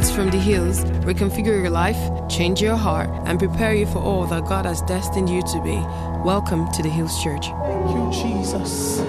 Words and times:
words 0.00 0.10
from 0.10 0.30
the 0.30 0.38
hills 0.38 0.84
reconfigure 1.04 1.60
your 1.60 1.68
life, 1.68 1.98
change 2.28 2.62
your 2.62 2.76
heart, 2.76 3.10
and 3.26 3.38
prepare 3.38 3.74
you 3.74 3.84
for 3.86 3.98
all 3.98 4.24
that 4.26 4.46
God 4.46 4.64
has 4.64 4.80
destined 4.82 5.28
you 5.28 5.42
to 5.42 5.60
be. 5.62 5.76
Welcome 6.24 6.70
to 6.72 6.82
the 6.82 6.88
Hills 6.88 7.22
Church. 7.22 7.46
Thank 7.48 7.90
you, 7.90 8.10
Jesus. 8.22 9.00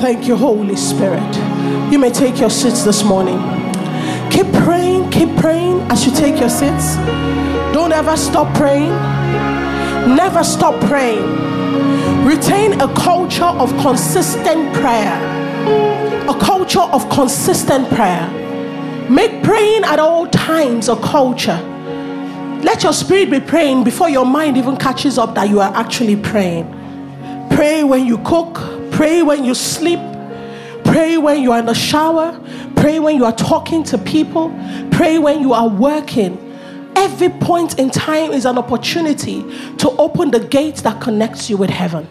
Thank 0.00 0.28
you, 0.28 0.36
Holy 0.36 0.76
Spirit. 0.76 1.34
You 1.90 1.98
may 1.98 2.10
take 2.10 2.38
your 2.38 2.50
seats 2.50 2.84
this 2.84 3.02
morning. 3.02 3.38
Keep 4.30 4.52
praying, 4.64 5.10
keep 5.10 5.34
praying 5.36 5.80
as 5.90 6.06
you 6.06 6.12
take 6.12 6.38
your 6.38 6.50
seats. 6.50 6.94
Don't 7.74 7.92
ever 7.92 8.16
stop 8.16 8.54
praying. 8.54 8.90
Never 10.14 10.44
stop 10.44 10.78
praying. 10.84 11.26
Retain 12.24 12.80
a 12.80 12.94
culture 12.94 13.52
of 13.64 13.70
consistent 13.80 14.72
prayer. 14.74 15.16
A 16.28 16.38
culture 16.38 16.86
of 16.96 17.08
consistent 17.10 17.88
prayer. 17.88 18.47
Make 19.08 19.42
praying 19.42 19.84
at 19.84 19.98
all 19.98 20.26
times 20.26 20.88
a 20.88 20.96
culture. 20.96 21.56
Let 22.62 22.82
your 22.82 22.92
spirit 22.92 23.30
be 23.30 23.40
praying 23.40 23.84
before 23.84 24.10
your 24.10 24.26
mind 24.26 24.56
even 24.58 24.76
catches 24.76 25.16
up 25.16 25.34
that 25.36 25.48
you 25.48 25.60
are 25.60 25.74
actually 25.74 26.16
praying. 26.16 26.66
Pray 27.50 27.84
when 27.84 28.04
you 28.04 28.18
cook, 28.18 28.56
pray 28.90 29.22
when 29.22 29.44
you 29.44 29.54
sleep, 29.54 30.00
pray 30.84 31.16
when 31.16 31.42
you 31.42 31.52
are 31.52 31.60
in 31.60 31.66
the 31.66 31.74
shower, 31.74 32.38
pray 32.76 32.98
when 32.98 33.16
you 33.16 33.24
are 33.24 33.34
talking 33.34 33.82
to 33.84 33.96
people, 33.96 34.50
pray 34.90 35.18
when 35.18 35.40
you 35.40 35.54
are 35.54 35.68
working. 35.68 36.36
Every 36.94 37.30
point 37.30 37.78
in 37.78 37.90
time 37.90 38.32
is 38.32 38.44
an 38.44 38.58
opportunity 38.58 39.42
to 39.78 39.90
open 39.92 40.30
the 40.32 40.40
gate 40.40 40.76
that 40.78 41.00
connects 41.00 41.48
you 41.48 41.56
with 41.56 41.70
heaven. 41.70 42.06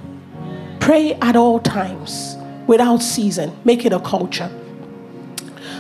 Pray 0.80 1.14
at 1.16 1.36
all 1.36 1.60
times 1.60 2.38
without 2.66 3.04
season. 3.04 3.56
Make 3.66 3.86
it 3.86 3.94
a 3.94 4.00
culture. 4.00 4.50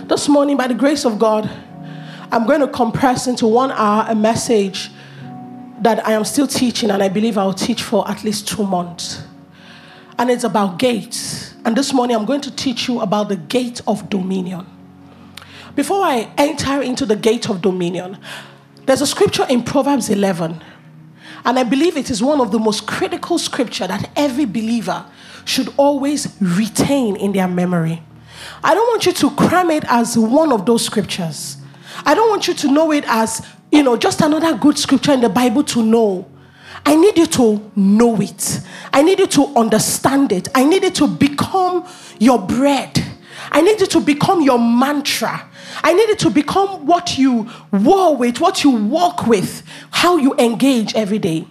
This 0.08 0.30
morning, 0.30 0.56
by 0.56 0.68
the 0.68 0.74
grace 0.74 1.04
of 1.04 1.20
God, 1.20 1.50
I'm 2.32 2.48
going 2.48 2.62
to 2.62 2.68
compress 2.70 3.28
into 3.28 3.46
one 3.46 3.72
hour 3.72 4.06
a 4.08 4.16
message 4.16 4.90
that 5.82 6.08
I 6.08 6.14
am 6.14 6.24
still 6.24 6.48
teaching, 6.48 6.92
and 6.92 7.04
I 7.04 7.10
believe 7.10 7.38
I'll 7.38 7.54
teach 7.54 7.84
for 7.84 8.10
at 8.10 8.24
least 8.24 8.48
two 8.48 8.66
months. 8.66 9.22
And 10.18 10.30
it's 10.30 10.46
about 10.46 10.80
gates. 10.80 11.56
And 11.66 11.76
this 11.76 11.92
morning, 11.94 12.16
I'm 12.16 12.24
going 12.24 12.40
to 12.40 12.56
teach 12.56 12.88
you 12.88 13.02
about 13.02 13.28
the 13.28 13.36
gate 13.36 13.82
of 13.86 14.10
dominion. 14.10 14.66
Before 15.76 16.02
I 16.02 16.32
enter 16.38 16.82
into 16.82 17.06
the 17.06 17.18
gate 17.18 17.50
of 17.50 17.62
dominion, 17.62 18.18
there's 18.86 19.02
a 19.02 19.08
scripture 19.08 19.46
in 19.50 19.62
Proverbs 19.62 20.10
11, 20.10 20.64
and 21.44 21.60
I 21.60 21.64
believe 21.64 21.98
it 21.98 22.10
is 22.10 22.24
one 22.24 22.40
of 22.40 22.52
the 22.52 22.60
most 22.60 22.88
critical 22.88 23.38
scripture 23.38 23.88
that 23.88 24.10
every 24.16 24.46
believer 24.46 25.06
should 25.44 25.68
always 25.76 26.34
retain 26.40 27.18
in 27.18 27.34
their 27.34 27.50
memory. 27.50 28.04
I 28.64 28.74
don't 28.74 28.88
want 28.88 29.06
you 29.06 29.14
to 29.14 29.32
cram 29.32 29.70
it 29.72 29.84
as 29.88 30.18
one 30.18 30.52
of 30.52 30.66
those 30.66 30.86
scriptures. 30.86 31.58
I 32.06 32.14
don't 32.16 32.30
want 32.30 32.48
you 32.48 32.54
to 32.54 32.72
know 32.72 32.92
it 32.92 33.04
as, 33.08 33.46
you 33.72 33.84
know, 33.84 33.98
just 33.98 34.22
another 34.22 34.58
good 34.58 34.78
scripture 34.78 35.14
in 35.14 35.22
the 35.22 35.30
Bible 35.30 35.64
to 35.66 35.84
know. 35.84 36.28
I 36.86 36.96
need 36.96 37.18
you 37.18 37.26
to 37.28 37.72
know 37.76 38.22
it. 38.22 38.62
I 38.94 39.02
need 39.02 39.20
you 39.20 39.28
to 39.28 39.48
understand 39.56 40.32
it. 40.32 40.48
I 40.56 40.64
need 40.64 40.84
it 40.84 40.96
to 40.96 41.08
become 41.08 41.86
your 42.20 42.40
bread. 42.40 43.04
I 43.52 43.62
need 43.62 43.82
it 43.82 43.90
to 43.92 44.00
become 44.00 44.42
your 44.42 44.60
mantra. 44.60 45.50
I 45.84 45.94
need 45.94 46.10
it 46.10 46.20
to 46.20 46.30
become 46.30 46.86
what 46.86 47.18
you 47.18 47.50
war 47.72 48.16
with, 48.16 48.40
what 48.40 48.64
you 48.64 48.72
walk 48.72 49.28
with, 49.28 49.64
how 49.92 50.18
you 50.18 50.34
engage 50.36 50.96
every 50.96 51.20
day. 51.20 51.48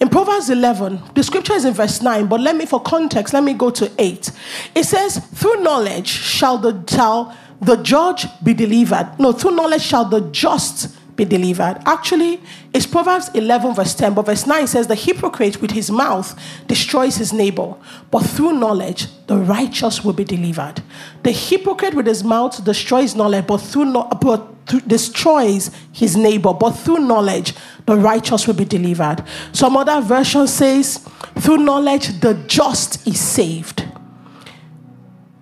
In 0.00 0.08
Proverbs 0.08 0.48
11, 0.48 1.02
the 1.14 1.22
scripture 1.22 1.52
is 1.52 1.66
in 1.66 1.74
verse 1.74 2.00
9, 2.00 2.26
but 2.26 2.40
let 2.40 2.56
me, 2.56 2.64
for 2.64 2.80
context, 2.80 3.34
let 3.34 3.44
me 3.44 3.52
go 3.52 3.70
to 3.70 3.92
8. 3.98 4.30
It 4.74 4.84
says, 4.84 5.18
Through 5.18 5.62
knowledge 5.62 6.08
shall 6.08 6.56
the, 6.56 6.82
shall 6.88 7.36
the 7.60 7.76
judge 7.76 8.26
be 8.42 8.54
delivered. 8.54 9.16
No, 9.18 9.32
through 9.32 9.56
knowledge 9.56 9.82
shall 9.82 10.06
the 10.06 10.22
just 10.30 10.96
be 11.20 11.36
delivered. 11.36 11.82
Actually, 11.84 12.40
it's 12.72 12.86
Proverbs 12.86 13.28
11, 13.34 13.74
verse 13.74 13.94
10, 13.94 14.14
but 14.14 14.26
verse 14.26 14.46
9 14.46 14.66
says, 14.66 14.86
The 14.86 14.94
hypocrite 14.94 15.60
with 15.60 15.72
his 15.72 15.90
mouth 15.90 16.38
destroys 16.66 17.16
his 17.16 17.32
neighbor, 17.32 17.74
but 18.10 18.20
through 18.20 18.54
knowledge 18.54 19.06
the 19.26 19.36
righteous 19.36 20.02
will 20.02 20.14
be 20.14 20.24
delivered. 20.24 20.82
The 21.22 21.32
hypocrite 21.32 21.94
with 21.94 22.06
his 22.06 22.24
mouth 22.24 22.64
destroys 22.64 23.14
knowledge, 23.14 23.46
but 23.46 23.58
through 23.58 23.86
no, 23.86 24.04
but 24.20 24.48
through, 24.66 24.80
destroys 24.80 25.70
his 25.92 26.16
neighbor, 26.16 26.54
but 26.54 26.70
through 26.70 27.00
knowledge 27.00 27.54
the 27.86 27.96
righteous 27.96 28.46
will 28.46 28.54
be 28.54 28.64
delivered. 28.64 29.22
Some 29.52 29.76
other 29.76 30.00
version 30.00 30.46
says, 30.46 31.06
Through 31.38 31.58
knowledge 31.58 32.20
the 32.20 32.34
just 32.46 33.06
is 33.06 33.20
saved. 33.20 33.84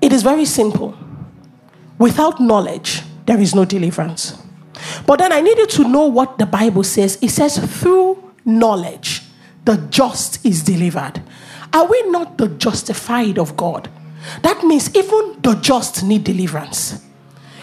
It 0.00 0.12
is 0.12 0.22
very 0.22 0.44
simple. 0.44 0.98
Without 1.98 2.40
knowledge, 2.40 3.02
there 3.26 3.40
is 3.40 3.54
no 3.54 3.64
deliverance. 3.64 4.47
But 5.08 5.20
then 5.20 5.32
I 5.32 5.40
need 5.40 5.56
you 5.56 5.66
to 5.66 5.88
know 5.88 6.04
what 6.04 6.36
the 6.36 6.44
Bible 6.44 6.84
says. 6.84 7.16
It 7.22 7.30
says, 7.30 7.56
through 7.80 8.22
knowledge, 8.44 9.22
the 9.64 9.78
just 9.88 10.44
is 10.44 10.62
delivered. 10.62 11.22
Are 11.72 11.86
we 11.86 12.10
not 12.10 12.36
the 12.36 12.48
justified 12.48 13.38
of 13.38 13.56
God? 13.56 13.88
That 14.42 14.62
means 14.64 14.94
even 14.94 15.40
the 15.40 15.58
just 15.62 16.04
need 16.04 16.24
deliverance. 16.24 17.02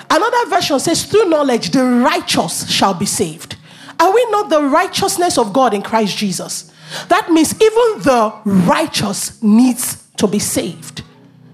Another 0.09 0.49
version 0.49 0.79
says, 0.79 1.05
through 1.05 1.29
knowledge, 1.29 1.69
the 1.69 1.83
righteous 1.83 2.67
shall 2.67 2.95
be 2.95 3.05
saved. 3.05 3.57
Are 3.99 4.11
we 4.11 4.25
not 4.31 4.49
the 4.49 4.63
righteousness 4.63 5.37
of 5.37 5.53
God 5.53 5.75
in 5.75 5.83
Christ 5.83 6.17
Jesus? 6.17 6.73
That 7.09 7.31
means 7.31 7.53
even 7.61 8.01
the 8.01 8.33
righteous 8.43 9.39
needs 9.43 10.07
to 10.17 10.25
be 10.25 10.39
saved, 10.39 11.03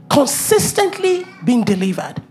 consistently 0.10 1.26
being 1.44 1.66
delivered. 1.66 2.24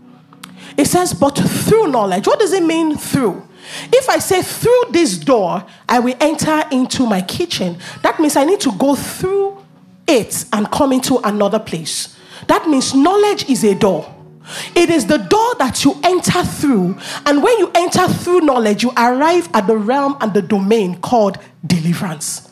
It 0.77 0.85
says, 0.85 1.13
but 1.13 1.37
through 1.37 1.91
knowledge. 1.91 2.25
What 2.25 2.39
does 2.39 2.53
it 2.53 2.63
mean 2.63 2.97
through? 2.97 3.49
If 3.93 4.09
I 4.09 4.19
say 4.19 4.41
through 4.41 4.91
this 4.91 5.17
door, 5.17 5.65
I 5.87 5.99
will 5.99 6.15
enter 6.19 6.63
into 6.71 7.05
my 7.05 7.21
kitchen, 7.21 7.77
that 8.01 8.19
means 8.19 8.35
I 8.35 8.43
need 8.43 8.59
to 8.61 8.71
go 8.73 8.95
through 8.95 9.63
it 10.07 10.45
and 10.53 10.69
come 10.71 10.91
into 10.91 11.19
another 11.23 11.59
place. 11.59 12.17
That 12.47 12.67
means 12.67 12.93
knowledge 12.93 13.49
is 13.49 13.63
a 13.63 13.75
door. 13.75 14.13
It 14.75 14.89
is 14.89 15.05
the 15.05 15.17
door 15.17 15.55
that 15.59 15.85
you 15.85 15.95
enter 16.03 16.43
through, 16.43 16.97
and 17.25 17.43
when 17.43 17.57
you 17.59 17.71
enter 17.75 18.07
through 18.07 18.41
knowledge, 18.41 18.83
you 18.83 18.91
arrive 18.97 19.47
at 19.53 19.67
the 19.67 19.77
realm 19.77 20.17
and 20.19 20.33
the 20.33 20.41
domain 20.41 20.99
called 20.99 21.37
deliverance. 21.65 22.49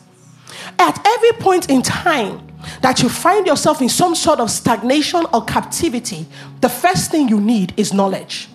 At 0.78 1.04
every 1.04 1.32
point 1.32 1.68
in 1.68 1.82
time, 1.82 2.46
that 2.82 3.02
you 3.02 3.08
find 3.08 3.46
yourself 3.46 3.82
in 3.82 3.88
some 3.88 4.14
sort 4.14 4.40
of 4.40 4.50
stagnation 4.50 5.24
or 5.32 5.44
captivity, 5.44 6.26
the 6.60 6.68
first 6.68 7.10
thing 7.10 7.28
you 7.28 7.40
need 7.40 7.74
is 7.76 7.92
knowledge. 7.92 8.48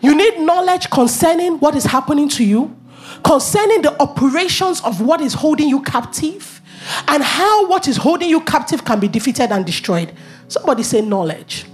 You 0.00 0.14
need 0.14 0.40
knowledge 0.40 0.88
concerning 0.90 1.58
what 1.58 1.74
is 1.74 1.84
happening 1.84 2.28
to 2.30 2.44
you, 2.44 2.76
concerning 3.24 3.82
the 3.82 4.00
operations 4.00 4.80
of 4.82 5.00
what 5.00 5.20
is 5.20 5.34
holding 5.34 5.68
you 5.68 5.82
captive, 5.82 6.60
and 7.08 7.22
how 7.22 7.66
what 7.66 7.86
is 7.86 7.98
holding 7.98 8.28
you 8.28 8.40
captive 8.40 8.84
can 8.84 9.00
be 9.00 9.08
defeated 9.08 9.52
and 9.52 9.66
destroyed. 9.66 10.12
Somebody 10.48 10.82
say 10.82 11.00
knowledge. 11.02 11.66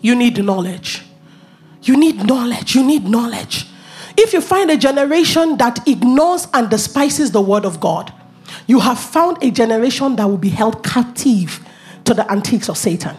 You 0.00 0.14
need 0.14 0.42
knowledge. 0.42 1.02
You 1.82 1.96
need 1.96 2.24
knowledge. 2.24 2.74
You 2.74 2.84
need 2.84 3.04
knowledge. 3.04 3.66
If 4.16 4.32
you 4.32 4.40
find 4.40 4.70
a 4.70 4.76
generation 4.76 5.56
that 5.58 5.86
ignores 5.86 6.46
and 6.54 6.70
despises 6.70 7.32
the 7.32 7.40
word 7.40 7.64
of 7.64 7.80
God, 7.80 8.12
you 8.66 8.80
have 8.80 8.98
found 8.98 9.42
a 9.42 9.50
generation 9.50 10.16
that 10.16 10.26
will 10.26 10.38
be 10.38 10.48
held 10.48 10.84
captive 10.84 11.60
to 12.04 12.14
the 12.14 12.30
antiques 12.30 12.68
of 12.68 12.78
Satan. 12.78 13.16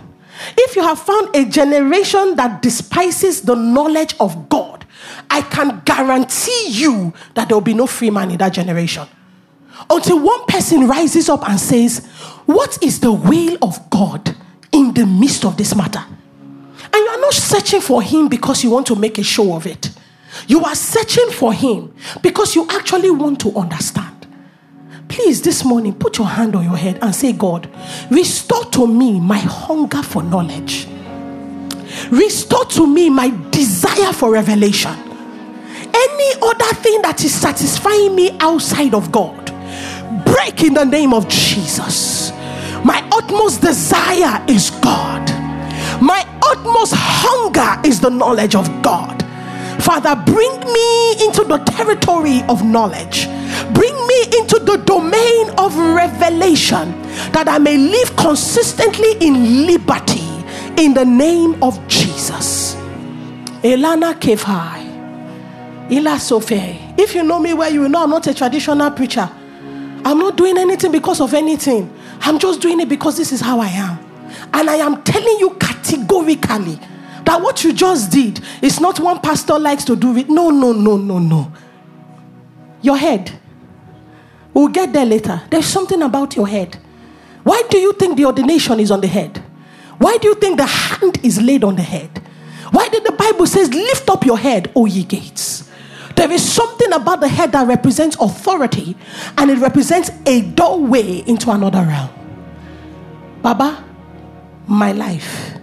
If 0.58 0.76
you 0.76 0.84
have 0.84 1.00
found 1.00 1.36
a 1.36 1.46
generation 1.46 2.36
that 2.36 2.62
despises 2.62 3.42
the 3.42 3.56
knowledge 3.56 4.16
of 4.20 4.50
God, 4.50 4.86
I 5.30 5.42
can 5.42 5.82
guarantee 5.86 6.68
you 6.70 7.14
that 7.34 7.48
there 7.50 7.56
will 7.56 7.62
be 7.62 7.74
no 7.74 7.88
free 7.88 8.10
man 8.10 8.32
in 8.32 8.38
that 8.38 8.54
generation. 8.54 9.08
Until 9.90 10.20
one 10.20 10.46
person 10.46 10.88
rises 10.88 11.30
up 11.30 11.48
and 11.48 11.60
says, 11.60 12.06
What 12.46 12.82
is 12.84 13.00
the 13.00 13.12
will 13.12 13.58
of 13.62 13.90
God 13.90 14.36
in 14.72 14.94
the 14.94 15.06
midst 15.06 15.46
of 15.46 15.58
this 15.58 15.76
matter? 15.76 16.04
And 16.94 16.96
you 16.96 17.08
are 17.08 17.20
not 17.20 17.34
searching 17.34 17.82
for 17.82 18.02
Him 18.02 18.28
because 18.28 18.64
you 18.64 18.72
want 18.72 18.88
to 18.88 18.96
make 18.96 19.18
a 19.18 19.24
show 19.24 19.56
of 19.56 19.68
it. 19.68 19.92
You 20.48 20.64
are 20.64 20.76
searching 20.76 21.30
for 21.32 21.54
Him 21.54 21.94
because 22.22 22.56
you 22.56 22.68
actually 22.70 23.12
want 23.12 23.40
to 23.42 23.56
understand. 23.56 24.17
Please, 25.10 25.42
this 25.42 25.64
morning, 25.64 25.94
put 25.94 26.18
your 26.18 26.28
hand 26.28 26.56
on 26.56 26.64
your 26.64 26.78
head 26.78 27.00
and 27.02 27.16
say, 27.16 27.34
God, 27.34 27.70
restore 28.10 28.66
to 28.66 28.88
me 28.88 29.20
my 29.20 29.38
hunger 29.38 30.04
for 30.04 30.22
knowledge. 30.22 30.88
Restore 32.12 32.66
to 32.66 32.86
me 32.86 33.10
my 33.10 33.30
desire 33.50 34.14
for 34.14 34.32
revelation. 34.32 34.92
Any 34.92 36.34
other 36.42 36.76
thing 36.76 37.02
that 37.02 37.24
is 37.24 37.34
satisfying 37.34 38.16
me 38.16 38.38
outside 38.40 38.94
of 38.94 39.12
God, 39.12 39.46
break 40.26 40.64
in 40.64 40.74
the 40.74 40.84
name 40.84 41.14
of 41.14 41.28
Jesus. 41.28 42.32
My 42.84 43.08
utmost 43.12 43.62
desire 43.62 44.44
is 44.48 44.70
God. 44.70 45.28
My 46.02 46.24
utmost 46.46 46.94
hunger 46.96 47.88
is 47.88 48.00
the 48.00 48.10
knowledge 48.10 48.56
of 48.56 48.68
God. 48.82 49.24
Father, 49.80 50.16
bring 50.26 50.60
me 50.60 51.12
into 51.26 51.44
the 51.44 51.58
territory 51.66 52.42
of 52.50 52.64
knowledge. 52.64 53.28
Bring 53.74 53.96
me 54.08 54.24
into 54.40 54.60
the 54.60 54.78
domain 54.86 55.50
of 55.58 55.76
revelation 55.78 56.92
that 57.32 57.48
I 57.48 57.58
may 57.58 57.78
live 57.78 58.16
consistently 58.16 59.14
in 59.20 59.66
liberty 59.66 60.26
in 60.78 60.94
the 60.94 61.06
name 61.06 61.62
of 61.64 61.86
Jesus. 61.88 62.76
Elana 63.64 64.14
Kefai. 64.14 64.86
Ila 65.92 66.20
Sophie. 66.20 66.80
If 66.98 67.16
you 67.16 67.24
know 67.24 67.40
me 67.40 67.54
well, 67.54 67.72
you 67.72 67.88
know 67.88 68.04
I'm 68.04 68.10
not 68.10 68.28
a 68.28 68.34
traditional 68.34 68.92
preacher. 68.92 69.30
I'm 70.06 70.20
not 70.20 70.38
doing 70.38 70.58
anything 70.58 70.92
because 70.92 71.22
of 71.22 71.34
anything. 71.34 71.94
I'm 72.22 72.40
just 72.40 72.62
doing 72.62 72.80
it 72.80 72.90
because 72.90 73.18
this 73.18 73.32
is 73.32 73.42
how 73.42 73.60
I 73.60 73.68
am. 73.68 73.98
And 74.54 74.70
I 74.70 74.76
am 74.76 75.04
telling 75.04 75.40
you 75.40 75.52
categorically 75.60 76.80
that 77.28 77.42
what 77.42 77.62
you 77.62 77.74
just 77.74 78.10
did 78.10 78.40
is 78.62 78.80
not 78.80 79.02
one 79.02 79.20
pastor 79.20 79.60
likes 79.60 79.84
to 79.84 79.98
do 79.98 80.16
it. 80.16 80.30
No, 80.30 80.50
no, 80.50 80.72
no, 80.72 80.96
no, 80.96 81.20
no. 81.20 81.52
Your 82.82 82.96
head. 82.96 83.38
We'll 84.54 84.70
get 84.70 84.94
there 84.94 85.06
later. 85.06 85.42
There's 85.50 85.66
something 85.66 86.02
about 86.02 86.38
your 86.38 86.48
head. 86.48 86.78
Why 87.44 87.64
do 87.70 87.80
you 87.80 87.92
think 87.92 88.16
the 88.16 88.24
ordination 88.26 88.80
is 88.80 88.92
on 88.92 89.02
the 89.02 89.08
head? 89.08 89.44
Why 89.98 90.18
do 90.18 90.30
you 90.30 90.36
think 90.36 90.56
the 90.58 90.66
hand 90.66 91.20
is 91.22 91.42
laid 91.42 91.66
on 91.66 91.76
the 91.76 91.82
head? 91.82 92.10
Why 92.72 92.88
did 92.88 93.04
the 93.04 93.12
Bible 93.12 93.46
says, 93.46 93.74
"Lift 93.74 94.10
up 94.10 94.26
your 94.26 94.38
head, 94.38 94.72
O 94.74 94.86
ye 94.86 95.04
gates"? 95.04 95.66
There 96.16 96.32
is 96.32 96.50
something 96.50 96.94
about 96.94 97.20
the 97.20 97.28
head 97.28 97.52
that 97.52 97.68
represents 97.68 98.16
authority, 98.22 98.96
and 99.38 99.52
it 99.52 99.58
represents 99.58 100.12
a 100.26 100.44
doorway 100.44 101.26
into 101.28 101.52
another 101.52 101.84
realm. 101.84 102.10
Baba, 103.42 103.84
my 104.66 104.94
life 104.94 105.57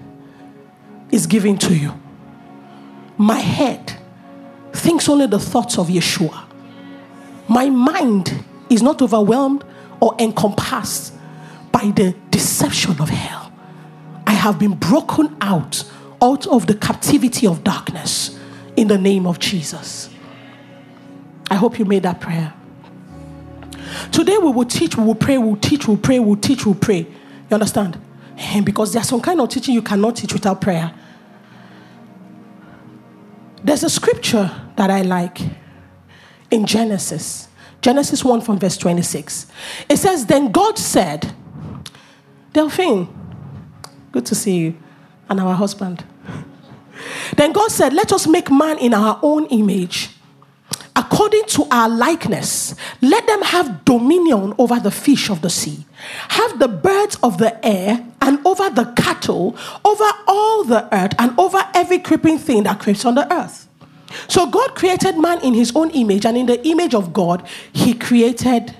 is 1.14 1.28
given 1.28 1.56
to 1.56 1.72
you. 1.72 1.92
My 3.16 3.38
head 3.38 3.96
thinks 4.72 5.08
only 5.08 5.28
the 5.28 5.38
thoughts 5.38 5.78
of 5.78 5.86
Yeshua. 5.86 6.44
My 7.46 7.70
mind 7.70 8.44
is 8.68 8.82
not 8.82 9.00
overwhelmed 9.00 9.62
or 10.00 10.16
encompassed 10.18 11.14
by 11.70 11.92
the 11.94 12.16
deception 12.32 13.00
of 13.00 13.08
hell. 13.08 13.52
I 14.26 14.32
have 14.32 14.58
been 14.58 14.74
broken 14.74 15.36
out 15.40 15.84
out 16.20 16.48
of 16.48 16.66
the 16.66 16.74
captivity 16.74 17.46
of 17.46 17.62
darkness 17.62 18.36
in 18.76 18.88
the 18.88 18.98
name 18.98 19.24
of 19.24 19.38
Jesus. 19.38 20.10
I 21.48 21.54
hope 21.54 21.78
you 21.78 21.84
made 21.84 22.02
that 22.02 22.20
prayer. 22.20 22.52
Today 24.10 24.38
we 24.38 24.50
will 24.50 24.64
teach, 24.64 24.96
we 24.96 25.04
will 25.04 25.14
pray, 25.14 25.38
we 25.38 25.46
will 25.46 25.56
teach, 25.58 25.86
we 25.86 25.94
will 25.94 26.02
pray, 26.02 26.18
we 26.18 26.26
will 26.26 26.36
teach, 26.36 26.66
we 26.66 26.72
will 26.72 26.80
pray. 26.80 26.98
You 26.98 27.54
understand? 27.54 28.00
Because 28.64 28.92
there's 28.92 29.06
some 29.06 29.20
kind 29.20 29.40
of 29.40 29.48
teaching 29.48 29.74
you 29.74 29.82
cannot 29.82 30.16
teach 30.16 30.32
without 30.32 30.60
prayer. 30.60 30.92
There's 33.64 33.82
a 33.82 33.90
scripture 33.90 34.50
that 34.76 34.90
I 34.90 35.00
like 35.00 35.40
in 36.50 36.66
Genesis. 36.66 37.48
Genesis 37.80 38.22
1 38.22 38.42
from 38.42 38.58
verse 38.58 38.76
26. 38.76 39.46
It 39.88 39.96
says, 39.96 40.26
Then 40.26 40.52
God 40.52 40.78
said, 40.78 41.34
Delphine, 42.52 43.08
good 44.12 44.26
to 44.26 44.34
see 44.34 44.56
you, 44.56 44.76
and 45.28 45.40
our 45.40 45.54
husband. 45.54 46.04
Then 47.36 47.52
God 47.52 47.70
said, 47.70 47.92
Let 47.92 48.12
us 48.12 48.26
make 48.26 48.50
man 48.50 48.78
in 48.78 48.94
our 48.94 49.18
own 49.22 49.46
image 49.46 50.10
according 50.96 51.44
to 51.46 51.66
our 51.70 51.88
likeness, 51.88 52.74
let 53.00 53.26
them 53.26 53.42
have 53.42 53.84
dominion 53.84 54.54
over 54.58 54.78
the 54.78 54.90
fish 54.90 55.28
of 55.30 55.40
the 55.42 55.50
sea, 55.50 55.84
have 56.28 56.58
the 56.58 56.68
birds 56.68 57.18
of 57.22 57.38
the 57.38 57.64
air, 57.66 58.06
and 58.20 58.38
over 58.46 58.70
the 58.70 58.84
cattle, 58.96 59.56
over 59.84 60.04
all 60.26 60.64
the 60.64 60.88
earth, 60.94 61.12
and 61.18 61.38
over 61.38 61.62
every 61.74 61.98
creeping 61.98 62.38
thing 62.38 62.62
that 62.62 62.80
creeps 62.80 63.04
on 63.04 63.14
the 63.14 63.32
earth. 63.32 63.68
So 64.28 64.46
God 64.46 64.74
created 64.74 65.18
man 65.18 65.40
in 65.42 65.54
his 65.54 65.74
own 65.74 65.90
image, 65.90 66.24
and 66.24 66.36
in 66.36 66.46
the 66.46 66.64
image 66.66 66.94
of 66.94 67.12
God, 67.12 67.46
he 67.72 67.94
created 67.94 68.74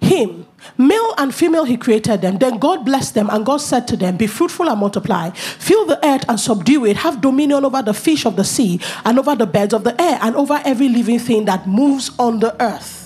him. 0.00 0.46
Male 0.80 1.14
and 1.18 1.34
female, 1.34 1.64
he 1.64 1.76
created 1.76 2.22
them. 2.22 2.38
Then 2.38 2.58
God 2.58 2.86
blessed 2.86 3.12
them, 3.12 3.28
and 3.30 3.44
God 3.44 3.58
said 3.58 3.86
to 3.88 3.98
them, 3.98 4.16
Be 4.16 4.26
fruitful 4.26 4.66
and 4.66 4.80
multiply, 4.80 5.28
fill 5.28 5.84
the 5.84 6.02
earth 6.06 6.24
and 6.26 6.40
subdue 6.40 6.86
it, 6.86 6.96
have 6.96 7.20
dominion 7.20 7.66
over 7.66 7.82
the 7.82 7.92
fish 7.92 8.24
of 8.24 8.36
the 8.36 8.44
sea, 8.44 8.80
and 9.04 9.18
over 9.18 9.36
the 9.36 9.46
birds 9.46 9.74
of 9.74 9.84
the 9.84 10.00
air, 10.00 10.18
and 10.22 10.34
over 10.36 10.58
every 10.64 10.88
living 10.88 11.18
thing 11.18 11.44
that 11.44 11.66
moves 11.68 12.10
on 12.18 12.40
the 12.40 12.56
earth. 12.62 12.99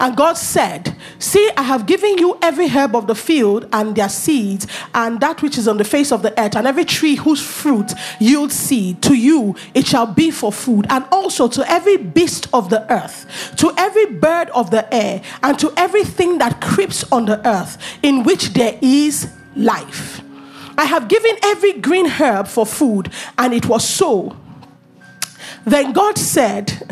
And 0.00 0.16
God 0.16 0.38
said, 0.38 0.96
See, 1.18 1.50
I 1.58 1.62
have 1.62 1.84
given 1.84 2.16
you 2.16 2.38
every 2.40 2.68
herb 2.68 2.96
of 2.96 3.06
the 3.06 3.14
field 3.14 3.68
and 3.70 3.94
their 3.94 4.08
seeds, 4.08 4.66
and 4.94 5.20
that 5.20 5.42
which 5.42 5.58
is 5.58 5.68
on 5.68 5.76
the 5.76 5.84
face 5.84 6.10
of 6.10 6.22
the 6.22 6.38
earth, 6.40 6.56
and 6.56 6.66
every 6.66 6.86
tree 6.86 7.16
whose 7.16 7.40
fruit 7.40 7.92
yields 8.18 8.54
seed. 8.54 9.02
To 9.02 9.14
you 9.14 9.54
it 9.74 9.86
shall 9.86 10.06
be 10.06 10.30
for 10.30 10.52
food, 10.52 10.86
and 10.88 11.04
also 11.12 11.48
to 11.48 11.70
every 11.70 11.98
beast 11.98 12.48
of 12.54 12.70
the 12.70 12.90
earth, 12.90 13.54
to 13.58 13.72
every 13.76 14.06
bird 14.06 14.48
of 14.50 14.70
the 14.70 14.92
air, 14.92 15.22
and 15.42 15.58
to 15.58 15.70
everything 15.76 16.38
that 16.38 16.62
creeps 16.62 17.04
on 17.12 17.26
the 17.26 17.46
earth, 17.46 17.76
in 18.02 18.22
which 18.22 18.54
there 18.54 18.78
is 18.80 19.30
life. 19.54 20.22
I 20.78 20.86
have 20.86 21.08
given 21.08 21.36
every 21.42 21.74
green 21.74 22.06
herb 22.06 22.48
for 22.48 22.64
food, 22.64 23.12
and 23.36 23.52
it 23.52 23.66
was 23.66 23.86
so. 23.86 24.34
Then 25.66 25.92
God 25.92 26.16
said, 26.16 26.88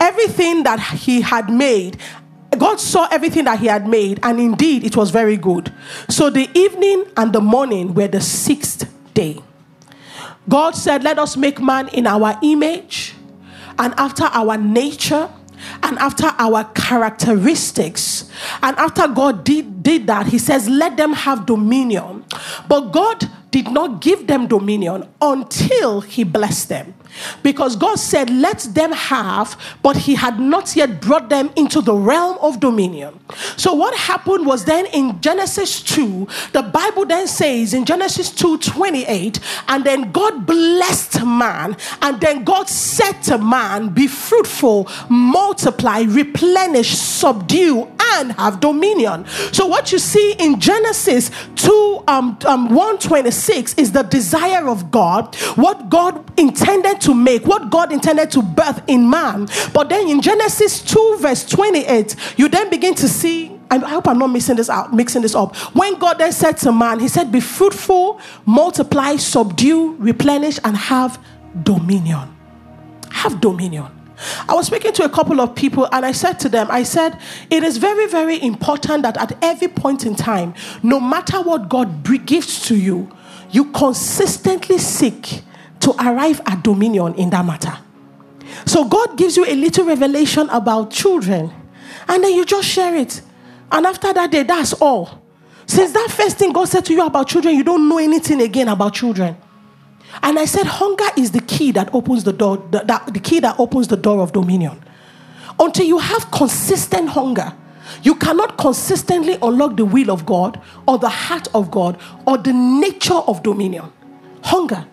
Everything 0.00 0.62
that 0.64 0.80
he 0.80 1.20
had 1.20 1.50
made, 1.50 1.98
God 2.56 2.80
saw 2.80 3.08
everything 3.10 3.44
that 3.44 3.60
he 3.60 3.66
had 3.66 3.86
made, 3.86 4.20
and 4.22 4.40
indeed 4.40 4.84
it 4.84 4.96
was 4.96 5.10
very 5.10 5.36
good. 5.36 5.72
So 6.08 6.30
the 6.30 6.48
evening 6.54 7.04
and 7.16 7.32
the 7.32 7.40
morning 7.40 7.94
were 7.94 8.08
the 8.08 8.20
sixth 8.20 8.92
day. 9.14 9.42
God 10.48 10.74
said, 10.74 11.04
Let 11.04 11.18
us 11.18 11.36
make 11.36 11.60
man 11.60 11.88
in 11.88 12.06
our 12.06 12.38
image 12.42 13.14
and 13.78 13.94
after 13.96 14.24
our 14.24 14.56
nature 14.56 15.30
and 15.82 15.98
after 15.98 16.26
our 16.38 16.64
characteristics. 16.74 18.30
And 18.62 18.76
after 18.76 19.08
God 19.08 19.44
did, 19.44 19.82
did 19.82 20.06
that, 20.06 20.26
He 20.26 20.38
says, 20.38 20.68
Let 20.68 20.96
them 20.96 21.12
have 21.12 21.46
dominion. 21.46 22.24
But 22.68 22.92
God 22.92 23.28
did 23.50 23.70
not 23.70 24.00
give 24.00 24.26
them 24.26 24.46
dominion 24.46 25.08
until 25.20 26.00
He 26.00 26.24
blessed 26.24 26.68
them. 26.68 26.94
Because 27.42 27.76
God 27.76 27.98
said, 27.98 28.30
Let 28.30 28.60
them 28.72 28.92
have, 28.92 29.60
but 29.82 29.96
He 29.96 30.14
had 30.14 30.38
not 30.38 30.76
yet 30.76 31.00
brought 31.00 31.28
them 31.28 31.50
into 31.56 31.80
the 31.80 31.94
realm 31.94 32.38
of 32.40 32.60
dominion. 32.60 33.18
So, 33.56 33.74
what 33.74 33.96
happened 33.96 34.46
was 34.46 34.64
then 34.64 34.86
in 34.86 35.20
Genesis 35.20 35.82
2, 35.82 36.26
the 36.52 36.62
Bible 36.62 37.06
then 37.06 37.26
says 37.26 37.74
in 37.74 37.84
Genesis 37.84 38.30
2 38.30 38.58
28, 38.58 39.40
and 39.68 39.84
then 39.84 40.12
God 40.12 40.46
blessed 40.46 41.24
man, 41.24 41.76
and 42.02 42.20
then 42.20 42.44
God 42.44 42.68
said 42.68 43.20
to 43.24 43.38
man, 43.38 43.90
Be 43.90 44.06
fruitful, 44.06 44.88
multiply, 45.08 46.02
replenish, 46.02 46.90
subdue, 46.90 47.88
and 48.14 48.32
have 48.32 48.60
dominion. 48.60 49.26
So, 49.52 49.66
what 49.66 49.92
you 49.92 49.98
see 49.98 50.34
in 50.38 50.60
Genesis 50.60 51.30
2 51.56 52.04
um, 52.08 52.38
um, 52.46 52.68
126 52.68 53.74
is 53.74 53.92
the 53.92 54.02
desire 54.02 54.68
of 54.68 54.90
God, 54.90 55.34
what 55.56 55.88
God 55.88 56.24
intended 56.38 56.97
to 57.02 57.14
make, 57.14 57.46
what 57.46 57.70
God 57.70 57.92
intended 57.92 58.30
to 58.32 58.42
birth 58.42 58.82
in 58.86 59.08
man. 59.08 59.48
But 59.72 59.88
then 59.88 60.08
in 60.08 60.20
Genesis 60.20 60.82
2, 60.82 61.18
verse 61.20 61.44
28, 61.44 62.16
you 62.36 62.48
then 62.48 62.70
begin 62.70 62.94
to 62.96 63.08
see 63.08 63.58
I 63.70 63.76
hope 63.78 64.08
I'm 64.08 64.18
not 64.18 64.28
mixing 64.28 64.56
this 64.56 64.70
out, 64.70 64.94
mixing 64.94 65.20
this 65.20 65.34
up. 65.34 65.54
When 65.74 65.98
God 65.98 66.14
then 66.14 66.32
said 66.32 66.56
to 66.58 66.72
man, 66.72 67.00
He 67.00 67.08
said, 67.08 67.30
Be 67.30 67.40
fruitful, 67.40 68.18
multiply, 68.46 69.16
subdue, 69.16 69.94
replenish, 69.96 70.58
and 70.64 70.74
have 70.74 71.22
dominion. 71.62 72.34
Have 73.10 73.40
dominion. 73.42 73.86
I 74.48 74.54
was 74.54 74.66
speaking 74.66 74.92
to 74.94 75.04
a 75.04 75.08
couple 75.08 75.40
of 75.40 75.54
people 75.54 75.88
and 75.92 76.04
I 76.04 76.12
said 76.12 76.40
to 76.40 76.48
them, 76.48 76.66
I 76.70 76.82
said, 76.82 77.20
it 77.50 77.62
is 77.62 77.76
very, 77.76 78.08
very 78.08 78.42
important 78.42 79.02
that 79.02 79.16
at 79.16 79.38
every 79.42 79.68
point 79.68 80.04
in 80.04 80.16
time, 80.16 80.54
no 80.82 80.98
matter 80.98 81.40
what 81.40 81.68
God 81.68 82.02
gives 82.26 82.66
to 82.66 82.76
you, 82.76 83.08
you 83.50 83.70
consistently 83.70 84.78
seek 84.78 85.42
to 85.80 85.92
arrive 85.92 86.40
at 86.46 86.62
dominion 86.62 87.14
in 87.14 87.30
that 87.30 87.44
matter. 87.44 87.76
So 88.66 88.84
God 88.84 89.16
gives 89.16 89.36
you 89.36 89.44
a 89.44 89.54
little 89.54 89.84
revelation 89.84 90.48
about 90.50 90.90
children 90.90 91.52
and 92.08 92.24
then 92.24 92.32
you 92.32 92.44
just 92.44 92.66
share 92.66 92.96
it. 92.96 93.20
And 93.70 93.86
after 93.86 94.12
that 94.12 94.30
day, 94.30 94.42
that's 94.42 94.72
all. 94.74 95.22
Since 95.66 95.92
that 95.92 96.08
first 96.10 96.38
thing 96.38 96.52
God 96.52 96.64
said 96.66 96.84
to 96.86 96.94
you 96.94 97.04
about 97.04 97.28
children, 97.28 97.54
you 97.54 97.62
don't 97.62 97.88
know 97.88 97.98
anything 97.98 98.40
again 98.40 98.68
about 98.68 98.94
children. 98.94 99.36
And 100.22 100.38
I 100.38 100.46
said, 100.46 100.66
hunger 100.66 101.04
is 101.16 101.32
the 101.32 101.40
key 101.40 101.72
that 101.72 101.94
opens 101.94 102.24
the 102.24 102.32
door, 102.32 102.56
the, 102.70 102.80
the, 102.80 103.12
the 103.12 103.20
key 103.20 103.40
that 103.40 103.60
opens 103.60 103.88
the 103.88 103.96
door 103.96 104.20
of 104.22 104.32
dominion. 104.32 104.82
Until 105.60 105.84
you 105.84 105.98
have 105.98 106.30
consistent 106.30 107.10
hunger, 107.10 107.52
you 108.02 108.14
cannot 108.14 108.56
consistently 108.56 109.36
unlock 109.42 109.76
the 109.76 109.84
will 109.84 110.10
of 110.10 110.24
God 110.24 110.60
or 110.86 110.98
the 110.98 111.08
heart 111.08 111.48
of 111.54 111.70
God 111.70 112.00
or 112.26 112.38
the 112.38 112.52
nature 112.52 113.14
of 113.14 113.42
dominion. 113.42 113.92
Hunger. 114.42 114.86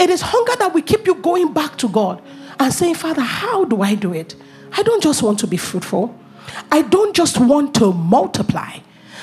It 0.00 0.10
is 0.10 0.20
hunger 0.20 0.56
that 0.58 0.74
will 0.74 0.82
keep 0.82 1.06
you 1.06 1.14
going 1.14 1.52
back 1.52 1.76
to 1.78 1.88
God 1.88 2.22
and 2.58 2.72
saying, 2.72 2.94
Father, 2.96 3.22
how 3.22 3.64
do 3.64 3.82
I 3.82 3.94
do 3.94 4.12
it? 4.12 4.34
I 4.72 4.82
don't 4.82 5.02
just 5.02 5.22
want 5.22 5.38
to 5.40 5.46
be 5.46 5.56
fruitful. 5.56 6.16
I 6.70 6.82
don't 6.82 7.14
just 7.14 7.38
want 7.38 7.74
to 7.76 7.92
multiply. 7.92 8.78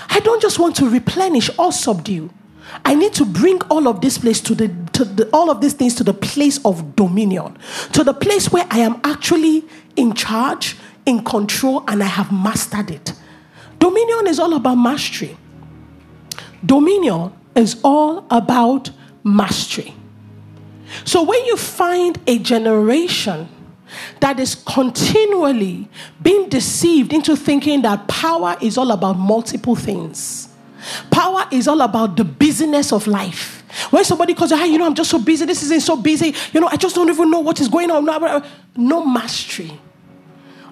I 0.10 0.20
don't 0.20 0.42
just 0.42 0.60
want 0.60 0.76
to 0.78 0.90
replenish 0.90 1.50
or 1.58 1.72
subdue. 1.72 2.30
I 2.86 2.96
need 2.96 3.14
to 3.14 3.26
bring 3.26 3.62
all 3.64 3.88
of 3.88 4.02
this 4.02 4.18
place 4.18 4.42
to 4.42 4.56
the, 4.56 4.68
to 4.94 5.06
the 5.06 5.30
all 5.32 5.50
of 5.50 5.62
these 5.62 5.74
things 5.74 5.96
to 5.96 6.04
the 6.04 6.14
place 6.14 6.64
of 6.66 6.96
dominion, 6.96 7.58
to 7.92 8.04
the 8.04 8.14
place 8.14 8.52
where 8.52 8.66
I 8.72 8.80
am 8.80 9.00
actually 9.04 9.66
in 9.96 10.14
charge, 10.14 10.78
in 11.06 11.24
control, 11.24 11.84
and 11.88 12.02
I 12.02 12.08
have 12.08 12.32
mastered 12.32 12.90
it. 12.90 13.14
Dominion 13.80 14.28
is 14.28 14.40
all 14.40 14.54
about 14.54 14.76
mastery. 14.76 15.38
Dominion 16.66 17.34
is 17.56 17.80
all 17.84 18.26
about 18.32 18.92
mastery. 19.24 19.94
So 21.06 21.24
when 21.24 21.44
you 21.46 21.58
find 21.58 22.20
a 22.28 22.40
generation 22.40 23.50
that 24.20 24.40
is 24.40 24.56
continually 24.56 25.88
being 26.22 26.50
deceived 26.50 27.14
into 27.14 27.36
thinking 27.36 27.82
that 27.84 28.08
power 28.08 28.58
is 28.62 28.78
all 28.78 28.92
about 28.92 29.18
multiple 29.18 29.76
things. 29.76 30.50
Power 31.12 31.46
is 31.52 31.68
all 31.68 31.82
about 31.82 32.18
the 32.18 32.24
busyness 32.26 32.92
of 32.92 33.08
life. 33.08 33.64
When 33.90 34.04
somebody 34.04 34.34
calls 34.34 34.52
you, 34.52 34.58
hey, 34.58 34.68
you 34.68 34.78
know, 34.78 34.86
I'm 34.86 34.96
just 34.96 35.10
so 35.10 35.20
busy, 35.20 35.46
this 35.46 35.64
isn't 35.64 35.82
so 35.82 35.96
busy, 35.96 36.34
you 36.54 36.60
know, 36.60 36.68
I 36.68 36.76
just 36.76 36.96
don't 36.96 37.10
even 37.10 37.32
know 37.32 37.40
what 37.40 37.60
is 37.60 37.68
going 37.68 37.90
on. 37.92 38.06
No 38.76 39.06
mastery. 39.06 39.80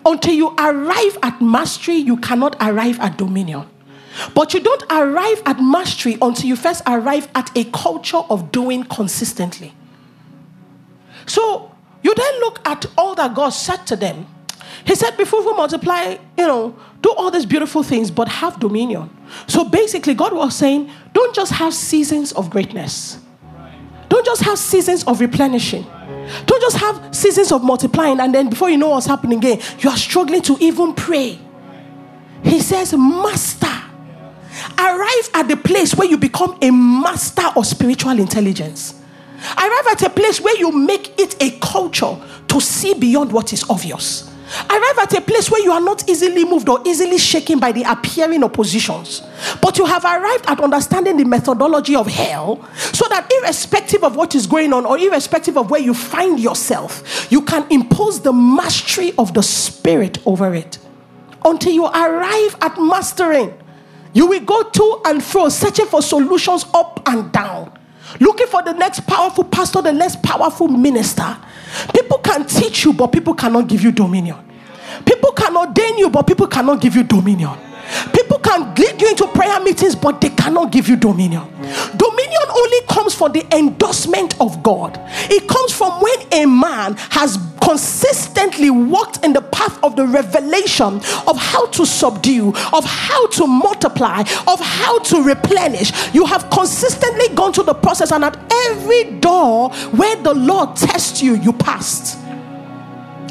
Until 0.05 0.33
you 0.33 0.55
arrive 0.57 1.17
at 1.21 1.41
mastery, 1.41 1.95
you 1.95 2.17
cannot 2.17 2.55
arrive 2.59 2.99
at 2.99 3.17
dominion. 3.17 3.67
But 4.33 4.53
you 4.53 4.59
don't 4.59 4.83
arrive 4.91 5.41
at 5.45 5.61
mastery 5.61 6.17
until 6.21 6.47
you 6.47 6.55
first 6.55 6.83
arrive 6.85 7.29
at 7.33 7.55
a 7.55 7.63
culture 7.65 8.17
of 8.17 8.51
doing 8.51 8.83
consistently. 8.83 9.73
So 11.25 11.71
you 12.03 12.13
then 12.15 12.39
look 12.39 12.67
at 12.67 12.85
all 12.97 13.15
that 13.15 13.35
God 13.35 13.49
said 13.49 13.85
to 13.87 13.95
them. 13.95 14.27
He 14.85 14.95
said, 14.95 15.17
Before 15.17 15.45
we 15.45 15.53
multiply, 15.53 16.17
you 16.37 16.47
know, 16.47 16.75
do 17.01 17.13
all 17.13 17.31
these 17.31 17.45
beautiful 17.45 17.83
things, 17.83 18.09
but 18.09 18.27
have 18.27 18.59
dominion. 18.59 19.09
So 19.47 19.65
basically, 19.65 20.13
God 20.13 20.33
was 20.33 20.55
saying, 20.55 20.89
Don't 21.13 21.35
just 21.35 21.51
have 21.53 21.73
seasons 21.73 22.31
of 22.33 22.49
greatness, 22.49 23.19
don't 24.09 24.25
just 24.25 24.41
have 24.43 24.57
seasons 24.57 25.03
of 25.05 25.19
replenishing. 25.19 25.85
Don't 26.45 26.61
just 26.61 26.77
have 26.77 27.15
seasons 27.15 27.51
of 27.51 27.63
multiplying, 27.63 28.19
and 28.19 28.33
then 28.33 28.49
before 28.49 28.69
you 28.69 28.77
know 28.77 28.89
what's 28.89 29.05
happening 29.05 29.39
again, 29.39 29.59
you 29.79 29.89
are 29.89 29.97
struggling 29.97 30.41
to 30.43 30.57
even 30.59 30.93
pray. 30.93 31.39
He 32.43 32.59
says, 32.59 32.93
Master, 32.93 33.67
arrive 34.77 35.29
at 35.33 35.47
the 35.47 35.57
place 35.57 35.95
where 35.95 36.07
you 36.07 36.17
become 36.17 36.57
a 36.61 36.71
master 36.71 37.47
of 37.55 37.65
spiritual 37.65 38.19
intelligence. 38.19 39.00
Arrive 39.57 39.87
at 39.91 40.01
a 40.03 40.09
place 40.09 40.39
where 40.39 40.57
you 40.57 40.71
make 40.71 41.19
it 41.19 41.41
a 41.41 41.57
culture 41.59 42.15
to 42.47 42.61
see 42.61 42.93
beyond 42.93 43.31
what 43.31 43.53
is 43.53 43.63
obvious. 43.69 44.29
Arrive 44.69 44.97
at 45.01 45.13
a 45.13 45.21
place 45.21 45.49
where 45.49 45.63
you 45.63 45.71
are 45.71 45.79
not 45.79 46.09
easily 46.09 46.43
moved 46.43 46.67
or 46.67 46.81
easily 46.85 47.17
shaken 47.17 47.57
by 47.57 47.71
the 47.71 47.83
appearing 47.83 48.43
oppositions, 48.43 49.21
but 49.61 49.77
you 49.77 49.85
have 49.85 50.03
arrived 50.03 50.45
at 50.47 50.59
understanding 50.59 51.15
the 51.15 51.23
methodology 51.23 51.95
of 51.95 52.05
hell 52.07 52.67
so 52.75 53.07
that, 53.07 53.31
irrespective 53.31 54.03
of 54.03 54.15
what 54.17 54.35
is 54.35 54.45
going 54.45 54.73
on 54.73 54.85
or 54.85 54.97
irrespective 54.97 55.57
of 55.57 55.71
where 55.71 55.79
you 55.79 55.93
find 55.93 56.39
yourself, 56.39 57.31
you 57.31 57.41
can 57.41 57.65
impose 57.71 58.21
the 58.21 58.33
mastery 58.33 59.13
of 59.17 59.33
the 59.33 59.41
spirit 59.41 60.17
over 60.27 60.53
it 60.53 60.77
until 61.45 61.71
you 61.71 61.85
arrive 61.85 62.55
at 62.61 62.77
mastering. 62.77 63.57
You 64.13 64.27
will 64.27 64.41
go 64.41 64.63
to 64.63 65.01
and 65.05 65.23
fro, 65.23 65.47
searching 65.47 65.85
for 65.85 66.01
solutions 66.01 66.65
up 66.73 67.01
and 67.07 67.31
down, 67.31 67.71
looking 68.19 68.47
for 68.47 68.63
the 68.63 68.73
next 68.73 69.01
powerful 69.01 69.43
pastor, 69.43 69.81
the 69.81 69.93
next 69.93 70.21
powerful 70.21 70.67
minister. 70.67 71.37
People 71.93 72.17
can 72.19 72.45
teach 72.45 72.83
you, 72.85 72.93
but 72.93 73.07
people 73.07 73.33
cannot 73.33 73.67
give 73.67 73.83
you 73.83 73.91
dominion. 73.91 74.37
People 75.05 75.31
can 75.31 75.55
ordain 75.55 75.97
you, 75.97 76.09
but 76.09 76.23
people 76.27 76.47
cannot 76.47 76.81
give 76.81 76.95
you 76.95 77.03
dominion. 77.03 77.57
People 78.13 78.39
can 78.39 78.73
lead 78.75 79.01
you 79.01 79.09
into 79.09 79.27
prayer 79.27 79.59
meetings, 79.59 79.95
but 79.95 80.21
they 80.21 80.29
cannot 80.29 80.71
give 80.71 80.87
you 80.87 80.95
dominion. 80.95 81.43
Dominion 81.95 82.41
only 82.49 82.81
comes 82.87 83.13
from 83.13 83.31
the 83.31 83.45
endorsement 83.55 84.39
of 84.39 84.61
God. 84.63 84.99
It 85.29 85.47
comes 85.47 85.73
from 85.73 86.01
when 86.01 86.19
a 86.33 86.45
man 86.45 86.95
has 87.09 87.37
consistently 87.61 88.69
walked 88.69 89.23
in 89.23 89.33
the 89.33 89.41
path 89.41 89.81
of 89.83 89.95
the 89.95 90.05
revelation 90.05 90.95
of 91.27 91.37
how 91.37 91.67
to 91.67 91.85
subdue, 91.85 92.49
of 92.73 92.83
how 92.83 93.27
to 93.27 93.47
multiply, 93.47 94.21
of 94.47 94.59
how 94.59 94.99
to 94.99 95.23
replenish. 95.23 95.91
You 96.13 96.25
have 96.25 96.49
consistently 96.49 97.33
gone 97.35 97.53
through 97.53 97.65
the 97.65 97.73
process, 97.73 98.11
and 98.11 98.23
at 98.25 98.37
every 98.67 99.19
door 99.19 99.69
where 99.91 100.15
the 100.17 100.33
Lord 100.33 100.75
tests 100.75 101.21
you, 101.21 101.35
you 101.35 101.53
passed. 101.53 102.17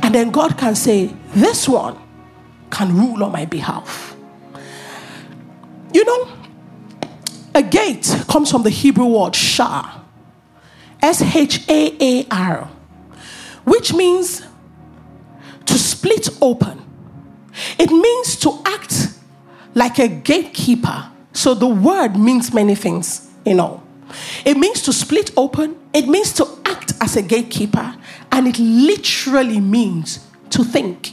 And 0.02 0.14
then 0.14 0.30
God 0.30 0.56
can 0.56 0.74
say, 0.74 1.14
This 1.34 1.68
one 1.68 1.98
can 2.70 2.96
rule 2.96 3.24
on 3.24 3.32
my 3.32 3.44
behalf. 3.44 4.09
You 5.92 6.04
know, 6.04 6.28
a 7.54 7.62
gate 7.62 8.06
comes 8.28 8.50
from 8.50 8.62
the 8.62 8.70
Hebrew 8.70 9.06
word 9.06 9.34
shah, 9.34 10.00
S 11.02 11.22
H 11.22 11.68
A 11.68 11.96
A 12.00 12.26
R, 12.30 12.70
which 13.64 13.92
means 13.92 14.42
to 15.66 15.78
split 15.78 16.28
open. 16.40 16.82
It 17.78 17.90
means 17.90 18.36
to 18.36 18.62
act 18.64 19.14
like 19.74 19.98
a 19.98 20.08
gatekeeper. 20.08 21.10
So 21.32 21.54
the 21.54 21.66
word 21.66 22.16
means 22.16 22.52
many 22.52 22.74
things, 22.74 23.28
you 23.44 23.54
know. 23.54 23.82
It 24.44 24.56
means 24.56 24.82
to 24.82 24.92
split 24.92 25.30
open, 25.36 25.78
it 25.92 26.08
means 26.08 26.32
to 26.34 26.46
act 26.64 26.92
as 27.00 27.16
a 27.16 27.22
gatekeeper, 27.22 27.96
and 28.32 28.48
it 28.48 28.58
literally 28.58 29.60
means 29.60 30.26
to 30.50 30.64
think. 30.64 31.12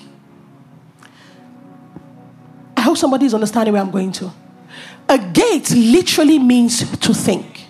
I 2.76 2.82
hope 2.82 2.98
somebody 2.98 3.26
is 3.26 3.34
understanding 3.34 3.74
where 3.74 3.82
I'm 3.82 3.92
going 3.92 4.12
to. 4.14 4.32
A 5.10 5.18
gate 5.18 5.72
literally 5.72 6.40
means 6.40 6.80
to 7.00 7.14
think. 7.14 7.66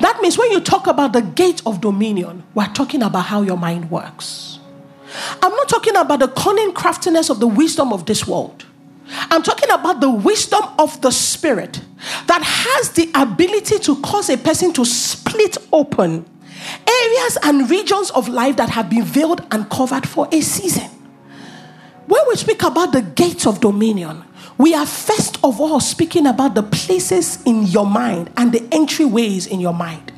That 0.00 0.20
means 0.22 0.38
when 0.38 0.50
you 0.52 0.60
talk 0.60 0.86
about 0.86 1.12
the 1.12 1.20
gate 1.20 1.62
of 1.66 1.80
dominion, 1.80 2.44
we're 2.54 2.66
talking 2.68 3.02
about 3.02 3.26
how 3.26 3.42
your 3.42 3.58
mind 3.58 3.90
works. 3.90 4.60
I'm 5.42 5.52
not 5.52 5.68
talking 5.68 5.96
about 5.96 6.20
the 6.20 6.28
cunning 6.28 6.72
craftiness 6.72 7.28
of 7.30 7.40
the 7.40 7.46
wisdom 7.46 7.92
of 7.92 8.06
this 8.06 8.26
world. 8.26 8.66
I'm 9.30 9.42
talking 9.42 9.70
about 9.70 10.00
the 10.00 10.10
wisdom 10.10 10.62
of 10.78 11.00
the 11.00 11.10
spirit 11.10 11.80
that 12.26 12.42
has 12.42 12.90
the 12.90 13.10
ability 13.14 13.78
to 13.80 14.00
cause 14.00 14.30
a 14.30 14.36
person 14.36 14.72
to 14.74 14.84
split 14.84 15.58
open 15.72 16.24
areas 16.88 17.38
and 17.42 17.68
regions 17.68 18.10
of 18.12 18.28
life 18.28 18.56
that 18.56 18.70
have 18.70 18.88
been 18.88 19.02
veiled 19.04 19.46
and 19.50 19.68
covered 19.68 20.08
for 20.08 20.28
a 20.32 20.40
season. 20.40 20.90
When 22.06 22.22
we 22.28 22.36
speak 22.36 22.62
about 22.62 22.92
the 22.92 23.02
gates 23.02 23.46
of 23.46 23.60
dominion, 23.60 24.24
we 24.58 24.74
are 24.74 24.86
first 24.86 25.42
of 25.42 25.60
all 25.60 25.80
speaking 25.80 26.26
about 26.26 26.54
the 26.54 26.62
places 26.62 27.42
in 27.44 27.64
your 27.64 27.86
mind 27.86 28.30
and 28.36 28.52
the 28.52 28.60
entryways 28.60 29.48
in 29.48 29.60
your 29.60 29.74
mind. 29.74 30.12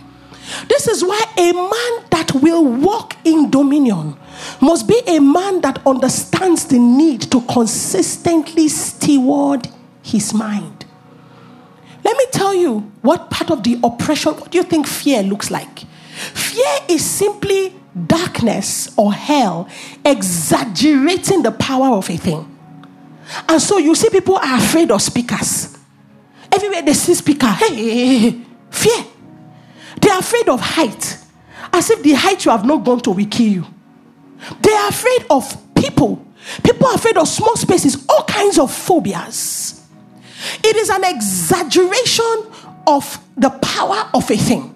This 0.69 0.87
is 0.87 1.03
why 1.03 1.25
a 1.37 1.53
man 1.53 2.09
that 2.11 2.33
will 2.35 2.65
walk 2.65 3.17
in 3.25 3.51
dominion 3.51 4.17
must 4.61 4.87
be 4.87 5.01
a 5.07 5.19
man 5.21 5.61
that 5.63 5.85
understands 5.87 6.67
the 6.67 6.79
need 6.79 7.23
to 7.33 7.41
consistently 7.43 8.69
steward 8.69 9.69
his 10.03 10.33
mind. 10.33 10.85
Let 12.05 12.17
me 12.17 12.25
tell 12.31 12.55
you 12.55 12.93
what 13.03 13.31
part 13.31 13.51
of 13.51 13.65
the 13.65 13.81
oppression, 13.83 14.35
what 14.35 14.51
do 14.51 14.59
you 14.59 14.65
think 14.65 14.87
fear 14.87 15.23
looks 15.23 15.51
like? 15.51 15.81
Fear 15.81 16.79
is 16.89 17.05
simply 17.05 17.75
darkness 18.07 18.93
or 18.97 19.13
hell 19.13 19.69
exaggerating 20.05 21.43
the 21.43 21.53
power 21.53 21.97
of 21.97 22.11
a 22.11 22.17
thing. 22.17 22.53
And 23.49 23.61
so 23.61 23.79
you 23.79 23.95
see 23.95 24.11
people 24.11 24.37
are 24.37 24.59
afraid 24.59 24.91
of 24.91 25.03
speakers. 25.03 25.77
Everywhere 26.53 26.83
they 26.83 26.93
see 26.93 27.15
speaker, 27.15 27.47
hey, 27.47 28.41
fear. 28.71 29.05
They 30.01 30.11
are 30.11 30.21
afraid 30.21 30.49
of 30.49 30.61
height. 30.61 31.19
As 31.73 31.91
if 31.91 32.03
the 32.03 32.13
height 32.13 32.45
you 32.45 32.51
have 32.51 32.65
not 32.65 32.85
gone 32.85 33.01
to 33.01 33.11
will 33.11 33.27
kill 33.27 33.47
you. 33.47 33.67
They 34.61 34.73
are 34.73 34.89
afraid 34.89 35.27
of 35.31 35.75
people. 35.75 36.25
People 36.63 36.87
are 36.87 36.95
afraid 36.95 37.17
of 37.17 37.27
small 37.27 37.57
spaces, 37.57 38.07
all 38.09 38.25
kinds 38.25 38.59
of 38.59 38.71
phobias. 38.73 39.83
It 40.63 40.77
is 40.77 40.91
an 40.91 41.03
exaggeration 41.05 42.53
of 42.87 43.19
the 43.37 43.51
power 43.51 44.09
of 44.15 44.31
a 44.31 44.37
thing. 44.37 44.76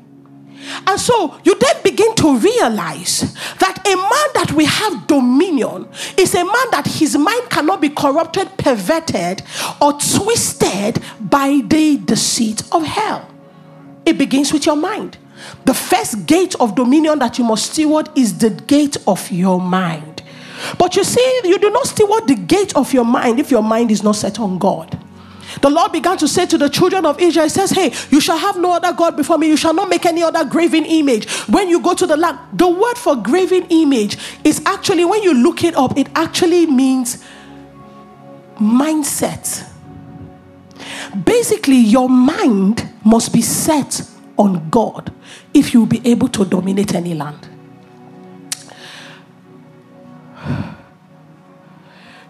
And 0.86 1.00
so 1.00 1.38
you 1.44 1.58
then 1.58 1.82
begin 1.82 2.14
to 2.16 2.38
realize 2.38 3.34
that 3.58 3.86
a 3.86 3.96
man 3.96 4.28
that 4.34 4.52
we 4.52 4.64
have 4.64 5.06
dominion 5.06 5.88
is 6.16 6.34
a 6.34 6.44
man 6.44 6.70
that 6.70 6.86
his 6.86 7.16
mind 7.16 7.50
cannot 7.50 7.80
be 7.80 7.88
corrupted, 7.88 8.56
perverted, 8.56 9.42
or 9.80 9.92
twisted 9.92 11.02
by 11.20 11.62
the 11.66 11.98
deceit 11.98 12.62
of 12.72 12.84
hell. 12.84 13.28
It 14.04 14.18
begins 14.18 14.52
with 14.52 14.66
your 14.66 14.76
mind. 14.76 15.18
The 15.64 15.74
first 15.74 16.26
gate 16.26 16.54
of 16.60 16.74
dominion 16.74 17.18
that 17.20 17.38
you 17.38 17.44
must 17.44 17.72
steward 17.72 18.08
is 18.16 18.38
the 18.38 18.50
gate 18.50 18.96
of 19.06 19.30
your 19.30 19.60
mind. 19.60 20.22
But 20.78 20.96
you 20.96 21.04
see, 21.04 21.40
you 21.44 21.58
do 21.58 21.70
not 21.70 21.86
steward 21.86 22.28
the 22.28 22.34
gate 22.34 22.76
of 22.76 22.92
your 22.92 23.04
mind 23.04 23.40
if 23.40 23.50
your 23.50 23.62
mind 23.62 23.90
is 23.90 24.02
not 24.02 24.16
set 24.16 24.38
on 24.38 24.58
God. 24.58 24.98
The 25.60 25.70
Lord 25.70 25.92
began 25.92 26.16
to 26.18 26.28
say 26.28 26.46
to 26.46 26.58
the 26.58 26.68
children 26.68 27.04
of 27.06 27.20
Israel, 27.20 27.46
He 27.46 27.50
says, 27.50 27.70
Hey, 27.70 27.92
you 28.10 28.20
shall 28.20 28.38
have 28.38 28.58
no 28.58 28.72
other 28.72 28.92
God 28.92 29.16
before 29.16 29.38
me. 29.38 29.48
You 29.48 29.56
shall 29.56 29.74
not 29.74 29.88
make 29.88 30.06
any 30.06 30.22
other 30.22 30.44
graven 30.44 30.84
image. 30.84 31.28
When 31.48 31.68
you 31.68 31.80
go 31.80 31.94
to 31.94 32.06
the 32.06 32.16
land, 32.16 32.38
the 32.52 32.68
word 32.68 32.96
for 32.96 33.16
graven 33.16 33.66
image 33.70 34.16
is 34.44 34.62
actually, 34.66 35.04
when 35.04 35.22
you 35.22 35.34
look 35.34 35.64
it 35.64 35.74
up, 35.76 35.96
it 35.96 36.08
actually 36.14 36.66
means 36.66 37.24
mindset. 38.58 39.66
Basically, 41.24 41.76
your 41.76 42.08
mind 42.08 42.88
must 43.04 43.32
be 43.32 43.42
set 43.42 44.02
on 44.36 44.68
God 44.70 45.12
if 45.52 45.74
you'll 45.74 45.86
be 45.86 46.00
able 46.04 46.28
to 46.28 46.44
dominate 46.44 46.94
any 46.94 47.14
land. 47.14 47.48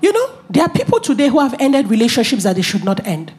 You 0.00 0.12
know, 0.12 0.39
there 0.50 0.64
are 0.64 0.68
people 0.68 1.00
today 1.00 1.28
who 1.28 1.38
have 1.38 1.54
ended 1.60 1.88
relationships 1.88 2.42
that 2.42 2.56
they 2.56 2.62
should 2.62 2.84
not 2.84 3.06
end. 3.06 3.32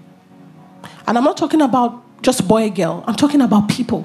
And 1.06 1.18
I'm 1.18 1.24
not 1.24 1.38
talking 1.38 1.62
about 1.62 2.04
just 2.22 2.48
boy 2.48 2.70
girl, 2.70 3.04
I'm 3.06 3.16
talking 3.16 3.42
about 3.42 3.70
people. 3.70 4.04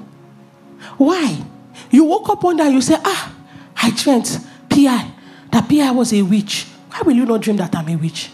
Why? 0.98 1.40
You 1.90 2.04
woke 2.04 2.28
up 2.28 2.42
one 2.42 2.56
day 2.56 2.64
and 2.64 2.74
you 2.74 2.80
say, 2.80 2.96
Ah, 2.98 3.34
I 3.76 3.90
dreamt, 3.90 4.38
PI, 4.68 5.10
that 5.52 5.68
PI 5.68 5.90
was 5.92 6.12
a 6.12 6.22
witch, 6.22 6.64
why 6.90 7.02
will 7.02 7.14
you 7.14 7.26
not 7.26 7.42
dream 7.42 7.56
that 7.58 7.74
I'm 7.76 7.88
a 7.88 7.96
witch? 7.96 8.30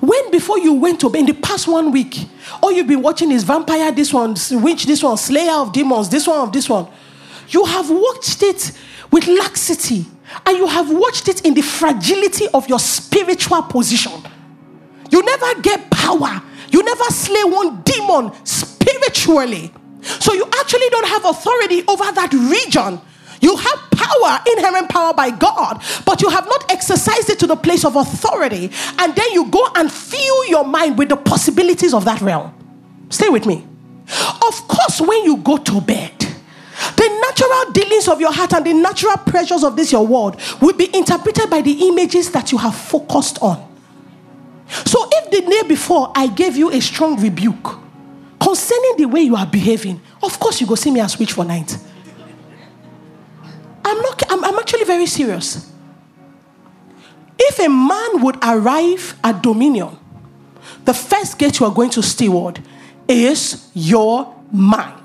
When 0.00 0.30
before 0.30 0.58
you 0.58 0.72
went 0.72 1.00
to 1.00 1.10
bed 1.10 1.20
in 1.20 1.26
the 1.26 1.34
past 1.34 1.68
one 1.68 1.92
week, 1.92 2.26
all 2.62 2.72
you've 2.72 2.86
been 2.86 3.02
watching 3.02 3.30
is 3.30 3.44
vampire, 3.44 3.92
this 3.92 4.12
one, 4.12 4.34
witch, 4.52 4.86
this 4.86 5.02
one, 5.02 5.16
slayer 5.18 5.52
of 5.52 5.72
demons, 5.72 6.08
this 6.08 6.26
one 6.26 6.38
of 6.40 6.52
this 6.52 6.68
one. 6.68 6.88
You 7.50 7.64
have 7.66 7.90
watched 7.90 8.42
it 8.42 8.72
with 9.10 9.26
laxity, 9.26 10.06
and 10.46 10.56
you 10.56 10.66
have 10.66 10.90
watched 10.90 11.28
it 11.28 11.44
in 11.44 11.54
the 11.54 11.62
fragility 11.62 12.46
of 12.54 12.68
your 12.68 12.78
spiritual 12.78 13.62
position. 13.62 14.12
You 15.10 15.22
never 15.22 15.60
get 15.60 15.90
power. 15.90 16.42
You 16.70 16.82
never 16.82 17.04
slay 17.04 17.44
one 17.44 17.82
demon 17.82 18.32
spiritually. 18.44 19.72
So 20.02 20.32
you 20.32 20.44
actually 20.60 20.88
don't 20.90 21.08
have 21.08 21.24
authority 21.24 21.82
over 21.86 22.10
that 22.12 22.32
region. 22.32 23.00
You 23.40 23.56
have 23.56 23.90
power, 23.90 24.38
inherent 24.46 24.88
power 24.88 25.14
by 25.14 25.30
God, 25.30 25.82
but 26.04 26.20
you 26.20 26.28
have 26.28 26.46
not 26.46 26.70
exercised 26.70 27.30
it 27.30 27.38
to 27.40 27.46
the 27.46 27.56
place 27.56 27.84
of 27.84 27.96
authority. 27.96 28.70
And 28.98 29.14
then 29.14 29.32
you 29.32 29.46
go 29.50 29.66
and 29.74 29.90
fill 29.90 30.46
your 30.46 30.64
mind 30.64 30.98
with 30.98 31.08
the 31.08 31.16
possibilities 31.16 31.94
of 31.94 32.04
that 32.04 32.20
realm. 32.20 32.54
Stay 33.08 33.28
with 33.28 33.46
me. 33.46 33.66
Of 34.46 34.68
course, 34.68 35.00
when 35.00 35.24
you 35.24 35.38
go 35.38 35.56
to 35.56 35.80
bed, 35.80 36.19
natural 37.40 37.72
dealings 37.72 38.08
of 38.08 38.20
your 38.20 38.32
heart 38.32 38.52
and 38.52 38.66
the 38.66 38.72
natural 38.72 39.16
pressures 39.16 39.64
of 39.64 39.76
this 39.76 39.92
your 39.92 40.06
world 40.06 40.40
will 40.60 40.74
be 40.74 40.94
interpreted 40.96 41.48
by 41.48 41.60
the 41.60 41.88
images 41.88 42.30
that 42.32 42.52
you 42.52 42.58
have 42.58 42.74
focused 42.74 43.38
on. 43.42 43.66
So 44.68 45.08
if 45.10 45.30
the 45.30 45.40
day 45.42 45.68
before 45.68 46.12
I 46.14 46.28
gave 46.28 46.56
you 46.56 46.70
a 46.70 46.80
strong 46.80 47.20
rebuke 47.20 47.78
concerning 48.40 48.96
the 48.98 49.06
way 49.06 49.22
you 49.22 49.36
are 49.36 49.46
behaving, 49.46 50.00
of 50.22 50.38
course 50.38 50.60
you 50.60 50.66
go 50.66 50.74
see 50.74 50.90
me 50.90 51.00
and 51.00 51.10
switch 51.10 51.32
for 51.32 51.44
night. 51.44 51.76
I'm 53.84 54.00
not 54.02 54.22
I'm, 54.30 54.44
I'm 54.44 54.58
actually 54.58 54.84
very 54.84 55.06
serious. 55.06 55.72
If 57.38 57.58
a 57.58 57.68
man 57.68 58.22
would 58.22 58.36
arrive 58.42 59.18
at 59.24 59.42
dominion, 59.42 59.96
the 60.84 60.94
first 60.94 61.38
gate 61.38 61.58
you 61.58 61.66
are 61.66 61.72
going 61.72 61.90
to 61.90 62.02
steward 62.02 62.62
is 63.08 63.70
your 63.74 64.36
mind. 64.52 64.99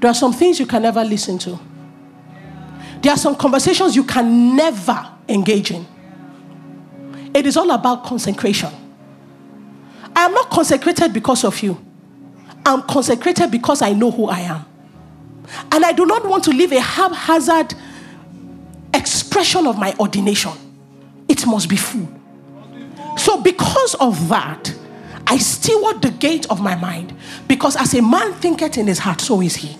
There 0.00 0.10
are 0.10 0.14
some 0.14 0.32
things 0.32 0.58
you 0.58 0.66
can 0.66 0.82
never 0.82 1.04
listen 1.04 1.38
to. 1.40 1.58
There 3.02 3.12
are 3.12 3.18
some 3.18 3.36
conversations 3.36 3.96
you 3.96 4.04
can 4.04 4.56
never 4.56 5.10
engage 5.28 5.70
in. 5.70 5.86
It 7.34 7.46
is 7.46 7.56
all 7.56 7.70
about 7.70 8.04
consecration. 8.04 8.70
I 10.16 10.24
am 10.24 10.32
not 10.34 10.50
consecrated 10.50 11.12
because 11.12 11.44
of 11.44 11.62
you. 11.62 11.82
I'm 12.64 12.82
consecrated 12.82 13.50
because 13.50 13.82
I 13.82 13.92
know 13.92 14.10
who 14.10 14.26
I 14.26 14.40
am. 14.40 14.64
And 15.72 15.84
I 15.84 15.92
do 15.92 16.04
not 16.06 16.26
want 16.26 16.44
to 16.44 16.50
live 16.50 16.72
a 16.72 16.80
haphazard 16.80 17.74
expression 18.92 19.66
of 19.66 19.78
my 19.78 19.94
ordination. 19.98 20.52
It 21.28 21.46
must 21.46 21.68
be 21.68 21.76
full. 21.76 22.08
So, 23.16 23.40
because 23.40 23.94
of 23.94 24.28
that, 24.28 24.74
I 25.26 25.38
steward 25.38 26.02
the 26.02 26.10
gate 26.10 26.46
of 26.50 26.60
my 26.60 26.74
mind. 26.74 27.14
Because 27.46 27.76
as 27.76 27.94
a 27.94 28.02
man 28.02 28.32
thinketh 28.34 28.78
in 28.78 28.86
his 28.86 28.98
heart, 28.98 29.20
so 29.20 29.40
is 29.40 29.56
he. 29.56 29.76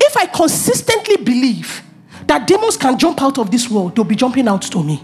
If 0.00 0.16
I 0.16 0.26
consistently 0.26 1.16
believe 1.16 1.82
that 2.26 2.46
demons 2.46 2.76
can 2.76 2.98
jump 2.98 3.22
out 3.22 3.38
of 3.38 3.50
this 3.50 3.70
world, 3.70 3.94
they'll 3.96 4.04
be 4.04 4.16
jumping 4.16 4.48
out 4.48 4.62
to 4.62 4.82
me. 4.82 5.02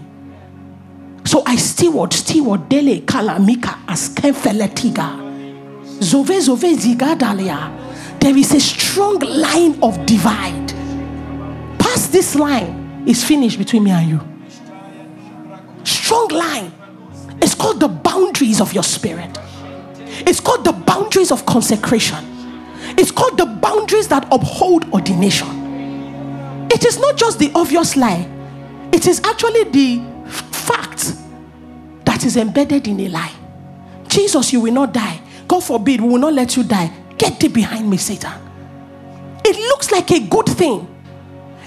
So 1.25 1.43
I 1.45 1.55
steward, 1.55 2.13
steward, 2.13 2.67
dele, 2.69 3.01
kalamika, 3.01 3.85
askenfeletiga. 3.85 5.21
Zove, 5.99 6.39
zove, 6.41 6.75
zigadalia. 6.75 8.19
There 8.19 8.37
is 8.37 8.53
a 8.53 8.59
strong 8.59 9.19
line 9.19 9.81
of 9.81 10.05
divide. 10.05 10.73
Past 11.79 12.11
this 12.11 12.35
line 12.35 13.03
is 13.07 13.23
finished 13.23 13.57
between 13.57 13.83
me 13.83 13.91
and 13.91 14.09
you. 14.09 14.19
Strong 15.83 16.29
line. 16.29 16.71
It's 17.41 17.55
called 17.55 17.79
the 17.79 17.87
boundaries 17.87 18.61
of 18.61 18.73
your 18.73 18.83
spirit. 18.83 19.37
It's 20.25 20.39
called 20.39 20.63
the 20.65 20.73
boundaries 20.73 21.31
of 21.31 21.45
consecration. 21.45 22.32
It's 22.97 23.11
called 23.11 23.37
the 23.37 23.45
boundaries 23.45 24.07
that 24.09 24.27
uphold 24.31 24.91
ordination. 24.93 25.47
It 26.71 26.85
is 26.85 26.99
not 26.99 27.17
just 27.17 27.39
the 27.39 27.51
obvious 27.55 27.95
lie, 27.95 28.27
it 28.91 29.07
is 29.07 29.21
actually 29.23 29.63
the 29.65 30.01
fact 30.27 31.13
that 32.05 32.25
is 32.25 32.37
embedded 32.37 32.87
in 32.87 32.99
a 33.01 33.09
lie. 33.09 33.31
Jesus, 34.07 34.53
you 34.53 34.61
will 34.61 34.73
not 34.73 34.93
die. 34.93 35.19
God 35.47 35.63
forbid, 35.63 36.01
we 36.01 36.09
will 36.09 36.19
not 36.19 36.33
let 36.33 36.55
you 36.55 36.63
die. 36.63 36.91
Get 37.17 37.39
thee 37.39 37.47
behind 37.47 37.89
me, 37.89 37.97
Satan. 37.97 38.33
It 39.43 39.55
looks 39.55 39.91
like 39.91 40.11
a 40.11 40.19
good 40.19 40.47
thing. 40.47 40.87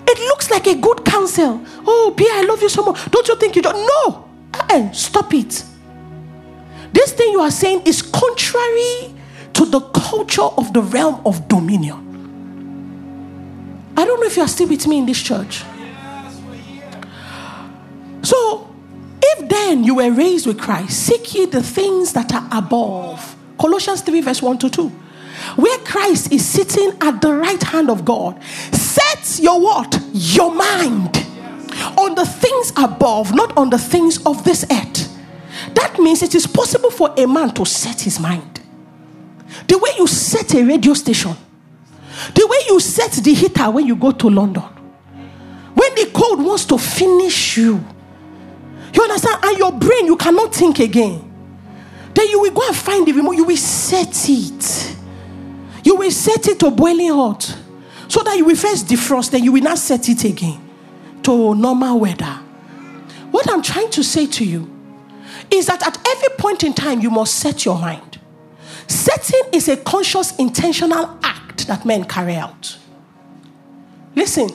It 0.07 0.19
looks 0.29 0.51
like 0.51 0.67
a 0.69 0.77
good 0.77 1.05
counsel. 1.05 1.61
Oh, 1.87 2.15
Pia, 2.17 2.29
I 2.31 2.43
love 2.43 2.63
you 2.63 2.69
so 2.69 2.85
much. 2.85 3.11
Don't 3.11 3.27
you 3.27 3.37
think 3.37 3.57
you 3.57 3.63
don't? 3.63 3.75
No. 3.75 4.29
Uh-uh. 4.55 4.93
Stop 4.93 5.35
it. 5.35 5.65
This 6.93 7.13
thing 7.13 7.33
you 7.33 7.41
are 7.41 7.51
saying 7.51 7.83
is 7.85 8.03
contrary 8.03 9.15
to 9.57 9.65
the 9.65 9.81
culture 9.81 10.43
of 10.43 10.73
the 10.73 10.83
realm 10.83 11.21
of 11.25 11.49
dominion. 11.49 12.03
I 13.97 14.05
don't 14.05 14.21
know 14.21 14.27
if 14.27 14.37
you 14.37 14.43
are 14.43 14.49
still 14.49 14.69
with 14.69 14.87
me 14.87 14.99
in 14.99 15.07
this 15.07 15.23
church. 15.23 15.65
So, 18.23 18.75
if 19.23 19.49
then 19.49 19.83
you 19.83 19.95
were 19.95 20.11
raised 20.11 20.47
with 20.47 20.61
Christ, 20.61 21.07
seek 21.07 21.35
ye 21.35 21.47
the 21.47 21.63
things 21.63 22.13
that 22.13 22.35
are 22.35 22.47
above. 22.53 23.35
Colossians 23.59 24.03
3, 24.03 24.21
verse 24.21 24.43
1 24.43 24.59
to 24.59 24.69
2. 24.69 24.89
Where 25.57 25.79
Christ 25.79 26.33
is 26.33 26.45
sitting 26.45 26.93
at 27.01 27.23
the 27.23 27.33
right 27.33 27.63
hand 27.63 27.89
of 27.89 28.05
God. 28.05 28.43
Set 28.73 29.39
your 29.39 29.61
what? 29.61 29.99
Your 30.13 30.55
mind 30.55 31.17
on 31.97 32.15
the 32.15 32.27
things 32.27 32.73
above, 32.77 33.35
not 33.35 33.57
on 33.57 33.71
the 33.71 33.79
things 33.79 34.25
of 34.27 34.45
this 34.45 34.67
earth. 34.71 35.17
That 35.75 35.99
means 35.99 36.23
it 36.23 36.35
is 36.35 36.47
possible 36.47 36.91
for 36.91 37.15
a 37.17 37.27
man 37.27 37.55
to 37.55 37.65
set 37.65 38.03
his 38.03 38.21
mind. 38.21 38.61
The 39.67 39.79
way 39.79 39.91
you 39.99 40.07
set 40.07 40.55
a 40.55 40.65
radio 40.65 40.95
station, 40.95 41.37
the 42.35 42.47
way 42.47 42.59
you 42.69 42.81
set 42.81 43.13
the 43.13 43.35
heater 43.35 43.71
when 43.71 43.87
you 43.87 43.97
go 43.97 44.13
to 44.13 44.31
London, 44.31 44.63
when 44.63 45.95
the 45.95 46.11
cold 46.15 46.45
wants 46.45 46.65
to 46.67 46.79
finish 46.79 47.57
you, 47.59 47.85
you 48.93 49.03
understand? 49.03 49.45
And 49.45 49.59
your 49.59 49.73
brain, 49.73 50.07
you 50.07 50.17
cannot 50.17 50.55
think 50.55 50.79
again. 50.79 51.23
Then 52.15 52.29
you 52.29 52.41
will 52.41 52.53
go 52.53 52.67
and 52.67 52.75
find 52.75 53.07
the 53.07 53.13
remote, 53.13 53.33
you 53.33 53.45
will 53.45 53.57
set 53.57 54.29
it. 54.29 54.97
You 55.85 55.97
will 55.97 56.11
set 56.11 56.49
it 56.49 56.59
to 56.61 56.71
boiling 56.71 57.13
hot 57.13 57.57
so 58.09 58.23
that 58.23 58.37
you 58.37 58.45
will 58.45 58.57
first 58.57 58.87
defrost, 58.87 59.31
then 59.31 59.45
you 59.45 59.53
will 59.53 59.63
not 59.63 59.79
set 59.79 60.09
it 60.09 60.25
again 60.25 60.61
to 61.23 61.55
normal 61.55 62.01
weather. 62.01 62.39
What 63.31 63.51
I'm 63.51 63.63
trying 63.63 63.91
to 63.91 64.03
say 64.03 64.27
to 64.27 64.45
you 64.45 64.71
is 65.51 65.67
that 65.67 65.87
at 65.87 65.99
every 66.09 66.37
point 66.39 66.65
in 66.65 66.73
time, 66.73 67.01
you 67.01 67.11
must 67.11 67.35
set 67.35 67.65
your 67.65 67.79
mind. 67.79 68.16
Setting 68.89 69.43
is 69.53 69.69
a 69.69 69.77
conscious, 69.77 70.37
intentional 70.37 71.19
act 71.23 71.67
that 71.67 71.85
men 71.85 72.05
carry 72.05 72.37
out. 72.37 72.79
Listen, 74.15 74.51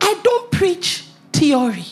I 0.00 0.20
don't 0.22 0.50
preach 0.50 1.04
theory, 1.32 1.86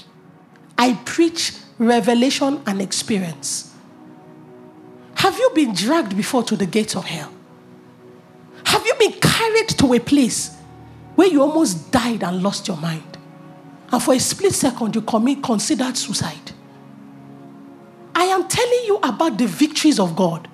I 0.77 0.95
preach 1.05 1.55
revelation 1.79 2.63
and 2.67 2.81
experience. 2.81 3.75
Have 5.17 5.39
you 5.39 5.51
been 5.55 5.73
dragged 5.75 6.17
before 6.17 6.43
to 6.45 6.57
the 6.57 6.67
gates 6.67 6.97
of 6.97 7.05
hell? 7.05 7.33
Have 8.65 8.85
you 8.85 8.95
been 8.99 9.13
carried 9.13 9.69
to 9.69 9.95
a 9.95 10.01
place 10.01 10.57
where 11.15 11.29
you 11.29 11.43
almost 11.43 11.93
died 11.93 12.23
and 12.25 12.43
lost 12.43 12.67
your 12.67 12.77
mind? 12.77 13.19
And 13.93 14.03
for 14.03 14.15
a 14.15 14.19
split 14.19 14.55
second, 14.55 14.95
you 14.95 15.03
commit 15.03 15.43
considered 15.43 15.97
suicide. 15.97 16.53
I 18.15 18.25
am 18.25 18.49
telling 18.49 18.85
you 18.87 18.97
about 19.03 19.39
the 19.39 19.47
victories 19.47 20.01
of 20.01 20.17
God, 20.17 20.49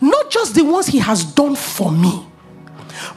not 0.00 0.30
just 0.30 0.54
the 0.54 0.64
ones 0.64 0.86
He 0.86 0.98
has 0.98 1.24
done 1.24 1.56
for 1.56 1.90
me, 1.90 2.26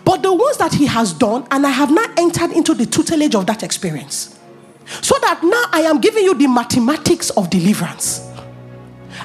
but 0.06 0.22
the 0.22 0.34
ones 0.34 0.58
that 0.58 0.74
He 0.74 0.86
has 0.86 1.14
done, 1.14 1.48
and 1.52 1.66
I 1.66 1.70
have 1.70 1.92
now 1.92 2.06
entered 2.18 2.52
into 2.52 2.74
the 2.74 2.86
tutelage 2.86 3.36
of 3.36 3.46
that 3.48 3.64
experience. 3.64 4.38
So 5.02 5.18
that 5.22 5.42
now 5.44 5.64
I 5.72 5.82
am 5.82 6.02
giving 6.02 6.24
you 6.24 6.34
the 6.34 6.48
mathematics 6.48 7.30
of 7.32 7.50
deliverance. 7.50 8.28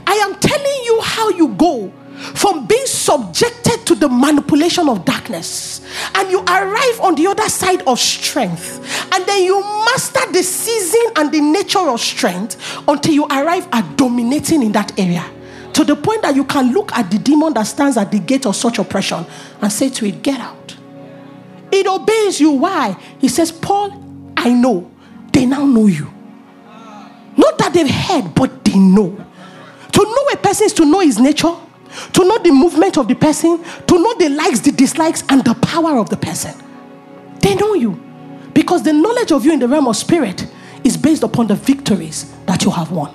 I 0.06 0.14
am 0.14 0.35
telling 0.37 0.85
you 0.85 1.00
how 1.02 1.30
you 1.30 1.48
go 1.48 1.92
from 2.35 2.66
being 2.66 2.87
subjected 2.87 3.85
to 3.87 3.94
the 3.94 4.09
manipulation 4.09 4.88
of 4.88 5.04
darkness 5.04 5.87
and 6.14 6.30
you 6.30 6.40
arrive 6.42 7.00
on 7.00 7.14
the 7.14 7.26
other 7.26 7.48
side 7.48 7.82
of 7.82 7.98
strength 7.98 8.78
and 9.12 9.24
then 9.26 9.44
you 9.44 9.61
master 9.61 10.32
the 10.32 10.42
season 10.42 11.02
and 11.16 11.32
the 11.32 11.40
nature 11.40 11.78
of 11.78 12.00
strength 12.00 12.56
until 12.88 13.12
you 13.12 13.26
arrive 13.26 13.68
at 13.72 13.96
dominating 13.96 14.62
in 14.62 14.72
that 14.72 14.98
area 14.98 15.30
to 15.76 15.84
the 15.84 15.94
point 15.94 16.22
that 16.22 16.34
you 16.34 16.44
can 16.44 16.72
look 16.72 16.90
at 16.92 17.10
the 17.10 17.18
demon 17.18 17.52
that 17.52 17.64
stands 17.64 17.96
at 17.96 18.10
the 18.10 18.18
gate 18.18 18.46
of 18.46 18.56
such 18.56 18.78
oppression 18.78 19.24
and 19.60 19.70
say 19.70 19.90
to 19.90 20.06
it 20.06 20.22
get 20.22 20.40
out. 20.40 20.76
It 21.70 21.86
obeys 21.86 22.40
you. 22.40 22.52
Why? 22.52 22.96
He 23.18 23.28
says 23.28 23.52
paul 23.52 24.02
i 24.36 24.52
know. 24.52 24.90
They 25.32 25.44
now 25.44 25.66
know 25.66 25.86
you. 25.86 26.12
Not 27.36 27.58
that 27.58 27.72
they've 27.74 27.90
heard 27.90 28.34
but 28.34 28.64
they 28.64 28.78
know. 28.78 29.22
To 29.92 30.02
know 30.02 30.26
a 30.32 30.36
person 30.38 30.66
is 30.66 30.72
to 30.74 30.84
know 30.84 31.00
his 31.00 31.18
nature 31.18 31.54
to 32.12 32.24
know 32.24 32.38
the 32.38 32.50
movement 32.50 32.98
of 32.98 33.08
the 33.08 33.14
person, 33.14 33.62
to 33.86 33.98
know 33.98 34.14
the 34.18 34.28
likes, 34.28 34.60
the 34.60 34.72
dislikes, 34.72 35.22
and 35.28 35.44
the 35.44 35.54
power 35.54 35.98
of 35.98 36.10
the 36.10 36.16
person. 36.16 36.52
They 37.40 37.54
know 37.54 37.74
you 37.74 37.92
because 38.52 38.82
the 38.82 38.92
knowledge 38.92 39.32
of 39.32 39.44
you 39.44 39.52
in 39.52 39.60
the 39.60 39.68
realm 39.68 39.86
of 39.86 39.96
spirit 39.96 40.46
is 40.84 40.96
based 40.96 41.22
upon 41.22 41.46
the 41.46 41.54
victories 41.54 42.34
that 42.46 42.64
you 42.64 42.70
have 42.70 42.90
won. 42.90 43.14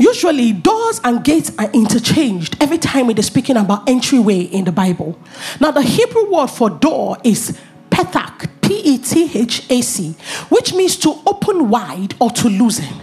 Usually, 0.00 0.54
doors 0.54 0.98
and 1.04 1.22
gates 1.22 1.52
are 1.58 1.70
interchanged 1.72 2.56
every 2.58 2.78
time 2.78 3.10
it 3.10 3.18
is 3.18 3.26
speaking 3.26 3.58
about 3.58 3.86
entryway 3.86 4.40
in 4.40 4.64
the 4.64 4.72
Bible. 4.72 5.18
Now, 5.60 5.72
the 5.72 5.82
Hebrew 5.82 6.32
word 6.32 6.46
for 6.46 6.70
door 6.70 7.18
is 7.22 7.58
pethach, 7.90 8.48
P 8.62 8.80
E 8.82 8.96
T 8.96 9.30
H 9.38 9.70
A 9.70 9.82
C, 9.82 10.16
which 10.48 10.72
means 10.72 10.96
to 11.00 11.20
open 11.26 11.68
wide 11.68 12.14
or 12.18 12.30
to 12.30 12.48
loosen. 12.48 12.94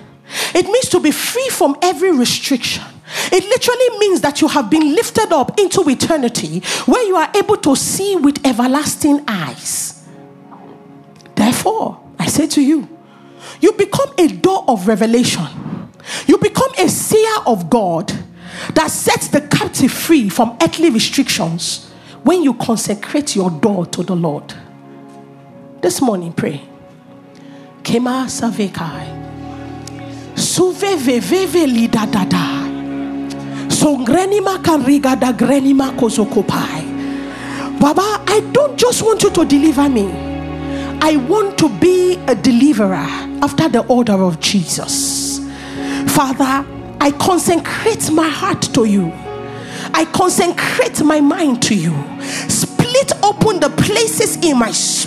It 0.55 0.65
means 0.65 0.89
to 0.89 0.99
be 0.99 1.11
free 1.11 1.47
from 1.49 1.77
every 1.83 2.11
restriction. 2.11 2.83
It 3.31 3.43
literally 3.43 3.99
means 3.99 4.21
that 4.21 4.41
you 4.41 4.47
have 4.47 4.71
been 4.71 4.95
lifted 4.95 5.31
up 5.31 5.59
into 5.59 5.87
eternity 5.87 6.61
where 6.87 7.05
you 7.05 7.15
are 7.15 7.29
able 7.35 7.57
to 7.57 7.75
see 7.75 8.15
with 8.15 8.43
everlasting 8.43 9.23
eyes. 9.27 10.03
Therefore, 11.35 12.01
I 12.17 12.25
say 12.25 12.47
to 12.47 12.61
you, 12.61 12.89
you 13.61 13.73
become 13.73 14.15
a 14.17 14.27
door 14.29 14.65
of 14.67 14.87
revelation 14.87 15.45
you 16.27 16.37
become 16.37 16.71
a 16.77 16.89
seer 16.89 17.37
of 17.45 17.69
God 17.69 18.11
that 18.73 18.89
sets 18.91 19.27
the 19.27 19.41
captive 19.41 19.91
free 19.91 20.29
from 20.29 20.57
earthly 20.61 20.89
restrictions 20.89 21.89
when 22.23 22.43
you 22.43 22.53
consecrate 22.55 23.35
your 23.35 23.51
door 23.51 23.85
to 23.87 24.03
the 24.03 24.15
Lord. 24.15 24.53
This 25.81 26.01
morning, 26.01 26.33
pray. 26.33 26.61
Kema 27.83 28.27
savekai. 28.27 29.15
Suve 30.35 30.97
veve 30.97 31.65
lida 31.67 32.05
dada. 32.11 32.65
Songrenima 33.69 34.57
kanriga 34.63 35.15
da 35.19 35.31
grenima 35.31 35.91
kozokopai. 35.95 37.79
Baba, 37.79 38.23
I 38.27 38.41
don't 38.51 38.77
just 38.77 39.03
want 39.03 39.21
you 39.23 39.29
to 39.29 39.45
deliver 39.45 39.87
me. 39.87 40.09
I 40.99 41.15
want 41.15 41.57
to 41.59 41.69
be 41.69 42.15
a 42.27 42.35
deliverer 42.35 43.07
after 43.41 43.69
the 43.69 43.85
order 43.87 44.23
of 44.23 44.39
Jesus. 44.39 45.06
Father, 46.17 46.65
I 46.99 47.11
consecrate 47.19 48.09
my 48.09 48.27
heart 48.27 48.63
to 48.73 48.85
you. 48.85 49.13
I 49.93 50.03
consecrate 50.11 51.03
my 51.03 51.21
mind 51.21 51.61
to 51.61 51.75
you. 51.75 51.93
Split 52.49 53.11
open 53.21 53.59
the 53.59 53.69
places 53.77 54.35
in 54.37 54.57
my 54.57 54.71
spirit. 54.71 55.06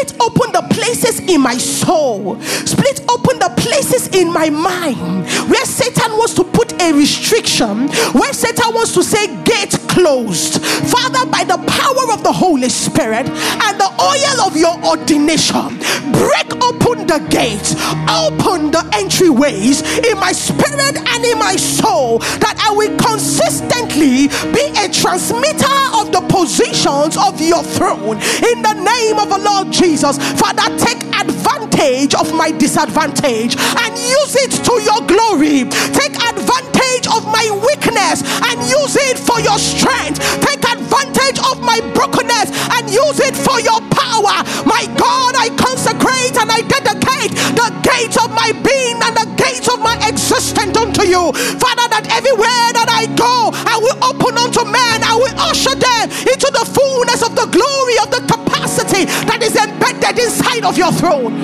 Split 0.00 0.22
open 0.22 0.52
the 0.52 0.62
places 0.70 1.20
in 1.28 1.42
my 1.42 1.58
soul. 1.58 2.40
Split 2.40 3.02
open 3.10 3.38
the 3.38 3.52
places 3.58 4.08
in 4.16 4.32
my 4.32 4.48
mind 4.48 5.26
where 5.50 5.64
Satan 5.66 6.12
wants 6.12 6.32
to 6.34 6.44
put 6.44 6.72
a 6.80 6.92
restriction, 6.94 7.88
where 8.12 8.32
Satan 8.32 8.72
wants 8.72 8.94
to 8.94 9.02
say, 9.02 9.26
Gate 9.44 9.76
closed. 9.88 10.62
Father, 10.64 11.30
by 11.30 11.44
the 11.44 11.58
power 11.68 12.14
of 12.14 12.22
the 12.22 12.32
Holy 12.32 12.70
Spirit 12.70 13.28
and 13.28 13.74
the 13.78 13.90
oil 14.00 14.46
of 14.46 14.56
your 14.56 14.72
ordination, 14.86 15.76
break 16.16 16.48
open 16.64 17.06
the 17.06 17.20
gates, 17.28 17.74
open 18.08 18.70
the 18.70 18.80
entryways 18.96 19.84
in 20.10 20.18
my 20.18 20.32
spirit 20.32 20.96
and 20.96 21.24
in 21.24 21.38
my 21.38 21.56
soul, 21.56 22.20
that 22.40 22.56
I 22.56 22.72
will 22.72 22.96
consistently 22.96 24.28
be 24.48 24.64
a 24.80 24.88
transmitter 24.88 25.76
of 26.00 26.12
the 26.12 26.24
positions 26.30 27.18
of 27.18 27.40
your 27.40 27.62
throne 27.62 28.16
in 28.16 28.62
the 28.62 28.74
name 28.80 29.18
of 29.18 29.28
the 29.28 29.38
Lord 29.44 29.70
Jesus. 29.70 29.89
Father, 29.96 30.70
take 30.78 31.02
advantage 31.18 32.14
of 32.14 32.32
my 32.34 32.50
disadvantage 32.52 33.56
and 33.58 33.92
use 33.98 34.36
it 34.38 34.52
to 34.62 34.74
your 34.86 35.02
glory. 35.02 35.66
Take 35.90 36.14
advantage 36.14 37.06
of 37.10 37.26
my 37.26 37.42
weakness 37.66 38.22
and 38.46 38.60
use 38.70 38.94
it 38.94 39.18
for 39.18 39.40
your 39.40 39.58
strength. 39.58 40.22
Take 40.46 40.62
advantage 40.62 41.42
of 41.50 41.60
my 41.62 41.80
brokenness 41.94 42.54
and 42.78 42.86
use 42.86 43.18
it 43.18 43.34
for 43.34 43.58
your 43.60 43.80
power. 43.90 44.46
My 44.62 44.86
God, 44.94 45.34
I 45.34 45.50
consecrate 45.58 46.38
and 46.38 46.50
I 46.50 46.62
dedicate 46.62 47.34
the 47.58 47.68
gates 47.82 48.16
of 48.16 48.30
my 48.30 48.52
being 48.62 48.98
and 49.02 49.14
the 49.16 49.26
gates 49.34 49.66
of 49.66 49.80
my 49.80 49.98
existence 50.06 50.76
unto 50.76 51.02
you. 51.02 51.32
Father, 51.58 51.86
that 51.90 52.06
everywhere 52.14 52.68
that 52.78 52.86
I 52.86 53.10
go, 53.18 53.50
I 53.66 53.74
will 53.82 53.98
open 54.06 54.38
unto 54.38 54.62
men, 54.70 55.02
I 55.02 55.18
will 55.18 55.34
usher 55.50 55.74
them 56.00 56.10
into 56.24 56.48
the 56.52 56.64
fullness 56.64 57.22
of 57.22 57.36
the 57.36 57.46
glory 57.52 57.96
of 58.00 58.10
the 58.10 58.22
capacity 58.24 59.04
that 59.28 59.42
is 59.42 59.56
embedded 59.56 60.18
inside 60.18 60.64
of 60.64 60.78
your 60.78 60.92
throne. 60.92 61.36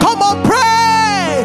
Come 0.00 0.22
on, 0.22 0.42
pray. 0.44 1.44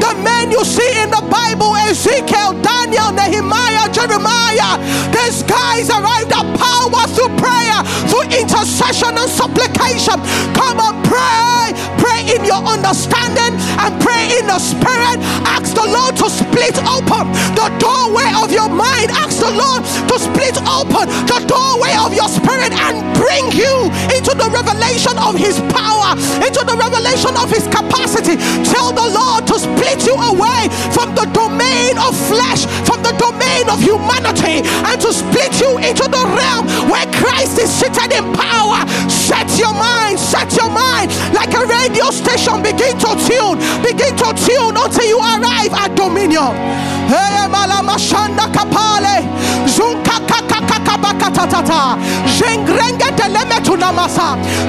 The 0.00 0.14
men 0.22 0.50
you 0.50 0.64
see 0.64 1.02
in 1.02 1.10
the 1.10 1.22
Bible, 1.30 1.76
Ezekiel, 1.76 2.60
Daniel, 2.60 3.12
Nehemiah, 3.12 3.88
Jeremiah, 3.92 4.78
these 5.12 5.42
guys 5.44 5.88
arrived 5.90 6.32
at 6.32 6.46
power 6.58 7.06
through 7.14 7.30
prayer, 7.38 7.82
through 8.08 8.26
intercession 8.34 9.16
and 9.16 9.30
supplication. 9.30 10.18
Come 10.54 10.80
on, 10.80 11.02
pray. 11.04 11.99
Pray 12.20 12.36
in 12.36 12.44
your 12.44 12.60
understanding 12.60 13.56
and 13.80 14.02
pray 14.02 14.36
in 14.38 14.46
the 14.46 14.58
spirit. 14.58 15.16
Ask 15.48 15.72
the 15.72 15.88
Lord 15.88 16.16
to 16.20 16.28
split 16.28 16.76
open 16.84 17.32
the 17.56 17.72
doorway 17.80 18.28
of 18.36 18.52
your 18.52 18.68
mind. 18.68 19.08
Ask 19.16 19.40
the 19.40 19.48
Lord 19.48 19.80
to 19.80 20.16
split 20.20 20.60
open 20.68 21.08
the 21.24 21.40
doorway 21.48 21.96
of 21.96 22.12
your 22.12 22.28
spirit 22.28 22.76
and 22.76 23.00
bring 23.16 23.48
you 23.56 23.88
into 24.12 24.36
the 24.36 24.48
revelation 24.52 25.16
of 25.16 25.32
his 25.32 25.56
power, 25.72 26.12
into 26.44 26.60
the 26.60 26.76
revelation 26.76 27.32
of 27.40 27.48
his 27.48 27.64
capacity. 27.72 28.36
Tell 28.68 28.92
the 28.92 29.08
Lord 29.16 29.46
to 29.48 29.56
split 29.56 30.04
you 30.04 30.12
away 30.12 30.68
from 30.92 31.16
the 31.16 31.24
domain 31.32 31.96
of 31.96 32.12
flesh, 32.28 32.68
from 32.84 33.00
the 33.00 33.16
domain 33.16 33.64
of 33.72 33.80
humanity, 33.80 34.60
and 34.60 35.00
to 35.00 35.08
split 35.08 35.56
you 35.56 35.72
into 35.80 36.04
the 36.04 36.24
realm 36.36 36.68
where 36.92 37.08
Christ 37.16 37.56
is 37.56 37.72
seated 37.72 38.12
in 38.12 38.28
power. 38.36 38.84
Set 39.08 39.48
your 39.56 39.72
mind, 39.72 40.18
set 40.20 40.52
your 40.56 40.68
mind 40.68 41.08
like 41.32 41.54
a 41.54 41.64
radio 41.64 42.09
station. 42.12 42.62
Begin 42.62 42.98
to 42.98 43.10
tune, 43.26 43.58
begin 43.82 44.14
to 44.16 44.28
tune 44.34 44.76
until 44.76 45.06
you 45.06 45.18
arrive 45.18 45.72
at 45.74 45.94
dominion. 45.96 46.54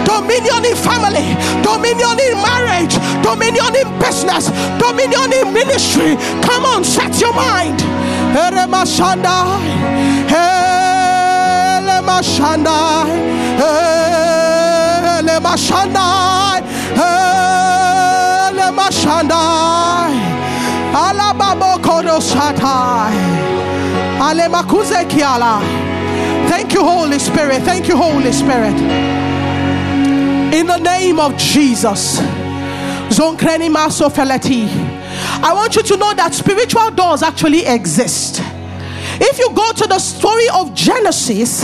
Dominion 0.06 0.66
in 0.66 0.76
family, 0.76 1.36
dominion 1.64 2.20
in 2.20 2.36
marriage, 2.42 2.96
dominion 3.24 3.76
in 3.76 4.00
business, 4.00 4.50
dominion 4.80 5.32
in 5.34 5.54
ministry. 5.54 6.16
Come 6.44 6.66
on, 6.66 6.84
set 6.84 7.20
your 7.20 7.34
mind. 7.34 7.80
Elemashanda, 8.36 9.58
Elemashanda, 15.20 16.51
Thank 26.50 26.74
you, 26.74 26.84
Holy 26.84 27.20
Spirit. 27.20 27.62
Thank 27.64 27.88
you, 27.88 27.96
Holy 27.98 28.32
Spirit. 28.32 28.76
In 30.54 30.68
the 30.68 30.78
name 30.78 31.20
of 31.20 31.38
Jesus. 31.38 32.20
I 35.44 35.54
want 35.54 35.76
you 35.76 35.84
to 35.84 35.98
know 35.98 36.14
that 36.14 36.34
spiritual 36.34 36.92
doors 36.92 37.24
actually 37.24 37.66
exist. 37.66 38.42
If 39.20 39.40
you 39.40 39.50
go 39.54 39.72
to 39.74 39.88
the 39.88 40.00
story 40.00 40.48
of 40.54 40.74
Genesis, 40.74 41.64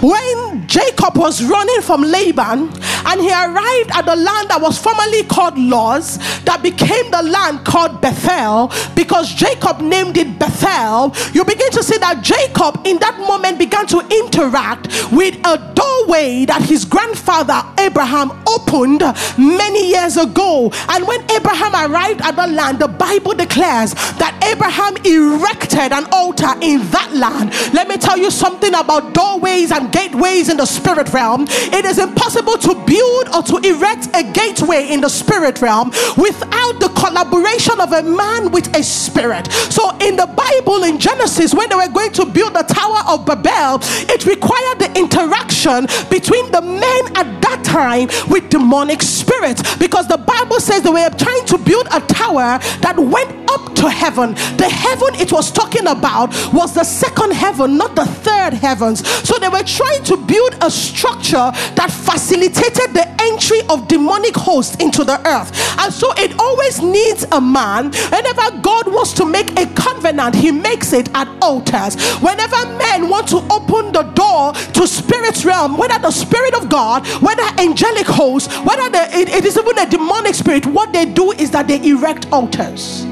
when 0.00 0.66
Jacob 0.66 1.16
was 1.16 1.42
running 1.42 1.80
from 1.82 2.02
Laban 2.02 2.70
and 3.06 3.20
he 3.20 3.30
arrived 3.30 3.90
at 3.94 4.02
the 4.02 4.16
land 4.16 4.50
that 4.50 4.60
was 4.60 4.78
formerly 4.78 5.22
called 5.24 5.58
Luz, 5.58 6.18
that 6.44 6.60
became 6.62 7.10
the 7.10 7.22
land 7.22 7.64
called 7.64 8.00
Bethel 8.00 8.72
because 8.94 9.32
Jacob 9.32 9.80
named 9.80 10.16
it 10.16 10.38
Bethel, 10.38 11.14
you 11.32 11.44
begin 11.44 11.70
to 11.70 11.82
see 11.82 11.98
that 11.98 12.22
Jacob 12.22 12.86
in 12.86 12.98
that 12.98 13.18
moment 13.20 13.58
began 13.58 13.86
to 13.86 14.00
interact 14.00 14.88
with 15.12 15.34
a 15.46 15.72
doorway 15.74 16.44
that 16.46 16.62
his 16.62 16.84
grandfather 16.84 17.62
Abraham 17.78 18.30
opened 18.48 19.00
many 19.38 19.90
years 19.90 20.16
ago. 20.16 20.70
And 20.88 21.06
when 21.06 21.22
Abraham 21.30 21.74
arrived 21.74 22.20
at 22.22 22.36
the 22.36 22.46
land, 22.46 22.78
the 22.78 22.88
Bible 22.88 23.34
declares 23.34 23.94
that 24.18 24.38
Abraham 24.44 24.96
erected 25.04 25.92
an 25.92 26.06
altar 26.12 26.52
in 26.60 26.88
that 26.90 27.12
land. 27.14 27.52
Let 27.72 27.88
me 27.88 27.96
tell 27.96 28.18
you 28.18 28.30
something 28.30 28.74
about 28.74 29.14
doorways 29.14 29.70
and 29.72 29.92
gateways 29.92 30.48
in 30.48 30.56
the 30.56 30.66
spirit 30.66 31.12
realm. 31.12 31.46
It 31.48 31.84
is 31.84 31.98
impossible 31.98 32.58
to 32.58 32.74
build 32.96 33.28
or 33.34 33.42
to 33.42 33.56
erect 33.68 34.08
a 34.14 34.22
gateway 34.32 34.88
in 34.88 35.00
the 35.00 35.08
spirit 35.08 35.60
realm 35.60 35.90
without 36.16 36.80
the 36.80 36.90
collaboration 36.96 37.80
of 37.80 37.92
a 37.92 38.02
man 38.02 38.50
with 38.50 38.74
a 38.76 38.82
spirit. 38.82 39.50
So, 39.52 39.96
in 39.98 40.16
the 40.16 40.26
Bible, 40.26 40.84
in 40.84 40.98
Genesis, 40.98 41.54
when 41.54 41.68
they 41.68 41.76
were 41.76 41.88
going 41.88 42.12
to 42.12 42.24
build 42.26 42.54
the 42.54 42.62
Tower 42.62 43.02
of 43.08 43.26
Babel, 43.26 43.78
it 44.08 44.24
required 44.26 44.78
the 44.78 44.90
interaction 44.96 45.86
between 46.10 46.50
the 46.50 46.62
men 46.62 47.02
at 47.16 47.40
that 47.42 47.62
time 47.64 48.08
with 48.30 48.48
demonic 48.48 49.02
spirits 49.02 49.76
because 49.76 50.08
the 50.08 50.18
Bible 50.18 50.60
says 50.60 50.82
they 50.82 50.90
were 50.90 51.10
trying 51.10 51.44
to 51.46 51.58
build 51.58 51.86
a 51.92 52.00
tower 52.00 52.58
that 52.80 52.94
went 52.96 53.50
up 53.50 53.74
to 53.74 53.90
heaven. 53.90 54.34
The 54.56 54.68
heaven 54.68 55.14
it 55.20 55.32
was 55.32 55.50
talking 55.50 55.86
about 55.86 56.30
was 56.52 56.74
the 56.74 56.84
second 56.84 57.32
heaven, 57.32 57.76
not 57.76 57.94
the 57.94 58.06
third 58.06 58.54
heavens. 58.54 59.06
So 59.26 59.38
they 59.38 59.48
were 59.48 59.62
trying 59.62 60.02
to 60.04 60.16
build 60.16 60.56
a 60.62 60.70
structure 60.70 61.50
that 61.78 61.90
facilitated 61.90 62.85
the 62.92 63.06
entry 63.20 63.60
of 63.68 63.88
demonic 63.88 64.34
hosts 64.34 64.76
into 64.76 65.04
the 65.04 65.18
earth. 65.26 65.50
And 65.78 65.92
so 65.92 66.12
it 66.16 66.38
always 66.38 66.80
needs 66.82 67.26
a 67.32 67.40
man. 67.40 67.92
Whenever 68.10 68.60
God 68.60 68.86
wants 68.92 69.12
to 69.14 69.24
make 69.24 69.58
a 69.58 69.66
covenant, 69.74 70.34
he 70.34 70.50
makes 70.50 70.92
it 70.92 71.08
at 71.14 71.28
altars. 71.42 72.00
Whenever 72.20 72.56
men 72.76 73.08
want 73.08 73.28
to 73.28 73.38
open 73.50 73.92
the 73.92 74.02
door 74.14 74.52
to 74.52 74.86
spirit 74.86 75.44
realm, 75.44 75.76
whether 75.76 75.98
the 75.98 76.10
spirit 76.10 76.54
of 76.54 76.68
God, 76.68 77.06
whether 77.22 77.42
angelic 77.60 78.06
hosts, 78.06 78.54
whether 78.58 78.88
the, 78.90 79.16
it, 79.16 79.28
it 79.28 79.44
is 79.44 79.56
even 79.56 79.78
a 79.78 79.88
demonic 79.88 80.34
spirit, 80.34 80.66
what 80.66 80.92
they 80.92 81.04
do 81.04 81.32
is 81.32 81.50
that 81.50 81.68
they 81.68 81.82
erect 81.88 82.26
altars. 82.32 83.04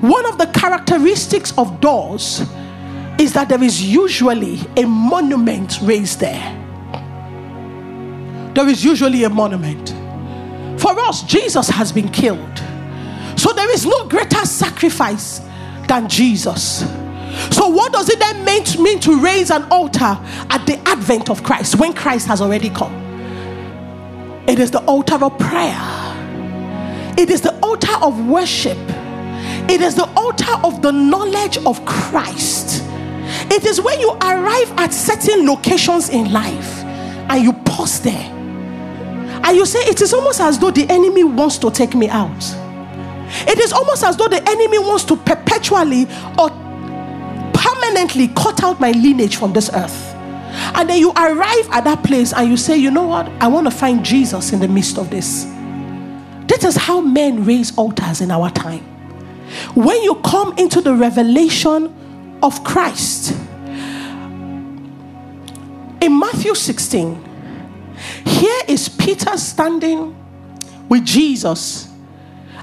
One 0.00 0.26
of 0.26 0.38
the 0.38 0.46
characteristics 0.46 1.52
of 1.58 1.80
doors 1.80 2.42
is 3.18 3.32
that 3.32 3.48
there 3.48 3.62
is 3.62 3.82
usually 3.82 4.60
a 4.76 4.84
monument 4.84 5.80
raised 5.82 6.20
there. 6.20 6.67
There 8.58 8.68
is 8.68 8.84
usually 8.84 9.22
a 9.22 9.30
monument. 9.30 9.90
For 10.80 10.90
us, 10.98 11.22
Jesus 11.22 11.68
has 11.68 11.92
been 11.92 12.08
killed. 12.08 12.58
So 13.36 13.52
there 13.52 13.70
is 13.70 13.86
no 13.86 14.08
greater 14.08 14.44
sacrifice 14.44 15.40
than 15.86 16.08
Jesus. 16.08 16.80
So, 17.52 17.68
what 17.68 17.92
does 17.92 18.08
it 18.08 18.18
then 18.18 18.44
mean 18.44 18.64
to, 18.64 18.82
mean 18.82 18.98
to 18.98 19.20
raise 19.20 19.52
an 19.52 19.62
altar 19.70 20.18
at 20.50 20.66
the 20.66 20.76
advent 20.86 21.30
of 21.30 21.44
Christ 21.44 21.78
when 21.78 21.92
Christ 21.92 22.26
has 22.26 22.40
already 22.40 22.68
come? 22.68 22.92
It 24.48 24.58
is 24.58 24.72
the 24.72 24.82
altar 24.86 25.24
of 25.24 25.38
prayer, 25.38 25.78
it 27.16 27.30
is 27.30 27.40
the 27.40 27.56
altar 27.60 27.94
of 28.02 28.26
worship, 28.26 28.76
it 29.70 29.80
is 29.80 29.94
the 29.94 30.10
altar 30.16 30.52
of 30.64 30.82
the 30.82 30.90
knowledge 30.90 31.58
of 31.58 31.84
Christ. 31.86 32.82
It 33.52 33.64
is 33.64 33.80
when 33.80 34.00
you 34.00 34.10
arrive 34.14 34.72
at 34.78 34.92
certain 34.92 35.46
locations 35.46 36.08
in 36.08 36.32
life 36.32 36.82
and 37.30 37.44
you 37.44 37.52
pause 37.52 38.00
there 38.00 38.34
and 39.48 39.56
you 39.56 39.64
say, 39.64 39.78
It 39.80 40.02
is 40.02 40.12
almost 40.12 40.42
as 40.42 40.58
though 40.58 40.70
the 40.70 40.86
enemy 40.90 41.24
wants 41.24 41.56
to 41.58 41.70
take 41.70 41.94
me 41.94 42.06
out. 42.10 42.44
It 43.48 43.58
is 43.58 43.72
almost 43.72 44.04
as 44.04 44.14
though 44.14 44.28
the 44.28 44.46
enemy 44.46 44.78
wants 44.78 45.04
to 45.04 45.16
perpetually 45.16 46.06
or 46.38 46.50
permanently 47.54 48.28
cut 48.28 48.62
out 48.62 48.78
my 48.78 48.90
lineage 48.92 49.36
from 49.36 49.54
this 49.54 49.70
earth. 49.72 50.14
And 50.74 50.88
then 50.88 50.98
you 50.98 51.12
arrive 51.12 51.66
at 51.70 51.84
that 51.84 52.04
place 52.04 52.34
and 52.34 52.50
you 52.50 52.58
say, 52.58 52.76
You 52.76 52.90
know 52.90 53.06
what? 53.06 53.26
I 53.40 53.48
want 53.48 53.66
to 53.66 53.70
find 53.70 54.04
Jesus 54.04 54.52
in 54.52 54.60
the 54.60 54.68
midst 54.68 54.98
of 54.98 55.08
this. 55.08 55.44
This 56.46 56.64
is 56.64 56.76
how 56.76 57.00
men 57.00 57.46
raise 57.46 57.76
altars 57.78 58.20
in 58.20 58.30
our 58.30 58.50
time. 58.50 58.84
When 59.74 60.02
you 60.02 60.16
come 60.16 60.58
into 60.58 60.82
the 60.82 60.94
revelation 60.94 62.38
of 62.42 62.62
Christ, 62.64 63.32
in 66.02 66.18
Matthew 66.18 66.54
16, 66.54 67.27
here 68.24 68.62
is 68.68 68.88
Peter 68.88 69.36
standing 69.36 70.16
with 70.88 71.04
Jesus, 71.04 71.88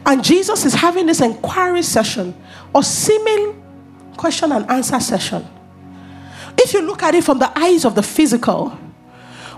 and 0.05 0.23
Jesus 0.23 0.65
is 0.65 0.73
having 0.73 1.05
this 1.05 1.21
inquiry 1.21 1.81
session 1.81 2.35
or 2.73 2.83
seeming 2.83 3.61
question 4.17 4.51
and 4.51 4.69
answer 4.69 4.99
session. 4.99 5.45
If 6.57 6.73
you 6.73 6.81
look 6.81 7.03
at 7.03 7.15
it 7.15 7.23
from 7.23 7.39
the 7.39 7.57
eyes 7.57 7.85
of 7.85 7.95
the 7.95 8.03
physical, 8.03 8.69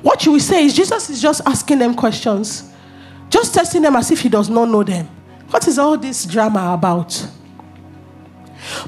what 0.02 0.26
you 0.26 0.34
will 0.34 0.40
say 0.40 0.66
is 0.66 0.76
Jesus 0.76 1.10
is 1.10 1.22
just 1.22 1.42
asking 1.46 1.80
them 1.80 1.96
questions, 1.96 2.72
just 3.30 3.54
testing 3.54 3.82
them 3.82 3.96
as 3.96 4.12
if 4.12 4.22
he 4.22 4.30
does 4.30 4.50
not 4.50 4.70
know 4.70 4.84
them. 4.84 5.08
What 5.50 5.68
is 5.68 5.80
all 5.80 5.98
this 5.98 6.26
drama 6.26 6.74
about? 6.74 7.28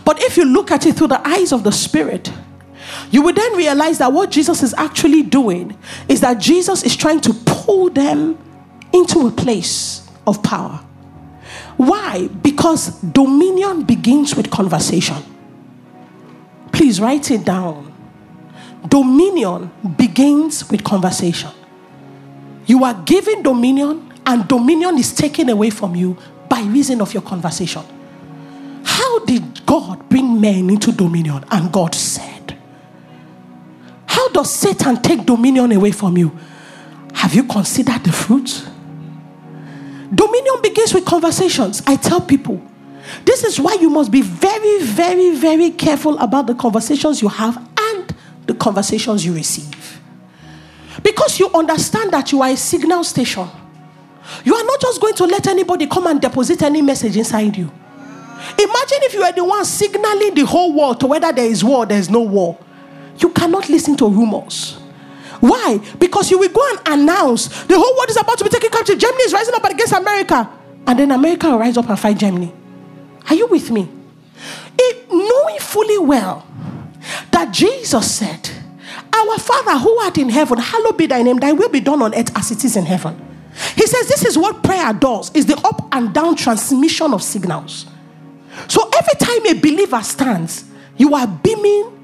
But 0.03 0.21
if 0.21 0.37
you 0.37 0.45
look 0.45 0.71
at 0.71 0.85
it 0.85 0.95
through 0.95 1.07
the 1.07 1.27
eyes 1.27 1.51
of 1.51 1.63
the 1.63 1.71
Spirit, 1.71 2.31
you 3.11 3.21
will 3.21 3.33
then 3.33 3.55
realize 3.55 3.97
that 3.99 4.11
what 4.11 4.31
Jesus 4.31 4.63
is 4.63 4.73
actually 4.75 5.23
doing 5.23 5.77
is 6.07 6.21
that 6.21 6.39
Jesus 6.39 6.83
is 6.83 6.95
trying 6.95 7.21
to 7.21 7.33
pull 7.45 7.89
them 7.89 8.37
into 8.93 9.27
a 9.27 9.31
place 9.31 10.07
of 10.25 10.41
power. 10.43 10.79
Why? 11.77 12.27
Because 12.27 12.99
dominion 13.01 13.83
begins 13.83 14.35
with 14.35 14.51
conversation. 14.51 15.17
Please 16.71 16.99
write 16.99 17.31
it 17.31 17.45
down. 17.45 17.93
Dominion 18.87 19.71
begins 19.97 20.69
with 20.69 20.83
conversation. 20.83 21.51
You 22.65 22.83
are 22.83 22.93
given 23.03 23.43
dominion, 23.43 24.13
and 24.25 24.47
dominion 24.47 24.97
is 24.97 25.13
taken 25.13 25.49
away 25.49 25.69
from 25.69 25.95
you 25.95 26.17
by 26.47 26.61
reason 26.61 27.01
of 27.01 27.13
your 27.13 27.23
conversation. 27.23 27.83
How 28.83 29.19
did 29.25 29.65
God 29.65 30.07
bring 30.09 30.39
men 30.39 30.69
into 30.69 30.91
dominion? 30.91 31.43
And 31.51 31.71
God 31.71 31.95
said, 31.95 32.38
does 34.39 34.53
Satan 34.53 35.01
take 35.01 35.25
dominion 35.25 35.69
away 35.73 35.91
from 35.91 36.15
you? 36.15 36.31
Have 37.13 37.35
you 37.35 37.43
considered 37.43 38.01
the 38.05 38.13
fruit? 38.13 38.65
Dominion 40.15 40.61
begins 40.63 40.93
with 40.93 41.03
conversations. 41.03 41.81
I 41.85 41.97
tell 41.97 42.21
people, 42.21 42.61
this 43.25 43.43
is 43.43 43.59
why 43.59 43.73
you 43.81 43.89
must 43.89 44.11
be 44.11 44.21
very, 44.21 44.81
very, 44.81 45.35
very 45.35 45.71
careful 45.71 46.17
about 46.19 46.47
the 46.47 46.55
conversations 46.55 47.21
you 47.21 47.27
have 47.27 47.57
and 47.77 48.15
the 48.45 48.53
conversations 48.53 49.25
you 49.25 49.33
receive. 49.33 49.99
Because 51.03 51.37
you 51.37 51.49
understand 51.49 52.11
that 52.13 52.31
you 52.31 52.41
are 52.41 52.49
a 52.49 52.55
signal 52.55 53.03
station. 53.03 53.45
You 54.45 54.55
are 54.55 54.63
not 54.63 54.79
just 54.79 55.01
going 55.01 55.15
to 55.15 55.25
let 55.25 55.47
anybody 55.47 55.85
come 55.85 56.07
and 56.07 56.21
deposit 56.21 56.61
any 56.63 56.81
message 56.81 57.17
inside 57.17 57.57
you. 57.57 57.69
Imagine 58.57 58.99
if 59.01 59.13
you 59.13 59.19
were 59.19 59.33
the 59.33 59.43
one 59.43 59.65
signaling 59.65 60.33
the 60.33 60.45
whole 60.45 60.73
world 60.73 61.01
to 61.01 61.07
whether 61.07 61.33
there 61.33 61.45
is 61.45 61.61
war, 61.61 61.85
there 61.85 61.99
is 61.99 62.09
no 62.09 62.21
war. 62.21 62.57
You 63.19 63.29
cannot 63.29 63.69
listen 63.69 63.95
to 63.97 64.07
rumors. 64.07 64.77
Why? 65.39 65.79
Because 65.99 66.29
you 66.31 66.37
will 66.37 66.49
go 66.49 66.67
and 66.69 66.99
announce 66.99 67.47
the 67.65 67.75
whole 67.75 67.95
world 67.95 68.09
is 68.09 68.17
about 68.17 68.37
to 68.39 68.43
be 68.43 68.49
taken 68.49 68.69
captive. 68.69 68.97
Germany 68.97 69.23
is 69.23 69.33
rising 69.33 69.53
up 69.53 69.63
against 69.63 69.93
America. 69.93 70.49
And 70.85 70.99
then 70.99 71.11
America 71.11 71.49
will 71.49 71.59
rise 71.59 71.77
up 71.77 71.89
and 71.89 71.99
fight 71.99 72.17
Germany. 72.17 72.51
Are 73.29 73.35
you 73.35 73.47
with 73.47 73.71
me? 73.71 73.87
It, 74.77 75.09
knowing 75.09 75.59
fully 75.59 75.97
well 75.97 76.45
that 77.31 77.53
Jesus 77.53 78.15
said, 78.15 78.49
Our 79.13 79.37
Father 79.37 79.77
who 79.77 79.97
art 79.99 80.17
in 80.17 80.29
heaven, 80.29 80.57
hallowed 80.57 80.97
be 80.97 81.05
thy 81.05 81.21
name, 81.21 81.37
thy 81.37 81.51
will 81.51 81.69
be 81.69 81.79
done 81.79 82.01
on 82.01 82.15
earth 82.15 82.35
as 82.35 82.51
it 82.51 82.63
is 82.65 82.75
in 82.75 82.85
heaven. 82.85 83.25
He 83.75 83.85
says 83.85 84.07
this 84.07 84.25
is 84.25 84.37
what 84.37 84.63
prayer 84.63 84.93
does, 84.93 85.33
is 85.35 85.45
the 85.45 85.57
up 85.57 85.87
and 85.91 86.13
down 86.13 86.35
transmission 86.35 87.13
of 87.13 87.21
signals. 87.21 87.85
So 88.67 88.89
every 88.97 89.15
time 89.19 89.45
a 89.45 89.59
believer 89.59 90.01
stands, 90.01 90.65
you 90.97 91.13
are 91.13 91.27
beaming 91.27 91.98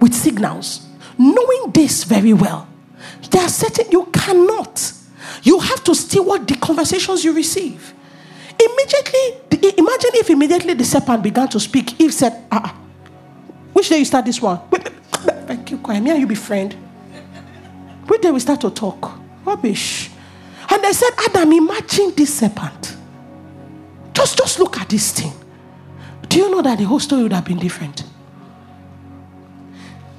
with 0.00 0.14
signals. 0.14 0.86
Knowing 1.16 1.72
this 1.72 2.04
very 2.04 2.32
well, 2.32 2.68
there 3.30 3.42
are 3.42 3.48
certain 3.48 3.90
you 3.90 4.06
cannot. 4.06 4.92
You 5.42 5.58
have 5.58 5.82
to 5.84 5.94
steward 5.94 6.46
the 6.46 6.54
conversations 6.56 7.24
you 7.24 7.32
receive. 7.32 7.94
Immediately, 8.60 9.72
imagine 9.76 10.10
if 10.14 10.30
immediately 10.30 10.74
the 10.74 10.84
serpent 10.84 11.22
began 11.22 11.48
to 11.48 11.60
speak. 11.60 12.00
Eve 12.00 12.14
said, 12.14 12.44
ah, 12.50 12.62
ah 12.64 12.78
which 13.72 13.88
day 13.88 13.98
you 13.98 14.04
start 14.04 14.24
this 14.24 14.42
one? 14.42 14.60
Wait, 14.70 14.88
thank 15.46 15.70
you, 15.70 15.78
quiet. 15.78 16.02
Me 16.02 16.10
and 16.10 16.20
you 16.20 16.26
be 16.26 16.34
friend. 16.34 16.74
Which 18.06 18.22
day 18.22 18.30
we 18.30 18.40
start 18.40 18.60
to 18.62 18.70
talk? 18.70 19.12
Rubbish. 19.44 20.10
And 20.70 20.82
they 20.82 20.92
said, 20.92 21.10
Adam, 21.28 21.52
imagine 21.52 22.12
this 22.16 22.38
serpent. 22.40 22.96
Just, 24.12 24.36
just 24.36 24.58
look 24.58 24.78
at 24.78 24.88
this 24.88 25.12
thing. 25.12 25.32
Do 26.28 26.38
you 26.38 26.50
know 26.50 26.60
that 26.62 26.78
the 26.78 26.84
whole 26.84 26.98
story 26.98 27.22
would 27.22 27.32
have 27.32 27.44
been 27.44 27.58
different? 27.58 28.02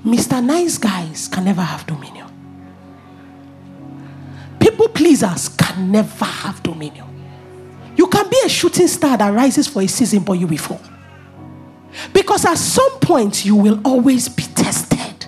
Mr. 0.04 0.44
Nice 0.44 0.78
Guys 0.78 1.28
can 1.28 1.46
never 1.46 1.62
have 1.62 1.86
dominion. 1.86 2.28
People 4.60 4.88
pleasers 4.90 5.50
can 5.50 5.92
never 5.92 6.26
have 6.26 6.62
dominion. 6.64 7.06
You 7.96 8.08
can 8.08 8.30
be 8.30 8.40
a 8.46 8.50
shooting 8.50 8.88
star 8.88 9.18
that 9.18 9.34
rises 9.34 9.68
for 9.68 9.82
a 9.82 9.88
season, 9.88 10.24
but 10.24 10.34
you 10.34 10.48
will 10.48 10.58
fall. 10.58 10.80
Because 12.14 12.46
at 12.46 12.58
some 12.58 13.00
point, 13.00 13.46
you 13.46 13.56
will 13.56 13.82
always 13.84 14.30
be 14.30 14.44
tested. 14.44 15.26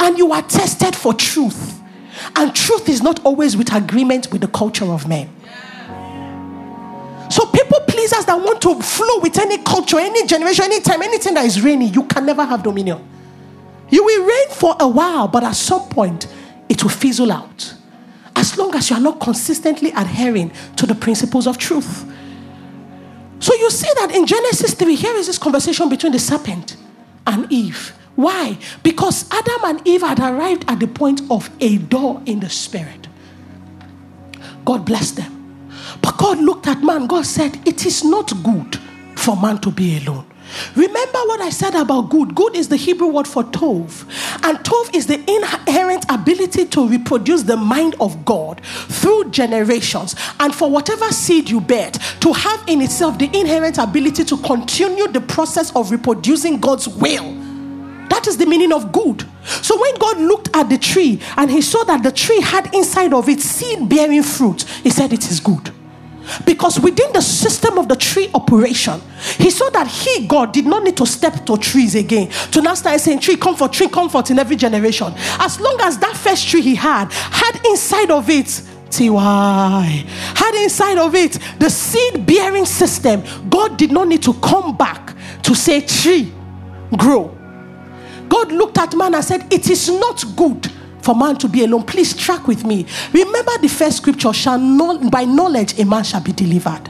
And 0.00 0.16
you 0.16 0.32
are 0.32 0.42
tested 0.42 0.96
for 0.96 1.12
truth. 1.12 1.80
And 2.36 2.54
truth 2.54 2.88
is 2.88 3.02
not 3.02 3.24
always 3.24 3.56
with 3.56 3.74
agreement 3.74 4.32
with 4.32 4.40
the 4.40 4.48
culture 4.48 4.86
of 4.86 5.06
men. 5.06 5.28
So, 7.30 7.46
people 7.46 7.80
pleasers 7.88 8.24
that 8.26 8.36
want 8.36 8.62
to 8.62 8.80
flow 8.80 9.20
with 9.20 9.38
any 9.38 9.58
culture, 9.58 9.98
any 9.98 10.26
generation, 10.26 10.66
any 10.66 10.80
time, 10.80 11.02
anything 11.02 11.34
that 11.34 11.44
is 11.44 11.60
reigning, 11.62 11.92
you 11.92 12.04
can 12.04 12.24
never 12.24 12.44
have 12.44 12.62
dominion. 12.62 13.06
You 13.94 14.02
will 14.02 14.26
reign 14.26 14.48
for 14.50 14.74
a 14.80 14.88
while, 14.88 15.28
but 15.28 15.44
at 15.44 15.54
some 15.54 15.88
point, 15.88 16.26
it 16.68 16.82
will 16.82 16.90
fizzle 16.90 17.30
out 17.30 17.74
as 18.34 18.58
long 18.58 18.74
as 18.74 18.90
you 18.90 18.96
are 18.96 19.00
not 19.00 19.20
consistently 19.20 19.92
adhering 19.92 20.50
to 20.74 20.84
the 20.84 20.96
principles 20.96 21.46
of 21.46 21.58
truth. 21.58 22.04
So 23.38 23.54
you 23.54 23.70
see 23.70 23.88
that 23.94 24.10
in 24.12 24.26
Genesis 24.26 24.74
3, 24.74 24.96
here 24.96 25.14
is 25.14 25.28
this 25.28 25.38
conversation 25.38 25.88
between 25.88 26.10
the 26.10 26.18
serpent 26.18 26.76
and 27.24 27.46
Eve. 27.52 27.96
Why? 28.16 28.58
Because 28.82 29.30
Adam 29.30 29.60
and 29.64 29.86
Eve 29.86 30.02
had 30.02 30.18
arrived 30.18 30.64
at 30.66 30.80
the 30.80 30.88
point 30.88 31.22
of 31.30 31.48
a 31.60 31.78
door 31.78 32.20
in 32.26 32.40
the 32.40 32.50
spirit. 32.50 33.06
God 34.64 34.84
blessed 34.84 35.18
them. 35.18 35.70
But 36.02 36.18
God 36.18 36.38
looked 36.38 36.66
at 36.66 36.82
man, 36.82 37.06
God 37.06 37.26
said, 37.26 37.60
It 37.64 37.86
is 37.86 38.02
not 38.02 38.32
good 38.42 38.76
for 39.14 39.36
man 39.36 39.58
to 39.58 39.70
be 39.70 39.98
alone. 39.98 40.26
Remember 40.74 41.18
what 41.26 41.40
I 41.40 41.50
said 41.50 41.74
about 41.74 42.10
good. 42.10 42.34
Good 42.34 42.56
is 42.56 42.68
the 42.68 42.76
Hebrew 42.76 43.08
word 43.08 43.26
for 43.26 43.44
tov. 43.44 44.04
And 44.44 44.58
tov 44.58 44.94
is 44.94 45.06
the 45.06 45.18
inherent 45.30 46.04
ability 46.08 46.66
to 46.66 46.88
reproduce 46.88 47.42
the 47.42 47.56
mind 47.56 47.96
of 48.00 48.24
God 48.24 48.60
through 48.64 49.30
generations. 49.30 50.14
And 50.40 50.54
for 50.54 50.70
whatever 50.70 51.10
seed 51.10 51.50
you 51.50 51.60
bear, 51.60 51.90
to 51.90 52.32
have 52.32 52.64
in 52.66 52.80
itself 52.80 53.18
the 53.18 53.26
inherent 53.38 53.78
ability 53.78 54.24
to 54.24 54.36
continue 54.38 55.08
the 55.08 55.20
process 55.20 55.74
of 55.76 55.90
reproducing 55.90 56.60
God's 56.60 56.88
will. 56.88 57.32
That 58.08 58.26
is 58.26 58.36
the 58.36 58.46
meaning 58.46 58.72
of 58.72 58.92
good. 58.92 59.26
So 59.44 59.80
when 59.80 59.94
God 59.96 60.18
looked 60.18 60.54
at 60.54 60.68
the 60.68 60.78
tree 60.78 61.20
and 61.36 61.50
he 61.50 61.60
saw 61.60 61.84
that 61.84 62.02
the 62.02 62.12
tree 62.12 62.40
had 62.40 62.74
inside 62.74 63.12
of 63.12 63.28
it 63.28 63.40
seed 63.40 63.88
bearing 63.88 64.22
fruit, 64.22 64.62
he 64.62 64.90
said, 64.90 65.12
It 65.12 65.30
is 65.30 65.40
good. 65.40 65.72
Because 66.44 66.80
within 66.80 67.12
the 67.12 67.20
system 67.20 67.78
of 67.78 67.88
the 67.88 67.96
tree 67.96 68.30
operation, 68.34 69.00
he 69.38 69.50
saw 69.50 69.70
that 69.70 69.86
he, 69.86 70.26
God, 70.26 70.52
did 70.52 70.66
not 70.66 70.82
need 70.82 70.96
to 70.96 71.06
step 71.06 71.44
to 71.46 71.56
trees 71.56 71.94
again 71.94 72.30
to 72.52 72.62
now 72.62 72.74
start 72.74 73.00
saying, 73.00 73.20
Tree, 73.20 73.36
comfort, 73.36 73.72
tree, 73.72 73.88
comfort 73.88 74.30
in 74.30 74.38
every 74.38 74.56
generation. 74.56 75.12
As 75.38 75.60
long 75.60 75.78
as 75.82 75.98
that 75.98 76.16
first 76.16 76.48
tree 76.48 76.62
he 76.62 76.74
had 76.74 77.12
had 77.12 77.60
inside 77.66 78.10
of 78.10 78.28
it 78.30 78.62
TY 78.90 80.04
had 80.36 80.62
inside 80.62 80.98
of 80.98 81.14
it 81.14 81.38
the 81.58 81.68
seed 81.68 82.24
bearing 82.24 82.64
system, 82.64 83.22
God 83.50 83.76
did 83.76 83.90
not 83.90 84.06
need 84.06 84.22
to 84.22 84.34
come 84.34 84.76
back 84.76 85.16
to 85.42 85.54
say, 85.54 85.80
Tree, 85.80 86.32
grow. 86.96 87.36
God 88.28 88.52
looked 88.52 88.78
at 88.78 88.94
man 88.94 89.14
and 89.14 89.24
said, 89.24 89.52
It 89.52 89.68
is 89.68 89.88
not 89.88 90.24
good 90.36 90.70
for 91.04 91.14
man 91.14 91.36
to 91.36 91.48
be 91.48 91.64
alone. 91.64 91.84
Please 91.84 92.16
track 92.16 92.46
with 92.48 92.64
me. 92.64 92.86
Remember 93.12 93.52
the 93.60 93.68
first 93.68 93.98
scripture 93.98 94.32
shall 94.32 94.58
not 94.58 95.10
by 95.10 95.24
knowledge 95.24 95.78
a 95.78 95.84
man 95.84 96.02
shall 96.02 96.22
be 96.22 96.32
delivered. 96.32 96.88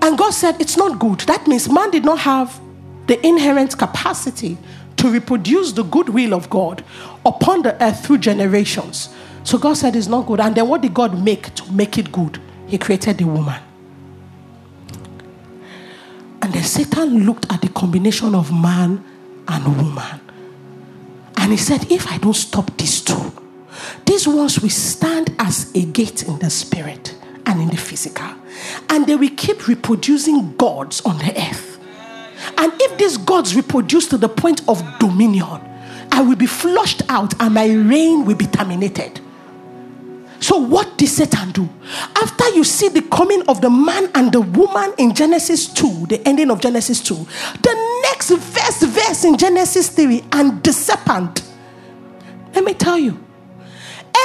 And 0.00 0.16
God 0.16 0.30
said 0.30 0.60
it's 0.60 0.76
not 0.76 0.98
good. 0.98 1.20
That 1.20 1.46
means 1.46 1.68
man 1.68 1.90
did 1.90 2.04
not 2.04 2.20
have 2.20 2.60
the 3.08 3.24
inherent 3.26 3.76
capacity 3.76 4.56
to 4.96 5.10
reproduce 5.10 5.72
the 5.72 5.82
goodwill 5.82 6.34
of 6.34 6.48
God 6.48 6.84
upon 7.26 7.62
the 7.62 7.82
earth 7.82 8.06
through 8.06 8.18
generations. 8.18 9.08
So 9.42 9.58
God 9.58 9.74
said 9.74 9.96
it's 9.96 10.06
not 10.06 10.26
good. 10.26 10.40
And 10.40 10.54
then 10.54 10.68
what 10.68 10.82
did 10.82 10.94
God 10.94 11.22
make 11.22 11.54
to 11.56 11.72
make 11.72 11.98
it 11.98 12.12
good? 12.12 12.40
He 12.66 12.78
created 12.78 13.18
the 13.18 13.24
woman. 13.24 13.60
And 16.42 16.52
then 16.52 16.62
Satan 16.62 17.26
looked 17.26 17.52
at 17.52 17.60
the 17.60 17.68
combination 17.68 18.34
of 18.34 18.52
man 18.52 19.04
and 19.48 19.76
woman. 19.76 20.27
And 21.48 21.58
he 21.58 21.64
said, 21.64 21.90
If 21.90 22.12
I 22.12 22.18
don't 22.18 22.34
stop 22.34 22.76
these 22.76 23.00
two, 23.00 23.32
these 24.04 24.28
ones 24.28 24.60
will 24.60 24.68
stand 24.68 25.34
as 25.38 25.74
a 25.74 25.82
gate 25.86 26.24
in 26.24 26.38
the 26.40 26.50
spirit 26.50 27.16
and 27.46 27.62
in 27.62 27.68
the 27.68 27.76
physical. 27.78 28.28
And 28.90 29.06
they 29.06 29.16
will 29.16 29.30
keep 29.34 29.66
reproducing 29.66 30.54
gods 30.58 31.00
on 31.06 31.16
the 31.16 31.32
earth. 31.40 31.80
And 32.58 32.70
if 32.78 32.98
these 32.98 33.16
gods 33.16 33.56
reproduce 33.56 34.08
to 34.08 34.18
the 34.18 34.28
point 34.28 34.60
of 34.68 34.82
dominion, 34.98 35.58
I 36.12 36.20
will 36.20 36.36
be 36.36 36.44
flushed 36.44 37.00
out 37.08 37.32
and 37.40 37.54
my 37.54 37.64
reign 37.64 38.26
will 38.26 38.36
be 38.36 38.46
terminated. 38.46 39.18
So, 40.40 40.58
what 40.58 40.98
did 40.98 41.08
Satan 41.08 41.52
do? 41.52 41.66
After 42.14 42.46
you 42.50 42.62
see 42.62 42.90
the 42.90 43.02
coming 43.02 43.42
of 43.48 43.62
the 43.62 43.70
man 43.70 44.10
and 44.14 44.30
the 44.32 44.42
woman 44.42 44.92
in 44.98 45.14
Genesis 45.14 45.66
2, 45.72 46.08
the 46.08 46.28
ending 46.28 46.50
of 46.50 46.60
Genesis 46.60 47.02
2, 47.02 47.14
the 47.14 47.87
next 48.02 48.30
verse, 48.30 48.82
verse 48.82 49.24
in 49.24 49.36
Genesis 49.36 49.88
3, 49.90 50.24
and 50.32 50.62
the 50.62 50.72
serpent. 50.72 51.42
Let 52.54 52.64
me 52.64 52.74
tell 52.74 52.98
you, 52.98 53.18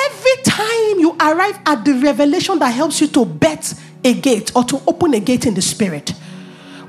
every 0.07 0.43
time 0.43 0.99
you 0.99 1.15
arrive 1.19 1.59
at 1.65 1.85
the 1.85 1.93
revelation 1.93 2.59
that 2.59 2.69
helps 2.69 3.01
you 3.01 3.07
to 3.07 3.25
bet 3.25 3.73
a 4.03 4.13
gate 4.13 4.51
or 4.55 4.63
to 4.65 4.81
open 4.87 5.13
a 5.13 5.19
gate 5.19 5.45
in 5.45 5.53
the 5.53 5.61
spirit, 5.61 6.09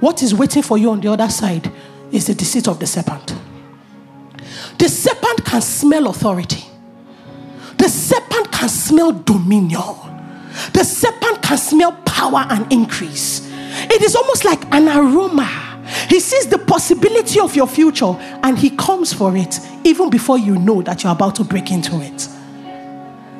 what 0.00 0.22
is 0.22 0.34
waiting 0.34 0.62
for 0.62 0.78
you 0.78 0.90
on 0.90 1.00
the 1.00 1.10
other 1.10 1.28
side 1.28 1.70
is 2.12 2.26
the 2.26 2.34
deceit 2.34 2.68
of 2.68 2.78
the 2.78 2.86
serpent. 2.86 3.34
The 4.78 4.88
serpent 4.88 5.44
can 5.44 5.62
smell 5.62 6.08
authority. 6.08 6.64
The 7.78 7.88
serpent 7.88 8.52
can 8.52 8.68
smell 8.68 9.12
dominion. 9.12 9.82
The 10.72 10.84
serpent 10.84 11.42
can 11.42 11.58
smell 11.58 11.92
power 12.04 12.46
and 12.50 12.70
increase. 12.72 13.50
It 13.90 14.02
is 14.02 14.14
almost 14.14 14.44
like 14.44 14.64
an 14.72 14.88
aroma. 14.88 15.73
He 16.08 16.20
sees 16.20 16.46
the 16.46 16.58
possibility 16.58 17.40
of 17.40 17.54
your 17.54 17.66
future 17.66 18.14
and 18.42 18.58
he 18.58 18.70
comes 18.70 19.12
for 19.12 19.36
it 19.36 19.58
even 19.84 20.10
before 20.10 20.38
you 20.38 20.56
know 20.56 20.82
that 20.82 21.02
you're 21.02 21.12
about 21.12 21.36
to 21.36 21.44
break 21.44 21.70
into 21.70 22.00
it. 22.00 22.28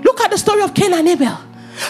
Look 0.05 0.21
at 0.21 0.31
the 0.31 0.39
story 0.39 0.63
of 0.63 0.75
Cain 0.75 0.93
and 0.93 1.09
Abel. 1.09 1.39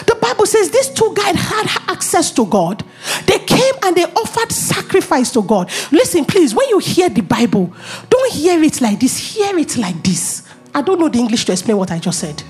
The 0.07 0.17
Bible 0.19 0.45
says 0.45 0.71
these 0.71 0.89
two 0.89 1.13
guys 1.15 1.35
had 1.35 1.67
access 1.91 2.31
to 2.31 2.45
God. 2.45 2.83
They 3.27 3.39
came 3.39 3.73
and 3.83 3.95
they 3.95 4.05
offered 4.05 4.51
sacrifice 4.51 5.31
to 5.33 5.43
God. 5.43 5.71
Listen, 5.91 6.25
please, 6.25 6.55
when 6.55 6.67
you 6.69 6.79
hear 6.79 7.09
the 7.09 7.21
Bible, 7.21 7.71
don't 8.09 8.31
hear 8.33 8.61
it 8.63 8.81
like 8.81 8.99
this, 8.99 9.17
hear 9.17 9.57
it 9.57 9.77
like 9.77 10.01
this. 10.03 10.47
I 10.73 10.81
don't 10.81 10.99
know 10.99 11.09
the 11.09 11.19
English 11.19 11.45
to 11.45 11.51
explain 11.51 11.77
what 11.77 11.91
I 11.91 11.99
just 11.99 12.19
said. 12.19 12.41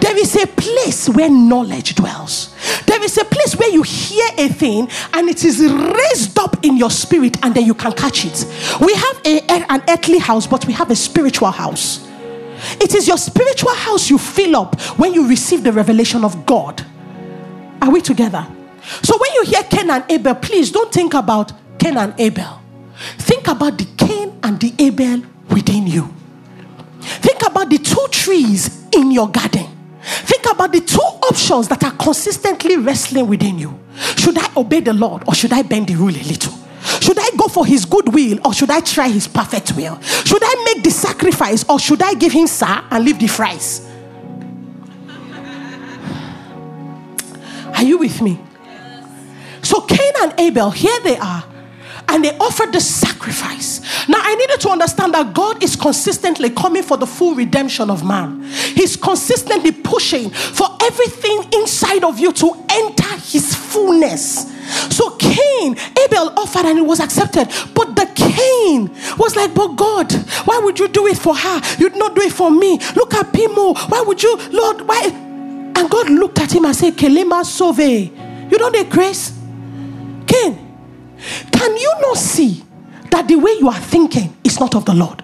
There 0.00 0.18
is 0.18 0.34
a 0.36 0.46
place 0.46 1.08
where 1.08 1.30
knowledge 1.30 1.94
dwells. 1.94 2.54
There 2.86 3.02
is 3.02 3.18
a 3.18 3.24
place 3.24 3.56
where 3.56 3.70
you 3.70 3.82
hear 3.82 4.26
a 4.38 4.48
thing 4.48 4.88
and 5.12 5.28
it 5.28 5.44
is 5.44 5.60
raised 5.60 6.38
up 6.38 6.64
in 6.64 6.76
your 6.76 6.90
spirit 6.90 7.42
and 7.44 7.54
then 7.54 7.66
you 7.66 7.74
can 7.74 7.92
catch 7.92 8.24
it. 8.24 8.46
We 8.80 8.94
have 8.94 9.20
a, 9.24 9.40
an 9.70 9.82
earthly 9.88 10.18
house, 10.18 10.46
but 10.46 10.66
we 10.66 10.72
have 10.72 10.90
a 10.90 10.96
spiritual 10.96 11.50
house. 11.50 12.08
It 12.80 12.94
is 12.94 13.08
your 13.08 13.16
spiritual 13.16 13.74
house 13.74 14.10
you 14.10 14.18
fill 14.18 14.56
up 14.56 14.80
when 14.98 15.14
you 15.14 15.28
receive 15.28 15.62
the 15.62 15.72
revelation 15.72 16.24
of 16.24 16.46
God. 16.46 16.84
Are 17.80 17.90
we 17.90 18.00
together? 18.00 18.46
So 19.02 19.16
when 19.18 19.32
you 19.34 19.44
hear 19.44 19.62
Cain 19.64 19.90
and 19.90 20.04
Abel, 20.10 20.34
please 20.34 20.70
don't 20.70 20.92
think 20.92 21.14
about 21.14 21.52
Cain 21.78 21.96
and 21.96 22.14
Abel. 22.18 22.60
Think 23.18 23.48
about 23.48 23.78
the 23.78 23.86
Cain 23.96 24.38
and 24.42 24.60
the 24.60 24.74
Abel 24.78 25.22
within 25.50 25.86
you. 25.86 26.12
Think 27.00 27.46
about 27.46 27.70
the 27.70 27.78
two 27.78 28.06
trees 28.10 28.86
in 28.92 29.10
your 29.10 29.28
garden. 29.28 29.69
Think 30.02 30.46
about 30.50 30.72
the 30.72 30.80
two 30.80 30.98
options 31.00 31.68
that 31.68 31.82
are 31.84 31.92
consistently 31.92 32.76
wrestling 32.76 33.28
within 33.28 33.58
you. 33.58 33.78
Should 34.16 34.38
I 34.38 34.50
obey 34.56 34.80
the 34.80 34.92
Lord 34.92 35.24
or 35.26 35.34
should 35.34 35.52
I 35.52 35.62
bend 35.62 35.88
the 35.88 35.94
rule 35.96 36.14
a 36.14 36.24
little? 36.24 36.54
Should 37.00 37.18
I 37.18 37.30
go 37.36 37.48
for 37.48 37.66
his 37.66 37.84
good 37.84 38.12
will 38.12 38.38
or 38.44 38.54
should 38.54 38.70
I 38.70 38.80
try 38.80 39.08
his 39.08 39.28
perfect 39.28 39.72
will? 39.76 40.00
Should 40.00 40.42
I 40.42 40.72
make 40.74 40.84
the 40.84 40.90
sacrifice 40.90 41.64
or 41.68 41.78
should 41.78 42.02
I 42.02 42.14
give 42.14 42.32
him 42.32 42.46
sir 42.46 42.84
and 42.90 43.04
leave 43.04 43.18
the 43.18 43.26
fries? 43.26 43.86
Are 47.74 47.82
you 47.84 47.98
with 47.98 48.20
me? 48.20 48.38
So 49.62 49.82
Cain 49.82 50.12
and 50.22 50.34
Abel, 50.38 50.70
here 50.70 50.98
they 51.00 51.16
are 51.16 51.44
and 52.10 52.24
they 52.24 52.36
offered 52.38 52.72
the 52.72 52.80
sacrifice. 52.80 53.80
Now, 54.08 54.18
I 54.20 54.34
needed 54.34 54.60
to 54.60 54.70
understand 54.70 55.14
that 55.14 55.32
God 55.32 55.62
is 55.62 55.76
consistently 55.76 56.50
coming 56.50 56.82
for 56.82 56.96
the 56.96 57.06
full 57.06 57.34
redemption 57.34 57.88
of 57.88 58.04
man. 58.04 58.42
He's 58.74 58.96
consistently 58.96 59.72
pushing 59.72 60.30
for 60.30 60.66
everything 60.82 61.44
inside 61.52 62.02
of 62.04 62.18
you 62.18 62.32
to 62.32 62.64
enter 62.68 63.16
his 63.16 63.54
fullness. 63.54 64.50
So 64.94 65.16
Cain, 65.16 65.76
Abel 66.04 66.32
offered 66.36 66.66
and 66.66 66.78
it 66.78 66.82
was 66.82 67.00
accepted. 67.00 67.48
But 67.74 67.96
the 67.96 68.06
Cain 68.14 68.90
was 69.16 69.36
like, 69.36 69.54
But 69.54 69.76
God, 69.76 70.12
why 70.44 70.58
would 70.58 70.78
you 70.78 70.88
do 70.88 71.06
it 71.06 71.16
for 71.18 71.34
her? 71.34 71.60
You'd 71.78 71.96
not 71.96 72.14
do 72.14 72.22
it 72.22 72.32
for 72.32 72.50
me. 72.50 72.78
Look 72.94 73.14
at 73.14 73.26
Pimo. 73.32 73.50
Oh. 73.56 73.86
Why 73.88 74.02
would 74.02 74.22
you, 74.22 74.36
Lord? 74.50 74.82
Why? 74.82 75.02
And 75.76 75.90
God 75.90 76.10
looked 76.10 76.38
at 76.40 76.52
him 76.52 76.64
and 76.64 76.74
said, 76.74 76.94
Kelema 76.94 77.42
Sove. 77.44 78.50
You 78.50 78.58
don't 78.58 78.72
need 78.72 78.90
grace? 78.90 79.36
Cain, 80.26 80.69
can 81.52 81.76
you 81.76 81.94
not 82.00 82.16
see 82.16 82.64
that 83.10 83.28
the 83.28 83.36
way 83.36 83.52
you 83.58 83.68
are 83.68 83.78
thinking 83.78 84.36
is 84.44 84.58
not 84.60 84.74
of 84.74 84.84
the 84.84 84.94
Lord? 84.94 85.22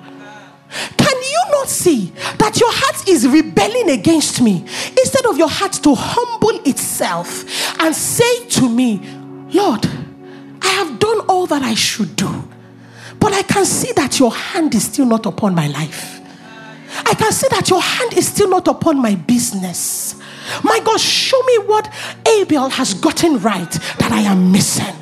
Can 0.96 1.22
you 1.22 1.42
not 1.52 1.68
see 1.68 2.12
that 2.38 2.58
your 2.60 2.70
heart 2.72 3.08
is 3.08 3.26
rebelling 3.26 3.90
against 3.90 4.40
me 4.40 4.62
instead 4.98 5.24
of 5.26 5.38
your 5.38 5.48
heart 5.48 5.72
to 5.74 5.94
humble 5.94 6.60
itself 6.64 7.80
and 7.80 7.94
say 7.94 8.46
to 8.48 8.68
me, 8.68 9.00
Lord, 9.52 9.86
I 10.62 10.68
have 10.68 10.98
done 10.98 11.20
all 11.28 11.46
that 11.46 11.62
I 11.62 11.74
should 11.74 12.16
do, 12.16 12.48
but 13.20 13.32
I 13.32 13.42
can 13.42 13.64
see 13.64 13.92
that 13.92 14.18
your 14.18 14.32
hand 14.32 14.74
is 14.74 14.84
still 14.84 15.06
not 15.06 15.24
upon 15.26 15.54
my 15.54 15.68
life. 15.68 16.20
I 17.04 17.14
can 17.14 17.32
see 17.32 17.46
that 17.50 17.68
your 17.68 17.80
hand 17.80 18.14
is 18.14 18.28
still 18.28 18.48
not 18.48 18.66
upon 18.68 19.00
my 19.00 19.14
business. 19.14 20.16
My 20.62 20.80
God, 20.84 21.00
show 21.00 21.40
me 21.42 21.58
what 21.66 21.92
Abel 22.38 22.68
has 22.68 22.94
gotten 22.94 23.38
right 23.38 23.70
that 23.98 24.12
I 24.12 24.20
am 24.20 24.52
missing. 24.52 24.94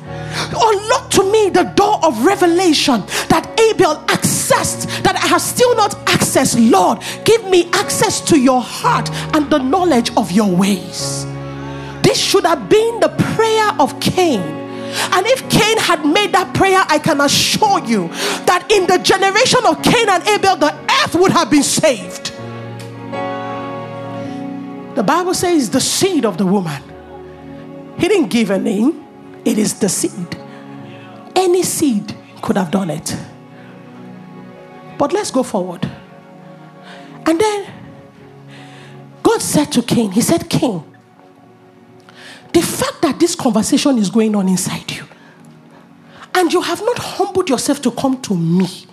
Unlock 0.55 1.09
to 1.11 1.31
me 1.31 1.49
the 1.49 1.63
door 1.75 1.99
of 2.03 2.25
revelation 2.25 3.01
that 3.29 3.47
Abel 3.59 3.95
accessed 4.07 5.03
that 5.03 5.15
I 5.15 5.27
have 5.27 5.41
still 5.41 5.75
not 5.75 5.91
accessed. 6.05 6.71
Lord, 6.71 7.01
give 7.23 7.43
me 7.49 7.69
access 7.73 8.21
to 8.21 8.39
your 8.39 8.61
heart 8.61 9.09
and 9.33 9.49
the 9.49 9.59
knowledge 9.59 10.11
of 10.17 10.31
your 10.31 10.53
ways. 10.53 11.25
This 12.01 12.19
should 12.19 12.45
have 12.45 12.69
been 12.69 12.99
the 12.99 13.09
prayer 13.09 13.71
of 13.79 13.99
Cain. 13.99 14.41
And 14.41 15.25
if 15.25 15.49
Cain 15.49 15.77
had 15.77 16.05
made 16.05 16.33
that 16.33 16.53
prayer, 16.53 16.83
I 16.87 16.99
can 16.99 17.21
assure 17.21 17.83
you 17.85 18.07
that 18.45 18.67
in 18.71 18.87
the 18.87 18.97
generation 18.99 19.59
of 19.65 19.81
Cain 19.81 20.07
and 20.09 20.23
Abel, 20.27 20.55
the 20.57 20.73
earth 21.03 21.15
would 21.15 21.31
have 21.31 21.49
been 21.49 21.63
saved. 21.63 22.34
The 24.95 25.03
Bible 25.03 25.33
says 25.33 25.69
the 25.69 25.81
seed 25.81 26.25
of 26.25 26.37
the 26.37 26.45
woman. 26.45 26.81
He 27.97 28.07
didn't 28.07 28.29
give 28.29 28.49
a 28.49 28.57
name, 28.57 29.05
it 29.43 29.57
is 29.57 29.79
the 29.79 29.89
seed. 29.89 30.37
Any 31.35 31.63
seed 31.63 32.15
could 32.41 32.57
have 32.57 32.71
done 32.71 32.89
it. 32.89 33.15
But 34.97 35.11
let's 35.11 35.31
go 35.31 35.43
forward. 35.43 35.89
And 37.25 37.39
then 37.39 37.73
God 39.21 39.41
said 39.41 39.71
to 39.73 39.81
Cain, 39.81 40.11
He 40.11 40.21
said, 40.21 40.49
Cain, 40.49 40.83
the 42.53 42.61
fact 42.61 43.01
that 43.01 43.19
this 43.19 43.35
conversation 43.35 43.97
is 43.97 44.09
going 44.09 44.33
on 44.35 44.47
inside 44.47 44.89
you, 44.91 45.03
and 46.33 46.53
you 46.53 46.61
have 46.61 46.79
not 46.81 46.97
humbled 46.99 47.49
yourself 47.49 47.81
to 47.81 47.91
come 47.91 48.21
to 48.21 48.35
me 48.35 48.85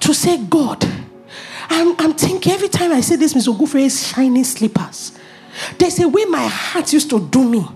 to 0.00 0.12
say, 0.12 0.42
God, 0.44 0.84
I'm, 1.68 1.94
I'm 2.00 2.14
thinking 2.14 2.52
every 2.52 2.68
time 2.68 2.92
I 2.92 3.00
say 3.00 3.16
this, 3.16 3.34
Mr. 3.34 3.56
Ogufre 3.56 3.80
is 3.80 4.08
shining 4.08 4.44
slippers. 4.44 5.12
There's 5.78 5.98
a 6.00 6.08
way 6.08 6.24
my 6.24 6.46
heart 6.46 6.92
used 6.92 7.10
to 7.10 7.20
do 7.28 7.48
me. 7.48 7.66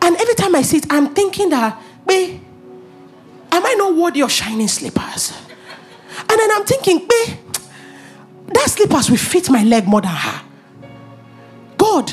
And 0.00 0.16
every 0.16 0.34
time 0.34 0.54
I 0.54 0.62
see 0.62 0.78
it, 0.78 0.86
I'm 0.90 1.14
thinking 1.14 1.50
that, 1.50 1.80
babe, 2.06 2.40
am 3.52 3.66
I 3.66 3.74
not 3.74 3.96
worthy 3.96 4.22
of 4.22 4.30
shining 4.30 4.68
slippers? 4.68 5.32
And 6.20 6.38
then 6.38 6.50
I'm 6.52 6.64
thinking, 6.64 6.98
babe, 6.98 7.38
that 8.54 8.66
slippers 8.68 9.10
will 9.10 9.16
fit 9.16 9.50
my 9.50 9.64
leg 9.64 9.86
more 9.86 10.00
than 10.00 10.10
her. 10.10 10.42
God, 11.76 12.12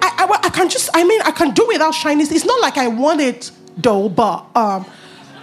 I, 0.00 0.26
I, 0.30 0.40
I 0.46 0.50
can 0.50 0.68
just, 0.68 0.90
I 0.94 1.04
mean, 1.04 1.20
I 1.22 1.30
can 1.30 1.52
do 1.52 1.66
without 1.68 1.92
shiny. 1.92 2.22
It's 2.24 2.44
not 2.44 2.60
like 2.60 2.76
I 2.76 2.88
want 2.88 3.20
it 3.20 3.50
though, 3.76 4.08
but 4.08 4.46
um, 4.54 4.86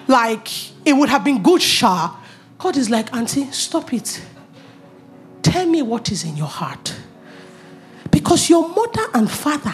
like 0.08 0.48
it 0.86 0.94
would 0.94 1.10
have 1.10 1.24
been 1.24 1.42
good, 1.42 1.62
Shah. 1.62 2.16
God 2.58 2.78
is 2.78 2.90
like, 2.90 3.14
Auntie, 3.14 3.52
stop 3.52 3.94
it. 3.94 4.22
Tell 5.42 5.66
me 5.66 5.82
what 5.82 6.12
is 6.12 6.24
in 6.24 6.36
your 6.36 6.48
heart. 6.48 6.96
Because 8.20 8.50
your 8.50 8.68
mother 8.68 9.06
and 9.14 9.32
father 9.32 9.74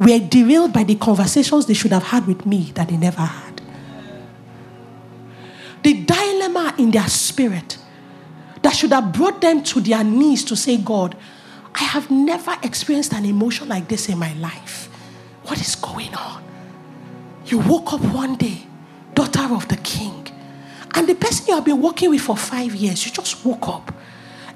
were 0.00 0.18
derailed 0.18 0.72
by 0.72 0.82
the 0.82 0.96
conversations 0.96 1.66
they 1.66 1.74
should 1.74 1.92
have 1.92 2.02
had 2.02 2.26
with 2.26 2.44
me 2.44 2.72
that 2.74 2.88
they 2.88 2.96
never 2.96 3.22
had. 3.22 3.60
The 5.84 6.02
dilemma 6.02 6.74
in 6.78 6.90
their 6.90 7.06
spirit 7.06 7.78
that 8.62 8.70
should 8.74 8.90
have 8.90 9.12
brought 9.12 9.40
them 9.40 9.62
to 9.62 9.80
their 9.80 10.02
knees 10.02 10.44
to 10.46 10.56
say, 10.56 10.78
God, 10.78 11.16
I 11.72 11.84
have 11.84 12.10
never 12.10 12.56
experienced 12.64 13.12
an 13.12 13.24
emotion 13.24 13.68
like 13.68 13.86
this 13.86 14.08
in 14.08 14.18
my 14.18 14.34
life. 14.34 14.88
What 15.44 15.60
is 15.60 15.76
going 15.76 16.12
on? 16.16 16.42
You 17.46 17.60
woke 17.60 17.92
up 17.92 18.00
one 18.00 18.34
day, 18.34 18.66
daughter 19.14 19.54
of 19.54 19.68
the 19.68 19.76
king, 19.76 20.26
and 20.96 21.08
the 21.08 21.14
person 21.14 21.46
you 21.46 21.54
have 21.54 21.64
been 21.64 21.80
working 21.80 22.10
with 22.10 22.22
for 22.22 22.36
five 22.36 22.74
years, 22.74 23.06
you 23.06 23.12
just 23.12 23.44
woke 23.44 23.68
up, 23.68 23.94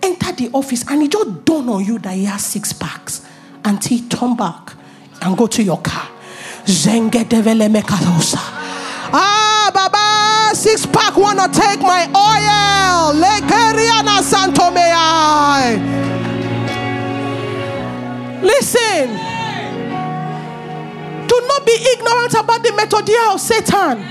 entered 0.04 0.36
the 0.36 0.50
office, 0.52 0.84
and 0.88 1.02
it 1.02 1.10
just 1.12 1.44
dawned 1.44 1.70
on 1.70 1.84
you 1.84 1.98
that 2.00 2.14
he 2.14 2.24
has 2.24 2.44
six 2.44 2.72
packs. 2.72 3.22
Until 3.64 3.96
he 3.96 4.08
turn 4.08 4.36
back 4.36 4.74
and 5.22 5.36
go 5.36 5.46
to 5.46 5.62
your 5.62 5.80
car. 5.80 6.08
Ah, 9.16 9.70
Baba, 9.72 10.54
six 10.54 10.84
pack 10.86 11.16
wanna 11.16 11.48
take 11.48 11.80
my 11.80 12.04
oil. 12.12 13.14
Lekeriana 13.22 14.20
santomei. 14.22 14.92
Listen. 18.42 19.08
Do 21.26 21.40
not 21.48 21.64
be 21.64 21.72
ignorant 21.72 22.34
about 22.34 22.62
the 22.62 22.70
methodeia 22.70 23.34
of 23.34 23.40
Satan. 23.40 24.04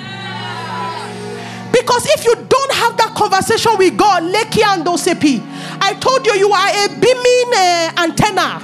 Because 1.71 2.05
if 2.07 2.25
you 2.25 2.35
have 2.83 2.97
that 2.97 3.15
conversation 3.15 3.77
with 3.77 3.97
God, 3.97 4.23
Leki 4.23 4.61
and 4.61 4.85
Dosepi, 4.85 5.41
I 5.81 5.93
told 5.93 6.25
you 6.25 6.33
you 6.33 6.51
are 6.51 6.67
a 6.67 6.87
beaming 6.99 7.53
uh, 7.55 8.03
antenna. 8.03 8.59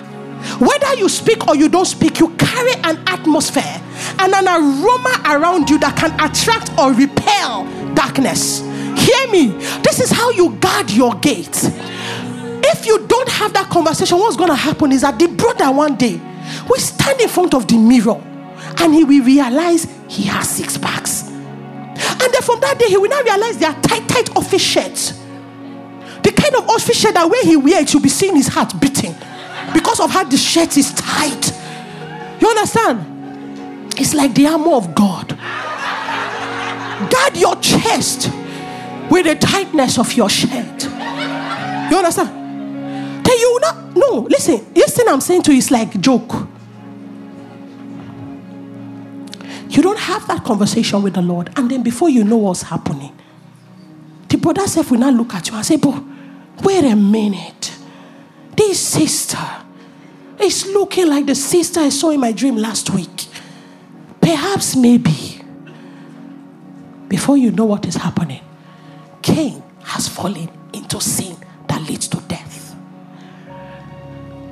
Whether 0.60 0.96
you 0.96 1.08
speak 1.08 1.48
or 1.48 1.56
you 1.56 1.70
don't 1.70 1.86
speak, 1.86 2.20
you 2.20 2.30
carry 2.36 2.74
an 2.84 3.02
atmosphere 3.08 3.82
and 4.20 4.34
an 4.34 4.48
aroma 4.48 5.22
around 5.26 5.70
you 5.70 5.80
that 5.80 5.96
can 5.96 6.12
attract 6.20 6.78
or 6.78 6.92
repel 6.94 7.64
darkness. 7.94 8.60
Hear 8.60 9.32
me. 9.32 9.48
This 9.84 10.00
is 10.02 10.12
how 10.12 10.32
you 10.32 10.56
guard 10.56 10.92
your 10.92 11.14
gate. 11.16 11.58
If 12.72 12.86
you 12.86 13.08
don't 13.08 13.30
have 13.30 13.54
that 13.54 13.70
conversation, 13.70 14.18
what's 14.18 14.36
going 14.36 14.50
to 14.50 14.56
happen 14.56 14.92
is 14.92 15.02
that 15.02 15.18
the 15.18 15.28
brother 15.28 15.72
one 15.72 15.96
day 15.96 16.20
will 16.68 16.80
stand 16.80 17.22
in 17.22 17.30
front 17.30 17.54
of 17.54 17.68
the 17.68 17.78
mirror 17.78 18.22
and 18.80 18.94
he 18.94 19.04
will 19.04 19.24
realize 19.24 19.88
he 20.10 20.24
has 20.24 20.50
six 20.50 20.78
packs. 20.78 21.19
And 22.22 22.34
then 22.34 22.42
from 22.42 22.60
that 22.62 22.78
day, 22.80 22.88
he 22.88 22.98
will 22.98 23.10
now 23.10 23.22
realize 23.22 23.58
they 23.58 23.66
are 23.66 23.80
tight, 23.82 24.08
tight 24.08 24.36
office 24.36 24.62
shirts. 24.62 25.12
The 26.24 26.32
kind 26.36 26.56
of 26.56 26.70
office 26.70 27.00
shirt 27.00 27.14
that 27.14 27.30
when 27.30 27.46
he 27.46 27.56
wears, 27.56 27.94
you'll 27.94 28.04
be 28.04 28.10
seeing 28.10 28.36
his 28.36 28.48
heart 28.48 28.74
beating 28.80 29.16
because 29.74 30.00
of 30.00 30.10
how 30.12 30.24
the 30.24 30.38
shirt 30.38 30.78
is 30.78 30.94
tight. 30.94 31.54
You 32.40 32.48
understand? 32.48 33.94
It's 34.00 34.14
like 34.14 34.34
the 34.34 34.48
armor 34.48 34.74
of 34.76 34.96
God. 34.96 35.30
Guard 37.10 37.38
your 37.38 37.56
chest 37.58 38.30
with 39.10 39.26
the 39.26 39.36
tightness 39.36 39.98
of 39.98 40.14
your 40.14 40.30
shirt. 40.30 40.84
You 40.84 41.98
understand? 41.98 42.30
Then 43.26 43.38
you 43.40 43.52
will 43.54 43.60
not 43.60 43.96
no 43.96 44.28
listen, 44.30 44.74
this 44.74 44.96
thing 44.96 45.08
I'm 45.08 45.22
saying 45.22 45.44
to 45.44 45.52
you 45.52 45.58
is 45.58 45.72
like 45.72 46.00
joke. 46.00 46.48
You 49.70 49.84
don't 49.84 50.00
have 50.00 50.28
that 50.28 50.44
conversation 50.44 51.04
with 51.04 51.14
the 51.14 51.22
Lord, 51.22 51.52
and 51.56 51.70
then 51.70 51.84
before 51.84 52.10
you 52.10 52.24
know 52.24 52.38
what's 52.38 52.64
happening, 52.64 53.16
the 54.28 54.38
brother 54.38 54.68
self 54.68 54.90
will 54.90 55.00
not 55.00 55.14
look 55.14 55.34
at 55.36 55.48
you 55.48 55.56
and 55.56 55.66
say, 55.66 55.78
But 55.78 56.04
wait 56.64 56.84
a 56.84 56.96
minute. 56.96 57.76
This 58.56 58.80
sister 58.80 59.38
is 60.40 60.66
looking 60.68 61.08
like 61.08 61.28
the 61.28 61.36
sister 61.36 61.82
I 61.82 61.90
saw 61.90 62.10
in 62.10 62.20
my 62.20 62.32
dream 62.32 62.58
last 62.58 62.90
week. 62.90 63.28
Perhaps, 64.20 64.76
maybe. 64.76 65.42
Before 67.08 67.38
you 67.38 67.52
know 67.52 67.66
what 67.66 67.86
is 67.86 67.96
happening, 67.96 68.42
Cain 69.22 69.64
has 69.84 70.08
fallen 70.08 70.50
into 70.74 71.00
sin 71.00 71.36
that 71.68 71.82
leads 71.84 72.08
to 72.10 72.18
death. 72.22 72.76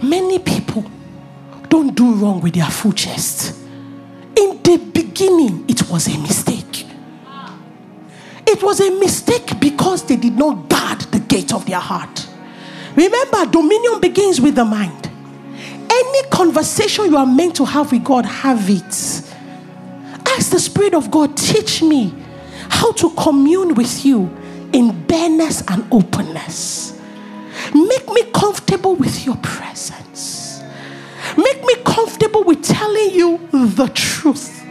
Many 0.01 0.39
people 0.39 0.85
don't 1.69 1.95
do 1.95 2.13
wrong 2.13 2.39
with 2.41 2.53
their 2.53 2.69
full 2.69 2.93
chest. 2.93 3.66
The 4.67 4.75
beginning, 4.75 5.63
it 5.69 5.89
was 5.89 6.13
a 6.13 6.17
mistake. 6.17 6.85
It 8.45 8.61
was 8.61 8.81
a 8.81 8.91
mistake 8.99 9.57
because 9.61 10.03
they 10.05 10.17
did 10.17 10.37
not 10.37 10.67
guard 10.67 10.99
the 11.03 11.21
gate 11.21 11.53
of 11.53 11.65
their 11.65 11.79
heart. 11.79 12.27
Remember, 12.93 13.45
dominion 13.45 14.01
begins 14.01 14.41
with 14.41 14.55
the 14.55 14.65
mind. 14.65 15.09
Any 15.89 16.29
conversation 16.29 17.05
you 17.05 17.15
are 17.15 17.25
meant 17.25 17.55
to 17.55 17.63
have 17.63 17.93
with 17.93 18.03
God, 18.03 18.25
have 18.25 18.69
it. 18.69 18.83
Ask 18.83 20.49
the 20.51 20.59
Spirit 20.59 20.93
of 20.93 21.09
God, 21.09 21.37
teach 21.37 21.81
me 21.81 22.13
how 22.67 22.91
to 22.91 23.09
commune 23.11 23.73
with 23.73 24.03
you 24.03 24.29
in 24.73 25.05
bareness 25.05 25.63
and 25.69 25.85
openness. 25.93 26.99
Make 27.73 28.09
me 28.09 28.23
comfortable 28.33 28.97
with 28.97 29.25
your 29.25 29.37
presence. 29.37 30.46
Make 31.35 31.63
me 31.65 31.75
comfortable 31.83 32.43
with 32.43 32.63
telling 32.63 33.11
you 33.11 33.37
the 33.51 33.89
truth. 33.93 34.63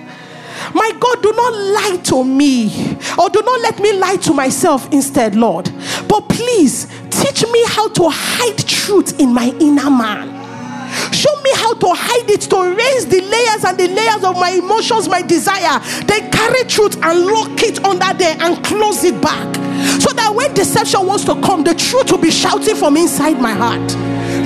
My 0.75 0.91
God, 0.99 1.23
do 1.23 1.33
not 1.33 1.53
lie 1.53 2.01
to 2.05 2.25
me 2.25 2.97
or 3.19 3.29
do 3.29 3.43
not 3.43 3.61
let 3.61 3.79
me 3.79 3.93
lie 3.93 4.17
to 4.17 4.33
myself 4.33 4.89
instead, 4.93 5.35
Lord. 5.35 5.71
But 6.09 6.29
please 6.29 6.87
teach 7.11 7.45
me 7.51 7.65
how 7.69 7.89
to 7.89 8.09
hide 8.11 8.59
truth 8.59 9.21
in 9.21 9.33
my 9.33 9.55
inner 9.61 9.91
man. 9.91 10.35
Show 11.13 11.35
me 11.43 11.51
how 11.55 11.75
to 11.75 11.89
hide 11.95 12.31
it, 12.31 12.43
to 12.43 12.75
raise 12.75 13.07
the 13.07 13.21
layers 13.21 13.65
and 13.65 13.79
the 13.79 13.89
layers 13.89 14.25
of 14.25 14.37
my 14.37 14.51
emotions, 14.51 15.09
my 15.09 15.23
desire. 15.23 15.81
Then 16.07 16.31
carry 16.31 16.65
truth 16.65 16.97
and 17.03 17.27
lock 17.27 17.63
it 17.63 17.85
under 17.85 18.17
there 18.17 18.37
and 18.41 18.65
close 18.65 19.05
it 19.05 19.21
back. 19.21 19.55
So 20.01 20.13
that 20.15 20.33
when 20.35 20.55
deception 20.55 21.07
wants 21.07 21.25
to 21.25 21.41
come, 21.43 21.65
the 21.65 21.75
truth 21.75 22.11
will 22.11 22.19
be 22.19 22.31
shouting 22.31 22.77
from 22.77 22.97
inside 22.97 23.41
my 23.41 23.53
heart. 23.53 23.93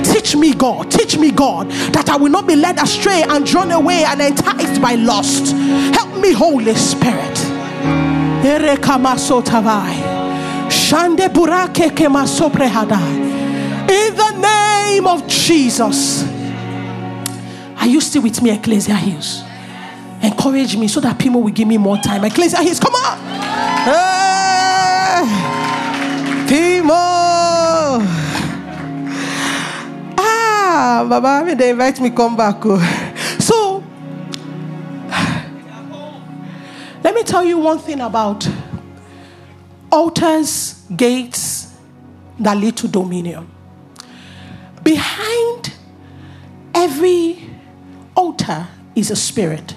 Teach 0.03 0.35
me, 0.35 0.53
God, 0.53 0.89
teach 0.91 1.17
me, 1.17 1.31
God, 1.31 1.69
that 1.93 2.09
I 2.09 2.17
will 2.17 2.31
not 2.31 2.47
be 2.47 2.55
led 2.55 2.79
astray 2.79 3.23
and 3.27 3.45
drawn 3.45 3.71
away 3.71 4.03
and 4.03 4.21
enticed 4.21 4.81
by 4.81 4.95
lust. 4.95 5.53
Help 5.95 6.19
me, 6.21 6.31
Holy 6.31 6.75
Spirit. 6.75 7.39
In 13.89 14.15
the 14.15 14.31
name 14.41 15.07
of 15.07 15.27
Jesus. 15.27 16.23
Are 17.77 17.87
you 17.87 17.99
still 18.01 18.21
with 18.23 18.41
me, 18.41 18.51
Ecclesia 18.51 18.95
Hills? 18.95 19.43
Encourage 20.21 20.77
me 20.77 20.87
so 20.87 20.99
that 21.01 21.17
people 21.19 21.41
will 21.41 21.51
give 21.51 21.67
me 21.67 21.77
more 21.77 21.97
time. 21.97 22.23
Ecclesia 22.23 22.61
Hills, 22.61 22.79
come 22.79 22.93
on. 22.93 23.17
Hey. 23.85 24.41
Ah, 30.93 31.05
Baba, 31.05 31.55
they 31.55 31.69
invite 31.69 32.01
me 32.01 32.09
come 32.09 32.35
back. 32.35 32.57
oh. 32.65 32.77
So, 33.39 33.81
let 37.01 37.15
me 37.15 37.23
tell 37.23 37.45
you 37.45 37.59
one 37.59 37.79
thing 37.79 38.01
about 38.01 38.45
altars, 39.89 40.83
gates 40.93 41.73
that 42.39 42.57
lead 42.57 42.75
to 42.75 42.89
dominion. 42.89 43.49
Behind 44.83 45.73
every 46.75 47.49
altar 48.13 48.67
is 48.93 49.11
a 49.11 49.15
spirit. 49.15 49.73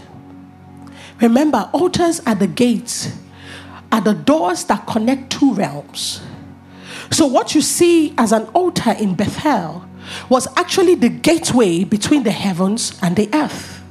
Remember, 1.20 1.70
altars 1.72 2.18
are 2.26 2.34
the 2.34 2.48
gates, 2.48 3.16
are 3.92 4.00
the 4.00 4.14
doors 4.14 4.64
that 4.64 4.84
connect 4.88 5.30
two 5.30 5.54
realms. 5.54 6.20
So, 7.12 7.24
what 7.26 7.54
you 7.54 7.60
see 7.60 8.14
as 8.18 8.32
an 8.32 8.46
altar 8.46 8.90
in 8.98 9.14
Bethel 9.14 9.88
was 10.28 10.46
actually 10.56 10.94
the 10.94 11.08
gateway 11.08 11.84
between 11.84 12.22
the 12.22 12.30
heavens 12.30 12.98
and 13.02 13.16
the 13.16 13.28
earth. 13.34 13.82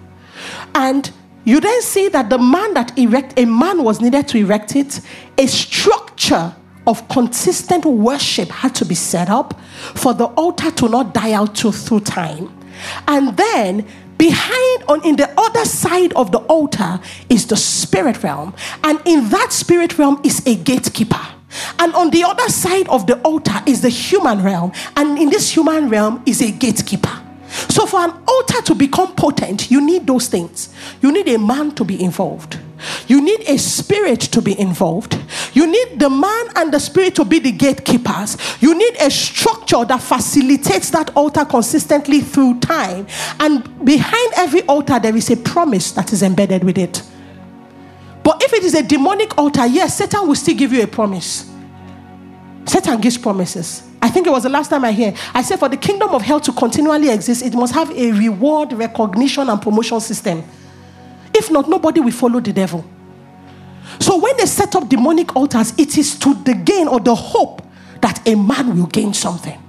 And 0.76 1.10
you 1.46 1.60
then 1.60 1.82
see 1.82 2.08
that 2.10 2.30
the 2.30 2.38
man 2.38 2.74
that 2.74 2.98
erect 2.98 3.38
a 3.38 3.46
man 3.46 3.84
was 3.84 4.00
needed 4.02 4.28
to 4.30 4.38
erect 4.38 4.76
it, 4.76 5.02
a 5.38 5.48
structure 5.48 6.56
of 6.88 7.08
consistent 7.10 7.86
worship 7.86 8.50
had 8.50 8.76
to 8.76 8.86
be 8.86 8.96
set 8.96 9.30
up 9.30 9.60
for 9.96 10.14
the 10.14 10.26
altar 10.26 10.72
to 10.72 10.90
not 10.90 11.14
die 11.14 11.34
out 11.34 11.56
to, 11.56 11.72
through 11.72 12.02
time. 12.02 12.52
And 13.08 13.36
then 13.38 13.88
behind 14.18 14.84
on 14.88 15.06
in 15.06 15.16
the 15.16 15.30
other 15.38 15.66
side 15.66 16.14
of 16.14 16.32
the 16.32 16.40
altar 16.40 17.00
is 17.30 17.48
the 17.48 17.58
spirit 17.58 18.24
realm 18.24 18.54
and 18.84 19.02
in 19.06 19.28
that 19.30 19.52
spirit 19.52 19.98
realm 19.98 20.22
is 20.24 20.46
a 20.46 20.56
gatekeeper 20.56 21.20
and 21.80 21.94
on 21.94 22.10
the 22.10 22.24
other 22.24 22.48
side 22.50 22.88
of 22.90 23.08
the 23.08 23.20
altar 23.22 23.62
is 23.66 23.82
the 23.82 23.90
human 23.90 24.42
realm 24.44 24.72
and 24.96 25.18
in 25.18 25.30
this 25.30 25.50
human 25.50 25.90
realm 25.90 26.22
is 26.26 26.42
a 26.42 26.52
gatekeeper 26.52 27.22
so 27.70 27.86
for 27.86 28.00
an 28.00 28.12
altar 28.28 28.62
to 28.64 28.76
become 28.76 29.14
potent 29.16 29.70
you 29.70 29.80
need 29.80 30.06
those 30.08 30.28
things 30.28 30.74
you 31.02 31.12
need 31.12 31.28
a 31.28 31.38
man 31.38 31.72
to 31.72 31.84
be 31.84 32.02
involved 32.04 32.58
you 33.08 33.22
need 33.22 33.42
a 33.48 33.58
spirit 33.58 34.22
to 34.22 34.42
be 34.42 34.60
involved. 34.60 35.18
You 35.54 35.68
need 35.68 36.00
the 36.00 36.10
man 36.10 36.46
and 36.56 36.74
the 36.74 36.80
spirit 36.80 37.16
to 37.16 37.26
be 37.26 37.40
the 37.40 37.52
gatekeepers. 37.52 38.38
You 38.62 38.78
need 38.78 38.96
a 39.00 39.10
structure 39.10 39.86
that 39.86 40.02
facilitates 40.02 40.90
that 40.92 41.16
altar 41.16 41.46
consistently 41.46 42.22
through 42.22 42.60
time. 42.60 43.08
And 43.40 43.86
behind 43.86 44.34
every 44.36 44.62
altar, 44.64 45.00
there 45.00 45.16
is 45.16 45.30
a 45.30 45.38
promise 45.38 45.92
that 45.94 46.14
is 46.14 46.24
embedded 46.24 46.64
with 46.64 46.78
it. 46.78 47.04
But 48.24 48.42
if 48.44 48.54
it 48.54 48.64
is 48.64 48.74
a 48.74 48.84
demonic 48.84 49.38
altar, 49.38 49.66
yes, 49.66 49.98
Satan 49.98 50.28
will 50.28 50.36
still 50.36 50.56
give 50.56 50.72
you 50.72 50.82
a 50.84 50.88
promise. 50.88 51.52
Satan 52.66 53.00
gives 53.02 53.18
promises. 53.18 53.84
I 54.02 54.10
think 54.10 54.28
it 54.28 54.30
was 54.30 54.44
the 54.44 54.50
last 54.50 54.70
time 54.70 54.86
I 54.86 54.92
hear. 54.92 55.14
I 55.34 55.42
said, 55.42 55.60
for 55.60 55.70
the 55.70 55.78
kingdom 55.78 56.10
of 56.10 56.22
hell 56.22 56.40
to 56.42 56.52
continually 56.52 57.10
exist, 57.10 57.44
it 57.44 57.54
must 57.54 57.74
have 57.74 57.92
a 57.92 58.12
reward, 58.12 58.74
recognition, 58.74 59.50
and 59.50 59.62
promotion 59.62 60.00
system. 60.00 60.44
If 61.34 61.52
not, 61.52 61.70
nobody 61.70 62.00
will 62.00 62.12
follow 62.12 62.40
the 62.40 62.54
devil. 62.54 62.86
So 64.00 64.18
when 64.18 64.36
they 64.38 64.46
set 64.46 64.76
up 64.76 64.90
demonic 64.90 65.36
altars, 65.36 65.74
it 65.78 65.98
is 65.98 66.18
to 66.20 66.34
the 66.34 66.54
gain 66.54 66.88
or 66.88 67.00
the 67.00 67.16
hope 67.16 67.62
that 68.02 68.28
a 68.28 68.36
man 68.36 68.78
will 68.78 68.88
gain 68.88 69.14
something. 69.14 69.60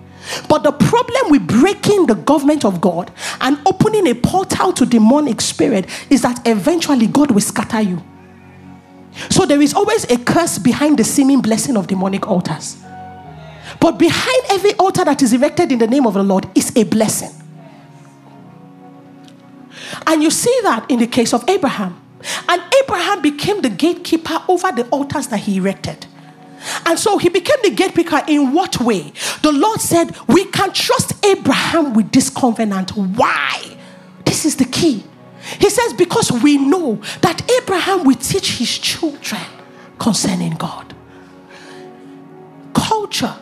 But 0.48 0.62
the 0.62 0.72
problem 0.72 1.30
with 1.30 1.46
breaking 1.46 2.06
the 2.06 2.14
government 2.14 2.64
of 2.64 2.80
God 2.80 3.12
and 3.40 3.58
opening 3.66 4.06
a 4.08 4.14
portal 4.14 4.72
to 4.72 4.86
demonic 4.86 5.40
spirit 5.40 5.86
is 6.10 6.22
that 6.22 6.46
eventually 6.46 7.06
God 7.06 7.30
will 7.30 7.40
scatter 7.40 7.82
you. 7.82 8.02
So 9.30 9.46
there 9.46 9.60
is 9.60 9.74
always 9.74 10.04
a 10.10 10.18
curse 10.18 10.58
behind 10.58 10.98
the 10.98 11.04
seeming 11.04 11.40
blessing 11.40 11.76
of 11.76 11.86
demonic 11.86 12.26
altars. 12.28 12.76
But 13.80 13.98
behind 13.98 14.42
every 14.50 14.74
altar 14.74 15.04
that 15.04 15.22
is 15.22 15.32
erected 15.32 15.72
in 15.72 15.78
the 15.78 15.86
name 15.86 16.06
of 16.06 16.14
the 16.14 16.22
Lord 16.22 16.46
is 16.54 16.74
a 16.76 16.84
blessing. 16.84 17.30
And 20.06 20.22
you 20.22 20.30
see 20.30 20.58
that 20.62 20.90
in 20.90 20.98
the 20.98 21.06
case 21.06 21.32
of 21.32 21.48
Abraham. 21.48 22.00
And 22.48 22.62
Abraham 22.82 23.22
became 23.22 23.60
the 23.62 23.68
gatekeeper 23.70 24.42
over 24.48 24.72
the 24.72 24.86
altars 24.88 25.28
that 25.28 25.38
he 25.38 25.58
erected. 25.58 26.06
And 26.86 26.98
so 26.98 27.18
he 27.18 27.28
became 27.28 27.58
the 27.62 27.70
gatekeeper 27.70 28.22
in 28.26 28.52
what 28.52 28.80
way? 28.80 29.12
The 29.42 29.52
Lord 29.52 29.80
said, 29.80 30.16
We 30.26 30.46
can 30.46 30.72
trust 30.72 31.24
Abraham 31.24 31.92
with 31.94 32.12
this 32.12 32.30
covenant. 32.30 32.90
Why? 32.96 33.76
This 34.24 34.44
is 34.46 34.56
the 34.56 34.64
key. 34.64 35.04
He 35.58 35.70
says, 35.70 35.92
Because 35.92 36.30
we 36.30 36.58
know 36.58 37.00
that 37.20 37.50
Abraham 37.62 38.04
will 38.04 38.16
teach 38.16 38.58
his 38.58 38.78
children 38.78 39.42
concerning 39.98 40.54
God. 40.54 40.94
Culture. 42.74 43.34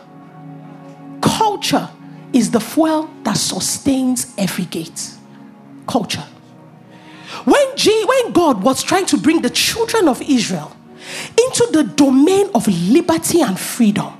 Culture 1.21 1.89
is 2.33 2.51
the 2.51 2.59
fuel 2.59 3.09
that 3.23 3.37
sustains 3.37 4.33
every 4.37 4.65
gate. 4.65 5.11
Culture. 5.87 6.25
When, 7.45 7.77
G, 7.77 8.05
when 8.05 8.31
God 8.31 8.63
was 8.63 8.83
trying 8.83 9.05
to 9.07 9.17
bring 9.17 9.41
the 9.41 9.49
children 9.49 10.07
of 10.07 10.21
Israel 10.21 10.75
into 11.29 11.67
the 11.71 11.83
domain 11.83 12.49
of 12.53 12.67
liberty 12.67 13.41
and 13.41 13.59
freedom, 13.59 14.13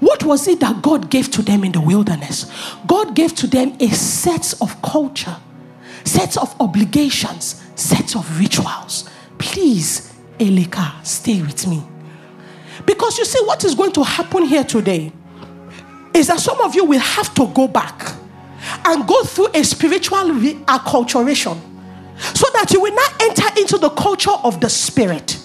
what 0.00 0.24
was 0.24 0.46
it 0.48 0.60
that 0.60 0.82
God 0.82 1.10
gave 1.10 1.30
to 1.32 1.42
them 1.42 1.64
in 1.64 1.72
the 1.72 1.80
wilderness? 1.80 2.50
God 2.86 3.14
gave 3.14 3.34
to 3.36 3.46
them 3.46 3.76
a 3.80 3.88
set 3.88 4.54
of 4.60 4.80
culture, 4.82 5.36
sets 6.04 6.36
of 6.36 6.54
obligations, 6.60 7.62
sets 7.74 8.16
of 8.16 8.38
rituals. 8.38 9.08
Please, 9.38 10.14
Elika, 10.38 11.04
stay 11.04 11.40
with 11.42 11.66
me. 11.66 11.82
Because 12.86 13.18
you 13.18 13.24
see, 13.24 13.40
what 13.44 13.64
is 13.64 13.74
going 13.74 13.92
to 13.92 14.02
happen 14.02 14.44
here 14.44 14.64
today 14.64 15.12
is 16.14 16.28
that 16.28 16.40
some 16.40 16.60
of 16.60 16.74
you 16.74 16.84
will 16.84 17.00
have 17.00 17.34
to 17.34 17.46
go 17.48 17.68
back 17.68 18.12
and 18.86 19.06
go 19.06 19.22
through 19.24 19.48
a 19.54 19.62
spiritual 19.62 20.18
acculturation 20.18 21.58
so 22.34 22.46
that 22.52 22.72
you 22.72 22.80
will 22.80 22.94
not 22.94 23.22
enter 23.22 23.60
into 23.60 23.78
the 23.78 23.90
culture 23.90 24.34
of 24.44 24.60
the 24.60 24.68
spirit. 24.68 25.38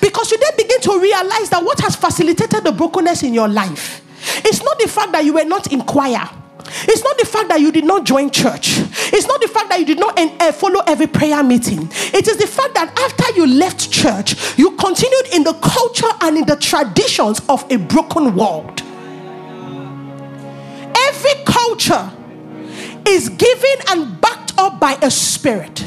Because 0.00 0.30
you 0.30 0.38
then 0.38 0.52
begin 0.56 0.80
to 0.80 0.98
realize 1.00 1.50
that 1.50 1.62
what 1.62 1.78
has 1.80 1.94
facilitated 1.94 2.64
the 2.64 2.72
brokenness 2.72 3.22
in 3.22 3.32
your 3.32 3.48
life 3.48 4.04
it's 4.44 4.62
not 4.62 4.78
the 4.78 4.88
fact 4.88 5.12
that 5.12 5.24
you 5.24 5.34
were 5.34 5.44
not 5.44 5.72
in 5.72 5.82
choir. 5.82 6.28
It's 6.70 7.02
not 7.02 7.18
the 7.18 7.26
fact 7.26 7.48
that 7.48 7.60
you 7.60 7.72
did 7.72 7.84
not 7.84 8.04
join 8.04 8.30
church. 8.30 8.78
It's 9.12 9.26
not 9.26 9.40
the 9.40 9.48
fact 9.48 9.68
that 9.70 9.80
you 9.80 9.86
did 9.86 9.98
not 9.98 10.18
uh, 10.18 10.52
follow 10.52 10.80
every 10.86 11.06
prayer 11.06 11.42
meeting. 11.42 11.88
It 11.92 12.28
is 12.28 12.36
the 12.36 12.46
fact 12.46 12.74
that 12.74 12.98
after 12.98 13.36
you 13.36 13.46
left 13.46 13.90
church, 13.90 14.58
you 14.58 14.72
continued 14.72 15.34
in 15.34 15.44
the 15.44 15.54
culture 15.54 16.08
and 16.22 16.38
in 16.38 16.46
the 16.46 16.56
traditions 16.56 17.40
of 17.48 17.70
a 17.70 17.76
broken 17.76 18.34
world. 18.34 18.82
Every 21.08 21.44
culture 21.44 22.10
is 23.06 23.28
given 23.30 23.76
and 23.88 24.20
backed 24.20 24.58
up 24.58 24.78
by 24.78 24.98
a 25.02 25.10
spirit. 25.10 25.84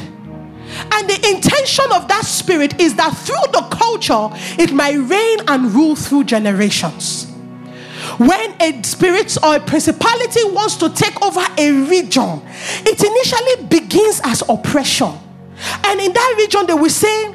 And 0.92 1.08
the 1.08 1.30
intention 1.30 1.84
of 1.92 2.08
that 2.08 2.24
spirit 2.24 2.80
is 2.80 2.94
that 2.96 3.16
through 3.16 3.52
the 3.52 3.66
culture, 3.70 4.28
it 4.60 4.72
might 4.72 4.96
reign 4.96 5.38
and 5.48 5.72
rule 5.72 5.94
through 5.94 6.24
generations. 6.24 7.31
When 8.18 8.60
a 8.60 8.82
spirit 8.82 9.36
or 9.42 9.56
a 9.56 9.60
principality 9.60 10.44
wants 10.44 10.76
to 10.76 10.90
take 10.90 11.20
over 11.22 11.40
a 11.58 11.72
region, 11.88 12.42
it 12.84 13.02
initially 13.02 13.68
begins 13.68 14.20
as 14.24 14.42
oppression. 14.48 15.12
And 15.84 16.00
in 16.00 16.12
that 16.12 16.34
region, 16.38 16.66
they 16.66 16.74
will 16.74 16.90
say, 16.90 17.34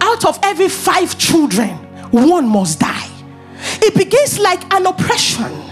out 0.00 0.24
of 0.24 0.38
every 0.42 0.68
five 0.68 1.18
children, 1.18 1.70
one 2.10 2.48
must 2.48 2.80
die. 2.80 3.08
It 3.82 3.94
begins 3.94 4.38
like 4.38 4.62
an 4.72 4.86
oppression. 4.86 5.67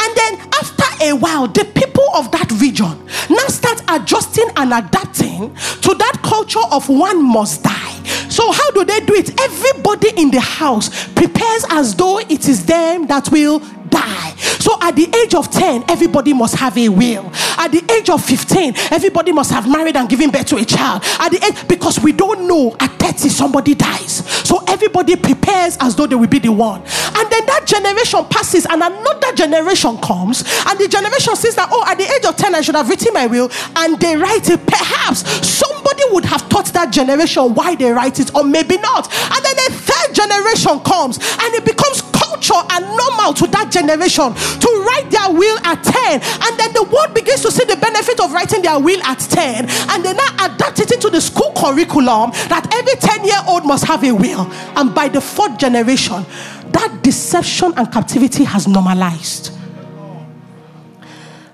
And 0.00 0.16
then 0.16 0.34
after 0.54 1.04
a 1.04 1.12
while, 1.14 1.48
the 1.48 1.64
people 1.74 2.08
of 2.14 2.30
that 2.32 2.50
region 2.60 3.06
now 3.30 3.46
start 3.48 3.82
adjusting 3.88 4.48
and 4.56 4.72
adapting 4.72 5.54
to 5.82 5.94
that 5.94 6.20
culture 6.22 6.66
of 6.70 6.88
one 6.88 7.22
must 7.24 7.62
die. 7.62 7.94
So, 8.28 8.50
how 8.52 8.70
do 8.70 8.84
they 8.84 9.00
do 9.00 9.14
it? 9.14 9.40
Everybody 9.40 10.10
in 10.16 10.30
the 10.30 10.40
house 10.40 11.08
prepares 11.08 11.64
as 11.70 11.94
though 11.94 12.18
it 12.18 12.48
is 12.48 12.64
them 12.66 13.06
that 13.06 13.30
will 13.30 13.60
die. 13.90 14.34
So 14.58 14.76
at 14.82 14.96
the 14.96 15.08
age 15.24 15.34
of 15.34 15.50
10, 15.50 15.84
everybody 15.88 16.32
must 16.32 16.56
have 16.56 16.76
a 16.76 16.88
will. 16.88 17.30
At 17.56 17.68
the 17.72 17.82
age 17.92 18.10
of 18.10 18.24
15, 18.24 18.74
everybody 18.90 19.32
must 19.32 19.50
have 19.50 19.70
married 19.70 19.96
and 19.96 20.08
given 20.08 20.30
birth 20.30 20.46
to 20.46 20.56
a 20.56 20.64
child. 20.64 21.02
At 21.18 21.30
the 21.30 21.44
age, 21.44 21.68
because 21.68 22.00
we 22.00 22.12
don't 22.12 22.46
know 22.46 22.76
at 22.80 22.90
30 22.98 23.28
somebody 23.28 23.74
dies. 23.74 24.26
So 24.46 24.62
everybody 24.68 25.16
prepares 25.16 25.76
as 25.80 25.96
though 25.96 26.06
they 26.06 26.14
will 26.16 26.28
be 26.28 26.38
the 26.38 26.52
one. 26.52 26.80
And 26.80 27.30
then 27.30 27.46
that 27.46 27.64
generation 27.66 28.24
passes 28.26 28.66
and 28.66 28.82
another 28.82 29.32
generation 29.34 29.98
comes 29.98 30.42
and 30.66 30.78
the 30.78 30.88
generation 30.88 31.34
says 31.36 31.54
that, 31.56 31.68
oh, 31.72 31.84
at 31.86 31.96
the 31.98 32.04
age 32.04 32.24
of 32.24 32.36
10, 32.36 32.54
I 32.54 32.60
should 32.60 32.74
have 32.74 32.88
written 32.88 33.12
my 33.14 33.26
will. 33.26 33.50
And 33.76 33.98
they 34.00 34.16
write 34.16 34.48
it. 34.50 34.66
Perhaps 34.66 35.46
somebody 35.46 36.02
would 36.10 36.24
have 36.24 36.48
taught 36.48 36.66
that 36.66 36.92
generation 36.92 37.54
why 37.54 37.74
they 37.74 37.90
write 37.90 38.20
it 38.20 38.34
or 38.34 38.44
maybe 38.44 38.76
not. 38.78 39.12
And 39.12 39.44
then 39.44 39.56
a 39.66 39.70
third 39.72 40.14
generation 40.14 40.80
comes 40.80 41.18
and 41.18 41.54
it 41.54 41.64
becomes 41.64 42.02
culture 42.28 42.60
and 42.72 42.84
normal 42.84 43.32
to 43.32 43.46
that 43.48 43.72
generation 43.72 44.34
to 44.34 44.68
write 44.84 45.08
their 45.10 45.32
will 45.32 45.58
at 45.64 45.82
10 45.82 46.20
and 46.20 46.60
then 46.60 46.72
the 46.74 46.84
world 46.84 47.14
begins 47.14 47.40
to 47.40 47.50
see 47.50 47.64
the 47.64 47.76
benefit 47.76 48.20
of 48.20 48.32
writing 48.32 48.62
their 48.62 48.78
will 48.78 49.02
at 49.02 49.18
10 49.18 49.64
and 49.64 50.04
they 50.04 50.12
now 50.12 50.30
adapt 50.44 50.80
it 50.80 50.92
into 50.92 51.08
the 51.08 51.20
school 51.20 51.52
curriculum 51.56 52.30
that 52.48 52.68
every 52.74 52.94
10 52.94 53.24
year 53.24 53.40
old 53.48 53.64
must 53.64 53.84
have 53.84 54.04
a 54.04 54.12
will. 54.12 54.46
And 54.76 54.94
by 54.94 55.08
the 55.08 55.20
fourth 55.20 55.58
generation 55.58 56.24
that 56.72 57.00
deception 57.02 57.72
and 57.76 57.90
captivity 57.90 58.44
has 58.44 58.68
normalized. 58.68 59.52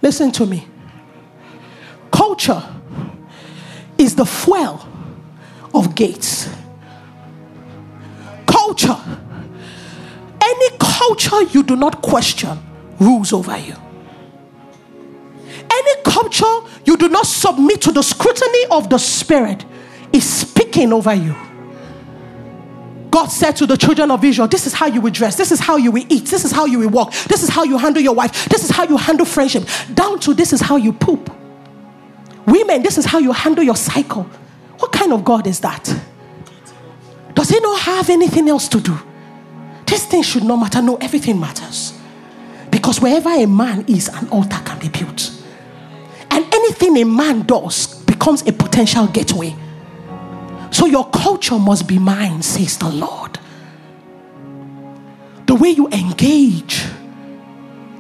Listen 0.03 0.33
to 0.33 0.45
me. 0.45 0.66
Culture 2.11 2.62
is 3.97 4.14
the 4.16 4.27
fuel 4.27 4.87
of 5.72 5.95
gates. 5.95 6.49
Culture 8.47 8.99
any 10.45 10.76
culture 10.78 11.42
you 11.42 11.62
do 11.62 11.76
not 11.76 12.03
question 12.03 12.59
rules 13.01 13.32
over 13.32 13.57
you. 13.59 13.74
Any 15.70 16.03
culture 16.05 16.61
you 16.84 16.97
do 16.97 17.09
not 17.09 17.26
submit 17.26 17.80
to 17.82 17.92
the 17.92 18.03
scrutiny 18.03 18.66
of 18.70 18.90
the 18.90 18.99
Spirit 18.99 19.64
is 20.12 20.28
speaking 20.28 20.92
over 20.92 21.14
you. 21.14 21.34
God 23.11 23.26
said 23.26 23.53
to 23.57 23.66
the 23.66 23.76
children 23.76 24.11
of 24.11 24.24
Israel, 24.24 24.49
This 24.49 24.66
is 24.66 24.72
how 24.74 24.86
you 24.86 25.01
will 25.01 25.12
dress, 25.12 25.36
this 25.36 25.53
is 25.53 25.61
how 25.61 25.76
you 25.76 25.92
will 25.92 26.05
eat, 26.09 26.26
this 26.26 26.45
is 26.45 26.51
how 26.51 26.66
you 26.66 26.80
will 26.80 26.90
walk, 26.90 27.12
this 27.28 27.42
is 27.42 27.49
how 27.49 27.62
you 27.62 27.78
handle 27.78 28.03
your 28.03 28.14
wife, 28.14 28.49
this 28.49 28.64
is 28.64 28.70
how 28.70 28.84
you 28.84 28.97
handle 28.97 29.24
friendship, 29.24 29.64
down 29.95 30.18
to 30.20 30.34
this 30.34 30.53
is 30.53 30.61
how 30.61 30.76
you 30.76 30.92
poop. 30.92 31.30
Women, 32.47 32.82
this 32.82 32.99
is 32.99 33.05
how 33.05 33.18
you 33.18 33.32
handle 33.32 33.64
your 33.64 33.76
cycle. 33.76 34.24
What 34.78 34.92
kind 34.92 35.12
of 35.12 35.24
God 35.24 35.47
is 35.47 35.61
that? 35.61 35.84
Does 37.34 37.49
he 37.49 37.61
not 37.61 37.80
have 37.80 38.11
anything 38.11 38.49
else 38.49 38.68
to 38.68 38.80
do? 38.80 38.99
This 39.95 40.07
thing 40.07 40.22
should 40.24 40.42
not 40.42 40.57
matter. 40.57 40.82
No, 40.82 40.97
everything 40.97 41.38
matters. 41.38 41.92
Because 42.68 43.01
wherever 43.01 43.28
a 43.28 43.47
man 43.47 43.84
is, 43.86 44.09
an 44.09 44.28
altar 44.30 44.59
can 44.64 44.80
be 44.80 44.88
built. 44.88 45.30
And 46.32 46.53
anything 46.53 46.97
a 46.97 47.05
man 47.05 47.42
does 47.42 48.03
becomes 48.03 48.42
a 48.42 48.53
potential 48.53 49.07
gateway. 49.07 49.55
So 50.72 50.86
your 50.86 51.09
culture 51.11 51.61
must 51.61 51.86
be 51.86 52.01
mine, 52.01 52.42
says 52.42 52.76
the 52.76 52.88
Lord. 52.88 53.38
The 55.47 55.55
way 55.55 55.68
you 55.68 55.86
engage, 55.90 56.84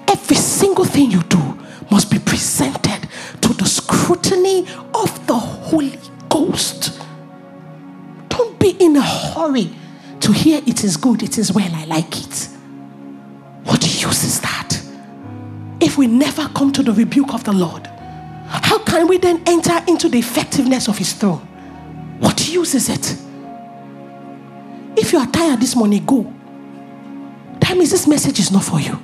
every 0.08 0.36
single 0.36 0.84
thing 0.84 1.12
you 1.12 1.22
do 1.22 1.58
must 1.92 2.10
be 2.10 2.18
presented 2.18 3.08
to 3.40 3.52
the 3.54 3.66
scrutiny 3.66 4.66
of 4.92 5.24
the 5.28 5.34
Holy 5.34 5.96
Ghost. 6.28 7.00
Don't 8.30 8.58
be 8.58 8.70
in 8.70 8.96
a 8.96 9.00
hurry 9.00 9.70
to 10.24 10.32
hear 10.32 10.62
it 10.66 10.84
is 10.84 10.96
good, 10.96 11.22
it 11.22 11.36
is 11.36 11.52
well, 11.52 11.70
I 11.74 11.84
like 11.84 12.24
it. 12.24 12.48
What 13.64 13.82
use 13.82 14.24
is 14.24 14.40
that? 14.40 14.80
If 15.80 15.98
we 15.98 16.06
never 16.06 16.48
come 16.48 16.72
to 16.72 16.82
the 16.82 16.92
rebuke 16.92 17.34
of 17.34 17.44
the 17.44 17.52
Lord, 17.52 17.86
how 18.46 18.78
can 18.78 19.06
we 19.06 19.18
then 19.18 19.42
enter 19.46 19.82
into 19.86 20.08
the 20.08 20.18
effectiveness 20.18 20.88
of 20.88 20.96
his 20.96 21.12
throne? 21.12 21.40
What 22.20 22.48
use 22.48 22.74
is 22.74 22.88
it? 22.88 23.18
If 24.96 25.12
you 25.12 25.18
are 25.18 25.26
tired 25.26 25.60
this 25.60 25.76
morning, 25.76 26.06
go. 26.06 26.32
That 27.60 27.76
means 27.76 27.90
this 27.90 28.06
message 28.06 28.38
is 28.38 28.50
not 28.50 28.64
for 28.64 28.80
you. 28.80 28.98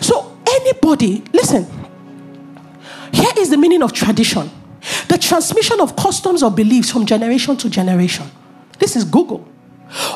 So, 0.00 0.34
anybody, 0.48 1.22
listen, 1.34 1.66
here 3.12 3.32
is 3.36 3.50
the 3.50 3.58
meaning 3.58 3.82
of 3.82 3.92
tradition 3.92 4.50
the 5.08 5.18
transmission 5.18 5.78
of 5.80 5.94
customs 5.94 6.42
or 6.42 6.50
beliefs 6.50 6.90
from 6.90 7.04
generation 7.04 7.54
to 7.58 7.68
generation. 7.68 8.30
This 8.80 8.96
is 8.96 9.04
Google. 9.04 9.46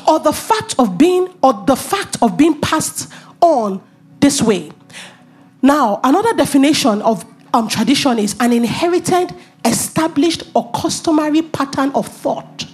Or 0.08 0.18
the 0.18 0.32
fact 0.32 0.74
of 0.78 0.98
being, 0.98 1.28
or 1.42 1.52
the 1.66 1.76
fact 1.76 2.16
of 2.22 2.36
being 2.36 2.60
passed 2.60 3.12
on 3.40 3.82
this 4.20 4.42
way. 4.42 4.72
Now, 5.62 6.00
another 6.02 6.34
definition 6.34 7.02
of 7.02 7.24
um, 7.52 7.68
tradition 7.68 8.18
is 8.18 8.34
an 8.40 8.52
inherited, 8.52 9.34
established, 9.64 10.42
or 10.54 10.70
customary 10.72 11.42
pattern 11.42 11.90
of 11.94 12.08
thought, 12.08 12.66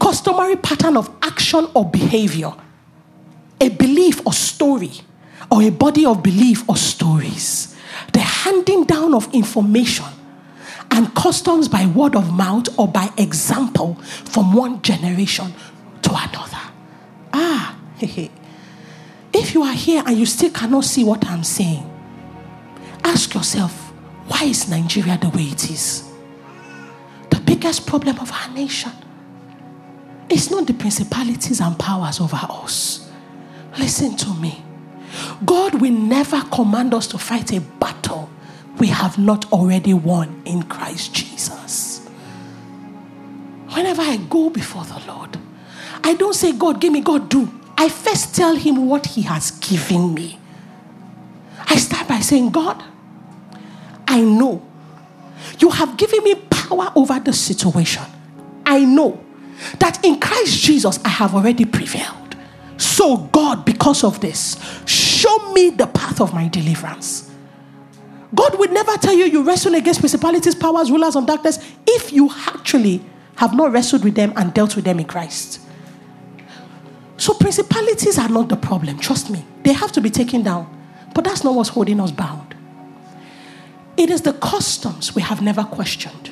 customary 0.00 0.56
pattern 0.56 0.96
of 0.96 1.10
action 1.22 1.66
or 1.74 1.88
behavior, 1.88 2.52
a 3.60 3.68
belief 3.70 4.24
or 4.26 4.32
story, 4.32 4.92
or 5.50 5.62
a 5.62 5.70
body 5.70 6.06
of 6.06 6.22
belief 6.22 6.68
or 6.68 6.76
stories, 6.76 7.76
the 8.12 8.20
handing 8.20 8.84
down 8.84 9.14
of 9.14 9.32
information 9.34 10.06
and 10.92 11.14
customs 11.14 11.68
by 11.68 11.86
word 11.86 12.14
of 12.14 12.32
mouth 12.32 12.68
or 12.78 12.86
by 12.86 13.10
example 13.16 13.94
from 14.04 14.52
one 14.52 14.80
generation 14.82 15.52
to 16.02 16.10
another. 16.10 16.60
Ah, 17.32 17.78
if 18.00 19.54
you 19.54 19.62
are 19.62 19.72
here 19.72 20.02
and 20.06 20.18
you 20.18 20.26
still 20.26 20.50
cannot 20.50 20.84
see 20.84 21.02
what 21.02 21.26
I'm 21.26 21.44
saying, 21.44 21.88
ask 23.04 23.32
yourself, 23.34 23.72
why 24.28 24.44
is 24.44 24.68
Nigeria 24.68 25.16
the 25.16 25.30
way 25.30 25.44
it 25.44 25.70
is? 25.70 26.10
The 27.30 27.40
biggest 27.40 27.86
problem 27.86 28.18
of 28.18 28.30
our 28.30 28.50
nation 28.50 28.92
is 30.28 30.50
not 30.50 30.66
the 30.66 30.74
principalities 30.74 31.60
and 31.60 31.78
powers 31.78 32.20
over 32.20 32.38
us. 32.38 33.10
Listen 33.78 34.14
to 34.18 34.34
me. 34.34 34.62
God 35.44 35.80
will 35.80 35.92
never 35.92 36.42
command 36.52 36.92
us 36.92 37.06
to 37.08 37.18
fight 37.18 37.50
a 37.52 37.60
battle 37.60 38.28
we 38.78 38.88
have 38.88 39.18
not 39.18 39.50
already 39.52 39.94
won 39.94 40.42
in 40.44 40.62
Christ 40.64 41.14
Jesus. 41.14 42.06
Whenever 43.70 44.02
I 44.02 44.16
go 44.16 44.50
before 44.50 44.84
the 44.84 45.00
Lord, 45.06 45.38
I 46.04 46.14
don't 46.14 46.34
say, 46.34 46.52
God, 46.52 46.80
give 46.80 46.92
me, 46.92 47.00
God, 47.00 47.28
do. 47.28 47.50
I 47.78 47.88
first 47.88 48.34
tell 48.34 48.54
Him 48.56 48.86
what 48.88 49.06
He 49.06 49.22
has 49.22 49.50
given 49.52 50.14
me. 50.14 50.38
I 51.68 51.76
start 51.76 52.08
by 52.08 52.20
saying, 52.20 52.50
God, 52.50 52.82
I 54.06 54.20
know 54.20 54.62
you 55.58 55.70
have 55.70 55.96
given 55.96 56.22
me 56.24 56.34
power 56.34 56.92
over 56.94 57.18
the 57.18 57.32
situation. 57.32 58.02
I 58.66 58.84
know 58.84 59.22
that 59.78 60.04
in 60.04 60.20
Christ 60.20 60.62
Jesus 60.62 60.98
I 61.04 61.08
have 61.08 61.34
already 61.34 61.64
prevailed. 61.64 62.36
So, 62.76 63.16
God, 63.16 63.64
because 63.64 64.04
of 64.04 64.20
this, 64.20 64.56
show 64.86 65.52
me 65.52 65.70
the 65.70 65.86
path 65.86 66.20
of 66.20 66.34
my 66.34 66.48
deliverance. 66.48 67.31
God 68.34 68.58
would 68.58 68.72
never 68.72 68.96
tell 68.96 69.14
you 69.14 69.24
you 69.26 69.42
wrestle 69.42 69.74
against 69.74 70.00
principalities, 70.00 70.54
powers, 70.54 70.90
rulers 70.90 71.16
of 71.16 71.26
darkness 71.26 71.58
if 71.86 72.12
you 72.12 72.30
actually 72.46 73.04
have 73.36 73.54
not 73.54 73.72
wrestled 73.72 74.04
with 74.04 74.14
them 74.14 74.32
and 74.36 74.54
dealt 74.54 74.74
with 74.76 74.84
them 74.84 74.98
in 74.98 75.06
Christ. 75.06 75.60
So, 77.18 77.34
principalities 77.34 78.18
are 78.18 78.28
not 78.28 78.48
the 78.48 78.56
problem, 78.56 78.98
trust 78.98 79.30
me. 79.30 79.44
They 79.62 79.72
have 79.72 79.92
to 79.92 80.00
be 80.00 80.10
taken 80.10 80.42
down. 80.42 80.66
But 81.14 81.24
that's 81.24 81.44
not 81.44 81.54
what's 81.54 81.68
holding 81.68 82.00
us 82.00 82.10
bound. 82.10 82.54
It 83.96 84.10
is 84.10 84.22
the 84.22 84.32
customs 84.32 85.14
we 85.14 85.22
have 85.22 85.42
never 85.42 85.62
questioned, 85.64 86.30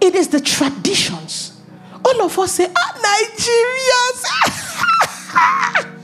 it 0.00 0.14
is 0.14 0.28
the 0.28 0.40
traditions. 0.40 1.60
All 2.02 2.22
of 2.22 2.38
us 2.38 2.52
say, 2.52 2.66
ah, 2.74 3.26
Nigerians. 4.24 4.24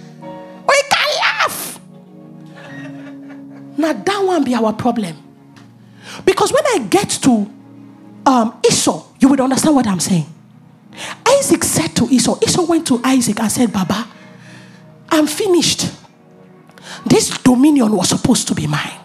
Now 3.77 3.93
that 3.93 4.25
one 4.25 4.45
be 4.45 4.55
our 4.55 4.73
problem. 4.73 5.17
Because 6.25 6.53
when 6.53 6.65
I 6.67 6.87
get 6.89 7.11
to 7.23 7.51
um, 8.25 8.61
Esau, 8.67 9.05
you 9.21 9.29
would 9.29 9.41
understand 9.41 9.75
what 9.75 9.87
I'm 9.87 10.01
saying. 10.01 10.27
Isaac 11.27 11.65
said 11.65 11.89
to 11.97 12.05
Esau, 12.05 12.39
Esau 12.43 12.65
went 12.65 12.87
to 12.87 13.01
Isaac 13.05 13.41
and 13.41 13.51
said, 13.51 13.73
Baba, 13.73 14.09
I'm 15.11 15.27
finished. 15.27 15.93
This 17.05 17.37
dominion 17.39 17.93
was 17.93 18.09
supposed 18.09 18.49
to 18.49 18.55
be 18.55 18.67
mine. 18.67 18.99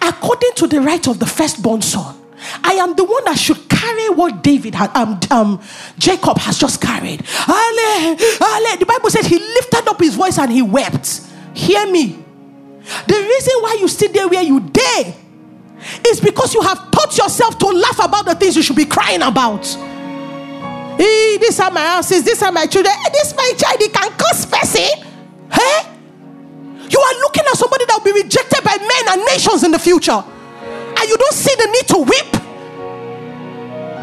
According 0.00 0.52
to 0.56 0.66
the 0.66 0.80
right 0.80 1.04
of 1.08 1.18
the 1.18 1.26
firstborn 1.26 1.82
son, 1.82 2.16
I 2.62 2.74
am 2.74 2.94
the 2.94 3.04
one 3.04 3.24
that 3.24 3.38
should 3.38 3.68
carry 3.68 4.10
what 4.10 4.42
David 4.42 4.74
had, 4.74 4.94
um, 4.94 5.18
um, 5.30 5.62
Jacob 5.98 6.38
has 6.38 6.58
just 6.58 6.80
carried. 6.80 7.22
Ale, 7.48 8.16
ale. 8.16 8.76
The 8.78 8.86
Bible 8.86 9.10
says 9.10 9.26
he 9.26 9.38
lifted 9.38 9.88
up 9.88 9.98
his 9.98 10.14
voice 10.14 10.38
and 10.38 10.52
he 10.52 10.62
wept. 10.62 11.22
Hear 11.54 11.90
me. 11.90 12.24
The 13.06 13.14
reason 13.14 13.54
why 13.60 13.78
you 13.80 13.88
sit 13.88 14.12
there 14.12 14.28
where 14.28 14.42
you 14.42 14.60
dare 14.60 15.14
is 16.06 16.20
because 16.20 16.54
you 16.54 16.60
have 16.62 16.90
taught 16.90 17.16
yourself 17.16 17.58
to 17.58 17.66
laugh 17.66 17.98
about 17.98 18.26
the 18.26 18.34
things 18.34 18.56
you 18.56 18.62
should 18.62 18.76
be 18.76 18.84
crying 18.84 19.22
about. 19.22 19.66
Hey, 20.98 21.38
these 21.38 21.58
are 21.60 21.70
my 21.70 21.80
houses, 21.80 22.24
these 22.24 22.42
are 22.42 22.52
my 22.52 22.66
children. 22.66 22.94
Hey, 22.94 23.10
this 23.12 23.34
my 23.36 23.52
child, 23.56 23.80
he 23.80 23.88
can 23.88 24.10
curse 24.12 24.46
person. 24.46 25.04
Hey? 25.50 25.90
You 26.88 27.00
are 27.00 27.14
looking 27.20 27.44
at 27.50 27.56
somebody 27.56 27.84
that 27.86 27.98
will 27.98 28.12
be 28.12 28.22
rejected 28.22 28.62
by 28.62 28.76
men 28.76 29.18
and 29.18 29.24
nations 29.26 29.64
in 29.64 29.70
the 29.72 29.78
future. 29.78 30.12
And 30.12 31.08
you 31.08 31.16
don't 31.16 31.34
see 31.34 31.54
the 31.56 31.66
need 31.66 31.88
to 31.88 31.98
weep. 31.98 32.32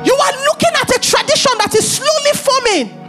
You 0.05 0.13
are 0.13 0.33
looking 0.49 0.73
at 0.81 0.89
a 0.89 0.99
tradition 0.99 1.53
that 1.59 1.73
is 1.75 1.97
slowly 1.97 2.33
forming. 2.35 3.00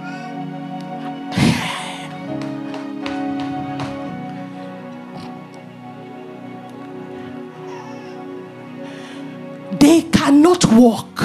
Cannot 10.33 10.65
walk 10.73 11.21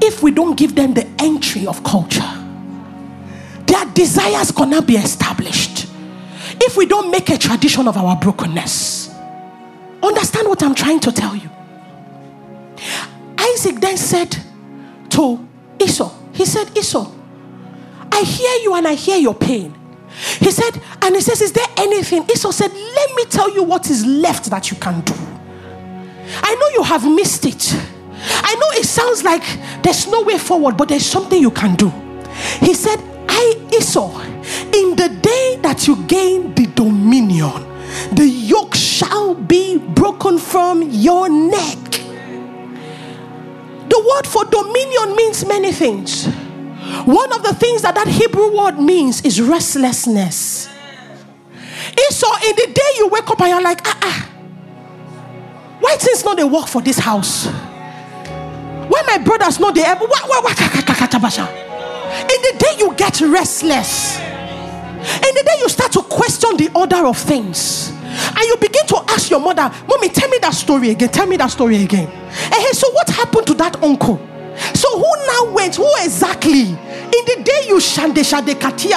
if 0.00 0.22
we 0.22 0.30
don't 0.30 0.56
give 0.56 0.76
them 0.76 0.94
the 0.94 1.04
entry 1.18 1.66
of 1.66 1.82
culture. 1.82 2.32
Their 3.66 3.84
desires 3.86 4.52
cannot 4.52 4.86
be 4.86 4.94
established 4.94 5.88
if 6.60 6.76
we 6.76 6.86
don't 6.86 7.10
make 7.10 7.28
a 7.28 7.36
tradition 7.36 7.88
of 7.88 7.96
our 7.96 8.14
brokenness. 8.16 9.10
Understand 10.00 10.46
what 10.46 10.62
I'm 10.62 10.76
trying 10.76 11.00
to 11.00 11.10
tell 11.10 11.34
you. 11.34 11.50
Isaac 13.36 13.80
then 13.80 13.96
said 13.96 14.36
to 15.10 15.44
Esau, 15.80 16.14
He 16.34 16.44
said, 16.44 16.70
Esau, 16.78 17.10
I 18.12 18.20
hear 18.20 18.62
you 18.62 18.74
and 18.76 18.86
I 18.86 18.94
hear 18.94 19.16
your 19.16 19.34
pain. 19.34 19.74
He 20.38 20.52
said, 20.52 20.80
and 21.02 21.16
he 21.16 21.20
says, 21.20 21.42
Is 21.42 21.50
there 21.50 21.66
anything? 21.76 22.30
Esau 22.30 22.52
said, 22.52 22.70
Let 22.72 23.16
me 23.16 23.24
tell 23.24 23.52
you 23.52 23.64
what 23.64 23.90
is 23.90 24.06
left 24.06 24.50
that 24.50 24.70
you 24.70 24.76
can 24.76 25.00
do. 25.00 25.25
I 26.42 26.54
know 26.54 26.68
you 26.68 26.82
have 26.82 27.04
missed 27.04 27.46
it. 27.46 27.74
I 28.28 28.54
know 28.54 28.80
it 28.80 28.86
sounds 28.86 29.22
like 29.22 29.42
there's 29.82 30.06
no 30.06 30.22
way 30.22 30.38
forward, 30.38 30.76
but 30.76 30.88
there's 30.88 31.06
something 31.06 31.40
you 31.40 31.50
can 31.50 31.74
do. 31.76 31.90
He 32.60 32.74
said, 32.74 32.98
I, 33.28 33.68
Esau, 33.76 34.20
in 34.20 34.96
the 34.96 35.08
day 35.22 35.58
that 35.62 35.86
you 35.86 35.96
gain 36.04 36.54
the 36.54 36.66
dominion, 36.66 37.64
the 38.12 38.26
yoke 38.26 38.74
shall 38.74 39.34
be 39.34 39.78
broken 39.78 40.38
from 40.38 40.82
your 40.82 41.28
neck. 41.28 41.78
The 43.88 44.14
word 44.14 44.26
for 44.26 44.44
dominion 44.44 45.16
means 45.16 45.44
many 45.46 45.72
things. 45.72 46.26
One 47.04 47.32
of 47.32 47.42
the 47.42 47.54
things 47.54 47.82
that 47.82 47.94
that 47.94 48.08
Hebrew 48.08 48.56
word 48.56 48.78
means 48.78 49.22
is 49.22 49.40
restlessness. 49.40 50.68
Esau, 52.08 52.34
in 52.48 52.56
the 52.56 52.72
day 52.74 52.90
you 52.98 53.08
wake 53.08 53.30
up 53.30 53.40
and 53.40 53.48
you're 53.50 53.62
like, 53.62 53.80
ah, 53.84 53.98
ah, 54.02 54.28
why 55.86 55.96
things 55.98 56.24
not 56.24 56.36
they 56.36 56.42
work 56.42 56.66
for 56.66 56.82
this 56.82 56.98
house? 56.98 57.46
Why 57.46 59.02
my 59.06 59.18
brothers 59.18 59.60
not 59.60 59.76
they 59.76 59.84
ever? 59.84 60.04
Why, 60.04 60.20
why, 60.26 60.40
why, 60.42 60.52
In 62.10 62.42
the 62.42 62.54
day 62.58 62.74
you 62.78 62.92
get 62.96 63.20
restless, 63.20 64.18
in 64.18 65.34
the 65.34 65.42
day 65.46 65.58
you 65.60 65.68
start 65.68 65.92
to 65.92 66.02
question 66.02 66.56
the 66.56 66.72
order 66.74 67.06
of 67.06 67.16
things, 67.16 67.90
and 67.90 68.40
you 68.40 68.56
begin 68.56 68.84
to 68.88 68.96
ask 69.10 69.30
your 69.30 69.38
mother, 69.38 69.72
Mommy, 69.86 70.08
tell 70.08 70.28
me 70.28 70.38
that 70.38 70.54
story 70.54 70.90
again. 70.90 71.10
Tell 71.10 71.26
me 71.26 71.36
that 71.36 71.52
story 71.52 71.84
again. 71.84 72.08
Hey, 72.08 72.72
so 72.72 72.90
what 72.90 73.08
happened 73.08 73.46
to 73.46 73.54
that 73.54 73.80
uncle? 73.80 74.18
So 74.74 74.98
who 74.98 75.26
now 75.26 75.52
went? 75.54 75.76
Who 75.76 75.88
exactly? 76.02 76.62
In 76.62 77.22
the 77.30 77.42
day 77.44 77.68
you 77.68 77.76
shande 77.76 78.24
shande 78.24 78.58
katia 78.60 78.96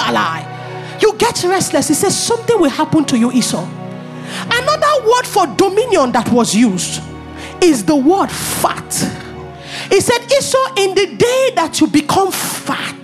you 1.00 1.14
get 1.16 1.42
restless. 1.44 1.86
He 1.86 1.94
says 1.94 2.18
something 2.18 2.60
will 2.60 2.68
happen 2.68 3.04
to 3.06 3.16
you, 3.16 3.30
Esau. 3.30 3.79
Another 4.50 5.06
word 5.06 5.26
for 5.26 5.46
dominion 5.56 6.12
that 6.12 6.30
was 6.30 6.54
used 6.54 7.02
is 7.62 7.84
the 7.84 7.96
word 7.96 8.30
fat. 8.30 8.92
He 9.90 10.00
said, 10.00 10.20
Esau, 10.30 10.74
in 10.76 10.94
the 10.94 11.16
day 11.16 11.50
that 11.56 11.80
you 11.80 11.86
become 11.86 12.30
fat, 12.30 13.02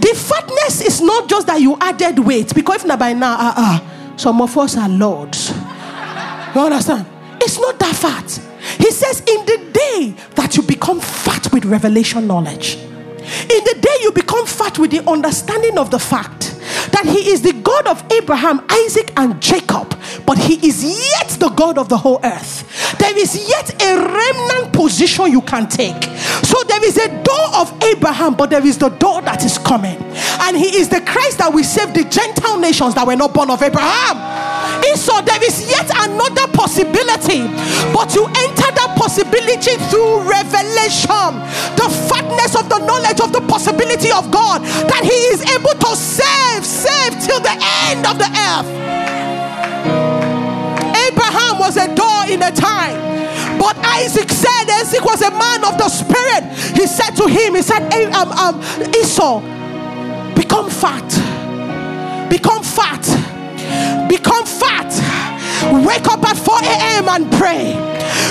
the 0.00 0.14
fatness 0.14 0.80
is 0.82 1.00
not 1.00 1.28
just 1.28 1.46
that 1.46 1.60
you 1.60 1.76
added 1.80 2.18
weight, 2.18 2.54
because 2.54 2.82
if 2.82 2.86
not 2.86 2.98
by 2.98 3.12
now, 3.12 3.34
uh, 3.38 3.54
uh, 3.56 4.16
some 4.16 4.40
of 4.42 4.56
us 4.58 4.76
are 4.76 4.88
lords. 4.88 5.52
You 6.54 6.62
understand? 6.62 7.06
It's 7.40 7.58
not 7.60 7.78
that 7.78 7.94
fat. 7.94 8.24
He 8.78 8.90
says, 8.90 9.20
in 9.20 9.44
the 9.44 9.70
day 9.72 10.14
that 10.34 10.56
you 10.56 10.62
become 10.62 10.98
fat 10.98 11.52
with 11.52 11.64
revelation 11.66 12.26
knowledge, 12.26 12.78
in 13.42 13.64
the 13.64 13.78
day 13.80 13.96
you 14.02 14.12
become 14.12 14.46
fat 14.46 14.78
with 14.78 14.90
the 14.90 15.08
understanding 15.08 15.78
of 15.78 15.90
the 15.90 15.98
fact 15.98 16.54
that 16.92 17.04
he 17.06 17.30
is 17.30 17.42
the 17.42 17.52
God 17.52 17.86
of 17.86 18.04
Abraham, 18.12 18.64
Isaac, 18.68 19.12
and 19.16 19.40
Jacob, 19.40 19.96
but 20.26 20.38
he 20.38 20.54
is 20.66 20.84
yet 20.84 21.28
the 21.38 21.48
God 21.50 21.78
of 21.78 21.88
the 21.88 21.96
whole 21.96 22.20
earth. 22.24 22.98
There 22.98 23.16
is 23.16 23.48
yet 23.48 23.82
a 23.82 23.96
remnant 23.96 24.72
position 24.72 25.30
you 25.30 25.42
can 25.42 25.68
take. 25.68 26.02
So 26.44 26.62
there 26.64 26.84
is 26.84 26.96
a 26.96 27.08
door 27.22 27.48
of 27.56 27.72
Abraham, 27.82 28.34
but 28.34 28.50
there 28.50 28.64
is 28.64 28.78
the 28.78 28.88
door 28.88 29.22
that 29.22 29.44
is 29.44 29.58
coming. 29.58 29.96
And 30.42 30.56
he 30.56 30.76
is 30.76 30.88
the 30.88 31.00
Christ 31.00 31.38
that 31.38 31.52
will 31.52 31.64
save 31.64 31.94
the 31.94 32.04
Gentile 32.04 32.58
nations 32.58 32.94
that 32.94 33.06
were 33.06 33.16
not 33.16 33.34
born 33.34 33.50
of 33.50 33.62
Abraham. 33.62 34.16
Esau, 34.84 35.20
there 35.22 35.42
is 35.44 35.68
yet 35.68 35.90
another 36.08 36.46
possibility, 36.56 37.44
but 37.92 38.14
you 38.14 38.24
enter 38.26 38.68
that 38.72 38.94
possibility 38.96 39.76
through 39.92 40.24
revelation, 40.24 41.36
the 41.76 41.88
fatness 42.08 42.56
of 42.56 42.68
the 42.68 42.80
knowledge 42.84 43.20
of 43.20 43.32
the 43.32 43.42
possibility 43.46 44.10
of 44.10 44.30
God 44.30 44.62
that 44.88 45.02
He 45.04 45.18
is 45.32 45.44
able 45.52 45.76
to 45.76 45.92
save, 45.96 46.64
save 46.64 47.12
till 47.20 47.40
the 47.40 47.56
end 47.88 48.06
of 48.06 48.18
the 48.18 48.28
earth. 48.28 48.68
Abraham 51.08 51.58
was 51.58 51.76
a 51.76 51.88
door 51.94 52.26
in 52.28 52.42
a 52.42 52.52
time. 52.52 53.08
But 53.58 53.76
Isaac 53.78 54.30
said, 54.30 54.70
Isaac 54.70 55.04
was 55.04 55.20
a 55.22 55.30
man 55.30 55.64
of 55.64 55.78
the 55.78 55.88
spirit. 55.88 56.44
He 56.76 56.86
said 56.86 57.10
to 57.16 57.26
him, 57.26 57.56
He 57.56 57.62
said, 57.62 57.92
hey, 57.92 58.04
um, 58.06 58.30
um, 58.32 58.62
Esau, 58.94 59.40
become 60.34 60.70
fat. 60.70 61.08
Become 62.30 62.62
fat. 62.62 63.02
Become 64.08 64.46
fat. 64.46 64.90
Wake 65.84 66.06
up 66.08 66.22
at 66.24 66.36
4 66.36 66.54
a.m. 66.62 67.08
and 67.08 67.30
pray. 67.32 67.74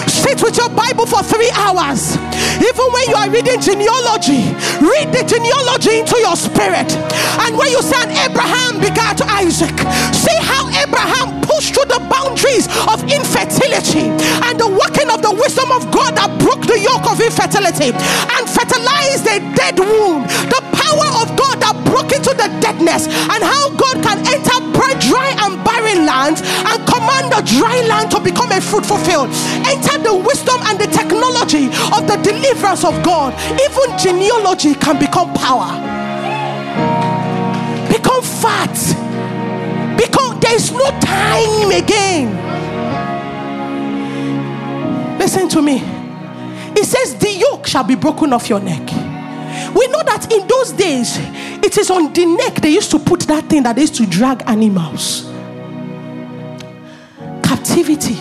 Sit 0.07 0.41
with 0.41 0.57
your 0.57 0.69
Bible 0.69 1.05
for 1.05 1.21
three 1.23 1.51
hours. 1.53 2.17
Even 2.57 2.85
when 2.91 3.05
you 3.07 3.15
are 3.15 3.29
reading 3.29 3.61
genealogy, 3.61 4.49
read 4.81 5.13
the 5.13 5.23
genealogy 5.23 6.01
into 6.01 6.17
your 6.19 6.35
spirit. 6.35 6.89
And 7.45 7.55
when 7.55 7.69
you 7.69 7.81
say 7.81 8.01
Abraham 8.25 8.81
begat 8.81 9.21
Isaac, 9.21 9.77
see 10.11 10.37
how 10.41 10.65
Abraham 10.81 11.39
pushed 11.45 11.75
through 11.77 11.87
the 11.93 12.01
boundaries 12.09 12.65
of 12.89 13.05
infertility 13.05 14.09
and 14.49 14.57
the 14.57 14.67
working 14.67 15.07
of 15.13 15.21
the 15.21 15.31
wisdom 15.31 15.69
of 15.71 15.85
God 15.93 16.17
that 16.17 16.33
broke 16.41 16.65
the 16.65 16.79
yoke 16.81 17.05
of 17.05 17.21
infertility 17.21 17.93
and 17.93 18.43
fertilized 18.49 19.29
a 19.29 19.37
dead 19.53 19.77
womb. 19.77 20.25
The 20.49 20.61
power 20.73 21.07
of 21.21 21.37
God 21.37 21.61
that 21.61 21.77
broke 21.85 22.11
into 22.11 22.33
the 22.33 22.49
deadness 22.59 23.05
and 23.05 23.41
how 23.45 23.69
and 26.41 26.77
command 26.87 27.31
the 27.31 27.41
dry 27.45 27.81
land 27.87 28.11
to 28.11 28.19
become 28.19 28.51
a 28.51 28.61
fruitful 28.61 28.97
field. 28.97 29.29
Enter 29.65 29.97
the 30.01 30.15
wisdom 30.15 30.59
and 30.63 30.79
the 30.79 30.87
technology 30.87 31.67
of 31.95 32.07
the 32.07 32.17
deliverance 32.23 32.83
of 32.83 33.01
God. 33.03 33.33
Even 33.59 33.97
genealogy 33.97 34.75
can 34.75 34.99
become 34.99 35.33
power. 35.33 35.71
Become 37.89 38.21
fat. 38.21 38.75
Because 39.97 40.39
there 40.39 40.55
is 40.55 40.71
no 40.71 40.89
time 40.99 41.71
again. 41.71 42.35
Listen 45.17 45.49
to 45.49 45.61
me. 45.61 45.81
It 46.75 46.85
says, 46.85 47.15
The 47.15 47.31
yoke 47.31 47.65
shall 47.67 47.83
be 47.83 47.95
broken 47.95 48.33
off 48.33 48.49
your 48.49 48.59
neck. 48.59 48.81
We 49.73 49.87
know 49.87 50.03
that 50.03 50.31
in 50.31 50.47
those 50.47 50.71
days, 50.71 51.17
it 51.63 51.77
is 51.77 51.89
on 51.89 52.13
the 52.13 52.25
neck 52.25 52.55
they 52.55 52.69
used 52.69 52.91
to 52.91 52.99
put 52.99 53.21
that 53.21 53.45
thing 53.45 53.63
that 53.63 53.75
they 53.75 53.81
used 53.81 53.95
to 53.95 54.05
drag 54.05 54.43
animals. 54.47 55.25
Captivity 57.57 58.13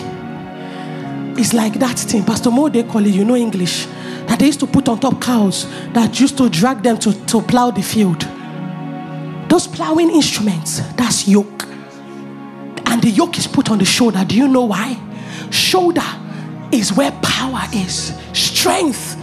is 1.39 1.53
like 1.53 1.75
that 1.75 1.99
thing. 1.99 2.23
Pastor 2.23 2.49
Mo, 2.49 2.69
they 2.69 2.81
call 2.81 3.05
it, 3.05 3.13
you 3.13 3.23
know 3.23 3.35
English, 3.35 3.85
that 4.25 4.39
they 4.39 4.47
used 4.47 4.59
to 4.59 4.65
put 4.65 4.89
on 4.89 4.99
top 4.99 5.21
cows 5.21 5.69
that 5.93 6.19
used 6.19 6.37
to 6.37 6.49
drag 6.49 6.81
them 6.81 6.97
to, 6.97 7.13
to 7.27 7.41
plow 7.43 7.69
the 7.69 7.83
field. 7.83 8.21
Those 9.47 9.67
plowing 9.67 10.09
instruments, 10.09 10.79
that's 10.95 11.27
yoke. 11.27 11.65
And 12.87 12.99
the 12.99 13.11
yoke 13.11 13.37
is 13.37 13.45
put 13.45 13.69
on 13.69 13.77
the 13.77 13.85
shoulder. 13.85 14.25
Do 14.25 14.35
you 14.35 14.47
know 14.47 14.65
why? 14.65 14.99
Shoulder 15.51 16.01
is 16.71 16.91
where 16.93 17.11
power 17.21 17.61
is, 17.73 18.17
strength 18.33 19.15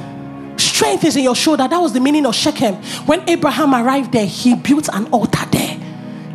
Strength 0.56 1.04
is 1.04 1.16
in 1.16 1.24
your 1.24 1.36
shoulder. 1.36 1.68
That 1.68 1.78
was 1.78 1.92
the 1.92 2.00
meaning 2.00 2.26
of 2.26 2.34
Shechem. 2.34 2.74
When 3.06 3.28
Abraham 3.28 3.74
arrived 3.74 4.12
there, 4.12 4.26
he 4.26 4.54
built 4.56 4.88
an 4.92 5.06
altar 5.06 5.46
there. 5.50 5.63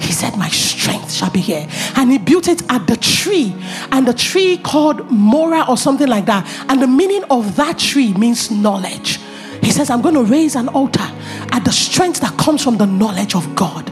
He 0.10 0.14
said, 0.14 0.36
My 0.38 0.50
strength 0.50 1.12
shall 1.14 1.30
be 1.30 1.40
here. 1.40 1.68
And 1.96 2.12
he 2.12 2.18
built 2.18 2.48
it 2.48 2.64
at 2.68 2.88
the 2.88 2.98
tree. 2.98 3.56
And 3.92 4.08
the 4.08 4.14
tree 4.16 4.58
called 4.58 5.12
Mora 5.12 5.66
or 5.70 5.78
something 5.78 6.08
like 6.08 6.26
that. 6.26 6.48
And 6.68 6.82
the 6.82 6.88
meaning 6.88 7.24
of 7.30 7.56
that 7.58 7.78
tree 7.78 8.16
means 8.16 8.50
knowledge. 8.50 9.20
He 9.62 9.70
says, 9.70 9.92
I'm 9.92 10.02
going 10.02 10.16
to 10.16 10.24
raise 10.24 10.56
an 10.56 10.68
altar 10.70 11.08
at 11.52 11.64
the 11.64 11.72
strength 11.72 12.22
that 12.22 12.36
comes 12.40 12.64
from 12.64 12.78
the 12.78 12.88
knowledge 12.88 13.36
of 13.36 13.56
God. 13.56 13.88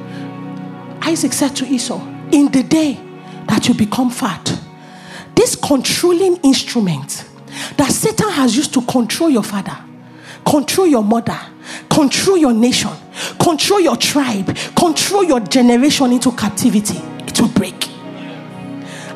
Isaac 1.04 1.34
said 1.34 1.56
to 1.58 1.68
Esau, 1.68 2.04
In 2.32 2.52
the 2.52 2.64
day 2.64 3.00
that 3.46 3.68
you 3.68 3.76
become 3.76 4.10
fat, 4.10 4.60
this 5.36 5.56
controlling 5.56 6.38
instrument 6.38 7.30
that 7.78 7.92
Satan 7.92 8.32
has 8.32 8.58
used 8.58 8.74
to 8.74 8.82
control 8.82 9.30
your 9.30 9.44
father 9.44 9.78
control 10.50 10.88
your 10.88 11.04
mother, 11.04 11.38
control 11.90 12.38
your 12.38 12.54
nation, 12.54 12.92
control 13.40 13.80
your 13.80 13.98
tribe, 13.98 14.56
control 14.76 15.24
your 15.24 15.40
generation 15.40 16.12
into 16.12 16.32
captivity. 16.32 16.98
It 17.28 17.40
will 17.40 17.50
break. 17.50 17.90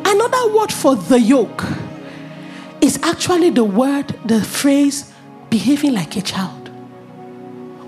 Another 0.06 0.56
word 0.56 0.72
for 0.72 0.96
the 0.96 1.20
yoke 1.20 1.64
is 2.82 3.00
actually 3.04 3.52
the 3.52 3.64
word, 3.64 4.08
the 4.26 4.44
phrase, 4.44 5.12
behaving 5.50 5.94
like 5.94 6.18
a 6.18 6.22
child 6.22 6.70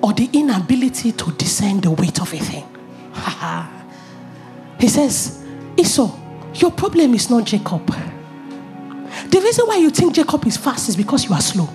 or 0.01 0.13
the 0.13 0.29
inability 0.33 1.13
to 1.13 1.31
discern 1.33 1.79
the 1.81 1.91
weight 1.91 2.19
of 2.21 2.33
a 2.33 2.37
thing. 2.37 2.65
he 4.79 4.87
says, 4.87 5.43
Esau, 5.77 6.11
your 6.55 6.71
problem 6.71 7.13
is 7.13 7.29
not 7.29 7.45
Jacob. 7.45 7.85
The 7.87 9.39
reason 9.41 9.65
why 9.65 9.77
you 9.77 9.89
think 9.89 10.13
Jacob 10.15 10.45
is 10.45 10.57
fast 10.57 10.89
is 10.89 10.95
because 10.95 11.25
you 11.25 11.33
are 11.33 11.41
slow. 11.41 11.69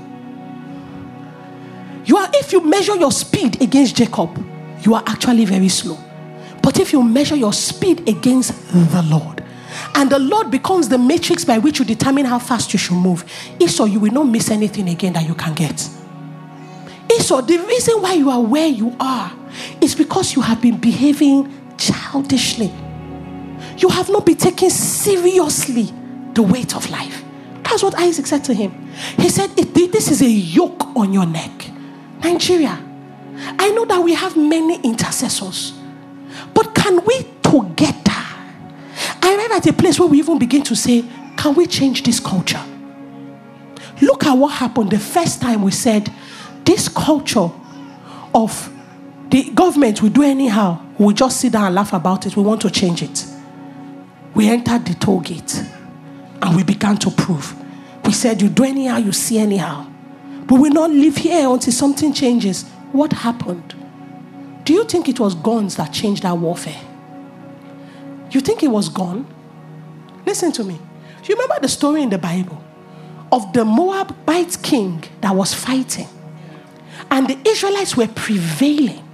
You 2.09 2.17
are, 2.17 2.31
if 2.33 2.55
you 2.55 2.63
measure 2.63 2.97
your 2.97 3.13
speed 3.13 3.61
against 3.61 3.97
Jacob, 3.97 4.43
you 4.81 4.95
are 4.95 5.03
actually 5.07 5.45
very 5.45 5.69
slow. 5.69 5.99
But 6.63 6.81
if 6.81 6.91
you 6.91 7.03
measure 7.03 7.37
your 7.37 7.53
speed 7.53 8.09
against 8.09 8.55
the 8.73 9.03
Lord, 9.03 9.45
and 9.95 10.09
the 10.09 10.19
Lord 10.19 10.51
becomes 10.51 10.89
the 10.89 10.97
matrix 10.97 11.45
by 11.45 11.59
which 11.59 11.79
you 11.79 11.85
determine 11.85 12.25
how 12.25 12.39
fast 12.39 12.73
you 12.73 12.79
should 12.79 12.97
move, 12.97 13.27
Esau, 13.61 13.85
you 13.85 14.01
will 14.01 14.11
not 14.11 14.25
miss 14.25 14.51
anything 14.51 14.89
again 14.89 15.13
that 15.13 15.29
you 15.29 15.35
can 15.35 15.53
get. 15.53 15.87
Esau, 17.13 17.43
the 17.43 17.59
reason 17.59 18.01
why 18.01 18.15
you 18.15 18.31
are 18.31 18.41
where 18.41 18.69
you 18.69 18.97
are 18.99 19.31
is 19.83 19.95
because 19.95 20.35
you 20.35 20.41
have 20.41 20.63
been 20.63 20.79
behaving 20.79 21.53
childishly. 21.77 22.73
You 23.77 23.91
have 23.91 24.09
not 24.09 24.25
been 24.25 24.37
taking 24.39 24.71
seriously 24.71 25.93
the 26.33 26.43
weight 26.43 26.75
of 26.75 26.89
life. 26.89 27.23
That's 27.65 27.83
what 27.83 27.95
Isaac 27.97 28.27
said 28.27 28.45
to 28.45 28.55
him. 28.55 28.89
He 29.19 29.29
said, 29.29 29.51
This 29.51 30.11
is 30.11 30.23
a 30.23 30.29
yoke 30.29 30.97
on 30.97 31.13
your 31.13 31.27
neck. 31.27 31.58
Nigeria, 32.23 32.83
I 33.59 33.71
know 33.71 33.85
that 33.85 34.03
we 34.03 34.15
have 34.15 34.37
many 34.37 34.81
intercessors, 34.83 35.73
but 36.55 36.75
can 36.75 37.05
we 37.05 37.23
together 37.43 38.09
I 39.23 39.35
arrive 39.37 39.59
at 39.59 39.67
a 39.67 39.73
place 39.73 39.99
where 39.99 40.09
we 40.09 40.19
even 40.19 40.39
begin 40.39 40.63
to 40.65 40.75
say, 40.77 41.05
can 41.37 41.55
we 41.55 41.67
change 41.67 42.03
this 42.03 42.21
culture? 42.21 42.63
Look 44.01 44.25
at 44.25 44.33
what 44.33 44.49
happened 44.49 44.91
the 44.91 44.99
first 44.99 45.41
time 45.43 45.63
we 45.63 45.71
said, 45.71 46.11
this 46.65 46.89
culture 46.89 47.51
of 48.35 48.73
the 49.29 49.51
government 49.51 50.01
will 50.03 50.11
do 50.11 50.23
anyhow. 50.23 50.81
We 50.99 51.15
just 51.15 51.41
sit 51.41 51.53
down 51.53 51.67
and 51.67 51.75
laugh 51.75 51.93
about 51.93 52.27
it. 52.27 52.37
We 52.37 52.43
want 52.43 52.61
to 52.63 52.71
change 52.71 53.03
it. 53.03 53.27
We 54.35 54.49
entered 54.49 54.87
the 54.87 54.95
toll 54.95 55.21
gate 55.21 55.63
and 56.41 56.57
we 56.57 56.63
began 56.65 56.97
to 56.99 57.11
prove. 57.11 57.55
We 58.05 58.13
said, 58.13 58.41
You 58.41 58.49
do 58.49 58.65
anyhow, 58.65 58.97
you 58.97 59.13
see 59.13 59.39
anyhow. 59.39 59.87
But 60.49 60.57
will 60.57 60.73
not 60.73 60.91
live 60.91 61.17
here 61.17 61.49
until 61.49 61.73
something 61.73 62.13
changes. 62.13 62.65
What 62.91 63.13
happened? 63.13 63.75
Do 64.65 64.73
you 64.73 64.85
think 64.85 65.09
it 65.09 65.21
was 65.21 65.37
guns 65.37 65.77
that 65.77 65.93
changed 65.93 66.25
our 66.25 66.35
warfare? 66.35 66.81
You 68.33 68.41
think 68.41 68.63
it 68.63 68.69
was 68.69 68.89
gone? 68.89 69.27
Listen 70.27 70.51
to 70.53 70.65
me. 70.65 70.75
Do 71.23 71.33
you 71.33 71.37
remember 71.37 71.61
the 71.63 71.69
story 71.69 72.03
in 72.03 72.11
the 72.11 72.19
Bible 72.19 72.65
of 73.31 73.53
the 73.53 73.65
Moabite 73.65 74.63
king 74.63 75.05
that 75.21 75.35
was 75.35 75.55
fighting, 75.55 76.09
and 77.11 77.29
the 77.29 77.39
Israelites 77.49 77.97
were 77.97 78.09
prevailing. 78.09 79.05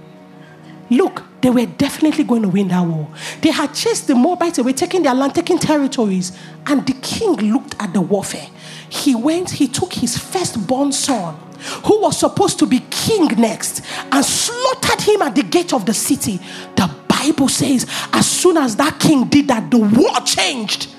Look, 0.89 1.23
they 1.41 1.49
were 1.49 1.65
definitely 1.65 2.23
going 2.23 2.43
to 2.43 2.47
win 2.47 2.67
that 2.69 2.81
war. 2.85 3.09
They 3.41 3.51
had 3.51 3.73
chased 3.73 4.07
the 4.07 4.15
Moabites 4.15 4.57
away, 4.57 4.73
taking 4.73 5.03
their 5.03 5.13
land, 5.13 5.35
taking 5.35 5.57
territories, 5.57 6.37
and 6.65 6.85
the 6.85 6.93
king 6.93 7.35
looked 7.51 7.75
at 7.79 7.93
the 7.93 8.01
warfare. 8.01 8.47
He 8.95 9.13
went, 9.13 9.51
he 9.51 9.67
took 9.67 9.93
his 9.93 10.17
firstborn 10.17 10.91
son, 10.91 11.35
who 11.83 12.01
was 12.01 12.17
supposed 12.17 12.57
to 12.59 12.65
be 12.65 12.79
king 12.89 13.27
next, 13.37 13.81
and 14.11 14.23
slaughtered 14.23 15.01
him 15.01 15.21
at 15.21 15.35
the 15.35 15.43
gate 15.43 15.73
of 15.73 15.85
the 15.85 15.93
city. 15.93 16.39
The 16.75 16.89
Bible 17.07 17.49
says, 17.49 17.85
as 18.13 18.25
soon 18.29 18.57
as 18.57 18.75
that 18.77 18.99
king 18.99 19.25
did 19.25 19.47
that, 19.49 19.69
the 19.69 19.79
war 19.79 20.19
changed. 20.25 20.89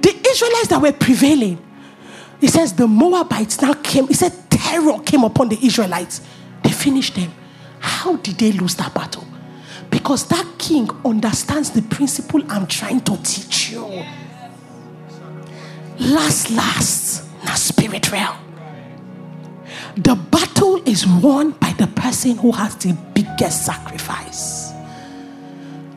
The 0.00 0.14
Israelites 0.28 0.68
that 0.68 0.80
were 0.80 0.92
prevailing, 0.92 1.58
he 2.40 2.48
says, 2.48 2.72
the 2.74 2.86
Moabites 2.86 3.60
now 3.60 3.74
came. 3.74 4.06
He 4.06 4.14
said, 4.14 4.32
terror 4.50 5.00
came 5.00 5.24
upon 5.24 5.48
the 5.48 5.58
Israelites. 5.66 6.20
They 6.62 6.70
finished 6.70 7.14
them. 7.16 7.32
How 7.80 8.16
did 8.16 8.36
they 8.38 8.52
lose 8.52 8.74
that 8.76 8.94
battle? 8.94 9.26
Because 9.90 10.26
that 10.28 10.46
king 10.58 10.88
understands 11.04 11.70
the 11.70 11.82
principle 11.82 12.42
I'm 12.48 12.66
trying 12.66 13.00
to 13.02 13.16
teach 13.22 13.70
you. 13.70 14.04
Last, 15.98 16.50
last, 16.50 17.24
now 17.44 17.54
spirit 17.54 18.12
realm. 18.12 18.36
The 19.96 20.14
battle 20.14 20.82
is 20.84 21.06
won 21.06 21.52
by 21.52 21.72
the 21.72 21.86
person 21.86 22.36
who 22.36 22.52
has 22.52 22.76
the 22.76 22.92
biggest 23.14 23.64
sacrifice. 23.64 24.72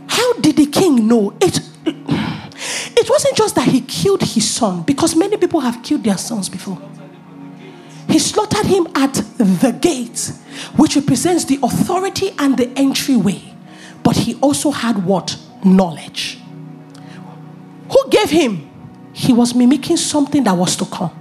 How 0.08 0.34
did 0.40 0.56
the 0.56 0.68
king 0.68 1.08
know? 1.08 1.34
It, 1.42 1.60
it 1.86 3.10
wasn't 3.10 3.36
just 3.36 3.56
that 3.56 3.68
he 3.68 3.82
killed 3.82 4.22
his 4.22 4.50
son, 4.50 4.84
because 4.84 5.16
many 5.16 5.36
people 5.36 5.60
have 5.60 5.84
killed 5.84 6.04
their 6.04 6.18
sons 6.18 6.48
before. 6.48 6.82
He 8.08 8.20
slaughtered 8.20 8.66
him 8.66 8.88
at 8.96 9.14
the 9.38 9.78
gate, 9.80 10.32
which 10.78 10.96
represents 10.96 11.46
the 11.46 11.60
authority 11.62 12.32
and 12.40 12.58
the 12.58 12.70
entryway. 12.78 13.54
But 14.02 14.16
he 14.16 14.36
also 14.36 14.72
had 14.72 15.04
what? 15.06 15.38
Knowledge. 15.64 16.40
Who 17.92 18.10
gave 18.10 18.30
him? 18.30 18.69
He 19.20 19.34
was 19.34 19.54
mimicking 19.54 19.98
something 19.98 20.46
that 20.46 20.54
was 20.56 20.78
to 20.78 20.86
come. 20.86 21.12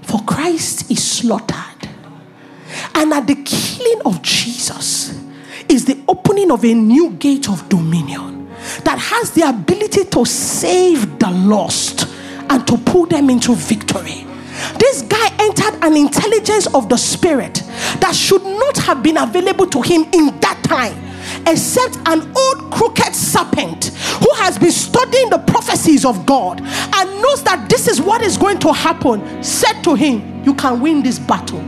For 0.00 0.20
Christ 0.20 0.90
is 0.90 1.06
slaughtered. 1.06 1.86
And 2.94 3.12
at 3.12 3.26
the 3.26 3.34
killing 3.44 4.00
of 4.06 4.22
Jesus 4.22 5.22
is 5.68 5.84
the 5.84 6.02
opening 6.08 6.50
of 6.50 6.64
a 6.64 6.72
new 6.72 7.10
gate 7.10 7.50
of 7.50 7.68
dominion 7.68 8.48
that 8.84 8.98
has 8.98 9.32
the 9.32 9.42
ability 9.42 10.06
to 10.06 10.24
save 10.24 11.18
the 11.18 11.30
lost 11.30 12.08
and 12.48 12.66
to 12.66 12.78
pull 12.78 13.04
them 13.04 13.28
into 13.28 13.54
victory. 13.54 14.26
This 14.78 15.02
guy 15.02 15.30
entered 15.38 15.84
an 15.84 15.94
intelligence 15.94 16.66
of 16.68 16.88
the 16.88 16.96
spirit 16.96 17.62
that 18.00 18.14
should 18.14 18.44
not 18.44 18.78
have 18.78 19.02
been 19.02 19.18
available 19.18 19.66
to 19.66 19.82
him 19.82 20.04
in 20.14 20.40
that 20.40 20.58
time 20.64 21.05
except 21.46 21.96
an 22.06 22.20
old 22.36 22.72
crooked 22.72 23.14
serpent 23.14 23.86
who 23.86 24.32
has 24.34 24.58
been 24.58 24.72
studying 24.72 25.30
the 25.30 25.38
prophecies 25.38 26.04
of 26.04 26.26
God 26.26 26.60
and 26.60 27.22
knows 27.22 27.42
that 27.44 27.68
this 27.68 27.88
is 27.88 28.00
what 28.00 28.22
is 28.22 28.36
going 28.36 28.58
to 28.60 28.72
happen, 28.72 29.42
said 29.42 29.82
to 29.82 29.94
him, 29.94 30.44
You 30.44 30.54
can 30.54 30.80
win 30.80 31.02
this 31.02 31.18
battle. 31.18 31.60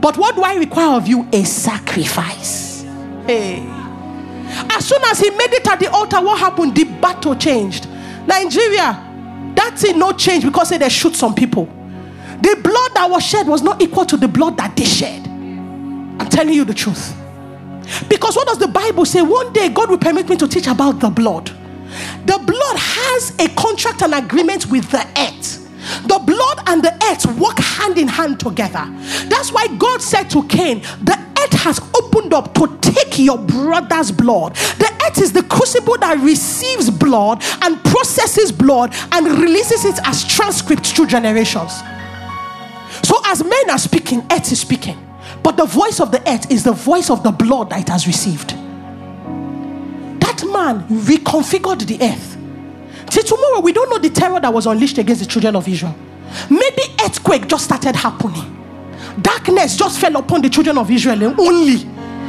But 0.00 0.16
what 0.16 0.36
do 0.36 0.42
I 0.42 0.54
require 0.54 0.96
of 0.96 1.08
you? 1.08 1.28
A 1.32 1.44
sacrifice. 1.44 2.82
Hey. 3.26 3.64
As 4.70 4.86
soon 4.86 5.02
as 5.06 5.18
he 5.18 5.30
made 5.30 5.52
it 5.52 5.66
at 5.68 5.80
the 5.80 5.90
altar, 5.90 6.20
what 6.20 6.38
happened? 6.38 6.74
The 6.74 6.84
battle 6.84 7.34
changed. 7.34 7.88
Nigeria, 8.26 9.04
that 9.54 9.74
thing 9.76 9.98
no 9.98 10.12
change 10.12 10.44
because 10.44 10.70
they 10.70 10.88
shoot 10.88 11.16
some 11.16 11.34
people. 11.34 11.64
The 12.40 12.60
blood 12.62 12.92
that 12.94 13.08
was 13.10 13.24
shed 13.24 13.48
was 13.48 13.62
not 13.62 13.82
equal 13.82 14.06
to 14.06 14.16
the 14.16 14.28
blood 14.28 14.56
that 14.58 14.76
they 14.76 14.84
shed. 14.84 15.26
I'm 15.26 16.28
telling 16.28 16.54
you 16.54 16.64
the 16.64 16.74
truth. 16.74 17.17
Because 18.08 18.36
what 18.36 18.46
does 18.48 18.58
the 18.58 18.68
Bible 18.68 19.04
say? 19.04 19.22
One 19.22 19.52
day 19.52 19.68
God 19.68 19.90
will 19.90 19.98
permit 19.98 20.28
me 20.28 20.36
to 20.36 20.48
teach 20.48 20.66
about 20.66 21.00
the 21.00 21.10
blood. 21.10 21.46
The 22.26 22.38
blood 22.38 22.76
has 22.76 23.34
a 23.38 23.48
contract 23.54 24.02
and 24.02 24.14
agreement 24.14 24.66
with 24.66 24.90
the 24.90 25.06
earth. 25.16 25.64
The 26.06 26.18
blood 26.18 26.62
and 26.66 26.82
the 26.82 26.92
earth 27.10 27.24
work 27.38 27.58
hand 27.58 27.96
in 27.98 28.08
hand 28.08 28.40
together. 28.40 28.84
That's 29.28 29.52
why 29.52 29.68
God 29.78 30.02
said 30.02 30.28
to 30.30 30.46
Cain, 30.48 30.80
The 31.02 31.18
earth 31.38 31.52
has 31.52 31.80
opened 31.94 32.34
up 32.34 32.54
to 32.54 32.78
take 32.80 33.18
your 33.18 33.38
brother's 33.38 34.12
blood. 34.12 34.54
The 34.54 34.92
earth 35.06 35.18
is 35.18 35.32
the 35.32 35.42
crucible 35.44 35.96
that 35.98 36.18
receives 36.18 36.90
blood 36.90 37.42
and 37.62 37.82
processes 37.84 38.52
blood 38.52 38.94
and 39.12 39.26
releases 39.26 39.84
it 39.84 39.98
as 40.04 40.24
transcripts 40.26 40.92
through 40.92 41.06
generations. 41.06 41.72
So, 43.02 43.20
as 43.24 43.42
men 43.42 43.70
are 43.70 43.78
speaking, 43.78 44.26
earth 44.30 44.52
is 44.52 44.60
speaking. 44.60 45.07
But 45.42 45.56
the 45.56 45.66
voice 45.66 46.00
of 46.00 46.10
the 46.12 46.20
earth 46.28 46.50
is 46.50 46.64
the 46.64 46.72
voice 46.72 47.10
of 47.10 47.22
the 47.22 47.30
blood 47.30 47.70
that 47.70 47.80
it 47.80 47.88
has 47.88 48.06
received. 48.06 48.50
That 50.20 50.42
man 50.52 50.86
reconfigured 50.88 51.86
the 51.86 51.98
earth. 52.04 52.36
See, 53.12 53.22
tomorrow 53.22 53.60
we 53.60 53.72
don't 53.72 53.88
know 53.90 53.98
the 53.98 54.10
terror 54.10 54.40
that 54.40 54.52
was 54.52 54.66
unleashed 54.66 54.98
against 54.98 55.22
the 55.22 55.28
children 55.28 55.56
of 55.56 55.66
Israel. 55.66 55.94
Maybe 56.50 56.82
earthquake 57.02 57.48
just 57.48 57.64
started 57.64 57.96
happening. 57.96 58.54
Darkness 59.22 59.76
just 59.76 59.98
fell 60.00 60.16
upon 60.16 60.42
the 60.42 60.50
children 60.50 60.78
of 60.78 60.90
Israel 60.90 61.40
only. 61.40 61.84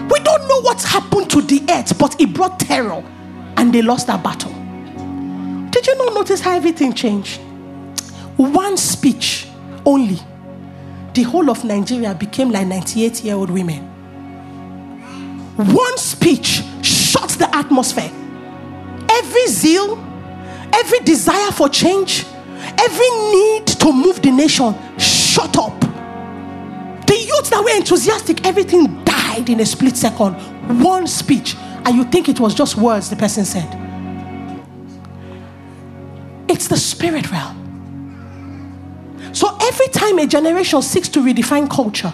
We 0.09 0.19
don't 0.21 0.47
know 0.47 0.61
what 0.61 0.81
happened 0.81 1.29
to 1.31 1.41
the 1.41 1.61
earth, 1.69 1.97
but 1.99 2.19
it 2.19 2.33
brought 2.33 2.59
terror 2.59 3.03
and 3.57 3.73
they 3.73 3.81
lost 3.81 4.07
that 4.07 4.23
battle. 4.23 4.51
Did 5.69 5.85
you 5.85 5.97
not 5.97 6.13
notice 6.13 6.39
how 6.39 6.55
everything 6.55 6.93
changed? 6.93 7.39
One 8.37 8.77
speech 8.77 9.47
only 9.85 10.19
the 11.13 11.23
whole 11.23 11.49
of 11.49 11.63
Nigeria 11.63 12.13
became 12.13 12.51
like 12.51 12.67
98 12.67 13.23
year 13.23 13.35
old 13.35 13.49
women. 13.49 13.83
One 15.55 15.97
speech 15.97 16.61
shut 16.81 17.29
the 17.31 17.53
atmosphere. 17.53 18.11
Every 19.09 19.47
zeal, 19.47 19.97
every 20.73 20.99
desire 20.99 21.51
for 21.51 21.67
change, 21.67 22.25
every 22.77 23.09
need 23.31 23.67
to 23.67 23.91
move 23.91 24.21
the 24.21 24.31
nation 24.31 24.73
shut 24.97 25.57
up. 25.57 25.79
The 27.07 27.17
youth 27.17 27.49
that 27.49 27.61
were 27.63 27.75
enthusiastic, 27.75 28.45
everything 28.45 29.03
died 29.03 29.49
in 29.49 29.59
a 29.59 29.65
split 29.65 29.97
second. 29.97 30.33
One 30.83 31.07
speech, 31.07 31.55
and 31.85 31.95
you 31.95 32.03
think 32.05 32.29
it 32.29 32.39
was 32.39 32.53
just 32.53 32.77
words 32.77 33.09
the 33.09 33.15
person 33.15 33.43
said. 33.45 33.67
It's 36.47 36.67
the 36.67 36.77
spirit 36.77 37.31
realm. 37.31 37.58
So 39.33 39.55
every 39.61 39.87
time 39.87 40.19
a 40.19 40.27
generation 40.27 40.81
seeks 40.81 41.09
to 41.09 41.19
redefine 41.19 41.69
culture, 41.69 42.13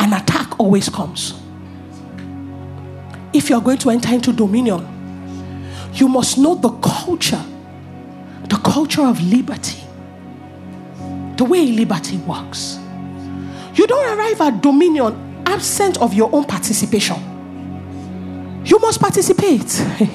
an 0.00 0.12
attack 0.12 0.58
always 0.58 0.88
comes. 0.88 1.34
If 3.32 3.50
you're 3.50 3.60
going 3.60 3.78
to 3.78 3.90
enter 3.90 4.12
into 4.14 4.32
dominion, 4.32 4.86
you 5.94 6.08
must 6.08 6.38
know 6.38 6.54
the 6.54 6.70
culture, 6.70 7.42
the 8.48 8.56
culture 8.56 9.02
of 9.02 9.20
liberty, 9.20 9.80
the 11.36 11.44
way 11.44 11.66
liberty 11.66 12.16
works. 12.18 12.78
You 13.74 13.86
don't 13.86 14.18
arrive 14.18 14.40
at 14.40 14.62
dominion 14.62 15.42
absent 15.46 16.00
of 16.00 16.14
your 16.14 16.30
own 16.32 16.44
participation. 16.44 17.16
You 18.64 18.78
must 18.78 19.00
participate. 19.00 19.78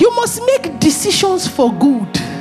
you 0.00 0.10
must 0.14 0.42
make 0.46 0.78
decisions 0.80 1.46
for 1.46 1.72
good. 1.74 2.39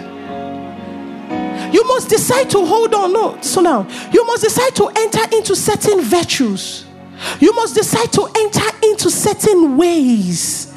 You 1.71 1.85
must 1.87 2.09
decide 2.09 2.49
to 2.51 2.65
hold 2.65 2.93
on. 2.93 3.13
No, 3.13 3.41
so 3.41 3.61
now 3.61 3.87
you 4.11 4.25
must 4.25 4.43
decide 4.43 4.75
to 4.75 4.87
enter 4.87 5.23
into 5.35 5.55
certain 5.55 6.01
virtues. 6.01 6.85
You 7.39 7.53
must 7.53 7.75
decide 7.75 8.11
to 8.13 8.27
enter 8.37 8.67
into 8.83 9.09
certain 9.09 9.77
ways. 9.77 10.73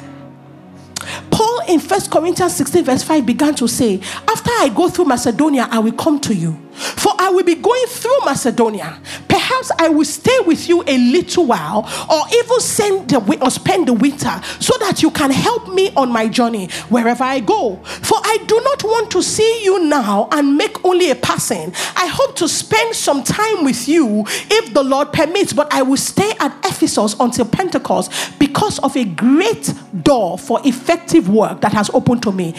Paul 1.31 1.61
in 1.67 1.79
First 1.79 2.11
Corinthians 2.11 2.55
16, 2.55 2.83
verse 2.85 3.03
5 3.03 3.25
began 3.25 3.55
to 3.55 3.67
say, 3.67 3.99
After 4.27 4.51
I 4.51 4.71
go 4.73 4.89
through 4.89 5.05
Macedonia, 5.05 5.67
I 5.69 5.79
will 5.79 5.93
come 5.93 6.19
to 6.21 6.33
you. 6.33 6.59
For 6.73 7.13
I 7.19 7.29
will 7.29 7.43
be 7.43 7.55
going 7.55 7.85
through 7.87 8.19
Macedonia. 8.25 8.99
Perhaps 9.27 9.71
I 9.77 9.89
will 9.89 10.05
stay 10.05 10.37
with 10.45 10.67
you 10.69 10.83
a 10.85 10.97
little 10.97 11.45
while, 11.45 11.89
or 12.09 12.23
even 12.33 12.59
send 12.59 13.09
the 13.09 13.39
or 13.41 13.51
spend 13.51 13.87
the 13.87 13.93
winter, 13.93 14.41
so 14.59 14.77
that 14.79 15.01
you 15.01 15.11
can 15.11 15.31
help 15.31 15.73
me 15.73 15.91
on 15.95 16.11
my 16.11 16.27
journey 16.27 16.67
wherever 16.89 17.23
I 17.23 17.39
go. 17.39 17.77
For 17.83 18.17
I 18.23 18.37
do 18.47 18.59
not 18.63 18.83
want 18.83 19.11
to 19.11 19.21
see 19.21 19.63
you 19.63 19.85
now 19.85 20.29
and 20.31 20.57
make 20.57 20.83
only 20.85 21.11
a 21.11 21.15
passing. 21.15 21.73
I 21.95 22.07
hope 22.07 22.35
to 22.37 22.47
spend 22.47 22.95
some 22.95 23.23
time 23.23 23.63
with 23.63 23.87
you 23.87 24.25
if 24.27 24.73
the 24.73 24.83
Lord 24.83 25.13
permits, 25.13 25.53
but 25.53 25.73
I 25.73 25.81
will 25.81 25.97
stay 25.97 26.31
at 26.39 26.55
Ephesus 26.65 27.15
until 27.19 27.45
Pentecost 27.45 28.11
because 28.39 28.79
of 28.79 28.95
a 28.95 29.05
great 29.05 29.73
door 30.03 30.37
for 30.37 30.59
effective 30.65 31.29
work 31.29 31.61
that 31.61 31.73
has 31.73 31.89
opened 31.91 32.23
to 32.23 32.31
me. 32.31 32.55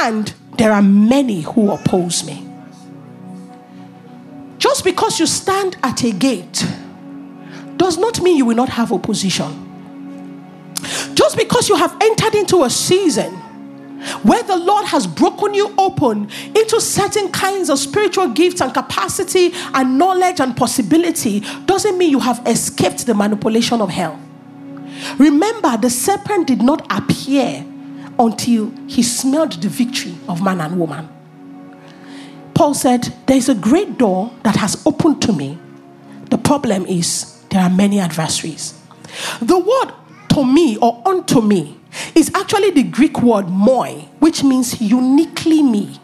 And 0.00 0.32
there 0.58 0.72
are 0.72 0.82
many 0.82 1.42
who 1.42 1.70
oppose 1.70 2.24
me. 2.24 2.45
Just 4.58 4.84
because 4.84 5.20
you 5.20 5.26
stand 5.26 5.76
at 5.82 6.02
a 6.04 6.12
gate 6.12 6.66
does 7.76 7.98
not 7.98 8.20
mean 8.22 8.36
you 8.36 8.44
will 8.46 8.56
not 8.56 8.70
have 8.70 8.92
opposition. 8.92 9.62
Just 11.14 11.36
because 11.36 11.68
you 11.68 11.76
have 11.76 11.96
entered 12.00 12.34
into 12.34 12.64
a 12.64 12.70
season 12.70 13.34
where 14.22 14.42
the 14.42 14.56
Lord 14.56 14.86
has 14.86 15.06
broken 15.06 15.54
you 15.54 15.74
open 15.78 16.28
into 16.54 16.80
certain 16.80 17.30
kinds 17.32 17.70
of 17.70 17.78
spiritual 17.78 18.28
gifts 18.28 18.60
and 18.60 18.72
capacity 18.72 19.52
and 19.74 19.98
knowledge 19.98 20.40
and 20.40 20.56
possibility 20.56 21.40
doesn't 21.64 21.96
mean 21.98 22.10
you 22.10 22.20
have 22.20 22.42
escaped 22.46 23.06
the 23.06 23.14
manipulation 23.14 23.80
of 23.80 23.90
hell. 23.90 24.20
Remember, 25.18 25.76
the 25.76 25.90
serpent 25.90 26.46
did 26.46 26.62
not 26.62 26.86
appear 26.90 27.64
until 28.18 28.72
he 28.86 29.02
smelled 29.02 29.52
the 29.52 29.68
victory 29.68 30.14
of 30.28 30.42
man 30.42 30.60
and 30.60 30.78
woman. 30.78 31.08
Paul 32.56 32.72
said, 32.72 33.12
There 33.26 33.36
is 33.36 33.50
a 33.50 33.54
great 33.54 33.98
door 33.98 34.32
that 34.42 34.56
has 34.56 34.82
opened 34.86 35.20
to 35.22 35.32
me. 35.34 35.58
The 36.30 36.38
problem 36.38 36.86
is 36.86 37.44
there 37.50 37.60
are 37.60 37.68
many 37.68 38.00
adversaries. 38.00 38.72
The 39.42 39.58
word 39.58 39.92
to 40.30 40.42
me 40.42 40.78
or 40.78 41.02
unto 41.04 41.42
me 41.42 41.78
is 42.14 42.30
actually 42.34 42.70
the 42.70 42.84
Greek 42.84 43.22
word 43.22 43.50
moi, 43.50 43.88
which 44.20 44.42
means 44.42 44.80
uniquely 44.80 45.62
me. 45.62 46.00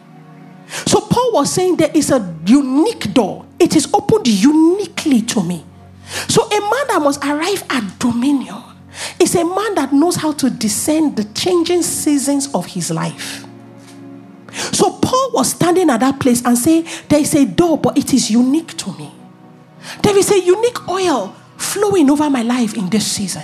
So 0.85 1.01
Paul 1.01 1.33
was 1.33 1.51
saying 1.51 1.77
there 1.77 1.91
is 1.91 2.11
a 2.11 2.35
unique 2.45 3.15
door, 3.15 3.47
it 3.57 3.75
is 3.75 3.91
opened 3.91 4.27
uniquely 4.27 5.23
to 5.23 5.41
me. 5.41 5.65
So 6.27 6.45
a 6.45 6.59
man 6.61 6.87
that 6.89 6.99
must 7.01 7.25
arrive 7.25 7.63
at 7.71 7.97
dominion 7.97 8.61
is 9.19 9.33
a 9.33 9.43
man 9.43 9.73
that 9.73 9.91
knows 9.91 10.17
how 10.17 10.33
to 10.33 10.51
discern 10.51 11.15
the 11.15 11.23
changing 11.33 11.81
seasons 11.81 12.53
of 12.53 12.67
his 12.67 12.91
life. 12.91 13.47
So 14.53 14.91
Paul 14.99 15.31
was 15.33 15.51
standing 15.51 15.89
at 15.89 15.99
that 16.01 16.19
place 16.19 16.43
and 16.45 16.57
saying, 16.57 16.87
There 17.09 17.19
is 17.19 17.33
a 17.35 17.45
door, 17.45 17.77
but 17.77 17.97
it 17.97 18.13
is 18.13 18.29
unique 18.29 18.77
to 18.77 18.91
me. 18.93 19.11
There 20.01 20.17
is 20.17 20.31
a 20.31 20.39
unique 20.39 20.87
oil 20.87 21.35
flowing 21.57 22.09
over 22.09 22.29
my 22.29 22.41
life 22.43 22.75
in 22.75 22.89
this 22.89 23.09
season. 23.11 23.43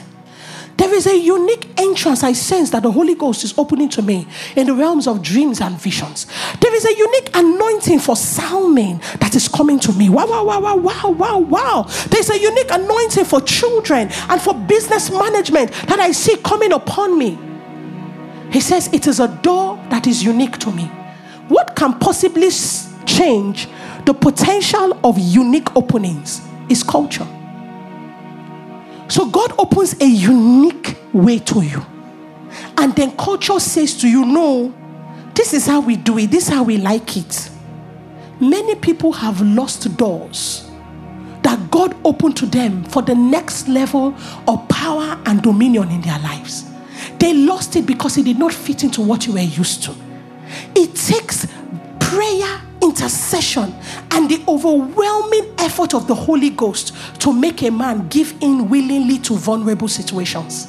There 0.79 0.93
is 0.93 1.07
a 1.07 1.17
unique 1.17 1.67
entrance 1.77 2.23
I 2.23 2.31
sense 2.31 2.69
that 2.69 2.83
the 2.83 2.91
Holy 2.91 3.13
Ghost 3.13 3.43
is 3.43 3.53
opening 3.57 3.89
to 3.89 4.01
me 4.01 4.25
in 4.55 4.65
the 4.65 4.73
realms 4.73 5.07
of 5.07 5.21
dreams 5.21 5.59
and 5.59 5.75
visions. 5.75 6.25
There 6.61 6.73
is 6.73 6.85
a 6.85 6.95
unique 6.95 7.31
anointing 7.33 7.99
for 7.99 8.15
psalming 8.15 9.01
that 9.19 9.35
is 9.35 9.49
coming 9.49 9.77
to 9.81 9.91
me. 9.91 10.07
Wow, 10.07 10.27
wow, 10.27 10.45
wow, 10.45 10.59
wow, 10.61 10.77
wow, 10.77 11.09
wow, 11.09 11.37
wow. 11.39 11.81
There's 12.09 12.29
a 12.29 12.39
unique 12.39 12.71
anointing 12.71 13.25
for 13.25 13.41
children 13.41 14.09
and 14.29 14.41
for 14.41 14.53
business 14.53 15.11
management 15.11 15.73
that 15.87 15.99
I 15.99 16.13
see 16.13 16.37
coming 16.37 16.71
upon 16.71 17.17
me. 17.19 17.37
He 18.51 18.59
says, 18.59 18.91
It 18.93 19.07
is 19.07 19.19
a 19.19 19.27
door 19.27 19.77
that 19.89 20.07
is 20.07 20.23
unique 20.23 20.57
to 20.59 20.71
me. 20.71 20.85
What 21.47 21.75
can 21.75 21.97
possibly 21.99 22.49
change 23.05 23.67
the 24.05 24.13
potential 24.13 24.99
of 25.03 25.17
unique 25.17 25.75
openings 25.75 26.41
is 26.69 26.83
culture. 26.83 27.27
So 29.07 29.27
God 29.29 29.53
opens 29.57 29.99
a 29.99 30.05
unique 30.05 30.97
way 31.11 31.39
to 31.39 31.61
you. 31.61 31.85
And 32.77 32.95
then 32.95 33.15
culture 33.17 33.59
says 33.59 33.99
to 34.01 34.07
you, 34.07 34.25
No, 34.25 34.73
this 35.33 35.53
is 35.53 35.65
how 35.65 35.81
we 35.81 35.95
do 35.95 36.17
it, 36.17 36.31
this 36.31 36.47
is 36.47 36.53
how 36.53 36.63
we 36.63 36.77
like 36.77 37.17
it. 37.17 37.49
Many 38.39 38.75
people 38.75 39.11
have 39.13 39.41
lost 39.41 39.97
doors 39.97 40.69
that 41.41 41.71
God 41.71 41.95
opened 42.05 42.37
to 42.37 42.45
them 42.45 42.83
for 42.85 43.01
the 43.01 43.15
next 43.15 43.67
level 43.67 44.15
of 44.47 44.67
power 44.69 45.19
and 45.25 45.41
dominion 45.41 45.89
in 45.89 46.01
their 46.01 46.19
lives. 46.19 46.65
They 47.17 47.33
lost 47.33 47.75
it 47.75 47.85
because 47.85 48.17
it 48.17 48.23
did 48.23 48.39
not 48.39 48.53
fit 48.53 48.83
into 48.83 49.01
what 49.01 49.25
you 49.25 49.33
were 49.33 49.39
used 49.39 49.83
to. 49.83 49.95
It 50.75 50.95
takes 50.95 51.47
prayer, 51.99 52.61
intercession, 52.81 53.73
and 54.11 54.29
the 54.29 54.43
overwhelming 54.47 55.53
effort 55.59 55.93
of 55.93 56.07
the 56.07 56.15
Holy 56.15 56.49
Ghost 56.49 56.95
to 57.21 57.31
make 57.31 57.61
a 57.63 57.69
man 57.69 58.07
give 58.07 58.33
in 58.41 58.69
willingly 58.69 59.19
to 59.19 59.35
vulnerable 59.35 59.87
situations. 59.87 60.67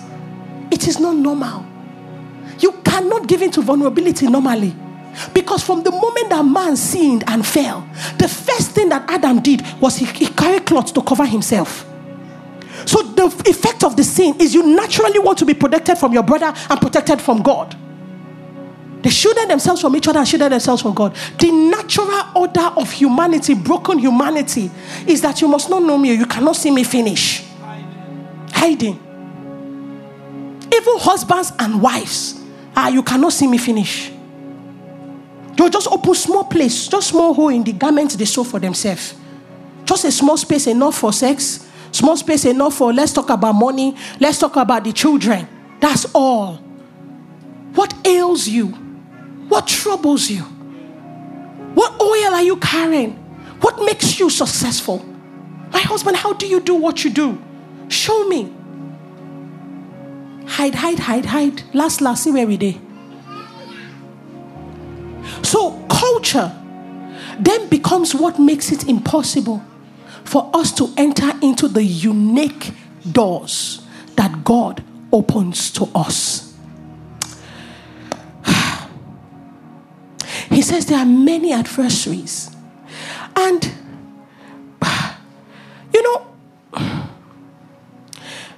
It 0.71 0.87
is 0.87 1.01
not 1.01 1.17
normal. 1.17 1.65
You 2.59 2.73
cannot 2.85 3.27
give 3.27 3.43
in 3.43 3.51
to 3.53 3.63
vulnerability 3.63 4.27
normally. 4.29 4.75
Because 5.35 5.63
from 5.63 5.83
the 5.83 5.91
moment 5.91 6.31
that 6.31 6.45
man 6.45 6.77
sinned 6.77 7.25
and 7.27 7.45
fell, 7.45 7.89
the 8.19 8.29
first 8.29 8.73
thing 8.73 8.89
that 8.91 9.09
Adam 9.11 9.41
did 9.41 9.63
was 9.81 9.97
he, 9.97 10.05
he 10.05 10.27
carried 10.29 10.67
cloth 10.67 10.95
to 10.95 11.03
cover 11.03 11.27
himself. 11.27 11.87
So 12.87 13.03
the 13.03 13.27
effect 13.49 13.85
of 13.85 13.97
the 13.97 14.05
sin 14.05 14.41
is 14.41 14.55
you 14.55 14.67
naturally 14.67 15.19
want 15.19 15.39
to 15.39 15.45
be 15.45 15.55
protected 15.55 15.99
from 15.99 16.13
your 16.13 16.23
brother 16.23 16.53
and 16.69 16.81
protected 16.81 17.21
from 17.21 17.43
God. 17.43 17.77
They 19.03 19.11
shielded 19.11 19.49
themselves 19.49 19.81
from 19.81 19.97
each 19.97 20.09
other 20.09 20.19
and 20.19 20.29
shielded 20.29 20.53
themselves 20.53 20.83
from 20.83 20.95
God. 20.95 21.17
The 21.39 21.51
natural 21.51 22.23
order 22.35 22.71
of 22.77 22.91
humanity, 22.91 23.55
broken 23.55 23.99
humanity, 23.99 24.71
is 25.07 25.23
that 25.23 25.41
you 25.41 25.49
must 25.49 25.71
not 25.71 25.83
know 25.83 25.97
me 25.97 26.15
you 26.15 26.27
cannot 26.27 26.57
see 26.57 26.71
me 26.71 26.85
finish. 26.85 27.43
Hiding. 28.53 28.99
Even 30.73 30.99
husbands 30.99 31.53
and 31.59 31.81
wives, 31.81 32.41
ah, 32.77 32.89
you 32.89 33.03
cannot 33.03 33.33
see 33.33 33.47
me 33.47 33.59
finish. 33.59 34.13
They'll 35.57 35.71
just 35.71 35.89
open 35.89 36.15
small 36.15 36.45
place, 36.45 36.89
just 36.89 37.09
small 37.09 37.35
hole 37.35 37.49
in 37.49 37.65
the 37.65 37.73
garment 37.73 38.13
they 38.13 38.25
sew 38.25 38.45
for 38.45 38.61
themselves. 38.61 39.15
Just 39.85 40.05
a 40.05 40.13
small 40.13 40.37
space 40.37 40.67
enough 40.67 40.99
for 40.99 41.13
sex, 41.13 41.69
small 41.93 42.17
space 42.17 42.45
enough 42.45 42.75
for 42.75 42.93
let's 42.93 43.13
talk 43.13 43.31
about 43.31 43.55
money, 43.55 43.97
let's 44.19 44.39
talk 44.39 44.57
about 44.57 44.85
the 44.85 44.93
children. 44.93 45.49
That's 45.81 46.07
all. 46.15 46.57
What 47.75 47.95
ails 48.07 48.49
you? 48.49 48.69
What 49.49 49.67
troubles 49.67 50.31
you? 50.31 50.43
What 51.75 52.01
oil 52.01 52.35
are 52.35 52.43
you 52.43 52.57
carrying? 52.57 53.13
What 53.61 53.85
makes 53.85 54.19
you 54.19 54.31
successful? 54.31 55.05
My 55.73 55.81
husband, 55.81 56.17
how 56.17 56.33
do 56.33 56.47
you 56.47 56.61
do 56.61 56.75
what 56.75 57.05
you 57.05 57.11
do? 57.11 57.41
Show 57.89 58.29
me. 58.29 58.53
Hide, 60.47 60.75
hide, 60.75 60.99
hide, 60.99 61.27
hide. 61.27 61.63
Last, 61.75 62.01
last, 62.01 62.25
see 62.25 62.33
where 62.33 62.47
we 62.47 62.57
did. 62.57 62.81
So, 65.43 65.79
culture 65.89 66.53
then 67.39 67.69
becomes 67.69 68.15
what 68.15 68.39
makes 68.39 68.73
it 68.73 68.89
impossible 68.89 69.63
for 70.25 70.51
us 70.55 70.73
to 70.73 70.93
enter 70.97 71.31
into 71.43 71.69
the 71.69 71.83
unique 71.83 72.73
doors 73.11 73.87
that 74.17 74.45
God 74.45 74.85
opens 75.13 75.71
to 75.73 75.89
us. 75.95 76.57
He 80.49 80.63
says 80.63 80.87
there 80.87 80.99
are 80.99 81.07
many 81.07 81.53
adversaries. 81.53 82.55
And, 83.37 83.73
you 85.95 86.03
know, 86.03 86.27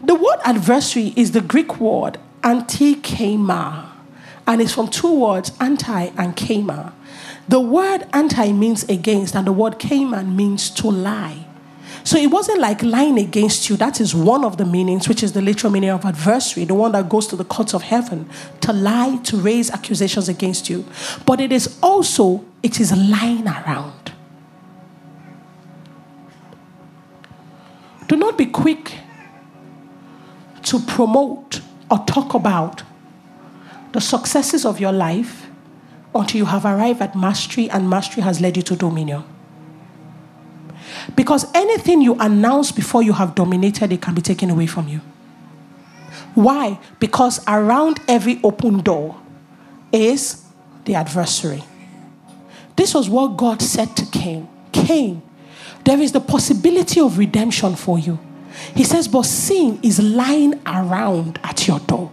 the 0.02 0.14
word 0.14 0.38
adversary 0.44 1.12
is 1.16 1.32
the 1.32 1.40
Greek 1.40 1.78
word 1.80 2.18
antikema, 2.42 3.88
and 4.46 4.60
it's 4.60 4.72
from 4.74 4.88
two 4.88 5.14
words, 5.20 5.52
anti 5.60 6.06
and 6.16 6.36
kema. 6.36 6.92
The 7.48 7.60
word 7.60 8.06
anti 8.12 8.52
means 8.52 8.84
against, 8.84 9.34
and 9.34 9.46
the 9.46 9.52
word 9.52 9.78
kema 9.78 10.26
means 10.26 10.70
to 10.70 10.88
lie. 10.88 11.46
So 12.04 12.18
it 12.18 12.30
wasn't 12.30 12.60
like 12.60 12.82
lying 12.82 13.18
against 13.18 13.68
you. 13.68 13.76
That 13.76 14.00
is 14.00 14.14
one 14.14 14.44
of 14.44 14.56
the 14.56 14.64
meanings, 14.64 15.08
which 15.08 15.22
is 15.22 15.32
the 15.32 15.42
literal 15.42 15.72
meaning 15.72 15.90
of 15.90 16.04
adversary, 16.04 16.64
the 16.64 16.74
one 16.74 16.92
that 16.92 17.08
goes 17.08 17.26
to 17.28 17.36
the 17.36 17.44
courts 17.44 17.74
of 17.74 17.82
heaven 17.82 18.28
to 18.62 18.72
lie, 18.72 19.18
to 19.24 19.36
raise 19.36 19.70
accusations 19.70 20.28
against 20.28 20.68
you. 20.68 20.84
But 21.26 21.40
it 21.40 21.52
is 21.52 21.78
also, 21.82 22.44
it 22.62 22.80
is 22.80 22.96
lying 22.96 23.46
around. 23.46 24.12
Do 28.08 28.16
not 28.16 28.36
be 28.36 28.46
quick 28.46 28.98
to 30.64 30.80
promote 30.80 31.60
or 31.90 31.98
talk 32.06 32.34
about 32.34 32.82
the 33.92 34.00
successes 34.00 34.64
of 34.64 34.80
your 34.80 34.92
life 34.92 35.46
until 36.14 36.38
you 36.38 36.44
have 36.46 36.64
arrived 36.64 37.00
at 37.00 37.16
mastery 37.16 37.70
and 37.70 37.88
mastery 37.88 38.22
has 38.22 38.40
led 38.40 38.56
you 38.56 38.62
to 38.64 38.76
dominion. 38.76 39.24
Because 41.14 41.46
anything 41.54 42.00
you 42.00 42.16
announce 42.18 42.72
before 42.72 43.02
you 43.02 43.12
have 43.12 43.34
dominated 43.34 43.92
it 43.92 44.02
can 44.02 44.14
be 44.14 44.22
taken 44.22 44.50
away 44.50 44.66
from 44.66 44.88
you. 44.88 45.00
Why? 46.34 46.78
Because 46.98 47.42
around 47.46 48.00
every 48.08 48.40
open 48.42 48.80
door 48.80 49.20
is 49.92 50.44
the 50.84 50.94
adversary. 50.94 51.62
This 52.76 52.94
was 52.94 53.08
what 53.08 53.36
God 53.36 53.60
said 53.60 53.96
to 53.96 54.06
Cain 54.06 54.48
Cain, 54.72 55.22
there 55.84 56.00
is 56.00 56.12
the 56.12 56.20
possibility 56.20 57.00
of 57.00 57.18
redemption 57.18 57.76
for 57.76 57.98
you. 57.98 58.18
He 58.74 58.84
says, 58.84 59.08
but 59.08 59.24
sin 59.24 59.78
is 59.82 60.00
lying 60.00 60.60
around 60.66 61.38
at 61.42 61.66
your 61.66 61.80
door. 61.80 62.12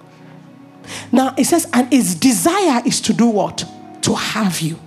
Now 1.12 1.34
it 1.38 1.46
says, 1.46 1.68
and 1.74 1.92
its 1.94 2.16
desire 2.16 2.82
is 2.86 3.02
to 3.02 3.14
do 3.14 3.28
what? 3.28 3.66
To 4.04 4.14
have 4.14 4.62
you. 4.62 4.80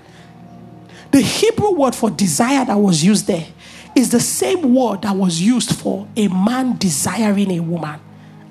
The 1.11 1.21
Hebrew 1.21 1.73
word 1.73 1.95
for 1.95 2.11
desire 2.11 2.65
that 2.65 2.75
was 2.75 3.05
used 3.05 3.27
there 3.27 3.47
is 3.95 4.11
the 4.11 4.20
same 4.20 4.74
word 4.74 5.03
that 5.03 5.14
was 5.14 5.40
used 5.40 5.74
for 5.74 6.09
a 6.16 6.28
man 6.28 6.76
desiring 6.78 7.51
a 7.53 7.61
woman 7.61 8.01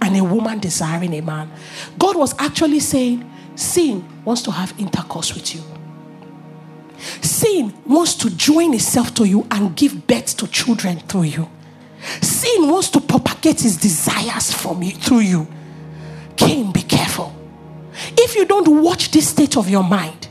and 0.02 0.18
a 0.18 0.24
woman 0.24 0.60
desiring 0.60 1.14
a 1.14 1.22
man. 1.22 1.52
God 1.98 2.16
was 2.18 2.34
actually 2.40 2.80
saying, 2.80 3.30
Sin 3.56 4.08
wants 4.24 4.42
to 4.44 4.52
have 4.52 4.74
intercourse 4.80 5.34
with 5.34 5.54
you. 5.56 5.62
Sin 7.22 7.74
wants 7.86 8.16
to 8.16 8.30
join 8.36 8.74
itself 8.74 9.14
to 9.16 9.28
you 9.28 9.46
and 9.52 9.76
give 9.76 10.08
birth 10.08 10.38
to 10.38 10.48
children 10.48 11.00
through 11.00 11.24
you. 11.24 11.50
Sin 12.22 12.70
wants 12.70 12.90
to 12.92 13.02
propagate 13.02 13.62
his 13.62 13.78
desires 13.78 14.54
from 14.54 14.82
you 14.82 14.92
through 14.92 15.20
you. 15.20 15.48
Cain, 16.38 16.72
be 16.72 16.82
careful. 16.82 17.36
If 18.18 18.36
you 18.36 18.46
don't 18.46 18.82
watch 18.82 19.12
this 19.12 19.30
state 19.30 19.58
of 19.58 19.70
your 19.70 19.84
mind, 19.84 20.28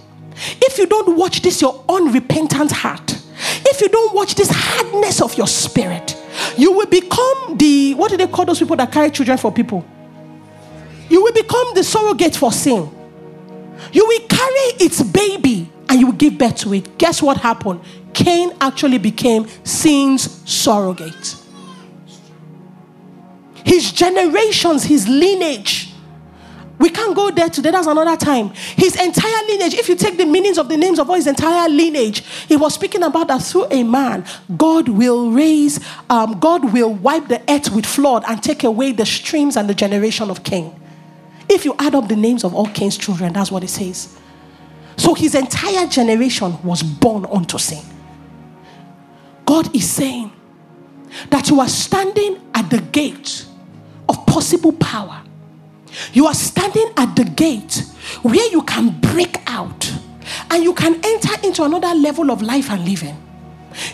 if 0.63 0.79
you 0.79 0.87
don't 0.87 1.17
watch 1.17 1.43
this 1.43 1.61
your 1.61 1.85
unrepentant 1.89 2.73
heart, 2.73 3.20
if 3.71 3.81
you 3.81 3.89
don't 3.89 4.15
watch 4.15 4.35
this 4.35 4.51
hardness 4.53 5.21
of 5.23 5.37
your 5.37 5.47
spirit, 5.47 6.17
you 6.57 6.73
will 6.73 6.87
become 6.87 7.57
the 7.57 7.95
what 7.95 8.11
do 8.11 8.17
they 8.17 8.27
call 8.27 8.45
those 8.45 8.59
people 8.59 8.77
that 8.77 8.93
carry 8.93 9.11
children 9.11 9.39
for 9.39 9.53
people? 9.53 9.85
You 11.09 11.23
will 11.23 11.33
become 11.33 11.75
the 11.75 11.83
surrogate 11.83 12.37
for 12.37 12.53
sin. 12.53 12.91
You 13.93 14.07
will 14.07 14.27
carry 14.29 14.85
its 14.85 15.03
baby 15.03 15.71
and 15.89 15.99
you 15.99 16.07
will 16.07 16.15
give 16.15 16.39
birth 16.39 16.57
to 16.59 16.75
it. 16.75 16.99
Guess 16.99 17.23
what 17.23 17.39
happened? 17.39 17.81
Cain 18.13 18.53
actually 18.61 18.99
became 18.99 19.47
sin's 19.65 20.49
surrogate. 20.49 21.37
His 23.65 23.93
generations, 23.93 24.85
his 24.85 25.09
lineage 25.09 25.90
we 26.81 26.89
can't 26.89 27.15
go 27.15 27.31
there 27.31 27.51
today. 27.51 27.71
That's 27.71 27.87
another 27.87 28.17
time. 28.17 28.49
His 28.75 28.97
entire 28.97 29.47
lineage, 29.49 29.75
if 29.75 29.87
you 29.91 29.97
take 29.97 30.17
the 30.17 30.25
meanings 30.25 30.57
of 30.57 30.71
the 30.71 30.79
names 30.79 30.99
of 30.99 31.11
all 31.11 31.17
his 31.17 31.27
entire 31.27 31.69
lineage, 31.69 32.25
he 32.49 32.57
was 32.57 32.73
speaking 32.73 33.03
about 33.03 33.29
that 33.29 33.43
through 33.43 33.67
a 33.71 33.83
man, 33.83 34.25
God 34.57 34.89
will 34.89 35.31
raise, 35.31 35.79
um, 36.09 36.41
God 36.41 36.73
will 36.73 36.95
wipe 36.95 37.29
the 37.29 37.43
earth 37.51 37.71
with 37.71 37.85
flood 37.85 38.25
and 38.27 38.43
take 38.43 38.65
away 38.65 38.93
the 38.93 39.05
streams 39.05 39.59
and 39.59 39.69
the 39.69 39.75
generation 39.75 40.31
of 40.31 40.43
Cain. 40.43 40.75
If 41.51 41.67
you 41.67 41.75
add 41.79 41.95
up 41.95 42.09
the 42.09 42.17
names 42.17 42.45
of 42.45 42.55
all 42.55 42.69
Cain's 42.69 42.97
children, 42.97 43.35
that's 43.35 43.53
what 43.53 43.63
it 43.63 43.69
says. 43.69 44.17
So 44.97 45.13
his 45.13 45.35
entire 45.35 45.87
generation 45.87 46.57
was 46.63 46.83
born 46.83 47.27
unto 47.27 47.59
sin. 47.59 47.85
God 49.45 49.77
is 49.77 49.91
saying 49.91 50.33
that 51.29 51.51
you 51.51 51.61
are 51.61 51.69
standing 51.69 52.41
at 52.55 52.71
the 52.71 52.81
gate 52.81 53.45
of 54.09 54.25
possible 54.25 54.73
power 54.73 55.25
you 56.13 56.27
are 56.27 56.35
standing 56.35 56.93
at 56.97 57.15
the 57.17 57.25
gate 57.25 57.85
where 58.23 58.51
you 58.51 58.63
can 58.63 59.01
break 59.01 59.37
out 59.47 59.93
and 60.51 60.63
you 60.63 60.75
can 60.75 61.01
enter 61.05 61.35
into 61.47 61.65
another 61.65 61.95
level 61.95 62.31
of 62.31 62.43
life 62.43 62.71
and 62.71 62.85
living. 62.85 63.17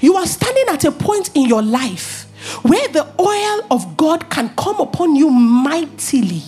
You 0.01 0.17
are 0.17 0.27
standing 0.27 0.65
at 0.69 0.85
a 0.85 0.93
point 0.93 1.31
in 1.35 1.47
your 1.47 1.63
life 1.63 2.25
where 2.63 2.89
the 2.89 3.07
oil 3.21 3.67
of 3.71 3.97
God 3.97 4.31
can 4.31 4.51
come 4.57 4.81
upon 4.81 5.17
you 5.17 5.31
mightily, 5.31 6.43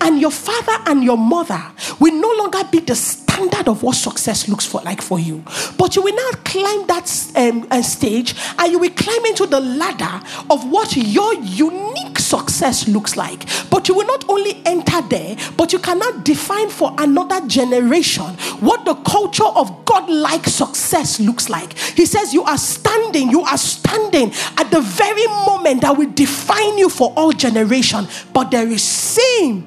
and 0.00 0.20
your 0.20 0.30
father 0.30 0.76
and 0.86 1.02
your 1.02 1.18
mother 1.18 1.60
will 1.98 2.14
no 2.14 2.32
longer 2.38 2.62
be 2.70 2.78
the 2.80 2.94
standard 3.32 3.68
of 3.68 3.82
what 3.82 3.96
success 3.96 4.48
looks 4.48 4.66
for 4.66 4.80
like 4.82 5.00
for 5.00 5.18
you. 5.18 5.42
But 5.78 5.96
you 5.96 6.02
will 6.02 6.14
now 6.14 6.38
climb 6.44 6.86
that 6.86 7.32
um, 7.36 7.66
uh, 7.70 7.82
stage 7.82 8.34
and 8.58 8.70
you 8.72 8.78
will 8.78 8.90
climb 8.90 9.24
into 9.26 9.46
the 9.46 9.60
ladder 9.60 10.24
of 10.50 10.70
what 10.70 10.96
your 10.96 11.34
unique 11.34 12.18
success 12.18 12.88
looks 12.88 13.16
like. 13.16 13.46
But 13.70 13.88
you 13.88 13.94
will 13.94 14.06
not 14.06 14.28
only 14.28 14.62
enter 14.66 15.00
there, 15.02 15.36
but 15.56 15.72
you 15.72 15.78
cannot 15.78 16.24
define 16.24 16.68
for 16.68 16.94
another 16.98 17.46
generation 17.46 18.24
what 18.60 18.84
the 18.84 18.94
culture 18.94 19.44
of 19.44 19.84
God-like 19.84 20.46
success 20.46 21.20
looks 21.20 21.48
like. 21.48 21.76
He 21.78 22.06
says 22.06 22.34
you 22.34 22.42
are 22.42 22.58
standing, 22.58 23.30
you 23.30 23.42
are 23.42 23.58
standing 23.58 24.32
at 24.58 24.70
the 24.70 24.80
very 24.80 25.26
moment 25.46 25.80
that 25.82 25.96
will 25.96 26.12
define 26.12 26.78
you 26.78 26.88
for 26.88 27.12
all 27.16 27.32
generation. 27.32 28.06
But 28.32 28.50
there 28.50 28.68
is 28.68 28.82
sin 28.82 29.66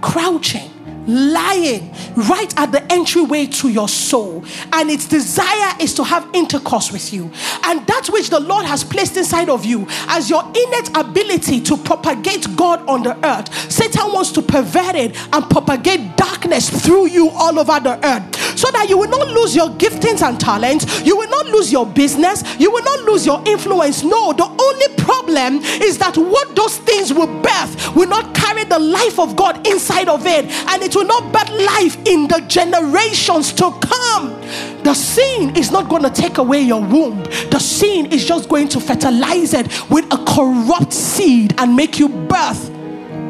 crouching 0.00 0.73
lying 1.06 1.92
right 2.16 2.52
at 2.56 2.72
the 2.72 2.82
entryway 2.92 3.46
to 3.46 3.68
your 3.68 3.88
soul. 3.88 4.44
And 4.72 4.90
its 4.90 5.06
desire 5.06 5.74
is 5.80 5.94
to 5.94 6.04
have 6.04 6.28
intercourse 6.32 6.92
with 6.92 7.12
you. 7.12 7.30
And 7.64 7.86
that 7.86 8.08
which 8.08 8.30
the 8.30 8.40
Lord 8.40 8.64
has 8.66 8.84
placed 8.84 9.16
inside 9.16 9.48
of 9.48 9.64
you 9.64 9.86
as 10.08 10.30
your 10.30 10.42
innate 10.44 10.96
ability 10.96 11.60
to 11.62 11.76
propagate 11.76 12.46
God 12.56 12.86
on 12.88 13.02
the 13.02 13.16
earth, 13.26 13.52
Satan 13.70 14.12
wants 14.12 14.32
to 14.32 14.42
pervert 14.42 14.94
it 14.94 15.16
and 15.32 15.48
propagate 15.50 16.16
darkness 16.16 16.70
through 16.70 17.08
you 17.08 17.30
all 17.30 17.58
over 17.58 17.80
the 17.80 17.98
earth 18.06 18.58
so 18.58 18.70
that 18.70 18.88
you 18.88 18.98
will 18.98 19.08
not 19.08 19.28
lose 19.28 19.54
your 19.54 19.70
giftings 19.70 20.22
and 20.22 20.38
talents, 20.38 21.02
you 21.04 21.16
will 21.16 21.28
not 21.28 21.46
lose 21.46 21.72
your 21.72 21.86
business, 21.86 22.42
you 22.58 22.70
will 22.70 22.84
not 22.84 23.00
lose 23.00 23.26
your 23.26 23.42
influence. 23.46 24.02
No, 24.02 24.32
the 24.32 24.44
only 24.44 24.96
problem 25.02 25.56
is 25.82 25.98
that 25.98 26.16
what 26.16 26.54
those 26.54 26.78
things 26.78 27.12
will 27.12 27.26
birth 27.42 27.94
will 27.96 28.08
not 28.08 28.34
carry 28.34 28.64
the 28.64 28.78
life 28.78 29.18
of 29.18 29.36
God 29.36 29.66
inside 29.66 30.08
of 30.08 30.26
it, 30.26 30.44
and 30.46 30.82
it 30.82 30.93
will 30.94 31.06
not 31.06 31.32
birth 31.32 31.50
life 31.50 31.96
in 32.06 32.28
the 32.28 32.44
generations 32.48 33.52
to 33.54 33.70
come. 33.80 34.40
The 34.82 34.94
sin 34.94 35.56
is 35.56 35.70
not 35.70 35.88
going 35.88 36.02
to 36.02 36.10
take 36.10 36.38
away 36.38 36.60
your 36.60 36.82
womb, 36.82 37.22
the 37.50 37.58
sin 37.58 38.06
is 38.06 38.24
just 38.24 38.48
going 38.48 38.68
to 38.68 38.80
fertilize 38.80 39.54
it 39.54 39.66
with 39.90 40.04
a 40.12 40.24
corrupt 40.26 40.92
seed 40.92 41.54
and 41.58 41.74
make 41.74 41.98
you 41.98 42.08
birth 42.08 42.70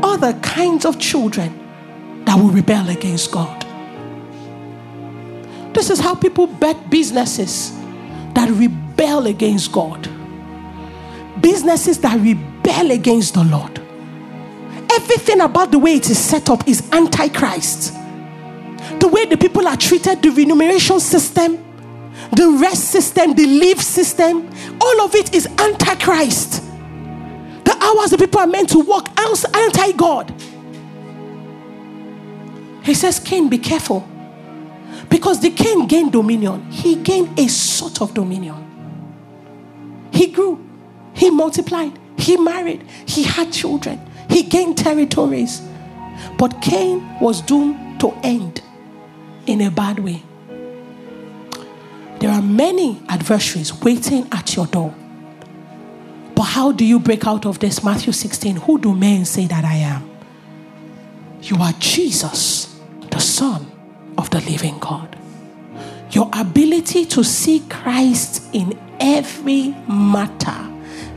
other 0.02 0.32
kinds 0.40 0.84
of 0.84 0.98
children 0.98 1.60
that 2.24 2.36
will 2.36 2.50
rebel 2.50 2.88
against 2.90 3.30
God. 3.30 3.62
This 5.74 5.90
is 5.90 5.98
how 5.98 6.14
people 6.14 6.46
bet 6.46 6.90
businesses 6.90 7.72
that 8.34 8.48
rebel 8.50 9.26
against 9.26 9.72
God, 9.72 10.08
businesses 11.40 11.98
that 12.00 12.18
rebel 12.20 12.90
against 12.90 13.34
the 13.34 13.44
Lord. 13.44 13.83
Everything 14.96 15.40
about 15.40 15.72
the 15.72 15.78
way 15.78 15.96
it 15.96 16.08
is 16.08 16.18
set 16.18 16.48
up 16.50 16.68
is 16.68 16.88
antichrist. 16.92 17.94
The 19.00 19.08
way 19.08 19.24
the 19.24 19.36
people 19.36 19.66
are 19.66 19.76
treated, 19.76 20.22
the 20.22 20.30
remuneration 20.30 21.00
system, 21.00 21.56
the 22.32 22.58
rest 22.60 22.84
system, 22.84 23.34
the 23.34 23.46
leave 23.46 23.80
system, 23.80 24.48
all 24.80 25.00
of 25.02 25.14
it 25.14 25.34
is 25.34 25.46
antichrist. 25.46 26.62
The 27.64 27.76
hours 27.80 28.10
the 28.10 28.18
people 28.18 28.40
are 28.40 28.46
meant 28.46 28.68
to 28.70 28.80
work 28.80 29.06
anti 29.18 29.92
God. 29.92 30.32
He 32.84 32.94
says, 32.94 33.18
Cain, 33.18 33.48
be 33.48 33.58
careful. 33.58 34.06
Because 35.08 35.40
the 35.40 35.50
king 35.50 35.86
gained 35.86 36.12
dominion, 36.12 36.70
he 36.70 36.96
gained 36.96 37.38
a 37.38 37.48
sort 37.48 38.00
of 38.02 38.14
dominion. 38.14 38.60
He 40.12 40.28
grew, 40.28 40.64
he 41.14 41.30
multiplied, 41.30 41.98
he 42.18 42.36
married, 42.36 42.82
he 43.06 43.22
had 43.22 43.52
children, 43.52 44.00
he 44.34 44.42
gained 44.42 44.76
territories. 44.76 45.62
But 46.36 46.60
Cain 46.60 47.20
was 47.20 47.40
doomed 47.40 48.00
to 48.00 48.12
end 48.24 48.60
in 49.46 49.60
a 49.60 49.70
bad 49.70 50.00
way. 50.00 50.24
There 52.18 52.30
are 52.30 52.42
many 52.42 53.00
adversaries 53.08 53.72
waiting 53.80 54.26
at 54.32 54.56
your 54.56 54.66
door. 54.66 54.92
But 56.34 56.42
how 56.42 56.72
do 56.72 56.84
you 56.84 56.98
break 56.98 57.28
out 57.28 57.46
of 57.46 57.60
this? 57.60 57.84
Matthew 57.84 58.12
16 58.12 58.56
Who 58.56 58.80
do 58.80 58.92
men 58.92 59.24
say 59.24 59.46
that 59.46 59.64
I 59.64 59.76
am? 59.76 60.10
You 61.40 61.58
are 61.58 61.72
Jesus, 61.78 62.76
the 63.12 63.20
Son 63.20 63.70
of 64.18 64.30
the 64.30 64.40
living 64.40 64.80
God. 64.80 65.16
Your 66.10 66.28
ability 66.32 67.04
to 67.06 67.22
see 67.22 67.60
Christ 67.68 68.48
in 68.52 68.76
every 68.98 69.68
matter 69.88 70.72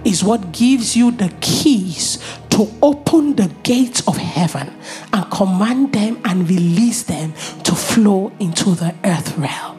is 0.05 0.23
what 0.23 0.51
gives 0.51 0.95
you 0.95 1.09
the 1.09 1.33
keys 1.41 2.19
to 2.57 2.67
open 2.81 3.35
the 3.35 3.53
gates 3.61 4.01
of 4.07 4.17
heaven 4.17 4.75
and 5.13 5.29
command 5.29 5.93
them 5.93 6.19
and 6.25 6.49
release 6.49 7.03
them 7.03 7.31
to 7.61 7.75
flow 7.75 8.31
into 8.39 8.71
the 8.71 8.95
earth 9.03 9.37
realm. 9.37 9.77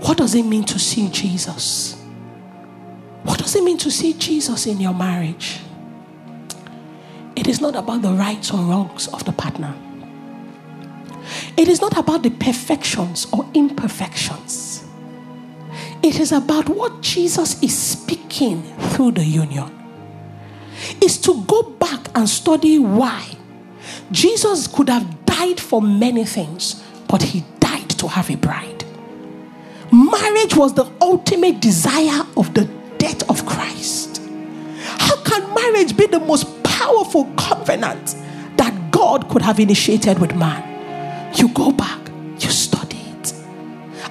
What 0.00 0.16
does 0.16 0.34
it 0.34 0.44
mean 0.44 0.64
to 0.64 0.78
see 0.78 1.10
Jesus? 1.10 2.02
What 3.24 3.38
does 3.40 3.54
it 3.54 3.62
mean 3.62 3.76
to 3.76 3.90
see 3.90 4.14
Jesus 4.14 4.66
in 4.66 4.80
your 4.80 4.94
marriage? 4.94 5.60
It 7.36 7.46
is 7.46 7.60
not 7.60 7.76
about 7.76 8.00
the 8.00 8.12
rights 8.12 8.50
or 8.54 8.60
wrongs 8.60 9.08
of 9.08 9.26
the 9.26 9.32
partner. 9.32 9.74
It 11.58 11.68
is 11.68 11.82
not 11.82 11.94
about 11.98 12.22
the 12.22 12.30
perfections 12.30 13.26
or 13.34 13.46
imperfections. 13.52 14.82
It 16.02 16.18
is 16.20 16.32
about 16.32 16.70
what 16.70 17.02
Jesus 17.02 17.62
is 17.62 17.76
speaking 17.76 18.62
through 18.78 19.10
the 19.12 19.24
union. 19.26 19.79
Is 21.02 21.18
to 21.18 21.42
go 21.44 21.62
back 21.62 22.08
and 22.14 22.28
study 22.28 22.78
why 22.78 23.36
Jesus 24.10 24.66
could 24.66 24.88
have 24.88 25.24
died 25.26 25.60
for 25.60 25.80
many 25.80 26.24
things, 26.24 26.82
but 27.08 27.22
he 27.22 27.44
died 27.60 27.88
to 27.90 28.08
have 28.08 28.30
a 28.30 28.36
bride. 28.36 28.84
Marriage 29.92 30.56
was 30.56 30.74
the 30.74 30.90
ultimate 31.00 31.60
desire 31.60 32.22
of 32.36 32.52
the 32.54 32.64
death 32.98 33.28
of 33.28 33.44
Christ? 33.46 34.22
How 34.84 35.16
can 35.22 35.54
marriage 35.54 35.96
be 35.96 36.06
the 36.06 36.20
most 36.20 36.62
powerful 36.62 37.24
covenant 37.36 38.14
that 38.56 38.90
God 38.90 39.28
could 39.28 39.42
have 39.42 39.58
initiated 39.58 40.18
with 40.18 40.34
man? 40.34 41.34
You 41.34 41.48
go 41.48 41.72
back, 41.72 41.98
you 42.38 42.50
study 42.50 42.98
it. 42.98 43.32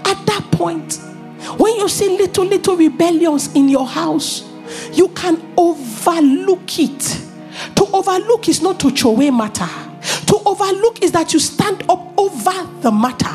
At 0.05 0.25
that 0.25 0.47
point, 0.51 0.99
when 1.57 1.75
you 1.75 1.87
see 1.87 2.17
little, 2.17 2.45
little 2.45 2.75
rebellions 2.75 3.53
in 3.55 3.69
your 3.69 3.87
house, 3.87 4.48
you 4.93 5.09
can 5.09 5.53
overlook 5.57 6.79
it. 6.79 7.25
To 7.75 7.85
overlook 7.93 8.47
is 8.47 8.61
not 8.61 8.79
to 8.81 8.91
throw 8.91 9.11
away 9.11 9.31
matter. 9.31 9.88
To 10.27 10.41
overlook 10.45 11.01
is 11.03 11.11
that 11.11 11.33
you 11.33 11.39
stand 11.39 11.83
up 11.89 12.17
over 12.17 12.67
the 12.81 12.91
matter 12.91 13.27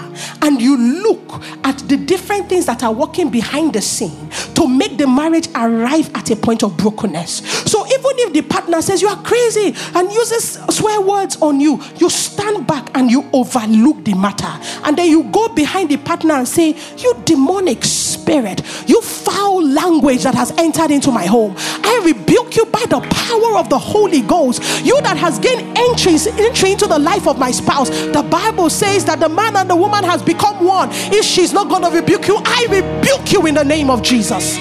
and 0.42 0.60
you 0.60 0.76
look 1.02 1.42
at 1.64 1.78
the 1.88 1.96
different 1.96 2.48
things 2.48 2.66
that 2.66 2.82
are 2.82 2.92
working 2.92 3.30
behind 3.30 3.72
the 3.72 3.80
scene 3.80 4.30
to 4.54 4.66
make 4.66 4.98
the 4.98 5.06
marriage 5.06 5.48
arrive 5.54 6.10
at 6.14 6.30
a 6.30 6.36
point 6.36 6.62
of 6.62 6.76
brokenness. 6.76 7.38
So 7.70 7.86
even 7.86 8.18
if 8.18 8.32
the 8.32 8.42
partner 8.42 8.80
says 8.82 9.02
you 9.02 9.08
are 9.08 9.22
crazy 9.22 9.74
and 9.94 10.12
uses 10.12 10.58
swear 10.70 11.00
words 11.00 11.36
on 11.40 11.60
you, 11.60 11.82
you 11.96 12.10
stand 12.10 12.66
back 12.66 12.90
and 12.96 13.10
you 13.10 13.28
overlook 13.32 14.04
the 14.04 14.14
matter. 14.14 14.52
And 14.84 14.96
then 14.96 15.08
you 15.10 15.24
go 15.24 15.48
behind 15.48 15.90
the 15.90 15.96
partner 15.96 16.34
and 16.34 16.48
say, 16.48 16.76
You 16.98 17.14
demonic 17.24 17.84
spirit, 17.84 18.62
you 18.86 19.00
foul 19.00 19.66
language 19.66 20.22
that 20.24 20.34
has 20.34 20.50
entered 20.58 20.90
into 20.90 21.10
my 21.10 21.26
home. 21.26 21.54
I 21.84 22.00
rebuke 22.04 22.56
you 22.56 22.64
by 22.66 22.84
the 22.88 23.00
power 23.00 23.58
of 23.58 23.68
the 23.68 23.78
Holy 23.78 24.22
Ghost. 24.22 24.62
You 24.84 25.00
that 25.02 25.16
has 25.16 25.38
gained 25.38 25.76
entry, 25.76 26.16
entry 26.42 26.72
into 26.72 26.86
the 26.86 26.98
life 26.98 27.28
of 27.28 27.38
my 27.38 27.50
spouse. 27.50 27.90
The 27.90 28.26
Bible 28.28 28.70
says 28.70 29.04
that 29.04 29.20
the 29.20 29.28
man 29.28 29.56
and 29.56 29.68
the 29.68 29.76
woman 29.76 30.02
has 30.04 30.22
become 30.22 30.64
one. 30.64 30.88
If 30.92 31.24
she's 31.24 31.52
not 31.52 31.68
going 31.68 31.82
to 31.82 31.90
rebuke 31.90 32.26
you, 32.26 32.38
I 32.44 32.66
rebuke 32.70 33.32
you 33.32 33.46
in 33.46 33.54
the 33.54 33.64
name 33.64 33.90
of 33.90 34.02
Jesus. 34.02 34.56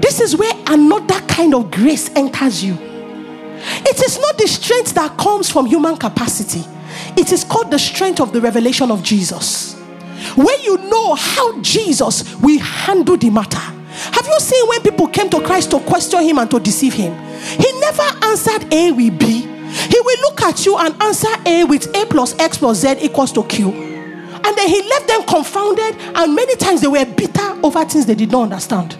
This 0.00 0.20
is 0.20 0.36
where 0.36 0.52
another 0.66 1.20
kind 1.26 1.54
of 1.54 1.70
grace 1.70 2.10
enters 2.16 2.64
you. 2.64 2.76
It 2.80 4.02
is 4.02 4.18
not 4.18 4.38
the 4.38 4.48
strength 4.48 4.94
that 4.94 5.18
comes 5.18 5.50
from 5.50 5.66
human 5.66 5.96
capacity, 5.96 6.64
it 7.16 7.32
is 7.32 7.44
called 7.44 7.70
the 7.70 7.78
strength 7.78 8.20
of 8.20 8.32
the 8.32 8.40
revelation 8.40 8.90
of 8.90 9.02
Jesus. 9.02 9.74
When 10.36 10.60
you 10.62 10.78
know 10.88 11.14
how 11.14 11.60
Jesus 11.60 12.34
will 12.36 12.58
handle 12.60 13.16
the 13.16 13.30
matter. 13.30 13.77
Have 14.12 14.26
you 14.26 14.40
seen 14.40 14.66
when 14.68 14.82
people 14.82 15.06
came 15.08 15.30
to 15.30 15.40
Christ 15.40 15.70
to 15.70 15.80
question 15.80 16.22
him 16.22 16.38
and 16.38 16.50
to 16.50 16.60
deceive 16.60 16.94
him? 16.94 17.12
He 17.40 17.80
never 17.80 18.02
answered 18.24 18.72
A 18.72 18.92
with 18.92 19.18
B. 19.18 19.26
He 19.42 20.00
will 20.00 20.20
look 20.22 20.42
at 20.42 20.64
you 20.64 20.76
and 20.78 21.00
answer 21.02 21.28
A 21.46 21.64
with 21.64 21.94
A 21.94 22.06
plus 22.06 22.38
X 22.38 22.58
plus 22.58 22.78
Z 22.78 22.96
equals 23.00 23.32
to 23.32 23.44
Q. 23.44 23.68
And 23.70 24.56
then 24.56 24.68
he 24.68 24.82
left 24.88 25.08
them 25.08 25.22
confounded, 25.24 25.96
and 26.14 26.34
many 26.34 26.56
times 26.56 26.80
they 26.80 26.88
were 26.88 27.04
bitter 27.04 27.58
over 27.62 27.84
things 27.84 28.06
they 28.06 28.14
did 28.14 28.30
not 28.30 28.44
understand. 28.44 28.94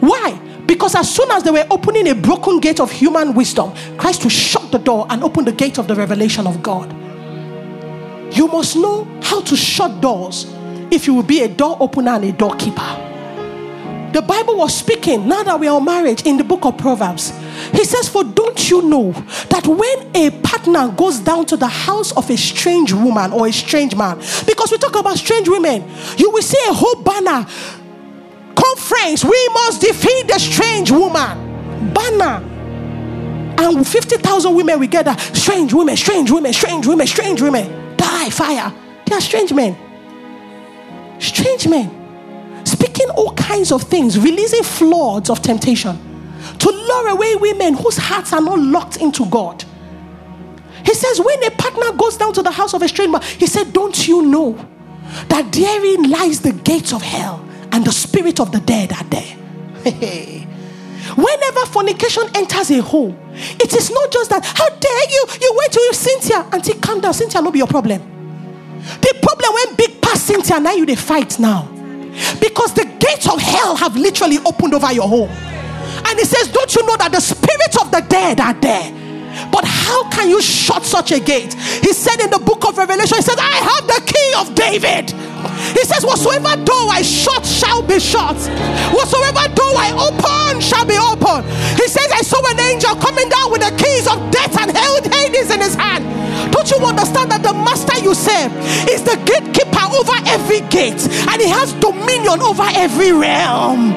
Why? 0.00 0.38
Because 0.66 0.94
as 0.94 1.14
soon 1.14 1.30
as 1.30 1.42
they 1.42 1.50
were 1.50 1.66
opening 1.70 2.08
a 2.08 2.14
broken 2.14 2.58
gate 2.60 2.80
of 2.80 2.90
human 2.90 3.34
wisdom, 3.34 3.72
Christ 3.96 4.22
will 4.22 4.30
shut 4.30 4.72
the 4.72 4.78
door 4.78 5.06
and 5.10 5.22
open 5.22 5.44
the 5.44 5.52
gate 5.52 5.78
of 5.78 5.88
the 5.88 5.94
revelation 5.94 6.46
of 6.46 6.62
God. 6.62 6.92
You 8.34 8.48
must 8.48 8.76
know 8.76 9.04
how 9.22 9.40
to 9.42 9.56
shut 9.56 10.00
doors 10.00 10.46
if 10.90 11.06
you 11.06 11.14
will 11.14 11.22
be 11.22 11.42
a 11.42 11.48
door 11.48 11.76
opener 11.80 12.12
and 12.12 12.24
a 12.24 12.32
doorkeeper. 12.32 13.15
The 14.16 14.22
Bible 14.22 14.56
was 14.56 14.74
speaking 14.74 15.28
now 15.28 15.42
that 15.42 15.60
we 15.60 15.68
are 15.68 15.78
married 15.78 16.26
in 16.26 16.38
the 16.38 16.42
book 16.42 16.64
of 16.64 16.78
Proverbs. 16.78 17.38
He 17.72 17.84
says, 17.84 18.08
For 18.08 18.24
don't 18.24 18.70
you 18.70 18.80
know 18.80 19.12
that 19.12 19.66
when 19.66 20.16
a 20.16 20.30
partner 20.40 20.88
goes 20.88 21.20
down 21.20 21.44
to 21.44 21.56
the 21.58 21.66
house 21.66 22.16
of 22.16 22.30
a 22.30 22.36
strange 22.38 22.94
woman 22.94 23.30
or 23.30 23.46
a 23.46 23.52
strange 23.52 23.94
man, 23.94 24.16
because 24.46 24.70
we 24.70 24.78
talk 24.78 24.96
about 24.96 25.18
strange 25.18 25.50
women, 25.50 25.84
you 26.16 26.30
will 26.30 26.40
see 26.40 26.56
a 26.66 26.72
whole 26.72 27.02
banner 27.02 27.44
conference, 28.54 29.22
we 29.22 29.48
must 29.52 29.82
defeat 29.82 30.28
the 30.28 30.38
strange 30.38 30.90
woman. 30.90 31.92
Banner. 31.92 32.42
And 33.58 33.86
50,000 33.86 34.54
women 34.54 34.80
we 34.80 34.86
gather. 34.86 35.14
Strange 35.34 35.74
women, 35.74 35.94
strange 35.94 36.30
women, 36.30 36.54
strange 36.54 36.86
women, 36.86 37.06
strange 37.06 37.42
women. 37.42 37.96
Die, 37.98 38.30
fire. 38.30 38.72
They 39.04 39.14
are 39.14 39.20
strange 39.20 39.52
men. 39.52 39.76
Strange 41.20 41.68
men. 41.68 42.05
Speaking 42.66 43.08
all 43.10 43.32
kinds 43.34 43.70
of 43.70 43.84
things, 43.84 44.18
releasing 44.18 44.64
floods 44.64 45.30
of 45.30 45.40
temptation 45.40 45.96
to 46.58 46.68
lure 46.68 47.10
away 47.10 47.36
women 47.36 47.74
whose 47.74 47.96
hearts 47.96 48.32
are 48.32 48.40
not 48.40 48.58
locked 48.58 48.96
into 48.96 49.24
God. 49.26 49.64
He 50.84 50.92
says, 50.92 51.20
when 51.20 51.44
a 51.44 51.50
partner 51.52 51.92
goes 51.92 52.16
down 52.16 52.32
to 52.32 52.42
the 52.42 52.50
house 52.50 52.74
of 52.74 52.82
a 52.82 52.88
stranger, 52.88 53.20
he 53.38 53.46
said, 53.46 53.72
Don't 53.72 54.08
you 54.08 54.22
know 54.22 54.52
that 55.28 55.52
therein 55.52 56.10
lies 56.10 56.40
the 56.40 56.52
gates 56.52 56.92
of 56.92 57.02
hell 57.02 57.48
and 57.70 57.84
the 57.84 57.92
spirit 57.92 58.40
of 58.40 58.50
the 58.50 58.58
dead 58.58 58.92
are 58.92 59.04
there? 59.04 59.36
Whenever 61.14 61.66
fornication 61.66 62.24
enters 62.34 62.72
a 62.72 62.82
home, 62.82 63.16
it 63.32 63.72
is 63.74 63.92
not 63.92 64.10
just 64.10 64.30
that, 64.30 64.44
how 64.44 64.68
dare 64.68 65.10
you? 65.10 65.24
You 65.40 65.54
went 65.56 65.72
to 65.72 65.90
Cynthia. 65.92 66.38
Auntie, 66.52 66.74
calm 66.80 67.00
down. 67.00 67.14
Cynthia, 67.14 67.40
not 67.40 67.52
be 67.52 67.60
your 67.60 67.68
problem. 67.68 68.00
The 68.80 69.14
problem 69.22 69.54
when 69.54 69.76
big 69.76 70.02
past 70.02 70.26
Cynthia, 70.26 70.58
now 70.58 70.72
you 70.72 70.84
they 70.84 70.96
fight 70.96 71.38
now. 71.38 71.75
Because 72.40 72.74
the 72.74 72.84
gates 72.98 73.28
of 73.28 73.40
hell 73.40 73.76
have 73.76 73.96
literally 73.96 74.38
opened 74.44 74.74
over 74.74 74.92
your 74.92 75.08
home. 75.08 75.30
And 75.30 76.18
he 76.18 76.24
says, 76.24 76.48
Don't 76.48 76.74
you 76.74 76.86
know 76.86 76.96
that 76.96 77.12
the 77.12 77.20
spirits 77.20 77.76
of 77.80 77.90
the 77.90 78.00
dead 78.08 78.40
are 78.40 78.54
there? 78.54 78.92
But 79.52 79.64
how 79.64 80.08
can 80.10 80.28
you 80.28 80.40
shut 80.40 80.84
such 80.84 81.12
a 81.12 81.20
gate? 81.20 81.54
He 81.54 81.92
said 81.92 82.20
in 82.20 82.30
the 82.30 82.38
book 82.38 82.66
of 82.66 82.78
Revelation, 82.78 83.16
He 83.16 83.22
said, 83.22 83.38
I 83.38 83.56
have 83.60 83.86
the 83.86 84.00
key 84.06 84.32
of 84.38 84.54
David. 84.54 85.12
He 85.72 85.84
says, 85.84 86.04
Whatsoever 86.04 86.56
door 86.64 86.86
I 86.90 87.02
shut 87.02 87.44
shall 87.44 87.82
be 87.82 87.98
shut, 87.98 88.36
whatsoever 88.92 89.46
door 89.54 89.74
I 89.76 89.90
open 89.96 90.60
shall 90.60 90.84
be 90.84 90.96
open. 90.96 91.44
He 91.76 91.88
says, 91.88 92.10
I 92.12 92.22
saw 92.22 92.40
an 92.50 92.60
angel 92.60 92.96
coming 92.96 93.28
down 93.28 93.50
with 93.50 93.62
the 93.62 93.72
keys 93.76 94.06
of 94.06 94.18
death 94.30 94.56
and 94.58 94.70
hell 94.76 94.96
Hades 95.02 95.50
in 95.50 95.60
his 95.60 95.74
hand. 95.74 96.04
Don't 96.52 96.70
you 96.70 96.78
understand 96.84 97.30
that 97.30 97.42
the 97.42 97.52
master 97.52 97.98
you 98.02 98.14
serve 98.14 98.52
is 98.88 99.02
the 99.02 99.16
gatekeeper 99.24 99.86
over 99.92 100.16
every 100.26 100.60
gate 100.68 101.00
and 101.28 101.40
he 101.40 101.48
has 101.48 101.72
dominion 101.74 102.40
over 102.40 102.66
every 102.74 103.12
realm? 103.12 103.92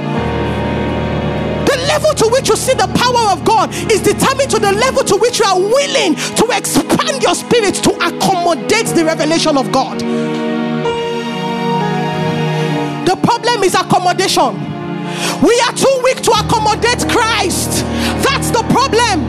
The 1.66 1.78
level 1.88 2.14
to 2.16 2.28
which 2.30 2.50
you 2.50 2.56
see 2.56 2.74
the 2.74 2.90
power 2.96 3.32
of 3.32 3.46
God 3.46 3.70
is 3.92 4.02
determined 4.02 4.50
to 4.52 4.60
the 4.60 4.72
level 4.72 5.04
to 5.04 5.18
which 5.18 5.40
you 5.40 5.46
are 5.46 5.60
willing 5.60 6.16
to 6.16 6.46
expand 6.52 7.22
your 7.22 7.36
spirit 7.36 7.76
to 7.76 7.92
accommodate 8.02 8.88
the 8.88 9.04
revelation 9.06 9.58
of 9.58 9.72
God. 9.72 10.02
The 13.10 13.16
problem 13.26 13.64
is 13.64 13.74
accommodation. 13.74 14.54
We 15.42 15.58
are 15.66 15.74
too 15.74 15.96
weak 16.04 16.22
to 16.22 16.30
accommodate 16.30 17.10
Christ. 17.10 17.82
That's 18.22 18.52
the 18.52 18.62
problem. 18.70 19.26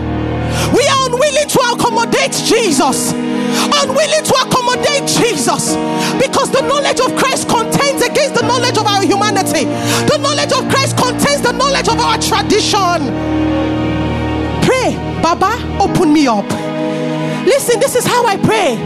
We 0.77 0.85
are 0.85 1.09
unwilling 1.09 1.49
to 1.49 1.61
accommodate 1.73 2.37
Jesus. 2.45 3.13
Unwilling 3.17 4.25
to 4.29 4.35
accommodate 4.45 5.09
Jesus. 5.09 5.81
Because 6.21 6.53
the 6.53 6.61
knowledge 6.69 7.01
of 7.01 7.17
Christ 7.17 7.49
contends 7.49 8.05
against 8.05 8.35
the 8.35 8.47
knowledge 8.47 8.77
of 8.77 8.85
our 8.85 9.01
humanity. 9.03 9.65
The 9.65 10.19
knowledge 10.21 10.53
of 10.53 10.69
Christ 10.69 10.99
contains 10.99 11.41
the 11.41 11.53
knowledge 11.53 11.89
of 11.89 11.99
our 12.01 12.19
tradition. 12.21 13.09
Pray, 14.61 14.93
Baba, 15.25 15.57
open 15.81 16.13
me 16.13 16.27
up. 16.27 16.70
Listen, 17.45 17.81
this 17.81 17.97
is 17.97 18.07
how 18.07 18.27
I 18.27 18.37
pray. 18.37 18.77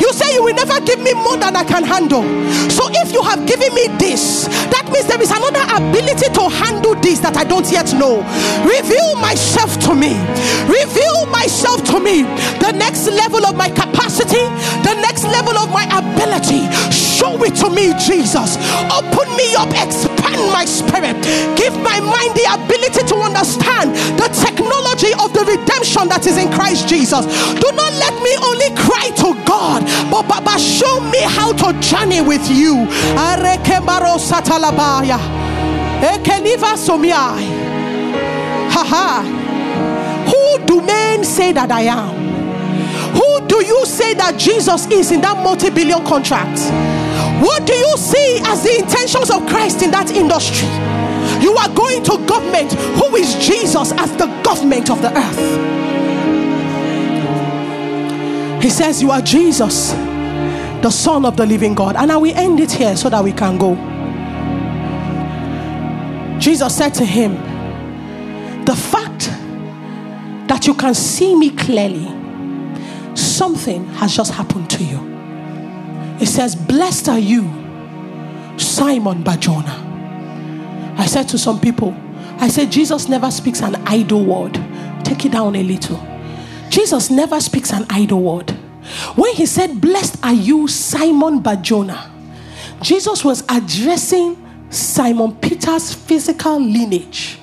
You 0.00 0.12
say 0.12 0.34
you 0.34 0.42
will 0.42 0.54
never 0.54 0.80
give 0.80 1.00
me 1.00 1.12
more 1.14 1.36
than 1.36 1.56
I 1.56 1.64
can 1.64 1.84
handle. 1.84 2.22
So 2.70 2.88
if 2.90 3.12
you 3.12 3.22
have 3.22 3.46
given 3.46 3.74
me 3.74 3.88
this, 3.98 4.46
that 4.72 4.88
means 4.92 5.06
there 5.06 5.20
is 5.20 5.30
another 5.30 5.62
ability 5.76 6.32
to 6.32 6.48
handle 6.48 6.94
this 6.96 7.20
that 7.20 7.36
I 7.36 7.44
don't 7.44 7.70
yet 7.70 7.92
know. 7.94 8.24
Reveal 8.64 9.16
myself 9.16 9.78
to 9.86 9.94
me. 9.94 10.16
Reveal 10.66 11.26
myself 11.26 11.84
to 11.92 12.00
me. 12.00 12.22
The 12.58 12.72
next 12.72 13.06
level 13.06 13.44
of 13.46 13.56
my 13.56 13.68
capacity, 13.68 14.42
the 14.82 14.94
next 15.10 15.24
level 15.24 15.58
of 15.58 15.68
my 15.74 15.82
ability. 15.90 16.70
Show 16.94 17.42
it 17.42 17.56
to 17.58 17.68
me, 17.68 17.90
Jesus. 17.98 18.54
Open 18.94 19.26
me 19.34 19.54
up, 19.58 19.66
expand 19.74 20.38
my 20.54 20.64
spirit. 20.64 21.18
Give 21.58 21.74
my 21.82 21.98
mind 21.98 22.38
the 22.38 22.46
ability 22.46 23.02
to 23.10 23.16
understand 23.18 23.90
the 24.14 24.30
technology 24.30 25.10
of 25.18 25.34
the 25.34 25.42
redemption 25.50 26.06
that 26.14 26.26
is 26.30 26.38
in 26.38 26.46
Christ 26.52 26.86
Jesus. 26.86 27.26
Do 27.58 27.68
not 27.74 27.90
let 27.98 28.14
me 28.22 28.32
only 28.38 28.70
cry 28.78 29.10
to 29.26 29.34
God, 29.42 29.82
but 30.14 30.30
Baba, 30.30 30.54
show 30.60 31.00
me 31.10 31.18
how 31.26 31.50
to 31.58 31.74
journey 31.80 32.20
with 32.22 32.48
you. 32.48 32.86
Ha 38.70 38.84
ha. 38.86 39.40
Who 40.30 40.64
do 40.66 40.80
men 40.86 41.24
say 41.24 41.50
that 41.52 41.72
I 41.72 41.82
am? 41.82 42.19
Who 43.12 43.46
do 43.46 43.64
you 43.64 43.84
say 43.86 44.14
that 44.14 44.38
Jesus 44.38 44.86
is 44.90 45.10
in 45.12 45.20
that 45.22 45.36
multi 45.42 45.70
billion 45.70 46.04
contract? 46.04 46.60
What 47.42 47.66
do 47.66 47.72
you 47.72 47.96
see 47.96 48.40
as 48.44 48.62
the 48.62 48.78
intentions 48.78 49.30
of 49.30 49.46
Christ 49.46 49.82
in 49.82 49.90
that 49.92 50.10
industry? 50.10 50.68
You 51.42 51.56
are 51.56 51.68
going 51.74 52.02
to 52.04 52.18
government. 52.26 52.72
Who 52.72 53.16
is 53.16 53.34
Jesus 53.36 53.92
as 53.92 54.12
the 54.16 54.26
government 54.42 54.90
of 54.90 55.00
the 55.00 55.10
earth? 55.16 55.80
He 58.62 58.68
says, 58.68 59.00
You 59.00 59.10
are 59.10 59.22
Jesus, 59.22 59.92
the 60.82 60.90
Son 60.90 61.24
of 61.24 61.36
the 61.36 61.46
living 61.46 61.74
God. 61.74 61.96
And 61.96 62.12
I 62.12 62.16
will 62.18 62.36
end 62.36 62.60
it 62.60 62.70
here 62.70 62.94
so 62.96 63.08
that 63.08 63.24
we 63.24 63.32
can 63.32 63.56
go. 63.56 63.74
Jesus 66.38 66.76
said 66.76 66.92
to 66.94 67.04
him, 67.04 67.34
The 68.66 68.76
fact 68.76 69.30
that 70.48 70.66
you 70.66 70.74
can 70.74 70.94
see 70.94 71.34
me 71.34 71.50
clearly, 71.50 72.06
something 73.20 73.84
has 73.94 74.14
just 74.14 74.32
happened 74.32 74.70
to 74.70 74.84
you. 74.84 74.98
It 76.20 76.26
says, 76.26 76.54
Blessed 76.54 77.08
are 77.08 77.18
you, 77.18 77.42
Simon 78.58 79.22
Barjona. 79.22 80.94
I 80.98 81.06
said 81.06 81.28
to 81.30 81.38
some 81.38 81.60
people, 81.60 81.96
I 82.38 82.48
said, 82.48 82.70
Jesus 82.70 83.08
never 83.08 83.30
speaks 83.30 83.62
an 83.62 83.76
idle 83.86 84.24
word. 84.24 84.54
Take 85.04 85.24
it 85.24 85.32
down 85.32 85.56
a 85.56 85.62
little. 85.62 85.98
Jesus 86.68 87.10
never 87.10 87.40
speaks 87.40 87.72
an 87.72 87.86
idle 87.90 88.22
word. 88.22 88.50
When 89.14 89.34
he 89.34 89.46
said, 89.46 89.80
Blessed 89.80 90.24
are 90.24 90.32
you, 90.32 90.68
Simon 90.68 91.40
Barjona, 91.40 92.10
Jesus 92.80 93.24
was 93.24 93.42
addressing 93.48 94.36
Simon 94.70 95.34
Peter's 95.36 95.92
physical 95.92 96.60
lineage. 96.60 97.39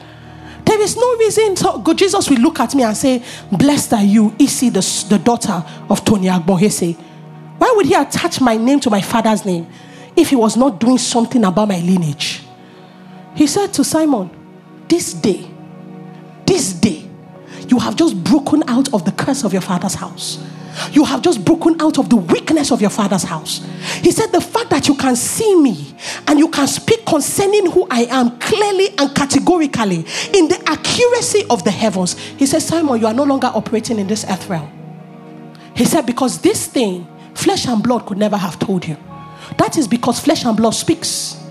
There 0.77 0.85
is 0.85 0.95
no 0.95 1.15
reason 1.15 1.55
to, 1.55 1.93
Jesus 1.95 2.29
will 2.29 2.37
look 2.37 2.59
at 2.59 2.75
me 2.75 2.83
and 2.83 2.95
say, 2.95 3.23
Blessed 3.51 3.93
are 3.93 4.03
you, 4.03 4.35
Isi, 4.37 4.69
the, 4.69 4.81
the 5.09 5.17
daughter 5.17 5.65
of 5.89 6.05
Tony 6.05 6.27
Agbohese. 6.27 6.95
Why 7.57 7.73
would 7.75 7.87
he 7.87 7.95
attach 7.95 8.39
my 8.41 8.57
name 8.57 8.79
to 8.81 8.91
my 8.91 9.01
father's 9.01 9.43
name 9.43 9.65
if 10.15 10.29
he 10.29 10.35
was 10.35 10.55
not 10.55 10.79
doing 10.79 10.99
something 10.99 11.43
about 11.43 11.69
my 11.69 11.79
lineage? 11.79 12.43
He 13.33 13.47
said 13.47 13.73
to 13.73 13.83
Simon, 13.83 14.29
This 14.87 15.15
day, 15.15 15.49
this 16.45 16.73
day, 16.73 17.09
you 17.67 17.79
have 17.79 17.95
just 17.95 18.23
broken 18.23 18.61
out 18.67 18.93
of 18.93 19.03
the 19.03 19.11
curse 19.13 19.43
of 19.43 19.53
your 19.53 19.63
father's 19.63 19.95
house. 19.95 20.37
You 20.91 21.03
have 21.05 21.21
just 21.21 21.43
broken 21.43 21.79
out 21.81 21.97
of 21.97 22.09
the 22.09 22.15
weakness 22.15 22.71
of 22.71 22.81
your 22.81 22.89
father's 22.89 23.23
house. 23.23 23.65
He 24.01 24.11
said, 24.11 24.31
The 24.31 24.41
fact 24.41 24.69
that 24.69 24.87
you 24.87 24.95
can 24.95 25.15
see 25.15 25.55
me 25.55 25.95
and 26.27 26.39
you 26.39 26.49
can 26.49 26.67
speak 26.67 27.05
concerning 27.05 27.71
who 27.71 27.87
I 27.89 28.03
am 28.05 28.37
clearly 28.39 28.89
and 28.97 29.15
categorically 29.15 30.05
in 30.33 30.47
the 30.47 30.61
accuracy 30.65 31.45
of 31.49 31.63
the 31.63 31.71
heavens. 31.71 32.17
He 32.17 32.45
said, 32.45 32.61
Simon, 32.61 32.99
you 32.99 33.07
are 33.07 33.13
no 33.13 33.23
longer 33.23 33.47
operating 33.47 33.99
in 33.99 34.07
this 34.07 34.25
earth 34.29 34.47
realm. 34.49 34.71
He 35.75 35.85
said, 35.85 36.05
Because 36.05 36.41
this 36.41 36.67
thing, 36.67 37.07
flesh 37.33 37.67
and 37.67 37.81
blood 37.81 38.05
could 38.05 38.17
never 38.17 38.37
have 38.37 38.59
told 38.59 38.87
you. 38.87 38.97
That 39.57 39.77
is 39.77 39.87
because 39.87 40.19
flesh 40.19 40.45
and 40.45 40.57
blood 40.57 40.71
speaks. 40.71 41.41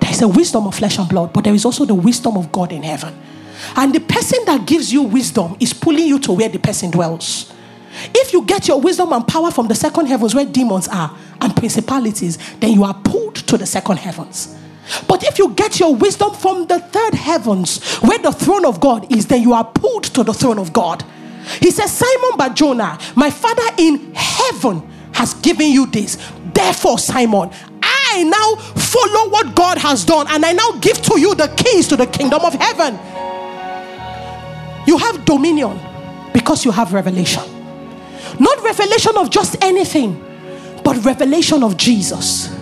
There 0.00 0.10
is 0.10 0.22
a 0.22 0.28
wisdom 0.28 0.66
of 0.66 0.74
flesh 0.74 0.98
and 0.98 1.08
blood, 1.08 1.32
but 1.32 1.44
there 1.44 1.54
is 1.54 1.64
also 1.64 1.84
the 1.84 1.94
wisdom 1.94 2.36
of 2.36 2.50
God 2.50 2.72
in 2.72 2.82
heaven. 2.82 3.14
And 3.76 3.94
the 3.94 4.00
person 4.00 4.38
that 4.46 4.66
gives 4.66 4.92
you 4.92 5.02
wisdom 5.02 5.56
is 5.60 5.72
pulling 5.72 6.06
you 6.06 6.18
to 6.20 6.32
where 6.32 6.48
the 6.48 6.58
person 6.58 6.90
dwells. 6.90 7.52
If 8.14 8.32
you 8.32 8.44
get 8.44 8.68
your 8.68 8.80
wisdom 8.80 9.12
and 9.12 9.26
power 9.26 9.50
from 9.50 9.68
the 9.68 9.74
second 9.74 10.06
heavens 10.06 10.34
where 10.34 10.44
demons 10.44 10.88
are 10.88 11.16
and 11.40 11.54
principalities, 11.56 12.38
then 12.60 12.72
you 12.72 12.84
are 12.84 12.94
pulled 12.94 13.36
to 13.36 13.56
the 13.56 13.66
second 13.66 13.98
heavens. 13.98 14.56
But 15.06 15.22
if 15.24 15.38
you 15.38 15.50
get 15.50 15.78
your 15.78 15.94
wisdom 15.94 16.34
from 16.34 16.66
the 16.66 16.80
third 16.80 17.14
heavens 17.14 17.84
where 17.98 18.18
the 18.18 18.32
throne 18.32 18.64
of 18.64 18.80
God 18.80 19.12
is, 19.12 19.26
then 19.26 19.42
you 19.42 19.52
are 19.52 19.64
pulled 19.64 20.04
to 20.04 20.24
the 20.24 20.32
throne 20.32 20.58
of 20.58 20.72
God. 20.72 21.04
He 21.60 21.70
says, 21.70 21.92
Simon 21.92 22.36
Barjona, 22.36 22.98
my 23.14 23.30
father 23.30 23.62
in 23.78 24.12
heaven 24.14 24.80
has 25.12 25.34
given 25.34 25.70
you 25.70 25.86
this. 25.86 26.16
Therefore, 26.54 26.98
Simon, 26.98 27.50
I 27.82 28.24
now 28.24 28.56
follow 28.74 29.30
what 29.30 29.54
God 29.54 29.78
has 29.78 30.04
done 30.04 30.26
and 30.28 30.44
I 30.44 30.52
now 30.52 30.72
give 30.80 31.00
to 31.02 31.20
you 31.20 31.34
the 31.34 31.48
keys 31.48 31.88
to 31.88 31.96
the 31.96 32.06
kingdom 32.06 32.42
of 32.42 32.54
heaven. 32.54 32.94
You 34.86 34.96
have 34.98 35.24
dominion 35.24 35.78
because 36.32 36.64
you 36.64 36.70
have 36.70 36.92
revelation. 36.94 37.57
Not 38.38 38.62
revelation 38.62 39.16
of 39.16 39.30
just 39.30 39.62
anything, 39.62 40.24
but 40.84 41.04
revelation 41.04 41.62
of 41.62 41.76
Jesus. 41.76 42.54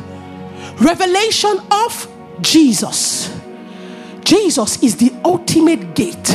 Revelation 0.80 1.58
of 1.70 2.08
Jesus. 2.40 3.34
Jesus 4.24 4.82
is 4.82 4.96
the 4.96 5.12
ultimate 5.24 5.94
gate 5.94 6.30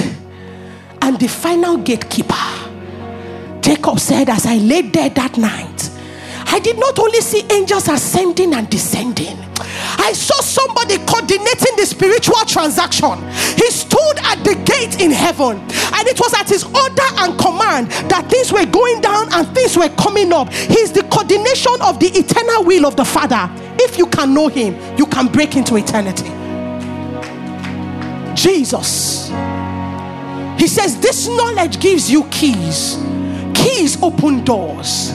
and 1.02 1.20
the 1.20 1.28
final 1.28 1.78
gatekeeper. 1.78 2.36
Jacob 3.62 4.00
said, 4.00 4.30
As 4.30 4.46
I 4.46 4.56
lay 4.58 4.82
there 4.82 5.10
that 5.10 5.38
night, 5.38 5.90
I 6.54 6.60
did 6.60 6.78
not 6.78 7.00
only 7.00 7.22
see 7.22 7.44
angels 7.50 7.88
ascending 7.88 8.54
and 8.54 8.70
descending, 8.70 9.38
I 9.98 10.12
saw 10.14 10.42
somebody 10.42 10.98
coordinating 11.06 11.76
the 11.78 11.86
spiritual 11.86 12.44
transaction. 12.46 13.18
He 13.56 13.70
stood 13.72 14.18
at 14.24 14.44
the 14.44 14.56
gate 14.66 15.00
in 15.00 15.12
heaven, 15.12 15.58
and 15.60 16.08
it 16.08 16.20
was 16.20 16.34
at 16.34 16.50
his 16.50 16.64
order 16.66 17.10
and 17.20 17.40
command 17.40 17.92
that 18.10 18.28
things 18.30 18.52
were 18.52 18.66
going 18.66 19.00
down 19.02 19.32
and 19.34 19.48
things 19.56 19.78
were 19.78 19.90
coming 19.90 20.34
up. 20.34 20.52
He's 20.52 20.92
the 20.92 21.04
coordination 21.04 21.80
of 21.82 22.00
the 22.00 22.08
eternal 22.08 22.66
will 22.66 22.86
of 22.86 22.96
the 22.96 23.06
Father. 23.06 23.50
If 23.80 23.98
you 23.98 24.08
can 24.08 24.34
know 24.34 24.48
him, 24.48 24.76
you 24.98 25.06
can 25.06 25.28
break 25.28 25.56
into 25.56 25.76
eternity. 25.78 26.28
Jesus. 28.36 29.30
He 30.60 30.68
says, 30.68 31.00
This 31.00 31.28
knowledge 31.28 31.80
gives 31.80 32.12
you 32.12 32.24
keys. 32.26 32.98
Keys 33.62 34.02
open 34.02 34.44
doors. 34.44 35.14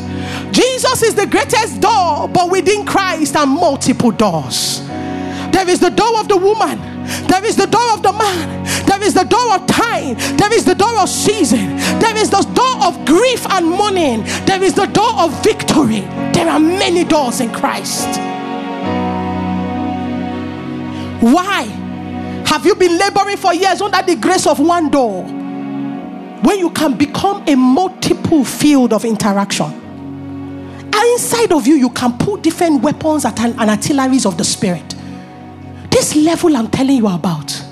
Jesus 0.53 1.03
is 1.03 1.15
the 1.15 1.27
greatest 1.27 1.81
door, 1.81 2.29
but 2.29 2.51
within 2.51 2.87
Christ 2.87 3.35
are 3.37 3.47
multiple 3.47 4.13
doors. 4.13 4.81
There 5.51 5.69
is 5.69 5.81
the 5.81 5.91
door 5.91 6.21
of 6.21 6.29
the 6.29 6.37
woman, 6.37 6.79
there 7.27 7.45
is 7.45 7.57
the 7.57 7.67
door 7.67 7.93
of 7.93 8.03
the 8.03 8.13
man, 8.13 8.65
there 8.87 9.03
is 9.03 9.15
the 9.15 9.25
door 9.25 9.55
of 9.55 9.67
time, 9.67 10.17
there 10.37 10.53
is 10.53 10.65
the 10.65 10.75
door 10.75 10.97
of 10.99 11.09
season, 11.09 11.77
there 11.99 12.17
is 12.17 12.31
the 12.31 12.43
door 12.55 12.87
of 12.87 13.05
grief 13.05 13.47
and 13.51 13.67
mourning, 13.67 14.23
there 14.47 14.63
is 14.63 14.75
the 14.75 14.87
door 14.87 15.13
of 15.19 15.43
victory. 15.43 16.01
There 16.33 16.49
are 16.49 16.61
many 16.61 17.05
doors 17.05 17.41
in 17.41 17.53
Christ. 17.53 18.07
Why 21.21 21.63
have 22.47 22.65
you 22.65 22.75
been 22.77 22.99
laboring 22.99 23.39
for 23.39 23.53
years 23.53 23.81
under 23.81 24.03
the 24.03 24.17
grace 24.17 24.47
of 24.47 24.61
one 24.61 24.91
door 24.91 25.25
when 26.43 26.59
you 26.59 26.71
can 26.71 26.97
become 26.97 27.43
a 27.49 27.55
multiple 27.57 28.45
field 28.45 28.93
of 28.93 29.05
interaction? 29.05 29.87
inside 31.17 31.53
of 31.53 31.67
you, 31.67 31.77
you 31.77 31.91
can 31.91 32.17
put 32.19 32.43
different 32.43 32.83
weapons 32.83 33.25
and 33.25 33.39
artilleries 33.59 34.27
of 34.27 34.37
the 34.37 34.45
spirit. 34.45 34.95
This 35.91 36.15
level 36.15 36.55
I'm 36.57 36.69
telling 36.69 36.97
you 36.97 37.09
about, 37.09 37.63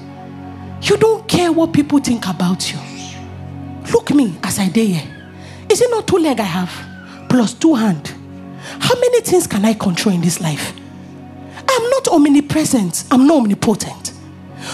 you 0.81 0.97
don't 0.97 1.29
care 1.29 1.53
what 1.53 1.73
people 1.73 1.99
think 1.99 2.27
about 2.27 2.73
you. 2.73 2.79
Look 3.93 4.15
me 4.15 4.35
as 4.43 4.59
I 4.59 4.69
dare 4.71 5.03
Is 5.69 5.83
it 5.83 5.91
not 5.91 6.09
two 6.09 6.17
leg 6.17 6.41
I 6.41 6.45
have 6.45 7.29
plus 7.29 7.53
two 7.53 7.75
hand? 7.75 8.15
How 8.81 8.95
many 8.99 9.21
things 9.21 9.47
can 9.47 9.65
I 9.65 9.75
control 9.75 10.15
in 10.15 10.23
this 10.23 10.41
life? 10.41 10.73
I'm 11.69 11.91
not 11.91 12.09
omnipresent. 12.09 13.05
I'm 13.11 13.27
not 13.27 13.39
omnipotent. 13.39 14.13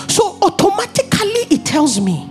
So 0.06 0.38
automatically 0.42 1.46
it 1.50 1.66
tells 1.66 2.00
me 2.00 2.29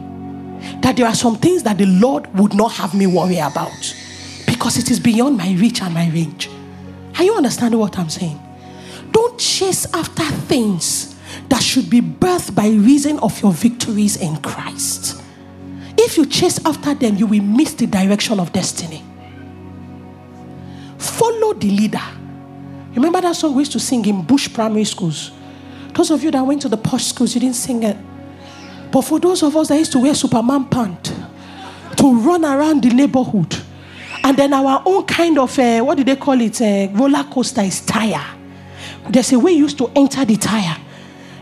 that 0.81 0.95
there 0.95 1.05
are 1.05 1.15
some 1.15 1.35
things 1.35 1.63
that 1.63 1.77
the 1.77 1.85
Lord 1.85 2.27
would 2.35 2.53
not 2.53 2.73
have 2.73 2.93
me 2.93 3.07
worry 3.07 3.39
about 3.39 3.95
because 4.45 4.77
it 4.77 4.89
is 4.91 4.99
beyond 4.99 5.37
my 5.37 5.53
reach 5.53 5.81
and 5.81 5.93
my 5.93 6.09
range. 6.09 6.49
Are 7.17 7.23
you 7.23 7.35
understanding 7.35 7.79
what 7.79 7.97
I'm 7.97 8.09
saying? 8.09 8.39
Don't 9.11 9.39
chase 9.39 9.85
after 9.93 10.23
things 10.23 11.15
that 11.49 11.61
should 11.61 11.89
be 11.89 12.01
birthed 12.01 12.55
by 12.55 12.67
reason 12.67 13.19
of 13.19 13.41
your 13.41 13.51
victories 13.51 14.17
in 14.17 14.37
Christ. 14.37 15.21
If 15.97 16.17
you 16.17 16.25
chase 16.25 16.63
after 16.65 16.93
them, 16.93 17.15
you 17.17 17.27
will 17.27 17.43
miss 17.43 17.73
the 17.73 17.87
direction 17.87 18.39
of 18.39 18.53
destiny. 18.53 19.03
Follow 20.97 21.53
the 21.53 21.69
leader. 21.69 22.01
Remember 22.93 23.21
that 23.21 23.35
song 23.35 23.53
we 23.55 23.61
used 23.61 23.73
to 23.73 23.79
sing 23.79 24.05
in 24.05 24.23
Bush 24.23 24.51
primary 24.53 24.85
schools? 24.85 25.31
Those 25.93 26.11
of 26.11 26.23
you 26.23 26.31
that 26.31 26.41
went 26.41 26.61
to 26.61 26.69
the 26.69 26.77
posh 26.77 27.05
schools, 27.05 27.35
you 27.35 27.41
didn't 27.41 27.55
sing 27.55 27.83
it. 27.83 27.97
But 28.91 29.01
for 29.01 29.19
those 29.19 29.43
of 29.43 29.55
us 29.55 29.67
that 29.67 29.77
used 29.77 29.91
to 29.93 29.99
wear 29.99 30.15
Superman 30.15 30.65
pant 30.65 31.13
to 31.97 32.19
run 32.19 32.43
around 32.43 32.83
the 32.83 32.89
neighborhood, 32.89 33.55
and 34.23 34.35
then 34.35 34.53
our 34.53 34.81
own 34.85 35.05
kind 35.05 35.37
of, 35.37 35.57
uh, 35.57 35.81
what 35.81 35.97
do 35.97 36.03
they 36.03 36.15
call 36.15 36.39
it? 36.41 36.61
Uh, 36.61 36.87
roller 36.93 37.23
coaster 37.23 37.61
is 37.61 37.81
tire. 37.81 38.25
There's 39.09 39.31
a 39.31 39.39
way 39.39 39.51
used 39.51 39.77
to 39.77 39.91
enter 39.95 40.25
the 40.25 40.35
tire 40.35 40.77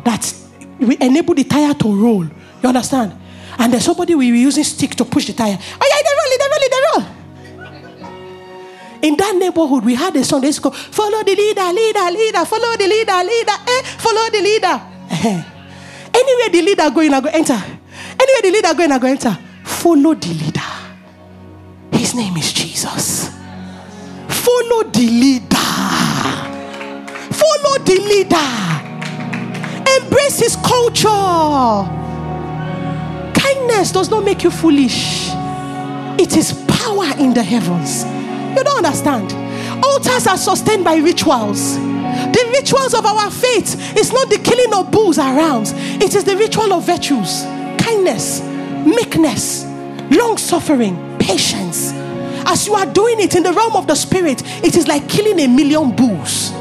that 0.03 0.33
we 0.79 0.97
enable 0.99 1.33
the 1.33 1.43
tire 1.43 1.73
to 1.73 1.87
roll. 2.03 2.23
You 2.23 2.69
understand? 2.69 3.13
And 3.57 3.73
then 3.73 3.81
somebody 3.81 4.13
will 4.13 4.21
be 4.21 4.39
using 4.39 4.63
stick 4.63 4.95
to 4.95 5.05
push 5.05 5.25
the 5.25 5.33
tire. 5.33 5.57
Oh 5.59 5.87
yeah, 5.89 6.01
they 6.03 6.13
roll, 6.17 6.29
they 6.37 6.47
roll, 6.47 6.59
they 6.69 6.81
roll. 6.91 7.17
In 9.01 9.17
that 9.17 9.35
neighborhood, 9.35 9.85
we 9.85 9.95
had 9.95 10.15
a 10.15 10.23
song. 10.23 10.41
They 10.41 10.47
used 10.47 10.61
to 10.63 10.69
go, 10.69 10.71
follow 10.71 11.23
the 11.23 11.35
leader, 11.35 11.71
leader, 11.73 12.11
leader, 12.11 12.45
follow 12.45 12.75
the 12.77 12.87
leader, 12.87 13.23
leader, 13.23 13.57
eh, 13.67 13.81
follow 13.97 14.29
the 14.31 14.41
leader. 14.41 15.53
Anywhere 16.17 16.49
the 16.49 16.61
leader 16.63 16.89
going, 16.89 17.13
I 17.13 17.21
go 17.21 17.29
enter. 17.29 17.53
Anywhere 17.53 18.41
the 18.41 18.51
leader 18.51 18.73
going, 18.73 18.91
I 18.91 18.99
go 18.99 19.07
enter. 19.07 19.37
Follow 19.63 20.15
the 20.15 20.33
leader. 20.33 20.61
His 21.91 22.15
name 22.15 22.35
is 22.37 22.51
Jesus. 22.51 23.29
Follow 24.27 24.83
the 24.83 25.07
leader. 25.07 25.55
Follow 27.31 27.77
the 27.83 27.99
leader. 27.99 28.67
Embrace 30.01 30.39
his 30.39 30.55
culture. 30.55 31.07
Kindness 33.39 33.91
does 33.91 34.09
not 34.09 34.23
make 34.23 34.43
you 34.43 34.51
foolish, 34.51 35.29
it 36.19 36.35
is 36.35 36.53
power 36.67 37.05
in 37.19 37.33
the 37.33 37.43
heavens. 37.43 38.03
You 38.57 38.63
don't 38.63 38.85
understand. 38.85 39.31
Altars 39.83 40.27
are 40.27 40.37
sustained 40.37 40.83
by 40.83 40.95
rituals. 40.95 41.75
The 41.75 42.49
rituals 42.53 42.93
of 42.93 43.05
our 43.05 43.29
faith 43.29 43.97
is 43.97 44.11
not 44.11 44.29
the 44.29 44.39
killing 44.39 44.73
of 44.73 44.91
bulls 44.91 45.17
around, 45.17 45.67
it 46.01 46.15
is 46.15 46.23
the 46.23 46.35
ritual 46.35 46.73
of 46.73 46.85
virtues, 46.85 47.43
kindness, 47.77 48.41
meekness, 48.85 49.65
long 50.09 50.37
suffering, 50.37 51.17
patience. 51.19 51.91
As 52.45 52.65
you 52.65 52.75
are 52.75 52.85
doing 52.85 53.19
it 53.19 53.35
in 53.35 53.43
the 53.43 53.51
realm 53.51 53.75
of 53.75 53.87
the 53.87 53.95
spirit, 53.95 54.41
it 54.63 54.75
is 54.77 54.87
like 54.87 55.07
killing 55.09 55.39
a 55.39 55.47
million 55.47 55.95
bulls. 55.95 56.51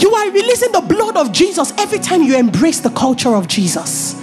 You 0.00 0.14
are 0.14 0.30
releasing 0.30 0.72
the 0.72 0.80
blood 0.80 1.16
of 1.16 1.32
Jesus 1.32 1.72
every 1.78 1.98
time 1.98 2.22
you 2.22 2.36
embrace 2.36 2.80
the 2.80 2.90
culture 2.90 3.34
of 3.34 3.48
Jesus. 3.48 4.20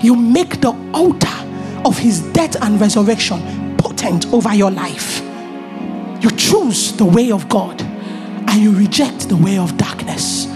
You 0.00 0.14
make 0.14 0.60
the 0.60 0.72
altar 0.92 1.28
of 1.84 1.98
his 1.98 2.20
death 2.32 2.56
and 2.62 2.80
resurrection 2.80 3.76
potent 3.78 4.32
over 4.32 4.54
your 4.54 4.70
life. 4.70 5.25
You 6.26 6.32
choose 6.32 6.92
the 6.92 7.04
way 7.04 7.30
of 7.30 7.48
God 7.48 7.80
and 7.80 8.60
you 8.60 8.76
reject 8.76 9.28
the 9.28 9.36
way 9.36 9.58
of 9.58 9.76
darkness. 9.76 10.48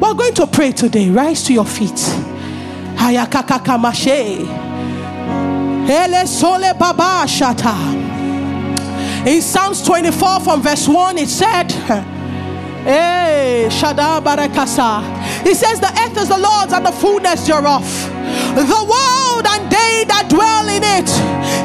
We're 0.00 0.12
going 0.12 0.34
to 0.34 0.44
pray 0.48 0.72
today. 0.72 1.08
Rise 1.08 1.44
to 1.44 1.52
your 1.52 1.64
feet. 1.64 1.92
In 9.24 9.40
Psalms 9.40 9.82
24 9.84 10.40
from 10.40 10.62
verse 10.62 10.88
1, 10.88 11.18
it 11.18 11.28
said, 11.28 11.70
Hey, 12.82 13.68
Shada 13.70 14.20
Barakasa. 14.20 15.46
He 15.46 15.54
says, 15.54 15.78
The 15.78 15.86
earth 15.86 16.16
is 16.22 16.28
the 16.28 16.38
Lord's 16.38 16.72
and 16.72 16.84
the 16.84 16.90
fullness 16.90 17.46
thereof, 17.46 17.84
the 18.54 18.82
world 18.86 19.44
and 19.48 19.70
they 19.70 20.04
that 20.08 20.26
dwell 20.28 20.68
in 20.68 20.82
it. 20.82 21.08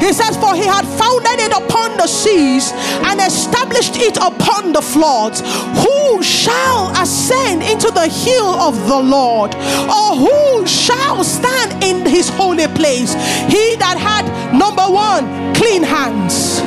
He 0.02 0.12
says, 0.12 0.36
For 0.36 0.54
he 0.54 0.64
had 0.64 0.84
founded 0.98 1.38
it 1.38 1.52
upon 1.52 1.96
the 1.96 2.06
seas 2.06 2.72
and 3.04 3.20
established 3.20 3.96
it 3.96 4.16
upon 4.16 4.72
the 4.72 4.82
floods. 4.82 5.40
Who 5.84 6.22
shall 6.22 6.90
ascend 7.00 7.62
into 7.62 7.90
the 7.90 8.08
hill 8.08 8.54
of 8.58 8.74
the 8.88 8.98
Lord? 8.98 9.54
Or 9.86 10.16
who 10.16 10.66
shall 10.66 11.22
stand 11.24 11.84
in 11.84 12.06
his 12.06 12.28
holy 12.28 12.66
place? 12.68 13.14
He 13.46 13.76
that 13.76 13.96
had, 13.98 14.26
number 14.52 14.86
one, 14.88 15.54
clean 15.54 15.82
hands. 15.82 16.60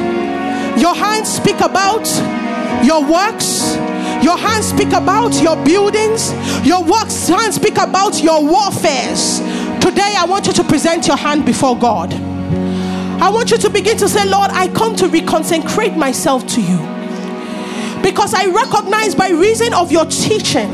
Your 0.80 0.96
hands 0.96 1.30
speak 1.30 1.60
about 1.62 2.08
your 2.84 3.06
works 3.06 3.78
your 4.24 4.38
hands 4.38 4.68
speak 4.68 4.94
about 4.94 5.34
your 5.42 5.58
buildings. 5.66 6.32
Your 6.66 6.82
works 6.82 7.28
hands 7.28 7.56
speak 7.56 7.78
about 7.78 8.24
your 8.24 8.42
warfares. 8.42 9.42
Today, 9.84 10.16
I 10.18 10.26
want 10.26 10.48
you 10.48 10.54
to 10.54 10.64
present 10.64 11.08
your 11.08 11.18
hand 11.18 11.46
before 11.46 11.78
God. 11.78 12.14
I 12.14 13.30
want 13.30 13.52
you 13.52 13.58
to 13.58 13.70
begin 13.70 13.98
to 13.98 14.08
say, 14.08 14.26
Lord, 14.30 14.50
I 14.52 14.70
come 14.70 14.96
to 14.96 15.10
reconsecrate 15.10 15.98
myself 15.98 16.48
to 16.48 16.62
you. 16.62 16.78
Because 18.02 18.34
I 18.34 18.46
recognize 18.46 19.14
by 19.14 19.32
reason 19.32 19.74
of 19.74 19.92
your 19.92 20.06
teaching 20.06 20.70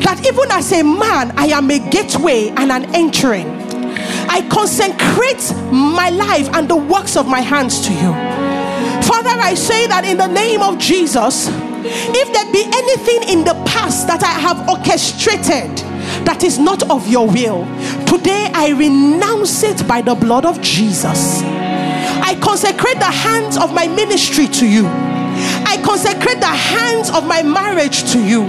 that 0.00 0.26
even 0.26 0.50
as 0.50 0.72
a 0.72 0.82
man, 0.82 1.32
I 1.38 1.48
am 1.48 1.70
a 1.70 1.78
gateway 1.90 2.48
and 2.56 2.72
an 2.72 2.94
entering. 2.94 3.48
I 4.30 4.48
consecrate 4.50 5.52
my 5.70 6.08
life 6.08 6.48
and 6.54 6.66
the 6.66 6.76
works 6.76 7.18
of 7.18 7.28
my 7.28 7.40
hands 7.40 7.86
to 7.86 7.92
you. 7.92 8.12
Father, 9.02 9.38
I 9.38 9.52
say 9.54 9.86
that 9.88 10.06
in 10.06 10.16
the 10.16 10.26
name 10.26 10.62
of 10.62 10.78
Jesus 10.78 11.50
if 11.84 12.32
there 12.32 12.52
be 12.52 12.64
anything 12.64 13.28
in 13.28 13.44
the 13.44 13.54
past 13.66 14.06
that 14.06 14.22
I 14.22 14.32
have 14.38 14.68
orchestrated 14.68 15.76
that 16.24 16.44
is 16.44 16.58
not 16.58 16.88
of 16.90 17.08
your 17.08 17.26
will, 17.26 17.64
today 18.12 18.50
I 18.52 18.72
renounce 18.76 19.62
it 19.62 19.88
by 19.88 20.02
the 20.02 20.14
blood 20.14 20.44
of 20.44 20.60
Jesus. 20.60 21.40
I 21.42 22.38
consecrate 22.42 22.98
the 22.98 23.10
hands 23.10 23.56
of 23.56 23.72
my 23.72 23.86
ministry 23.86 24.46
to 24.48 24.66
you. 24.66 24.84
I 25.64 25.80
consecrate 25.82 26.38
the 26.38 26.46
hands 26.46 27.08
of 27.08 27.26
my 27.26 27.42
marriage 27.42 28.12
to 28.12 28.22
you. 28.22 28.44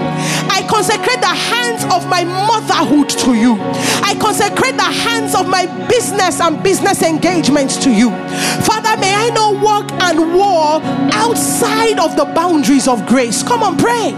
I 0.52 0.68
consecrate 0.70 1.22
the 1.22 1.36
hands 1.52 1.86
of 1.86 2.10
my 2.10 2.26
motherhood 2.26 3.10
to 3.24 3.36
you. 3.36 3.56
I 4.04 4.18
consecrate 4.20 4.76
the 4.76 4.92
hands 5.08 5.34
of 5.34 5.48
my 5.48 5.66
business 5.88 6.42
and 6.42 6.62
business 6.62 7.02
engagements 7.02 7.78
to 7.86 7.90
you. 7.90 8.10
Father, 8.68 9.00
may 9.00 9.16
I 9.16 9.30
not 9.30 9.64
walk 9.64 9.90
and 10.04 10.34
war 10.36 10.82
outside 11.14 12.00
of 12.00 12.18
the 12.18 12.26
boundaries 12.26 12.90
of 12.90 13.06
grace. 13.06 13.42
Come 13.44 13.64
on, 13.64 13.78
pray. 13.78 14.12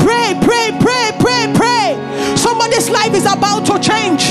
Pray, 0.00 0.40
pray, 0.40 0.72
pray, 0.80 1.10
pray, 1.20 1.52
pray. 1.54 2.09
Somebody's 2.40 2.88
life 2.88 3.12
is 3.12 3.26
about 3.28 3.66
to 3.68 3.76
change. 3.76 4.24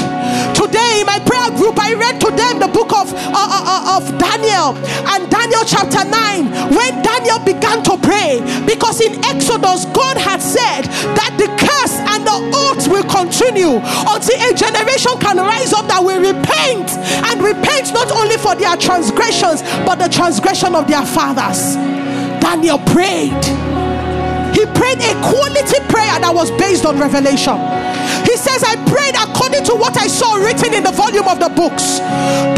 Today, 0.58 1.02
in 1.02 1.06
my 1.06 1.22
prayer 1.22 1.54
group, 1.54 1.78
I 1.78 1.94
read 1.94 2.20
to 2.26 2.34
them 2.34 2.58
the 2.58 2.68
book 2.68 2.90
of, 2.90 3.14
uh, 3.14 3.38
uh, 3.38 3.70
uh 3.70 3.98
of 4.02 4.04
Daniel 4.18 4.74
and 5.14 5.30
Daniel 5.30 5.62
chapter 5.62 6.02
9. 6.02 6.74
When 6.74 6.92
Daniel 7.06 7.38
began 7.46 7.86
to 7.86 8.02
pray 8.02 8.42
because 8.66 9.00
in 9.00 9.14
Exodus, 9.26 9.86
God 9.94 10.18
had 10.18 10.42
said 10.42 10.90
that 11.14 11.38
the 11.38 11.54
curse 11.54 12.02
and 12.10 12.26
the 12.26 12.38
oath 12.58 12.90
will 12.90 13.06
continue 13.06 13.78
until 13.78 14.38
a 14.42 14.52
generation 14.58 15.14
can 15.22 15.38
rise 15.38 15.72
up 15.72 15.86
that 15.86 16.02
will 16.02 16.18
repent 16.18 16.90
and 17.30 17.38
repent 17.46 17.94
not 17.94 18.10
only 18.12 18.38
for 18.38 18.56
their 18.56 18.76
transgressions 18.76 19.62
but 19.86 20.02
the 20.02 20.10
transgression 20.10 20.74
of 20.74 20.88
their 20.88 21.06
fathers. 21.06 21.78
Daniel 22.42 22.80
prayed. 22.90 23.89
He 24.60 24.66
prayed 24.76 25.00
a 25.00 25.16
quality 25.24 25.80
prayer 25.88 26.20
that 26.20 26.36
was 26.36 26.52
based 26.60 26.84
on 26.84 27.00
revelation. 27.00 27.56
He 28.28 28.36
says, 28.36 28.60
I 28.60 28.76
prayed 28.92 29.16
according 29.16 29.64
to 29.72 29.74
what 29.80 29.96
I 29.96 30.12
saw 30.12 30.36
written 30.36 30.76
in 30.76 30.84
the 30.84 30.92
volume 30.92 31.32
of 31.32 31.40
the 31.40 31.48
books. 31.48 32.04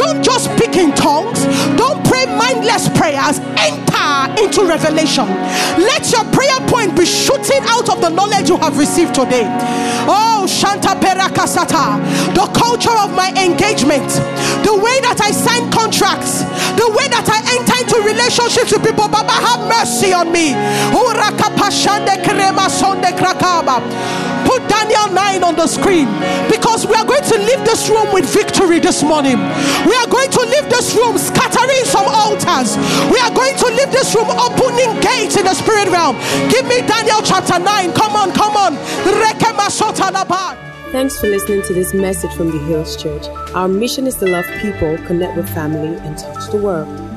Don't 0.02 0.26
just 0.26 0.50
speak 0.50 0.82
in 0.82 0.98
tongues, 0.98 1.46
don't 1.78 2.02
pray 2.10 2.26
mindless 2.26 2.90
prayers. 2.98 3.38
Enter 3.54 4.34
into 4.42 4.66
revelation. 4.66 5.30
Let 5.78 6.10
your 6.10 6.26
prayer 6.34 6.58
point 6.66 6.98
be 6.98 7.06
shooting 7.06 7.62
out 7.70 7.86
of 7.94 8.02
the 8.02 8.10
knowledge 8.10 8.50
you 8.50 8.58
have 8.58 8.82
received 8.82 9.14
today. 9.14 9.46
Oh, 10.10 10.50
Shanta 10.50 10.98
Perakasata, 10.98 12.02
the 12.34 12.50
culture 12.58 12.98
of 12.98 13.14
my 13.14 13.30
engagement, 13.38 14.10
the 14.66 14.74
way 14.74 14.98
that 15.06 15.22
I 15.22 15.30
sign 15.30 15.70
contracts, 15.70 16.42
the 16.74 16.90
way 16.98 17.06
that 17.14 17.30
I 17.30 17.46
enter 17.62 17.78
into 17.78 18.02
relationships 18.02 18.74
with 18.74 18.82
people. 18.82 19.06
Baba, 19.06 19.38
have 19.38 19.62
mercy 19.70 20.14
on 20.14 20.32
me. 20.34 20.58
Put 24.46 24.68
Daniel 24.68 25.12
9 25.14 25.44
on 25.44 25.56
the 25.56 25.68
screen 25.68 26.08
because 26.50 26.86
we 26.86 26.96
are 26.96 27.06
going 27.06 27.24
to 27.24 27.38
leave 27.38 27.64
this 27.64 27.90
room 27.90 28.12
with 28.14 28.26
victory 28.34 28.80
this 28.80 29.04
morning. 29.04 29.38
We 29.86 29.96
are 29.96 30.08
going 30.08 30.30
to 30.32 30.42
leave 30.42 30.68
this 30.70 30.96
room 30.96 31.18
scattering 31.18 31.86
some 31.86 32.08
altars. 32.08 32.76
We 33.12 33.20
are 33.20 33.34
going 33.34 33.56
to 33.56 33.68
leave 33.68 33.92
this 33.92 34.16
room 34.16 34.30
opening 34.30 35.00
gates 35.00 35.38
in 35.38 35.46
the 35.46 35.54
spirit 35.54 35.88
realm. 35.90 36.18
Give 36.50 36.66
me 36.68 36.82
Daniel 36.88 37.22
chapter 37.24 37.60
9. 37.60 37.94
Come 37.94 38.16
on, 38.16 38.32
come 38.34 38.58
on. 38.58 38.76
Thanks 40.92 41.20
for 41.20 41.28
listening 41.28 41.62
to 41.64 41.74
this 41.74 41.94
message 41.94 42.34
from 42.34 42.52
the 42.52 42.60
Hills 42.60 42.98
Church. 43.02 43.28
Our 43.56 43.70
mission 43.70 44.08
is 44.08 44.16
to 44.18 44.28
love 44.28 44.46
people, 44.60 44.98
connect 45.08 45.38
with 45.38 45.50
family, 45.54 45.96
and 46.00 46.18
touch 46.18 46.52
the 46.52 46.58
world. 46.58 47.11